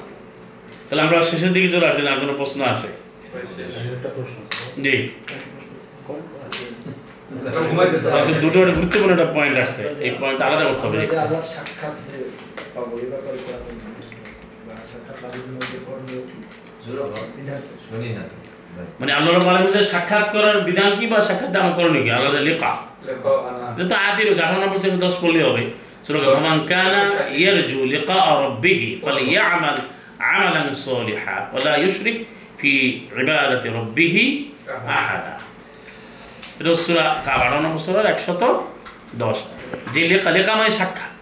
তাহলে 0.86 1.02
আমরা 1.02 1.16
শেষের 1.22 1.52
দিকে 1.52 1.68
চলে 1.74 1.86
আসছি 1.88 2.00
আর 2.08 2.20
কোনো 2.20 2.34
প্রশ্ন 2.40 2.58
আছে? 2.72 2.88
জি। 4.84 4.94
আচ্ছা, 8.16 8.32
দুটো 8.40 8.56
একটা 8.62 8.74
গুরুত্বপূর্ণ 8.78 9.12
একটা 9.16 9.28
পয়েন্ট 9.36 9.56
আসছে। 9.58 9.84
এই 10.06 10.12
পয়েন্ট 10.20 10.40
আলাদা 10.46 10.64
করতে 10.68 10.84
হবে। 10.86 10.98
সাক্ষাৎ 11.54 11.94
তো 18.74 18.80
তো। 18.80 18.92
মানে 19.00 19.12
আল্লাহ 19.12 19.32
আলমদের 19.50 19.84
সাক্ষাৎ 19.84 20.26
করার 20.34 20.56
বিধান 20.68 20.90
কি 20.98 21.04
বা 21.12 21.18
সাক্ষাৎ 21.28 21.50
দান 21.56 21.66
করণীয় 21.76 22.02
কি? 22.04 22.10
আল্লাহ 22.10 22.30
লেখা। 22.48 22.72
লেখো 23.08 23.32
এটা 23.74 23.84
তো 23.90 23.94
আয়াতই 24.02 24.24
রয়েছে 24.24 24.42
আঠারো 24.46 24.58
নম্বর 24.62 24.78
দশ 25.04 25.14
পড়লে 25.22 25.40
হবে। 25.46 25.62
সুরগ 26.04 26.24
মান 26.46 26.58
কানা 26.70 27.02
ইয়ারজু 27.40 27.80
লিকা 27.92 28.18
রাব্বিহি 28.44 28.88
ফালিয়ামাল 29.04 29.78
আমালান 30.32 30.68
সালিহা 30.86 31.36
ওয়ালা 31.52 31.72
ইউশরিক 31.82 32.16
ফি 32.58 32.70
ইবাদাতি 33.20 33.68
রাব্বিহি 33.78 34.24
আহাদা। 34.98 35.34
এটা 36.60 36.70
সূরা 36.84 37.04
কাব 37.26 37.40
আঠারো 37.40 37.58
নম্বর 37.64 37.80
সূরার 37.86 38.06
একশত 38.12 38.42
দশ। 39.22 39.38
যে 39.94 40.02
লেখা 40.10 40.30
লেখা 40.36 40.52
মানে 40.58 40.72
সাক্ষাৎ। 40.80 41.12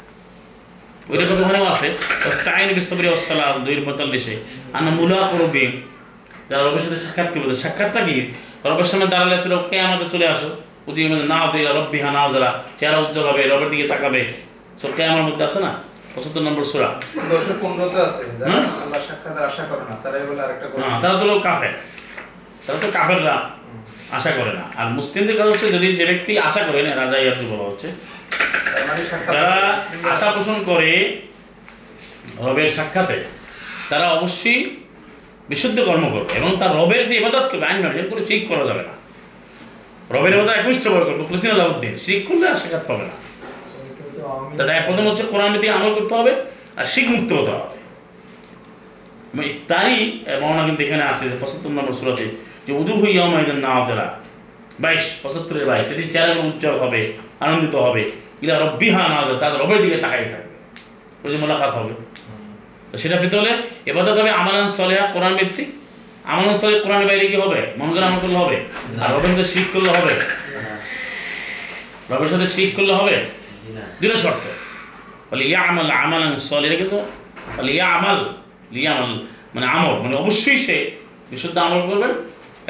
ওইটা 1.10 1.24
কত 1.28 1.40
ওখানেও 1.44 1.66
আছে। 1.72 1.88
ওস্তাইন 2.28 2.68
বিসবরি 2.78 3.08
ওয়াসসালাম 3.12 3.54
দুই 3.64 3.74
পঁয়তাল্লিশে। 3.86 4.34
আনা 4.76 4.90
মুলা 4.98 5.18
করবে 5.32 5.64
যারা 6.50 6.62
রবের 6.62 6.82
সাথে 6.82 6.96
সাক্ষাৎ 6.96 7.34
করবে 7.34 7.54
সাক্ষাৎটা 7.54 8.00
কি? 8.00 8.32
রবের 8.64 8.84
সামনে 8.84 9.06
দাঁড়ালে 9.06 9.42
ছিল 9.42 9.56
কে 9.70 9.80
আমাদের 9.80 10.08
চলে 10.10 10.26
আসো? 10.28 10.50
মানে 10.88 11.24
নাও 11.24 11.52
দিয়ে 11.52 11.68
রব্বি 11.68 12.00
হা 12.00 12.10
নাও 12.10 12.32
যারা 12.32 12.62
চেহারা 12.78 12.98
উজ্জ্বল 12.98 13.26
হবে 13.28 13.42
রবের 13.42 13.70
দিকে 13.70 13.88
তাকাবে। 13.88 14.32
সব 14.78 14.90
কে 14.96 15.04
আমার 15.04 15.22
মধ্যে 15.22 15.44
আছে 15.44 15.60
না? 15.60 15.72
পঁচাত্তর 16.14 16.40
নম্বর 16.40 16.64
সুরা। 16.64 16.90
না 18.40 18.60
হ্যাঁ 20.88 21.00
তারা 21.00 21.18
তো 21.18 21.40
কাফের। 21.40 21.74
তারা 22.66 22.78
তো 22.82 22.88
কাফেররা 22.92 23.50
আশা 24.10 24.30
করে 24.30 24.52
না। 24.52 24.64
আর 24.76 24.86
মুসলিমদের 24.90 25.36
কাজ 25.36 25.48
হচ্ছে 25.48 25.72
যদি 25.72 25.96
যে 25.96 26.06
ব্যক্তি 26.06 26.38
আশা 26.38 26.62
করে 26.62 26.82
না 26.82 26.96
রাজা 26.96 27.18
ইয়ার্জু 27.18 27.46
বলা 27.46 27.64
হচ্ছে? 27.70 27.88
মানে 28.88 29.02
যারা 29.32 29.82
আশা 30.10 30.30
পোষণ 30.30 30.62
করে 30.64 31.20
রবের 32.38 32.70
সাক্ষাতে 32.70 33.24
তারা 33.90 34.10
অবশ্যই 34.10 34.76
বিশুদ্ধ 35.50 35.78
কর্ম 35.88 36.04
করবে 36.14 36.30
এবং 36.38 36.50
তার 36.60 36.72
রবের 36.78 37.02
যে 37.10 37.14
ইবাদত 37.20 37.44
করবে, 37.50 37.64
আইন 37.70 37.78
মার্জন 37.82 38.06
করে 38.10 38.22
শিরিক 38.28 38.44
করা 38.50 38.64
যাবে 38.68 38.82
না। 38.88 38.94
রবের 40.14 40.32
ইবাদত 40.36 40.52
একনিষ্ঠ 40.60 40.84
ভাবে 40.92 41.04
করবে 41.08 41.22
খুলসিন 41.28 41.50
আলাউদ্দিন, 41.56 41.94
শিরিক 42.04 42.22
করলে 42.28 42.44
আর 42.50 42.56
সাক্ষাৎ 42.60 42.84
পাবে 42.90 43.04
না। 43.10 43.14
তাই 44.68 44.80
প্রথম 44.88 45.04
হচ্ছে 45.08 45.24
কোরআন 45.32 45.50
নীতি 45.54 45.66
আমল 45.76 45.92
করতে 45.98 46.14
হবে, 46.18 46.32
আর 46.78 46.86
শিখ 46.92 47.06
মুক্ত 47.14 47.30
হতে 47.38 47.52
হবে। 47.56 47.76
তাই 49.70 49.92
মৌলানা 50.40 50.62
কিন্তু 50.68 50.80
এখানে 50.86 51.04
আছে 51.10 51.24
যে 51.30 51.36
পঁচাত্তর 51.42 51.72
নম্বর 51.78 51.94
সুরাতে, 52.00 52.26
যে 52.66 52.72
উদু 52.80 52.92
হইয়া 53.02 53.22
মাইদান 53.32 53.58
না 53.66 53.70
হতেরা 53.78 54.06
বাইশ, 54.82 55.04
পঁচাত্তরের 55.22 55.64
বাইশ 55.70 55.84
সেটি 55.90 56.04
চেহারা 56.12 56.32
উজ্জ্বল 56.48 56.76
হবে, 56.82 57.00
আনন্দিত 57.44 57.74
হবে, 57.86 58.02
ইলা 58.42 58.54
রব্বি 58.64 58.88
হা 58.94 59.02
না 59.12 59.18
তাদের 59.42 59.58
রবের 59.62 59.78
দিকে 59.84 59.98
তাকাই 60.04 60.24
থাকবে। 60.32 60.54
ওই 61.24 61.28
যে 61.32 61.36
মোলাকাত 61.42 61.72
হবে। 61.78 61.92
তো 62.92 62.96
সেটা 63.02 63.16
পেতে 63.22 63.34
হলে 63.40 63.52
এবার 63.90 64.02
হবে 64.10 64.30
আমালান 64.40 64.68
সলেহা 64.78 65.04
কোরআন 65.14 65.32
ভিত্তিক। 65.40 65.68
আমালান 66.32 66.54
সলে 66.62 66.74
কোরআন 66.84 67.02
বাইরে 67.08 67.26
কি 67.30 67.36
হবে? 67.42 67.60
মন 67.78 67.88
করে 67.94 68.04
আমল 68.08 68.20
করলে 68.24 68.38
হবে? 68.42 68.56
আর 69.02 69.08
রবের 69.14 69.30
সাথে 69.32 69.46
শিখ 69.52 69.66
করলে 69.74 69.90
হবে? 69.96 70.12
রবের 72.10 72.30
সাথে 72.32 72.46
শিখ 72.54 72.70
করলে 72.76 72.94
হবে? 73.00 73.14
দুটো 74.00 74.16
শর্ত। 74.24 74.44
বলে 75.30 75.44
ইয়া 75.50 75.60
আমল 75.68 75.88
আমালান 76.02 76.32
সলিরা 76.48 76.76
কিন্তু 76.80 76.98
বলে 77.56 77.70
ইয়া 77.78 77.86
আমাল 77.96 78.18
ইয়া 78.82 78.92
আমল 79.00 79.12
মানে 79.54 79.66
আমল। 79.74 79.94
মানে 80.02 80.14
অবশ্যই 80.22 80.58
সে 80.66 80.76
বিশুদ্ধ 81.30 81.56
আমল 81.66 81.82
করবে 81.90 82.08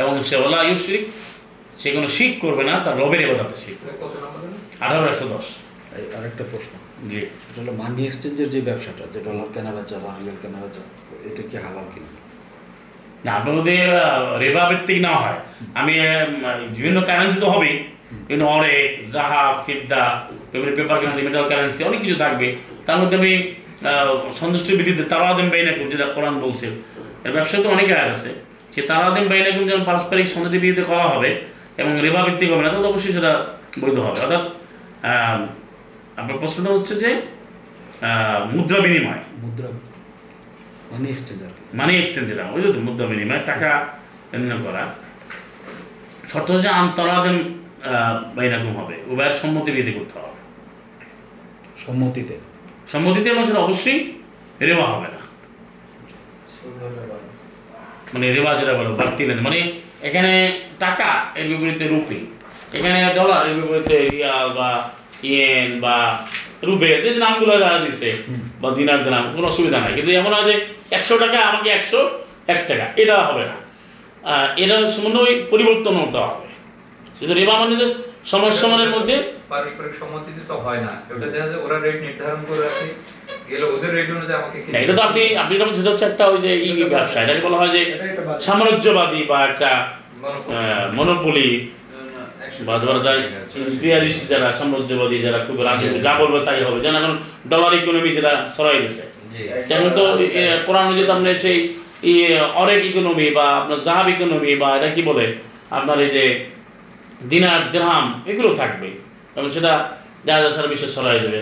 এবং 0.01 0.13
সে 0.29 0.35
ওলা 0.45 0.59
ইউশরিক 0.69 1.05
সে 1.81 1.89
কোনো 1.97 2.09
শিখ 2.17 2.33
করবে 2.45 2.63
না 2.69 2.75
তার 2.85 2.95
রবের 3.01 3.21
এবাদাতে 3.25 3.57
শিখ 3.65 3.77
কত 4.01 4.15
নম্বরে 4.25 4.49
আঠারো 4.85 5.05
একশো 5.13 5.27
দশ। 5.33 5.47
আরেকটা 6.17 6.45
প্রশ্ন। 6.51 6.73
জি 7.11 7.21
এটা 7.49 7.61
হলো 7.63 7.73
মানি 7.81 8.01
এক্সচেঞ্জের 8.09 8.49
যে 8.55 8.61
ব্যবসাটা 8.69 9.05
যে 9.13 9.19
ডলার 9.27 9.49
কেনা 9.55 9.71
বেচা 9.77 9.97
বা 10.05 10.11
রিয়াল 10.21 10.37
কেনা 10.43 10.59
বেচা 10.63 10.83
এটা 11.29 11.43
কি 11.49 11.57
হালাল 11.65 11.87
কিনা? 11.93 12.11
না 13.25 13.31
আপনার 13.39 13.55
যদি 13.59 13.77
রেবা 14.43 14.63
ভিত্তিক 14.71 14.99
না 15.07 15.13
হয়। 15.23 15.39
আমি 15.81 15.95
বিভিন্ন 16.77 16.99
কারেন্সি 17.09 17.39
তো 17.45 17.49
হবেই। 17.55 17.75
বিভিন্ন 18.27 18.45
অরে 18.57 18.75
জাহা 19.15 19.43
ফিদ্দা 19.65 20.03
বিভিন্ন 20.53 20.73
পেপার 20.79 20.97
কারেন্সি 21.01 21.23
মেটাল 21.29 21.45
কারেন্সি 21.51 21.81
অনেক 21.89 22.01
কিছু 22.05 22.17
থাকবে। 22.25 22.47
তার 22.87 22.97
মধ্যে 23.01 23.17
আমি 23.21 23.33
সন্তুষ্ট 24.41 24.67
ভিত্তিতে 24.79 25.05
তারাদিন 25.13 25.47
বাইনাকুম 25.53 25.87
যেটা 25.93 26.07
কোরআন 26.17 26.35
বলছে। 26.45 26.67
এর 27.27 27.33
ব্যবসায় 27.37 27.61
তো 27.65 27.69
অনেক 27.77 27.87
আয়াত 27.95 28.11
আছে। 28.17 28.31
সে 28.75 28.81
তারাদিন 28.91 29.25
বাইনাকুম 29.33 29.63
যেমন 29.69 29.83
পারস্পরিক 29.89 30.27
সন্তুষ্টি 30.35 30.59
ভিত্তিতে 30.63 30.85
করা 30.91 31.07
হবে 31.13 31.31
এবং 31.81 31.93
রেবা 32.05 32.21
ভিত্তিক 32.27 32.49
হবে 32.53 32.63
না 32.65 32.69
তাহলে 32.73 32.89
অবশ্যই 32.93 33.13
সেটা 33.17 33.33
বৈধ 33.83 33.99
হবে। 34.07 34.19
অর্থাৎ 34.25 34.45
আপনার 36.19 36.37
প্রশ্নটা 36.43 36.71
হচ্ছে 36.77 36.95
যে 37.03 37.11
মুদ্রা 38.53 38.79
বিনিময়। 38.85 39.23
মুদ্রা 39.43 39.69
মানি 40.93 41.07
এক্সচেঞ্জ 41.13 41.41
মানি 41.81 41.93
এক্সচেঞ্জ 42.03 42.29
ওই 42.55 42.61
তো 42.75 42.81
মুদ্রা 42.87 43.07
বিনিময় 43.13 43.43
টাকা 43.51 43.71
লেনদেন 44.33 44.61
করা। 44.67 44.83
শর্ত 46.33 46.49
হচ্ছে 46.55 46.71
আন্তরাদিন 46.83 47.37
বাইনাকুম 48.37 48.73
হবে 48.81 48.97
উভয়ের 49.11 49.35
সম্মতি 49.43 49.71
বিধি 49.77 49.93
করতে 49.99 50.17
হবে। 50.23 50.41
সম্মতিতে। 51.85 52.35
সম্মতিতে 52.93 53.29
এবং 53.35 53.43
সেটা 53.49 53.61
অবশ্যই 53.67 54.01
রেওয়া 54.69 54.87
হবে 54.93 55.09
না। 55.15 55.21
মানে 58.13 58.27
রেওয়া 58.37 58.53
যেটা 58.61 58.75
বলো 58.79 58.91
বাড়তি 59.01 59.23
লেনদেন। 59.29 59.45
মানে 59.49 59.61
এখানে 60.09 60.33
টাকা 60.85 61.09
এর 61.39 61.47
বিপরীতে 61.51 61.85
রুপি 61.93 62.19
এখানে 62.77 62.97
ডলার 63.19 63.41
এর 63.49 63.55
বিপরীতে 63.61 63.97
রিয়াল 64.15 64.49
বা 64.59 64.69
ইয়েন 65.31 65.71
বা 65.85 65.97
রুবে 66.67 66.91
যে 67.05 67.11
নামগুলো 67.25 67.53
দিচ্ছে 67.85 68.11
বা 68.63 68.69
দিনার 68.79 69.01
দিনাম 69.05 69.25
কোনো 69.37 69.47
অসুবিধা 69.53 69.79
নাই। 69.85 69.93
কিন্তু 69.97 70.11
এমন 70.21 70.33
হয় 70.37 70.47
যে 70.51 70.55
একশো 70.97 71.15
টাকা 71.23 71.39
আমাকে 71.51 71.69
একশো 71.79 72.01
এক 72.55 72.61
টাকা 72.69 72.85
এটা 73.03 73.15
হবে 73.29 73.45
না। 73.51 73.57
এটা 74.63 74.77
সমন্বয় 74.97 75.35
পরিবর্তন 75.53 75.95
হতে 76.03 76.19
হবে। 76.27 76.49
কিন্তু 77.19 77.33
রেবা 77.41 77.55
মানে 77.61 77.75
যে 77.81 77.87
সময় 78.33 78.55
সময়ের 78.63 78.91
মধ্যে 78.97 79.17
পারস্পরিক 79.53 79.95
সম্মতিতে 80.01 80.43
তো 80.51 80.55
হয় 80.65 80.81
না। 80.87 80.93
ওটা 81.15 81.27
দেখা 81.35 81.47
যায় 81.51 81.61
ওরা 81.67 81.77
রেট 81.85 81.99
নির্ধারণ 82.07 82.41
করে 82.49 82.63
আমাকে 84.41 84.57
এটা 84.85 84.95
তো 84.99 85.03
আপনি 85.09 85.21
সেটা 85.79 85.91
হচ্ছে 85.93 86.07
একটা 86.11 86.25
ওই 86.33 86.39
যে 86.45 86.51
ব্যবসা। 86.93 87.19
এটাকে 87.25 87.43
বলা 87.47 87.59
হয় 87.61 87.73
যে 87.77 87.83
সাম্রাজ্যবাদী 88.47 89.21
বা 89.31 89.39
একটা 89.51 89.71
মনোপলি 90.99 91.49
বা 92.61 92.79
ধরা 92.79 92.99
যায় 92.99 93.19
ইম্পিরিয়ালিস্ট 93.57 94.29
যারা 94.29 94.53
সাম্রাজ্যবাদী 94.53 95.19
যারা 95.19 95.39
খুব 95.39 95.61
রাজি 95.61 96.01
যা 96.01 96.15
বলবে 96.15 96.47
তাই 96.47 96.63
হবে। 96.63 96.81
যেন 96.81 96.97
এখন 96.97 97.19
ডলার 97.49 97.75
ইকোনমি 97.75 98.09
যেটা 98.09 98.51
দিছে। 98.81 99.03
যেমন 99.69 99.91
তো 99.91 100.17
কোরআন 100.67 100.97
যদি 100.97 101.11
আপনার 101.11 101.35
সেই 101.35 101.75
ই 102.05 102.39
অরেক 102.55 102.85
ইকোনমি 102.85 103.31
বা 103.31 103.45
আপনার 103.49 103.81
জাহাব 103.81 104.09
ইকোনমি 104.09 104.57
বা 104.57 104.77
এটা 104.77 104.91
কি 104.91 105.03
বলে? 105.03 105.35
আপনার 105.71 106.01
এই 106.01 106.11
যে 106.11 106.45
দিনার 107.29 107.71
দেহাম 107.73 108.23
এগুলো 108.27 108.55
থাকবে। 108.55 108.91
এবং 109.37 109.51
সেটা 109.51 109.91
যা 110.25 110.41
যা 110.41 110.51
সারা 110.51 110.67
বিশ্বে 110.67 110.89
ছড়াই 110.89 111.21
যাবে 111.21 111.39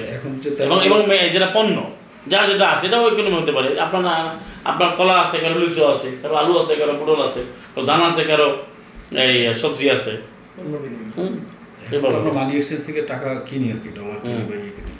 এবং 0.62 0.84
এবং 0.84 1.02
যেটা 1.32 1.50
পণ্য 1.54 1.90
যা 2.28 2.46
যেটা 2.46 2.68
আছে 2.68 2.86
এটাও 2.86 3.08
ইকোনমি 3.08 3.42
হতে 3.42 3.52
পারে। 3.52 3.80
আপনার 3.80 4.02
না- 4.02 4.68
আপনার 4.68 4.90
কলা 4.90 5.20
আছে 5.20 5.38
কারও 5.38 5.58
লিচু 5.58 5.86
আছে 5.86 6.10
কারও 6.22 6.34
আলু 6.34 6.58
আছে 6.58 6.76
কারও 6.76 6.92
পটল 6.92 7.22
আছে 7.22 7.44
কারও 7.74 7.86
ধান 7.86 8.02
আছে 8.02 8.24
কারও 8.24 8.56
এই 9.16 9.54
সবজি 9.54 9.90
আছে। 9.90 10.10
মানি 12.34 12.56
এক্সচেঞ্জ 12.56 12.84
থেকে 12.86 13.02
টাকা 13.02 13.28
কিনি 13.46 13.72
আর 13.72 13.76
কি 13.82 13.88
ডলার 13.88 14.18
কিনি 14.22 14.34
বা 14.34 14.54
ইয়ে 14.54 14.70
কিনি। 14.76 14.92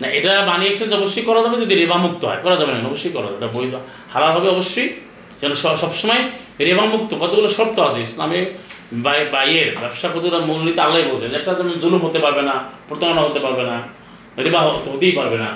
না 0.00 0.06
এটা 0.08 0.44
মানি 0.46 0.66
এক্সচেঞ্জ 0.66 0.92
অবশ্যই 0.94 1.22
করা 1.22 1.40
যাবে 1.42 1.56
যদি 1.60 1.74
রেবা 1.74 1.96
মুক্ত 1.96 2.24
হয়। 2.24 2.40
করা 2.42 2.56
যাবে 2.56 2.72
না 2.72 2.88
অবশ্যই 2.88 3.10
করা 3.10 3.22
যাবে। 3.22 3.36
এটা 3.36 3.48
বৈধ। 3.58 3.74
হালাল 4.12 4.30
হবে 4.36 4.48
অবশ্যই। 4.48 4.88
যেন 5.40 5.54
সবসময় 5.54 6.22
রেবা 6.60 6.84
মুক্ত। 6.84 7.14
কতগুলো 7.20 7.48
শর্ত 7.48 7.78
আছে? 7.80 8.00
ইসলামে 8.00 8.40
বাইয়ের 8.92 9.76
ব্যবসা 9.80 10.08
কতগুলো 10.08 10.40
মূলনীতি 10.40 10.80
আল্লাহ 10.80 11.12
বলছেন। 11.12 11.34
একটা 11.34 11.54
যেমন 11.54 11.74
জুলুম 11.82 12.00
হতে 12.06 12.18
পারবে 12.18 12.42
না 12.42 12.64
প্রতারণা 12.88 13.20
হতে 13.20 13.40
পারবে 13.40 13.62
না 13.62 13.76
রেবা 14.38 14.60
হতেই 14.62 15.12
পারবে 15.12 15.38
না। 15.38 15.50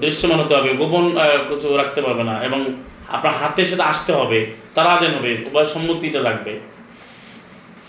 দৃশ্যমান 0.00 0.38
হতে 0.40 0.54
হবে। 0.56 0.70
গোপন 0.74 1.04
কিছু 1.48 1.76
রাখতে 1.76 2.00
পারবে 2.02 2.24
না। 2.24 2.44
এবং 2.44 2.64
আপনার 3.08 3.34
হাতে 3.34 3.64
সেটা 3.64 3.84
আসতে 3.84 4.12
হবে 4.12 4.38
তারা 4.74 5.00
দেন 5.00 5.12
হবে 5.14 5.30
উভয় 5.46 5.66
সম্মতিটা 5.66 6.20
লাগবে। 6.20 6.52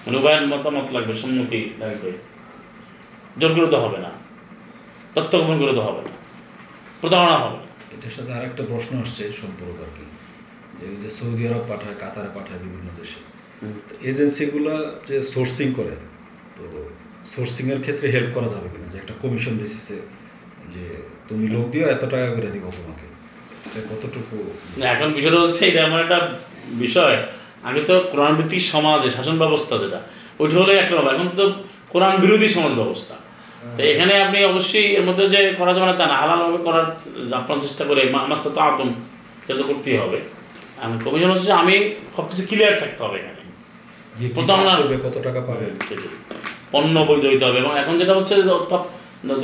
উভয়ের 0.07 0.47
মতামত 0.47 0.91
লাগবে 0.91 1.13
সম্মতি 1.13 1.73
লাগবে। 1.79 2.11
জোর 3.39 3.55
করে 3.55 3.67
তো 3.67 3.77
হবে 3.79 3.97
না। 3.97 4.11
তথ্য 5.15 5.37
গোপন 5.39 5.59
করে 5.59 5.73
তো 5.73 5.81
হবে 5.81 6.01
না। 6.01 6.09
প্রতারণা 7.01 7.37
হবে 7.37 7.57
এটার 7.97 8.11
সাথে 8.11 8.33
আরেকটা 8.33 8.63
প্রশ্ন 8.63 8.99
আসছে 8.99 9.31
সম্পর্ক 9.31 9.81
আর 9.81 9.91
কি। 9.95 10.05
যে 11.01 11.09
সৌদি 11.09 11.47
আরব 11.47 11.65
পাঠায় 11.67 11.95
কাতারে 11.99 12.27
পাঠায় 12.35 12.59
বিভিন্ন 12.59 12.89
দেশে। 12.97 13.19
এজেন্সিগুলো 14.09 14.95
যে 15.07 15.23
সোর্সিং 15.23 15.73
করে 15.73 15.95
তো 16.57 16.89
সোর্সিংয়ের 17.25 17.81
ক্ষেত্রে 17.81 18.11
হেল্প 18.11 18.29
করা 18.33 18.47
যাবে 18.47 18.69
কিনা? 18.69 18.91
যে 18.91 18.97
একটা 18.97 19.13
কমিশন 19.21 19.57
বেসিসে 19.57 19.95
যে 20.73 21.01
তুমি 21.27 21.47
লোক 21.47 21.69
দিও 21.69 21.87
এত 21.87 22.01
টাকা 22.01 22.29
করে 22.29 22.47
দিব 22.47 22.71
তোমাকে। 22.77 23.07
এটা 23.65 23.95
কতটুকু? 23.95 24.53
এখন 24.83 25.13
বিষয়টা 25.13 25.39
হচ্ছে 25.39 25.67
এটা 25.67 25.81
এমন 25.81 25.99
একটা 25.99 26.37
বিষয় 26.69 27.23
আগে 27.67 27.81
তো 27.89 27.95
কোরআন 28.11 28.33
ভিত্তিক 28.39 28.61
সমাজে 28.73 29.09
শাসন 29.17 29.35
ব্যবস্থা 29.43 29.73
যেটা 29.83 29.99
ওইটা 30.41 30.55
হলে 30.61 30.73
একরকম 30.83 31.07
এখন 31.13 31.27
তো 31.39 31.45
কোরআন 31.93 32.15
বিরোধী 32.23 32.47
সমাজ 32.55 32.73
ব্যবস্থা। 32.81 33.15
তো 33.77 33.81
এখানে 33.91 34.13
আপনি 34.25 34.37
অবশ্যই 34.51 34.87
এর 34.97 35.03
মধ্যে 35.07 35.23
যে 35.33 35.39
করা 35.59 35.71
যাবে 35.75 35.87
না 35.89 35.95
তা 35.99 36.05
না 36.11 36.17
হালালভাবে 36.21 36.59
করার 36.67 36.85
আপনার 37.39 37.57
চেষ্টা 37.65 37.83
করে 37.89 38.01
মাস্তা 38.31 38.49
তো 38.55 38.59
আদম 38.67 38.89
সেটা 39.43 39.55
তো 39.59 39.63
করতেই 39.69 39.97
হবে। 40.03 40.19
আমি 40.83 40.95
কমিশন 41.05 41.29
হচ্ছে 41.35 41.51
আমি 41.61 41.75
সব 42.15 42.25
কিছু 42.29 42.43
ক্লিয়ার 42.49 42.73
থাকতে 42.81 43.01
হবে 43.05 43.17
এখানে। 43.21 43.41
গিয়ে 44.17 44.29
কত 45.05 45.15
টাকা 45.27 45.41
পাবে। 45.49 45.65
পণ্য 46.73 46.95
বৈধ 47.09 47.23
হইতে 47.31 47.43
হবে 47.47 47.57
এবং 47.63 47.73
এখন 47.81 47.93
যেটা 48.01 48.13
হচ্ছে 48.19 48.35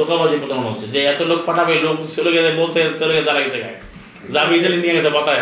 দোকাবাজি 0.02 0.36
প্রতারণা 0.42 0.70
হচ্ছে 0.72 0.88
যে 0.94 1.00
এত 1.12 1.22
লোক 1.32 1.40
পাঠাবে 1.48 1.74
লোক 1.86 1.98
চলে 2.18 2.32
গেছে 2.36 2.52
বলছে 2.62 2.80
চলে 3.02 3.14
গেছে 3.18 3.30
আর 3.34 3.38
থেকে 3.56 3.70
যাবি 4.34 4.54
ইটালি 4.58 4.78
নিয়ে 4.84 4.96
গেছে 4.98 5.10
পাতায় 5.18 5.42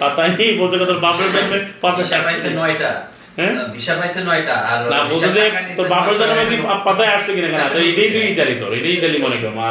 পাতায় 0.00 0.32
বলছে 0.60 0.76
কত 0.82 0.92
বাপের 1.06 1.30
কাছে 1.36 1.56
পাতা 1.82 2.02
ভিসা 2.02 2.50
নয়টা। 2.60 2.90
হ্যাঁ? 3.38 3.52
ভিসা 3.74 3.94
পাইছে 4.00 4.20
নয়টা 4.28 4.56
আর 4.70 4.78
না 4.92 4.98
বলছে 5.10 5.28
যে 5.36 5.42
তোর 5.76 5.86
বাপের 5.94 6.14
জন্য 6.18 6.32
নয়শো 6.38 6.56
পাতায় 6.86 7.10
আসছে 7.16 7.30
কিনা 7.36 7.48
কেনা? 7.52 7.66
তো 7.74 7.78
এটাই 7.90 8.08
তুই 8.14 8.24
ইটালি 8.32 8.54
তোর 8.60 8.70
এটাই 8.78 8.92
ইটালি 8.98 9.18
মনে 9.24 9.36
কর 9.42 9.50
মা। 9.58 9.66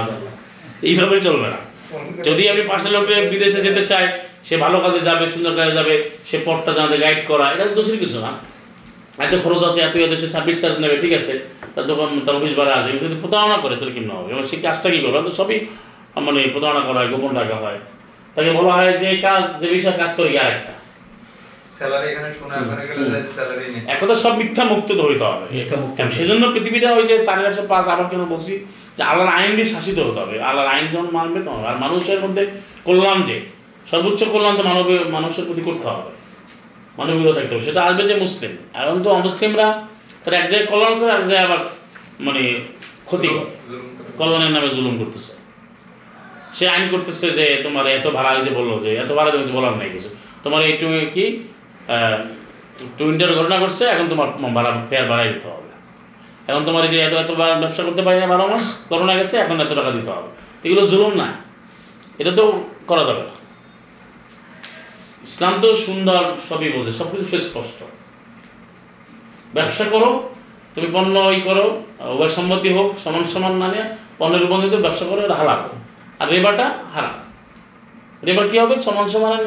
এইভাবে 0.90 1.16
চলবে 1.28 1.48
না। 1.54 1.60
যদি 2.28 2.44
আমি 2.52 2.62
পাশের 2.72 2.92
লোকের 2.96 3.24
বিদেশে 3.32 3.60
যেতে 3.68 3.84
চাই 3.92 4.06
সে 4.48 4.56
ভালো 4.64 4.78
কাজে 4.84 5.02
যাবে 5.10 5.26
সুন্দর 5.34 5.54
কাজে 5.60 5.74
যাবে 5.80 5.94
সে 6.30 6.38
পথটা 6.46 6.72
জানাতে 6.78 6.98
গাইড 7.04 7.20
করা 7.30 7.46
এটা 7.54 7.66
দোষের 7.78 7.98
কিছু 8.04 8.18
না। 8.26 8.32
এত 9.26 9.34
খরচ 9.44 9.62
আছে 9.70 9.80
এত 9.88 9.96
এদেশে 10.06 10.28
সার্ভিস 10.36 10.58
চার্জ 10.62 10.76
নেবে 10.84 10.98
ঠিক 11.04 11.14
আছে। 11.20 11.34
তার 11.76 11.86
দোকান 11.90 12.10
তার 12.26 12.36
অফিস 12.40 12.54
ভাড়া 12.60 12.74
আছে 12.80 12.92
যদি 13.04 13.16
প্রতারণা 13.22 13.58
করে 13.64 13.76
তাহলে 13.80 13.94
কেমন 13.96 14.12
হবে? 14.18 14.30
এবং 14.34 14.44
সে 14.52 14.56
কাজটা 14.66 14.88
কী 14.94 15.00
করবে? 15.06 15.20
তো 15.28 15.32
সবই 15.40 15.58
মানে 16.26 16.40
প্রতারণা 16.54 16.82
করা 16.88 17.00
হয় 17.02 17.10
গোপন 17.14 17.32
রাখা 17.40 17.58
হয়। 17.64 17.80
তাকে 18.36 18.52
বলা 18.60 18.74
হয় 18.78 18.94
যে 19.04 19.10
কাজ 19.26 19.44
যে 19.62 19.68
বিষয়ে 19.76 19.98
কাজ 20.02 20.12
করে 20.18 20.30
আর 20.44 20.50
একটা। 20.58 20.74
স্যালারি 21.78 22.06
এখানে 22.12 22.30
শোনা 22.38 22.56
ওখানে 22.64 22.84
গেলে 22.90 23.20
স্যালারি 23.36 23.66
নেই 23.74 23.82
এখন 23.94 24.06
তো 24.12 24.16
সব 24.24 24.34
মিথ্যা 24.42 24.64
মুক্ত 24.72 24.90
তো 25.00 25.04
হইতে 25.10 25.26
হবে। 25.30 25.46
কারণ 25.98 26.12
সেজন্য 26.18 26.44
পৃথিবীটা 26.54 26.90
ওই 26.98 27.06
যে 27.10 27.16
চার 27.28 27.38
একশো 27.50 27.64
পাঁচ 27.72 27.86
আবার 27.94 28.08
কেন 28.12 28.22
বলছি? 28.34 28.54
যে 28.98 29.02
আল্লাহর 29.10 29.32
আইন 29.38 29.52
দিয়ে 29.58 29.70
শাসিত 29.74 29.98
হতে 30.08 30.20
হবে। 30.24 30.36
আল্লাহর 30.48 30.70
আইন 30.74 30.86
যখন 30.94 31.10
মানবে 31.18 31.40
তখন 31.48 31.64
আর 31.70 31.76
মানুষের 31.86 32.20
মধ্যে 32.24 32.44
কল্যাণ 32.88 33.20
যে 33.30 33.38
সর্বোচ্চ 33.92 34.22
কল্যাণ 34.34 34.54
তো 34.60 34.64
মানব 34.70 34.88
মানুষের 35.18 35.44
প্রতি 35.48 35.64
করতে 35.70 35.86
হবে। 35.92 36.12
মানবীয় 37.00 37.34
থাকতে 37.38 37.52
হবে। 37.54 37.64
সেটা 37.70 37.80
আসবে 37.88 38.04
যে 38.10 38.16
মুসলিম। 38.26 38.52
এখন 38.82 38.98
তো 39.06 39.10
অমুসলিমরা 39.18 39.68
তারা 40.24 40.36
এক 40.42 40.48
জায়গায় 40.52 40.68
কল্যাণ 40.72 40.94
করে 41.00 41.12
এক 41.20 41.24
জায়গায় 41.30 41.46
আবার 41.48 41.62
মানে 42.26 42.42
ক্ষতি 43.10 43.28
করে। 43.34 43.50
কল্যাণের 44.20 44.52
নামে 44.56 44.70
জুলুম 44.76 44.96
করতেছে। 45.02 45.32
সে 46.58 46.66
আইন 46.74 46.86
করতেছে 46.94 47.28
যে 47.38 47.46
তোমার 47.66 47.86
এত 47.98 48.08
ভাড়া 48.18 48.32
যে 48.48 48.52
বলল 48.60 48.72
যে 48.86 48.92
এত 49.04 49.12
ভাড়া 49.18 49.30
তুমি 49.34 49.46
বলার 49.58 49.74
নাই 49.80 49.90
কিছু। 49.96 50.10
তোমার 50.44 50.62
এই 50.70 50.74
টু 50.82 50.88
কি 51.16 51.26
টুইন্টার 52.98 53.30
ঘটনা 53.40 53.58
করছে 53.64 53.84
এখন 53.94 54.06
তোমার 54.14 54.28
ভাড়া 54.58 54.72
ফেয়ার 54.90 55.06
বাড়াই 55.12 55.28
দিতে 55.34 55.48
হবে। 55.54 55.70
এখন 56.50 56.64
তোমার 56.68 56.84
এই 56.88 56.92
যে 56.94 56.98
এত 57.08 57.14
এত 57.24 57.32
ব্যবসা 57.62 57.82
করতে 57.88 58.02
পারি 58.06 58.18
না, 58.22 58.28
বারো 58.34 58.46
মাস, 58.52 58.66
করোনা 58.90 59.14
গেছে, 59.20 59.36
এখন 59.44 59.56
এত 59.66 59.72
টাকা 59.80 59.92
দিতে 59.98 60.10
হবে। 60.16 60.30
এগুলো 60.66 60.84
জুলুম 60.92 61.14
না। 61.22 61.28
এটা 62.22 62.32
তো 62.40 62.44
করা 62.90 63.04
যাবে 63.10 63.24
না। 63.28 63.34
ইসলাম 65.28 65.54
তো 65.64 65.68
সুন্দর, 65.86 66.24
সবই 66.50 66.70
বোঝে 66.76 66.92
সব 67.00 67.08
কিছু 67.12 67.26
সুস্পষ্ট 67.32 67.80
ব্যবসা 69.56 69.86
করো, 69.94 70.10
তুমি 70.74 70.88
পণ্য 70.96 71.16
ই 71.38 71.40
করো, 71.48 71.66
উভয় 72.14 72.32
সম্মতি 72.38 72.70
হোক, 72.76 72.88
সমান 73.04 73.24
সমান 73.34 73.54
না 73.62 73.68
নিয়ে 73.74 73.86
পণ্যের 74.20 74.40
রূপান্তরিত 74.44 74.76
ব্যবসা 74.86 75.06
করো, 75.10 75.22
এটা 75.28 75.38
হালাল। 75.42 75.62
আর 76.22 76.28
রেবাটা 76.34 76.66
হারাম 76.94 77.18
রেবা 78.28 78.44
কী 78.52 78.56
হবে? 78.62 78.76
সমান 78.86 79.08
সমান 79.14 79.42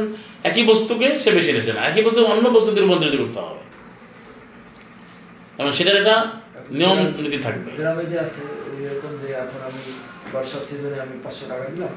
একই 0.48 0.62
বস্তুকে 0.70 1.06
সে 1.24 1.30
বেশি 1.36 1.50
নিয়েছে 1.54 1.72
না। 1.76 1.80
একই 1.90 2.02
বস্তু 2.06 2.20
অন্য 2.32 2.46
বস্তুতে 2.56 2.78
রূপান্তরিত 2.80 3.16
করতে 3.22 3.38
হবে। 3.44 3.62
এবং 5.58 5.70
সেটার 5.78 5.96
একটা 5.96 6.16
নিয়ম 6.78 6.98
নীতি 7.22 7.38
থাকবে। 7.46 7.68
গ্রামে 7.80 8.04
যে 8.10 8.16
আছে 8.24 8.40
এরকম 8.90 9.12
যে 9.22 9.28
এখন 9.44 9.60
আমি 9.68 9.82
বর্ষার 10.32 10.62
সিজনে 10.68 10.98
আমি 11.04 11.14
পাঁচশো 11.24 11.44
টাকা 11.52 11.64
দিলাম। 11.72 11.92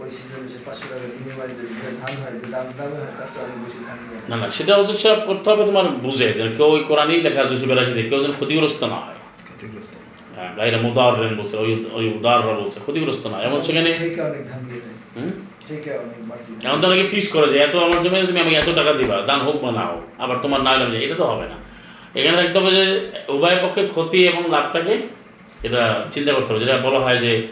ওই 0.00 0.08
সিজনে 0.16 0.46
যে 0.52 0.58
পাঁচশো 0.66 0.86
টাকা 0.90 1.04
বিনিময়ে 1.14 1.52
যে 1.58 1.64
যে 1.80 1.90
ধান 2.00 2.14
হয় 2.22 2.34
যে 2.40 2.46
দাম 2.54 2.66
দামে 2.78 2.96
হয় 3.02 3.12
তার 3.18 3.28
চেয়ে 3.32 3.56
বেশি 3.64 3.80
ধান 3.86 3.98
না 4.30 4.36
না 4.42 4.46
সেটা 4.56 4.72
হচ্ছে 4.78 5.08
করতে 5.28 5.46
হবে 5.50 5.62
তোমার 5.70 5.86
বুঝে। 6.04 6.28
যে 6.38 6.42
কেউ 6.56 6.68
ওই 6.76 6.82
কোরআনই 6.88 7.20
লেখা 7.26 7.42
দুশো 7.50 7.66
বেরাশিতে 7.70 8.02
কেউ 8.10 8.18
যেন 8.24 8.32
ক্ষতিগ্রস্ত 8.38 8.80
না 8.92 8.98
হয়। 9.04 9.18
ক্ষতিগ্রস্ত। 9.48 9.94
হ্যাঁ 10.42 10.56
গাইরা 10.56 10.76
মুদার 10.76 11.12
বলছে 11.34 11.56
ওই 11.56 11.84
ওই 11.92 12.08
উদাররা 12.08 12.52
বলছে 12.52 12.80
ক্ষতিগ্রস্ত 12.80 13.26
না। 13.26 13.42
এমন 13.42 13.62
সেখানে। 13.62 13.90
এখন 16.64 16.80
তো 16.80 16.88
অনেকে 16.88 17.08
ফিক্স 17.08 17.28
করে 17.28 17.48
যে 17.48 17.58
এত 17.58 17.76
আমার 17.76 18.00
জমি 18.00 18.26
তুমি 18.26 18.40
আমাকে 18.40 18.56
এত 18.56 18.74
টাকা 18.74 18.92
দিবা 18.92 19.16
দান 19.16 19.40
হোক 19.40 19.64
বা 19.64 19.72
না 19.72 19.80
হোক 19.80 20.20
আবার 20.20 20.36
তোমার 20.42 20.60
না 20.62 20.70
হলে 20.70 21.04
এটা 21.04 21.14
তো 21.14 21.24
হবে 21.24 21.48
না। 21.48 21.56
এখানে 22.20 22.42
দেখতে 22.42 22.58
হবে 22.58 22.70
যে 22.70 23.10
উভয় 23.28 23.56
পক্ষে 23.62 23.86
ক্ষতি 23.86 24.26
এবং 24.26 24.50
লাভটাকে 24.50 24.98
এটা 25.62 26.04
চিন্তা 26.12 26.32
করতে 26.32 26.54
হবে। 26.54 26.64
যেটা 26.64 26.76
বলা 26.76 26.98
হয় 26.98 27.16
যে 27.16 27.48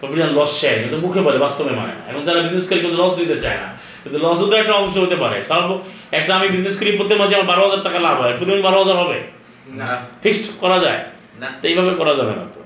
প্রফিট 0.00 0.18
লস 0.18 0.60
শেয়ার 0.60 0.78
কিন্তু 0.78 0.96
মুখে 0.96 1.20
বলে 1.20 1.38
বাস্তবে 1.38 1.70
মানে। 1.70 1.92
না। 1.92 2.10
এখন 2.10 2.24
যারা 2.24 2.40
বিজনেস 2.40 2.70
করে 2.70 2.78
কিন্তু 2.78 3.02
লস 3.02 3.16
দিতে 3.16 3.40
চায় 3.40 3.56
না। 3.56 3.78
কিন্তু 4.02 4.28
লসও 4.28 4.46
তো 4.46 4.56
একটা 4.56 4.72
অংশ 4.72 4.96
হতে 4.96 5.16
পারে। 5.16 5.42
সব 5.48 5.78
একটা 6.12 6.36
আমি 6.36 6.48
বিজনেস 6.48 6.78
করি 6.78 6.96
প্রতি 6.96 7.14
মাসে 7.14 7.34
আমার 7.34 7.46
বারো 7.46 7.62
হাজার 7.62 7.82
টাকা 7.82 7.98
লাভ 7.98 8.20
হয়। 8.20 8.32
প্রতিদিন 8.38 8.62
বারো 8.62 8.78
হাজার 8.78 8.96
হবে। 8.96 9.20
না। 9.68 10.06
ফিক্সড 10.22 10.52
করা 10.60 10.78
যায়। 10.78 11.04
তো 11.60 11.64
এইভাবে 11.70 11.92
করা 12.00 12.12
যাবে 12.18 12.34
না 12.38 12.44
তো। 12.54 12.60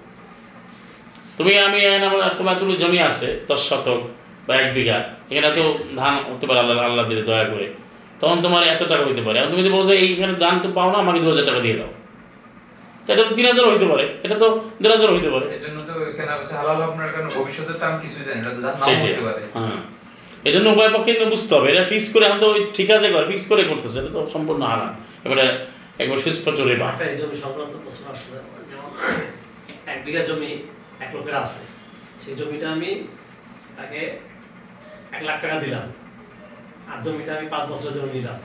তুমি 1.39 1.53
আমি 1.67 1.81
তোমার 2.39 2.57
দুটো 2.61 2.75
জমি 2.83 2.99
আছে 3.09 3.29
দশ 3.49 3.63
শতক 3.69 4.01
বা 4.47 4.53
এক 4.63 4.69
বিঘা 4.77 4.99
এখানে 5.31 5.49
তো 5.59 5.63
ধান 6.01 6.15
হতে 6.31 6.45
পারে 6.49 6.59
আল্লাহ 6.63 6.77
আল্লাহ 6.91 7.05
দিলে 7.11 7.23
দয়া 7.31 7.45
করে। 7.53 7.67
তখন 8.21 8.39
তোমার 8.45 8.63
এত 8.75 8.83
টাকা 8.91 9.05
হইতে 9.09 9.23
পারে। 9.27 9.37
তুমি 9.51 9.61
যদি 9.63 9.73
বলছো 9.77 9.93
এইখানে 10.05 10.35
দান 10.45 10.55
তো 10.65 10.69
পাও 10.77 10.89
না 10.93 10.99
আমাকে 11.05 11.21
দু 11.25 11.29
হাজার 11.33 11.47
টাকা 11.51 11.61
দিয়ে 11.67 11.77
দাও। 11.81 11.93
এটা 13.13 13.23
তো 13.29 13.33
তিন 13.39 13.47
হাজার 13.51 13.65
হইতে 13.73 13.87
পারে। 13.93 14.05
এটা 14.27 14.37
তো 14.43 14.47
দেড় 14.83 14.93
হাজার 14.97 15.11
হইতে 15.15 15.31
পারে। 15.35 15.47
এই 20.47 20.53
জন্য 20.55 20.67
হ্যাঁ। 20.67 20.75
উভয় 20.75 20.91
পক্ষে 20.95 21.11
কিন্তু 21.15 21.31
বুঝতে 21.35 21.53
হবে। 21.57 21.67
এটা 21.73 21.83
ফিক্স 21.91 22.07
করে 22.15 22.25
এখন 22.29 22.39
তো 22.45 22.49
ঠিক 22.77 22.89
আছে 22.97 23.07
করে 23.15 23.25
ফিক্স 23.33 23.45
করে 23.51 23.63
করতেছে 23.71 23.97
এটা 24.01 24.11
তো 24.17 24.21
সম্পূর্ণ 24.35 24.63
হারাম। 24.71 24.93
এবারে 25.25 25.45
একবার 26.03 26.19
সুস্পষ্ট 26.25 26.59
রেবা 26.71 26.89
সংক্রান্ত 27.45 27.75
প্রশ্ন 27.85 28.03
আসলে। 28.15 28.39
এক 29.93 29.99
বিঘা 30.05 30.23
জমি 30.29 30.53
এক 31.05 31.11
লোকের 31.17 31.37
আছে। 31.45 31.63
সেই 32.23 32.35
জমিটা 32.41 32.67
আমি 32.77 32.91
তাকে 33.77 34.01
এক 35.17 35.23
লাখ 35.29 35.37
টাকা 35.43 35.57
দিলাম। 35.65 35.85
আর 36.91 36.99
জমিটা 37.05 37.31
আমি 37.39 37.47
পাঁচ 37.55 37.65
বছরের 37.71 37.95
জন্য 37.97 38.09
নিলাম। 38.17 38.39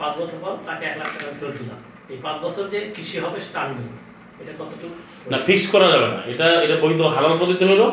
পাঁচ 0.00 0.12
বছর 0.20 0.38
পর 0.44 0.52
তাকে 0.68 0.84
এক 0.90 0.96
লাখ 1.00 1.08
টাকা 1.14 1.30
ফেরত 1.38 1.54
দিলাম। 1.60 1.78
এই 2.12 2.18
পাঁচ 2.24 2.36
বছর 2.44 2.64
যে 2.72 2.78
কৃষি 2.94 3.16
হবে 3.24 3.38
সেটা 3.44 3.58
আমি 3.64 3.74
এটা 4.42 4.52
কতটুকু? 4.60 4.96
না 5.32 5.38
ফিক্স 5.46 5.64
করা 5.74 5.86
যাবে 5.92 6.08
না। 6.14 6.18
এটা 6.32 6.46
এটা 6.64 6.76
বৈধ 6.82 7.00
হালাল 7.16 7.34
পদ্ধতি 7.40 7.64
হলো। 7.72 7.86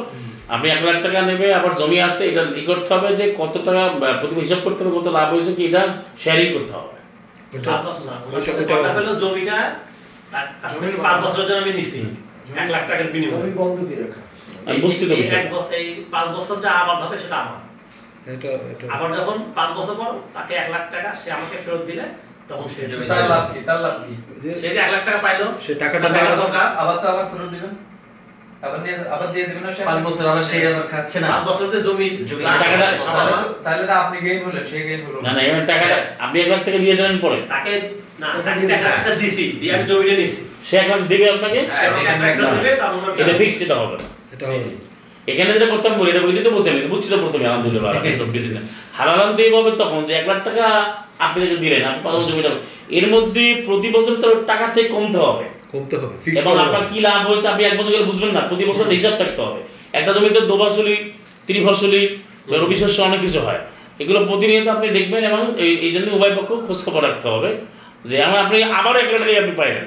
আপনি 0.55 0.67
এক 0.75 0.81
লাখ 0.87 0.97
টাকা 1.05 1.19
নেবে 1.29 1.47
আবার 1.59 1.71
জমি 1.79 1.97
আছে 2.09 2.23
এটা 2.31 2.41
ই 2.61 2.63
করতে 2.69 2.89
হবে 2.95 3.09
যে 3.19 3.25
কত 3.41 3.53
টাকা 3.67 3.83
প্রতি 4.19 4.33
হিসাব 4.45 4.61
করতে 4.65 4.79
হবে 4.81 4.93
কত 4.99 5.07
লাভ 5.17 5.27
হয়েছে 5.33 5.51
কি 5.57 5.63
এটা 5.69 5.81
শেয়ারিং 6.23 6.49
করতে 6.55 6.73
হবে। 6.77 6.97
জমিটা 9.23 9.57
পাঁচ 10.31 11.17
বছরের 11.23 11.47
জন্য 11.47 11.61
আমি 11.61 11.73
নিছি। 11.73 11.99
এক 12.55 12.69
লাখ 12.69 12.83
টাকার 12.87 13.07
বিনিময়ে। 13.07 13.41
জমি 13.41 13.51
বন্ধকি 13.55 13.95
রাখা? 13.95 14.21
আমি 14.65 14.77
বুঝছি 14.79 15.03
তো 15.05 15.13
এই 15.13 15.21
বিষয়টা। 15.21 15.39
এক 15.39 15.53
ব- 15.53 15.67
এই 15.71 15.85
পাঁচ 16.11 16.27
বছর 16.29 16.55
যা 16.61 16.69
আবাদ 16.73 16.99
হবে 17.03 17.17
সেটা 17.17 17.35
আমার। 17.35 17.59
এটা 18.33 18.47
এটা 18.71 18.85
আবার 18.93 19.09
যখন 19.13 19.37
পাঁচ 19.55 19.69
বছর 19.77 19.95
পর 19.95 20.11
তাকে 20.33 20.53
এক 20.53 20.67
লাখ 20.71 20.83
টাকা 20.91 21.15
সে 21.15 21.31
আমাকে 21.31 21.57
ফেরত 21.65 21.81
দিলে 21.85 22.03
তখন 22.49 22.67
সে 22.69 22.87
জমি 22.87 23.05
তার 23.05 23.29
লাভ 23.29 23.43
কি? 23.53 23.59
তার 23.65 23.79
লাভ 23.81 23.95
কি? 23.99 24.13
সে 24.53 24.67
যে 24.69 24.77
এক 24.77 24.91
লাখ 24.91 25.05
টাকা 25.05 25.17
পাইলো 25.17 25.45
সে 25.67 25.75
টাকাটা 25.75 25.99
তার 25.99 26.11
টাকা 26.11 26.23
নেওয়ার- 26.23 26.41
দরকার 26.41 26.67
আবার 26.77 26.97
তো 26.97 27.07
আবার 27.07 27.25
ফেরত 27.31 27.49
দিবেন। 27.49 27.73
আবার 28.61 28.79
নিয়ে 28.79 28.95
আবার 29.09 29.33
দিয়ে 29.33 29.45
দিবেন 29.47 29.73
সে 29.73 29.83
পাঁচ 29.83 29.99
বছর 30.03 30.27
আবার 30.27 30.43
সেই 30.43 30.67
আবার 30.67 30.87
খাচ্ছে 30.87 31.19
না। 31.19 31.27
পাঁচ 31.27 31.43
বছর 31.47 31.67
যে 31.71 31.83
জমি 31.83 32.07
জমি 32.25 32.43
টাকাটা 32.43 32.67
তাহলে 32.67 33.31
আমার, 33.31 33.43
তো- 33.43 33.53
তাহলে 33.63 33.87
তো 33.87 33.93
আপনি 33.93 34.17
গেইন 34.21 34.39
সে 34.65 35.03
হলো। 35.07 35.21
না 35.21 35.31
না 35.33 35.41
এবার 35.41 35.67
টাকা 35.67 35.85
আপনি 36.19 36.41
এক 36.41 36.47
লাখ 36.47 36.59
টাকা 36.65 36.77
দিয়ে 36.77 36.95
দেবেন 36.95 37.19
পরে। 37.19 37.37
তাকে 37.49 37.73
সে 40.63 40.75
আপনাকে? 41.29 41.59
এটা 43.61 43.75
হবে 43.75 43.95
না। 43.97 44.07
এখানে 45.27 45.53
যেটা 45.53 45.65
করতাম 45.65 45.93
বলি 45.93 46.09
এটা 46.09 46.19
বইতে 46.19 46.41
তো 46.43 46.49
বসে 46.49 46.69
আমি 46.69 46.81
বুঝছি 46.81 47.09
তো 47.09 47.17
প্রথমে 47.17 47.45
আলহামদুলিল্লাহ 47.45 47.91
বেশি 48.33 48.49
না। 48.53 48.61
হারালাম 48.93 49.35
তো 49.35 49.43
এইভাবে 49.43 49.71
তখন 49.71 50.05
যে 50.05 50.13
এক 50.13 50.27
লাখ 50.27 50.39
টাকা 50.43 50.65
আপনি 51.19 51.45
তাকে 51.45 51.57
দিলেন 51.57 51.85
আপনি 51.85 52.01
পাঁচ 52.03 52.29
জমিটা 52.31 52.49
এর 52.89 53.07
মধ্যে 53.09 53.63
প্রতি 53.65 53.89
বছর 53.89 54.15
তো 54.15 54.35
টাকা 54.47 54.67
থেকে 54.67 54.87
কমতে 54.89 55.17
হবে। 55.17 55.45
কমতে 55.71 55.95
হবে 55.97 56.15
এবং 56.39 56.53
আপনার 56.59 56.81
কি 56.93 56.99
লাভ 56.99 57.27
হয়েছে 57.27 57.47
আপনি 57.47 57.63
এক 57.63 57.77
বছর 57.77 57.91
গেলে 57.91 58.03
বুঝবেন 58.03 58.31
না 58.31 58.39
প্রতি 58.39 58.65
বছর 58.65 58.85
হিসাব 58.89 59.13
থাকতে 59.17 59.41
হবে। 59.41 59.61
একটা 59.93 60.13
জমিতে 60.13 60.41
দো 60.41 60.57
ফসলি 60.57 60.95
ত্রি 61.45 61.65
ফসলি 61.65 62.17
রবি 62.49 62.75
শস্য 62.75 63.01
অনেক 63.01 63.19
কিছু 63.21 63.39
হয়। 63.39 63.59
এগুলো 63.99 64.25
প্রতিনিয়ত 64.25 64.67
আপনি 64.67 64.87
দেখবেন 64.89 65.23
এবং 65.23 65.53
এই 65.57 65.75
এই 65.75 65.91
জন্য 65.91 66.15
উভয় 66.15 66.35
পক্ষ 66.35 66.53
খোঁজখবর 66.67 67.03
রাখতে 67.03 67.27
হবে। 67.29 67.78
যে 68.05 68.15
এখন 68.17 68.37
আপনি 68.37 68.63
আবার 68.71 68.95
এক 68.97 69.07
লাখ 69.11 69.21
টাকা 69.21 69.39
আপনি 69.39 69.51
পাইলেন। 69.51 69.85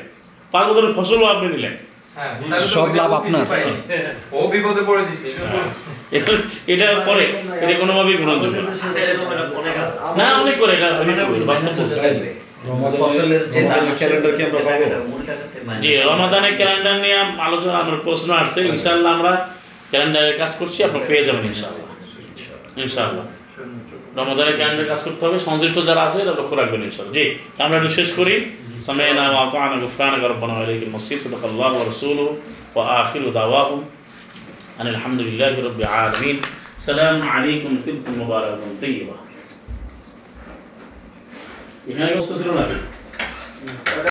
পাঁচ 0.52 0.66
বছরের 0.68 0.92
ফসলও 0.96 1.26
আপনি 1.26 1.48
নিলেন। 1.48 1.74
হ্যাঁ 2.16 2.34
সব 2.66 2.94
লাভ 2.94 3.12
আপনার। 3.12 3.44
ও 4.32 4.48
বিপদে 4.48 4.80
পড়ে 4.86 5.02
দিছে 5.04 5.28
এটা 5.28 5.42
এটা- 6.12 6.42
এটা 6.66 6.86
পরে 7.06 7.24
এটা 7.60 7.74
কোনোভাবেই 7.78 8.16
গ্রহণযোগ্য 8.16 8.56
না। 10.16 10.40
অনেক 10.40 10.56
করে 10.58 10.72
এটা 10.72 10.88
জি 15.82 15.90
রমাদানের 16.02 16.54
ক্যালেন্ডার 16.56 16.94
নিয়ে 16.94 17.16
আলোচনা 17.40 17.78
আমার 17.78 17.96
প্রশ্ন 18.04 18.30
আসছে। 18.34 18.60
ইনশাল্লাহ 18.68 19.12
আমরা 19.12 19.32
ক্যালেন্ডারে 19.90 20.32
কাজ 20.38 20.54
করছি 20.58 20.78
আপনারা 20.84 21.04
পেয়ে 21.06 21.22
যাবেন 21.22 21.44
ইনশাল্লাহ 21.46 21.86
ইনশাল্লাহ 22.76 23.24
রমাদানের 24.19 24.55
ক্যালেন্ডার 24.59 24.89
কাজ 24.91 24.99
করতে 25.07 25.23
হবে 25.27 25.37
সংশ্লিষ্ট 25.47 25.77
যারা 25.89 26.01
আছে 26.07 26.17
এটা 26.23 26.33
লক্ষ্য 26.39 26.55
রাখবেন 26.61 26.81
ইনশাল্লাহ 26.87 27.13
জি 27.17 27.25
আমরা 27.63 27.75
একটু 27.79 27.91
শেষ 27.97 28.09
করি 28.19 28.35
سمعنا 28.79 29.23
وأطعنا 29.31 29.75
غفرانك 29.75 30.23
ربنا 30.23 30.53
وإليك 30.59 30.83
المصير 30.83 31.17
صدق 31.19 31.43
الله 31.45 31.71
ورسوله 31.79 32.37
وآخر 32.75 33.29
دعواهم 33.31 33.85
أن 34.79 34.87
الحمد 34.87 35.21
لله 35.21 35.53
رب 35.63 35.79
العالمين 35.79 36.37
سلام 36.79 37.17
عليكم 37.25 37.71
طبتم 37.85 38.13
مبارك 38.21 38.59
طيبة 38.81 39.15
এখানে 41.89 42.09
কষ্ট 42.15 42.31
ছিল 42.41 42.49
না 42.57 42.63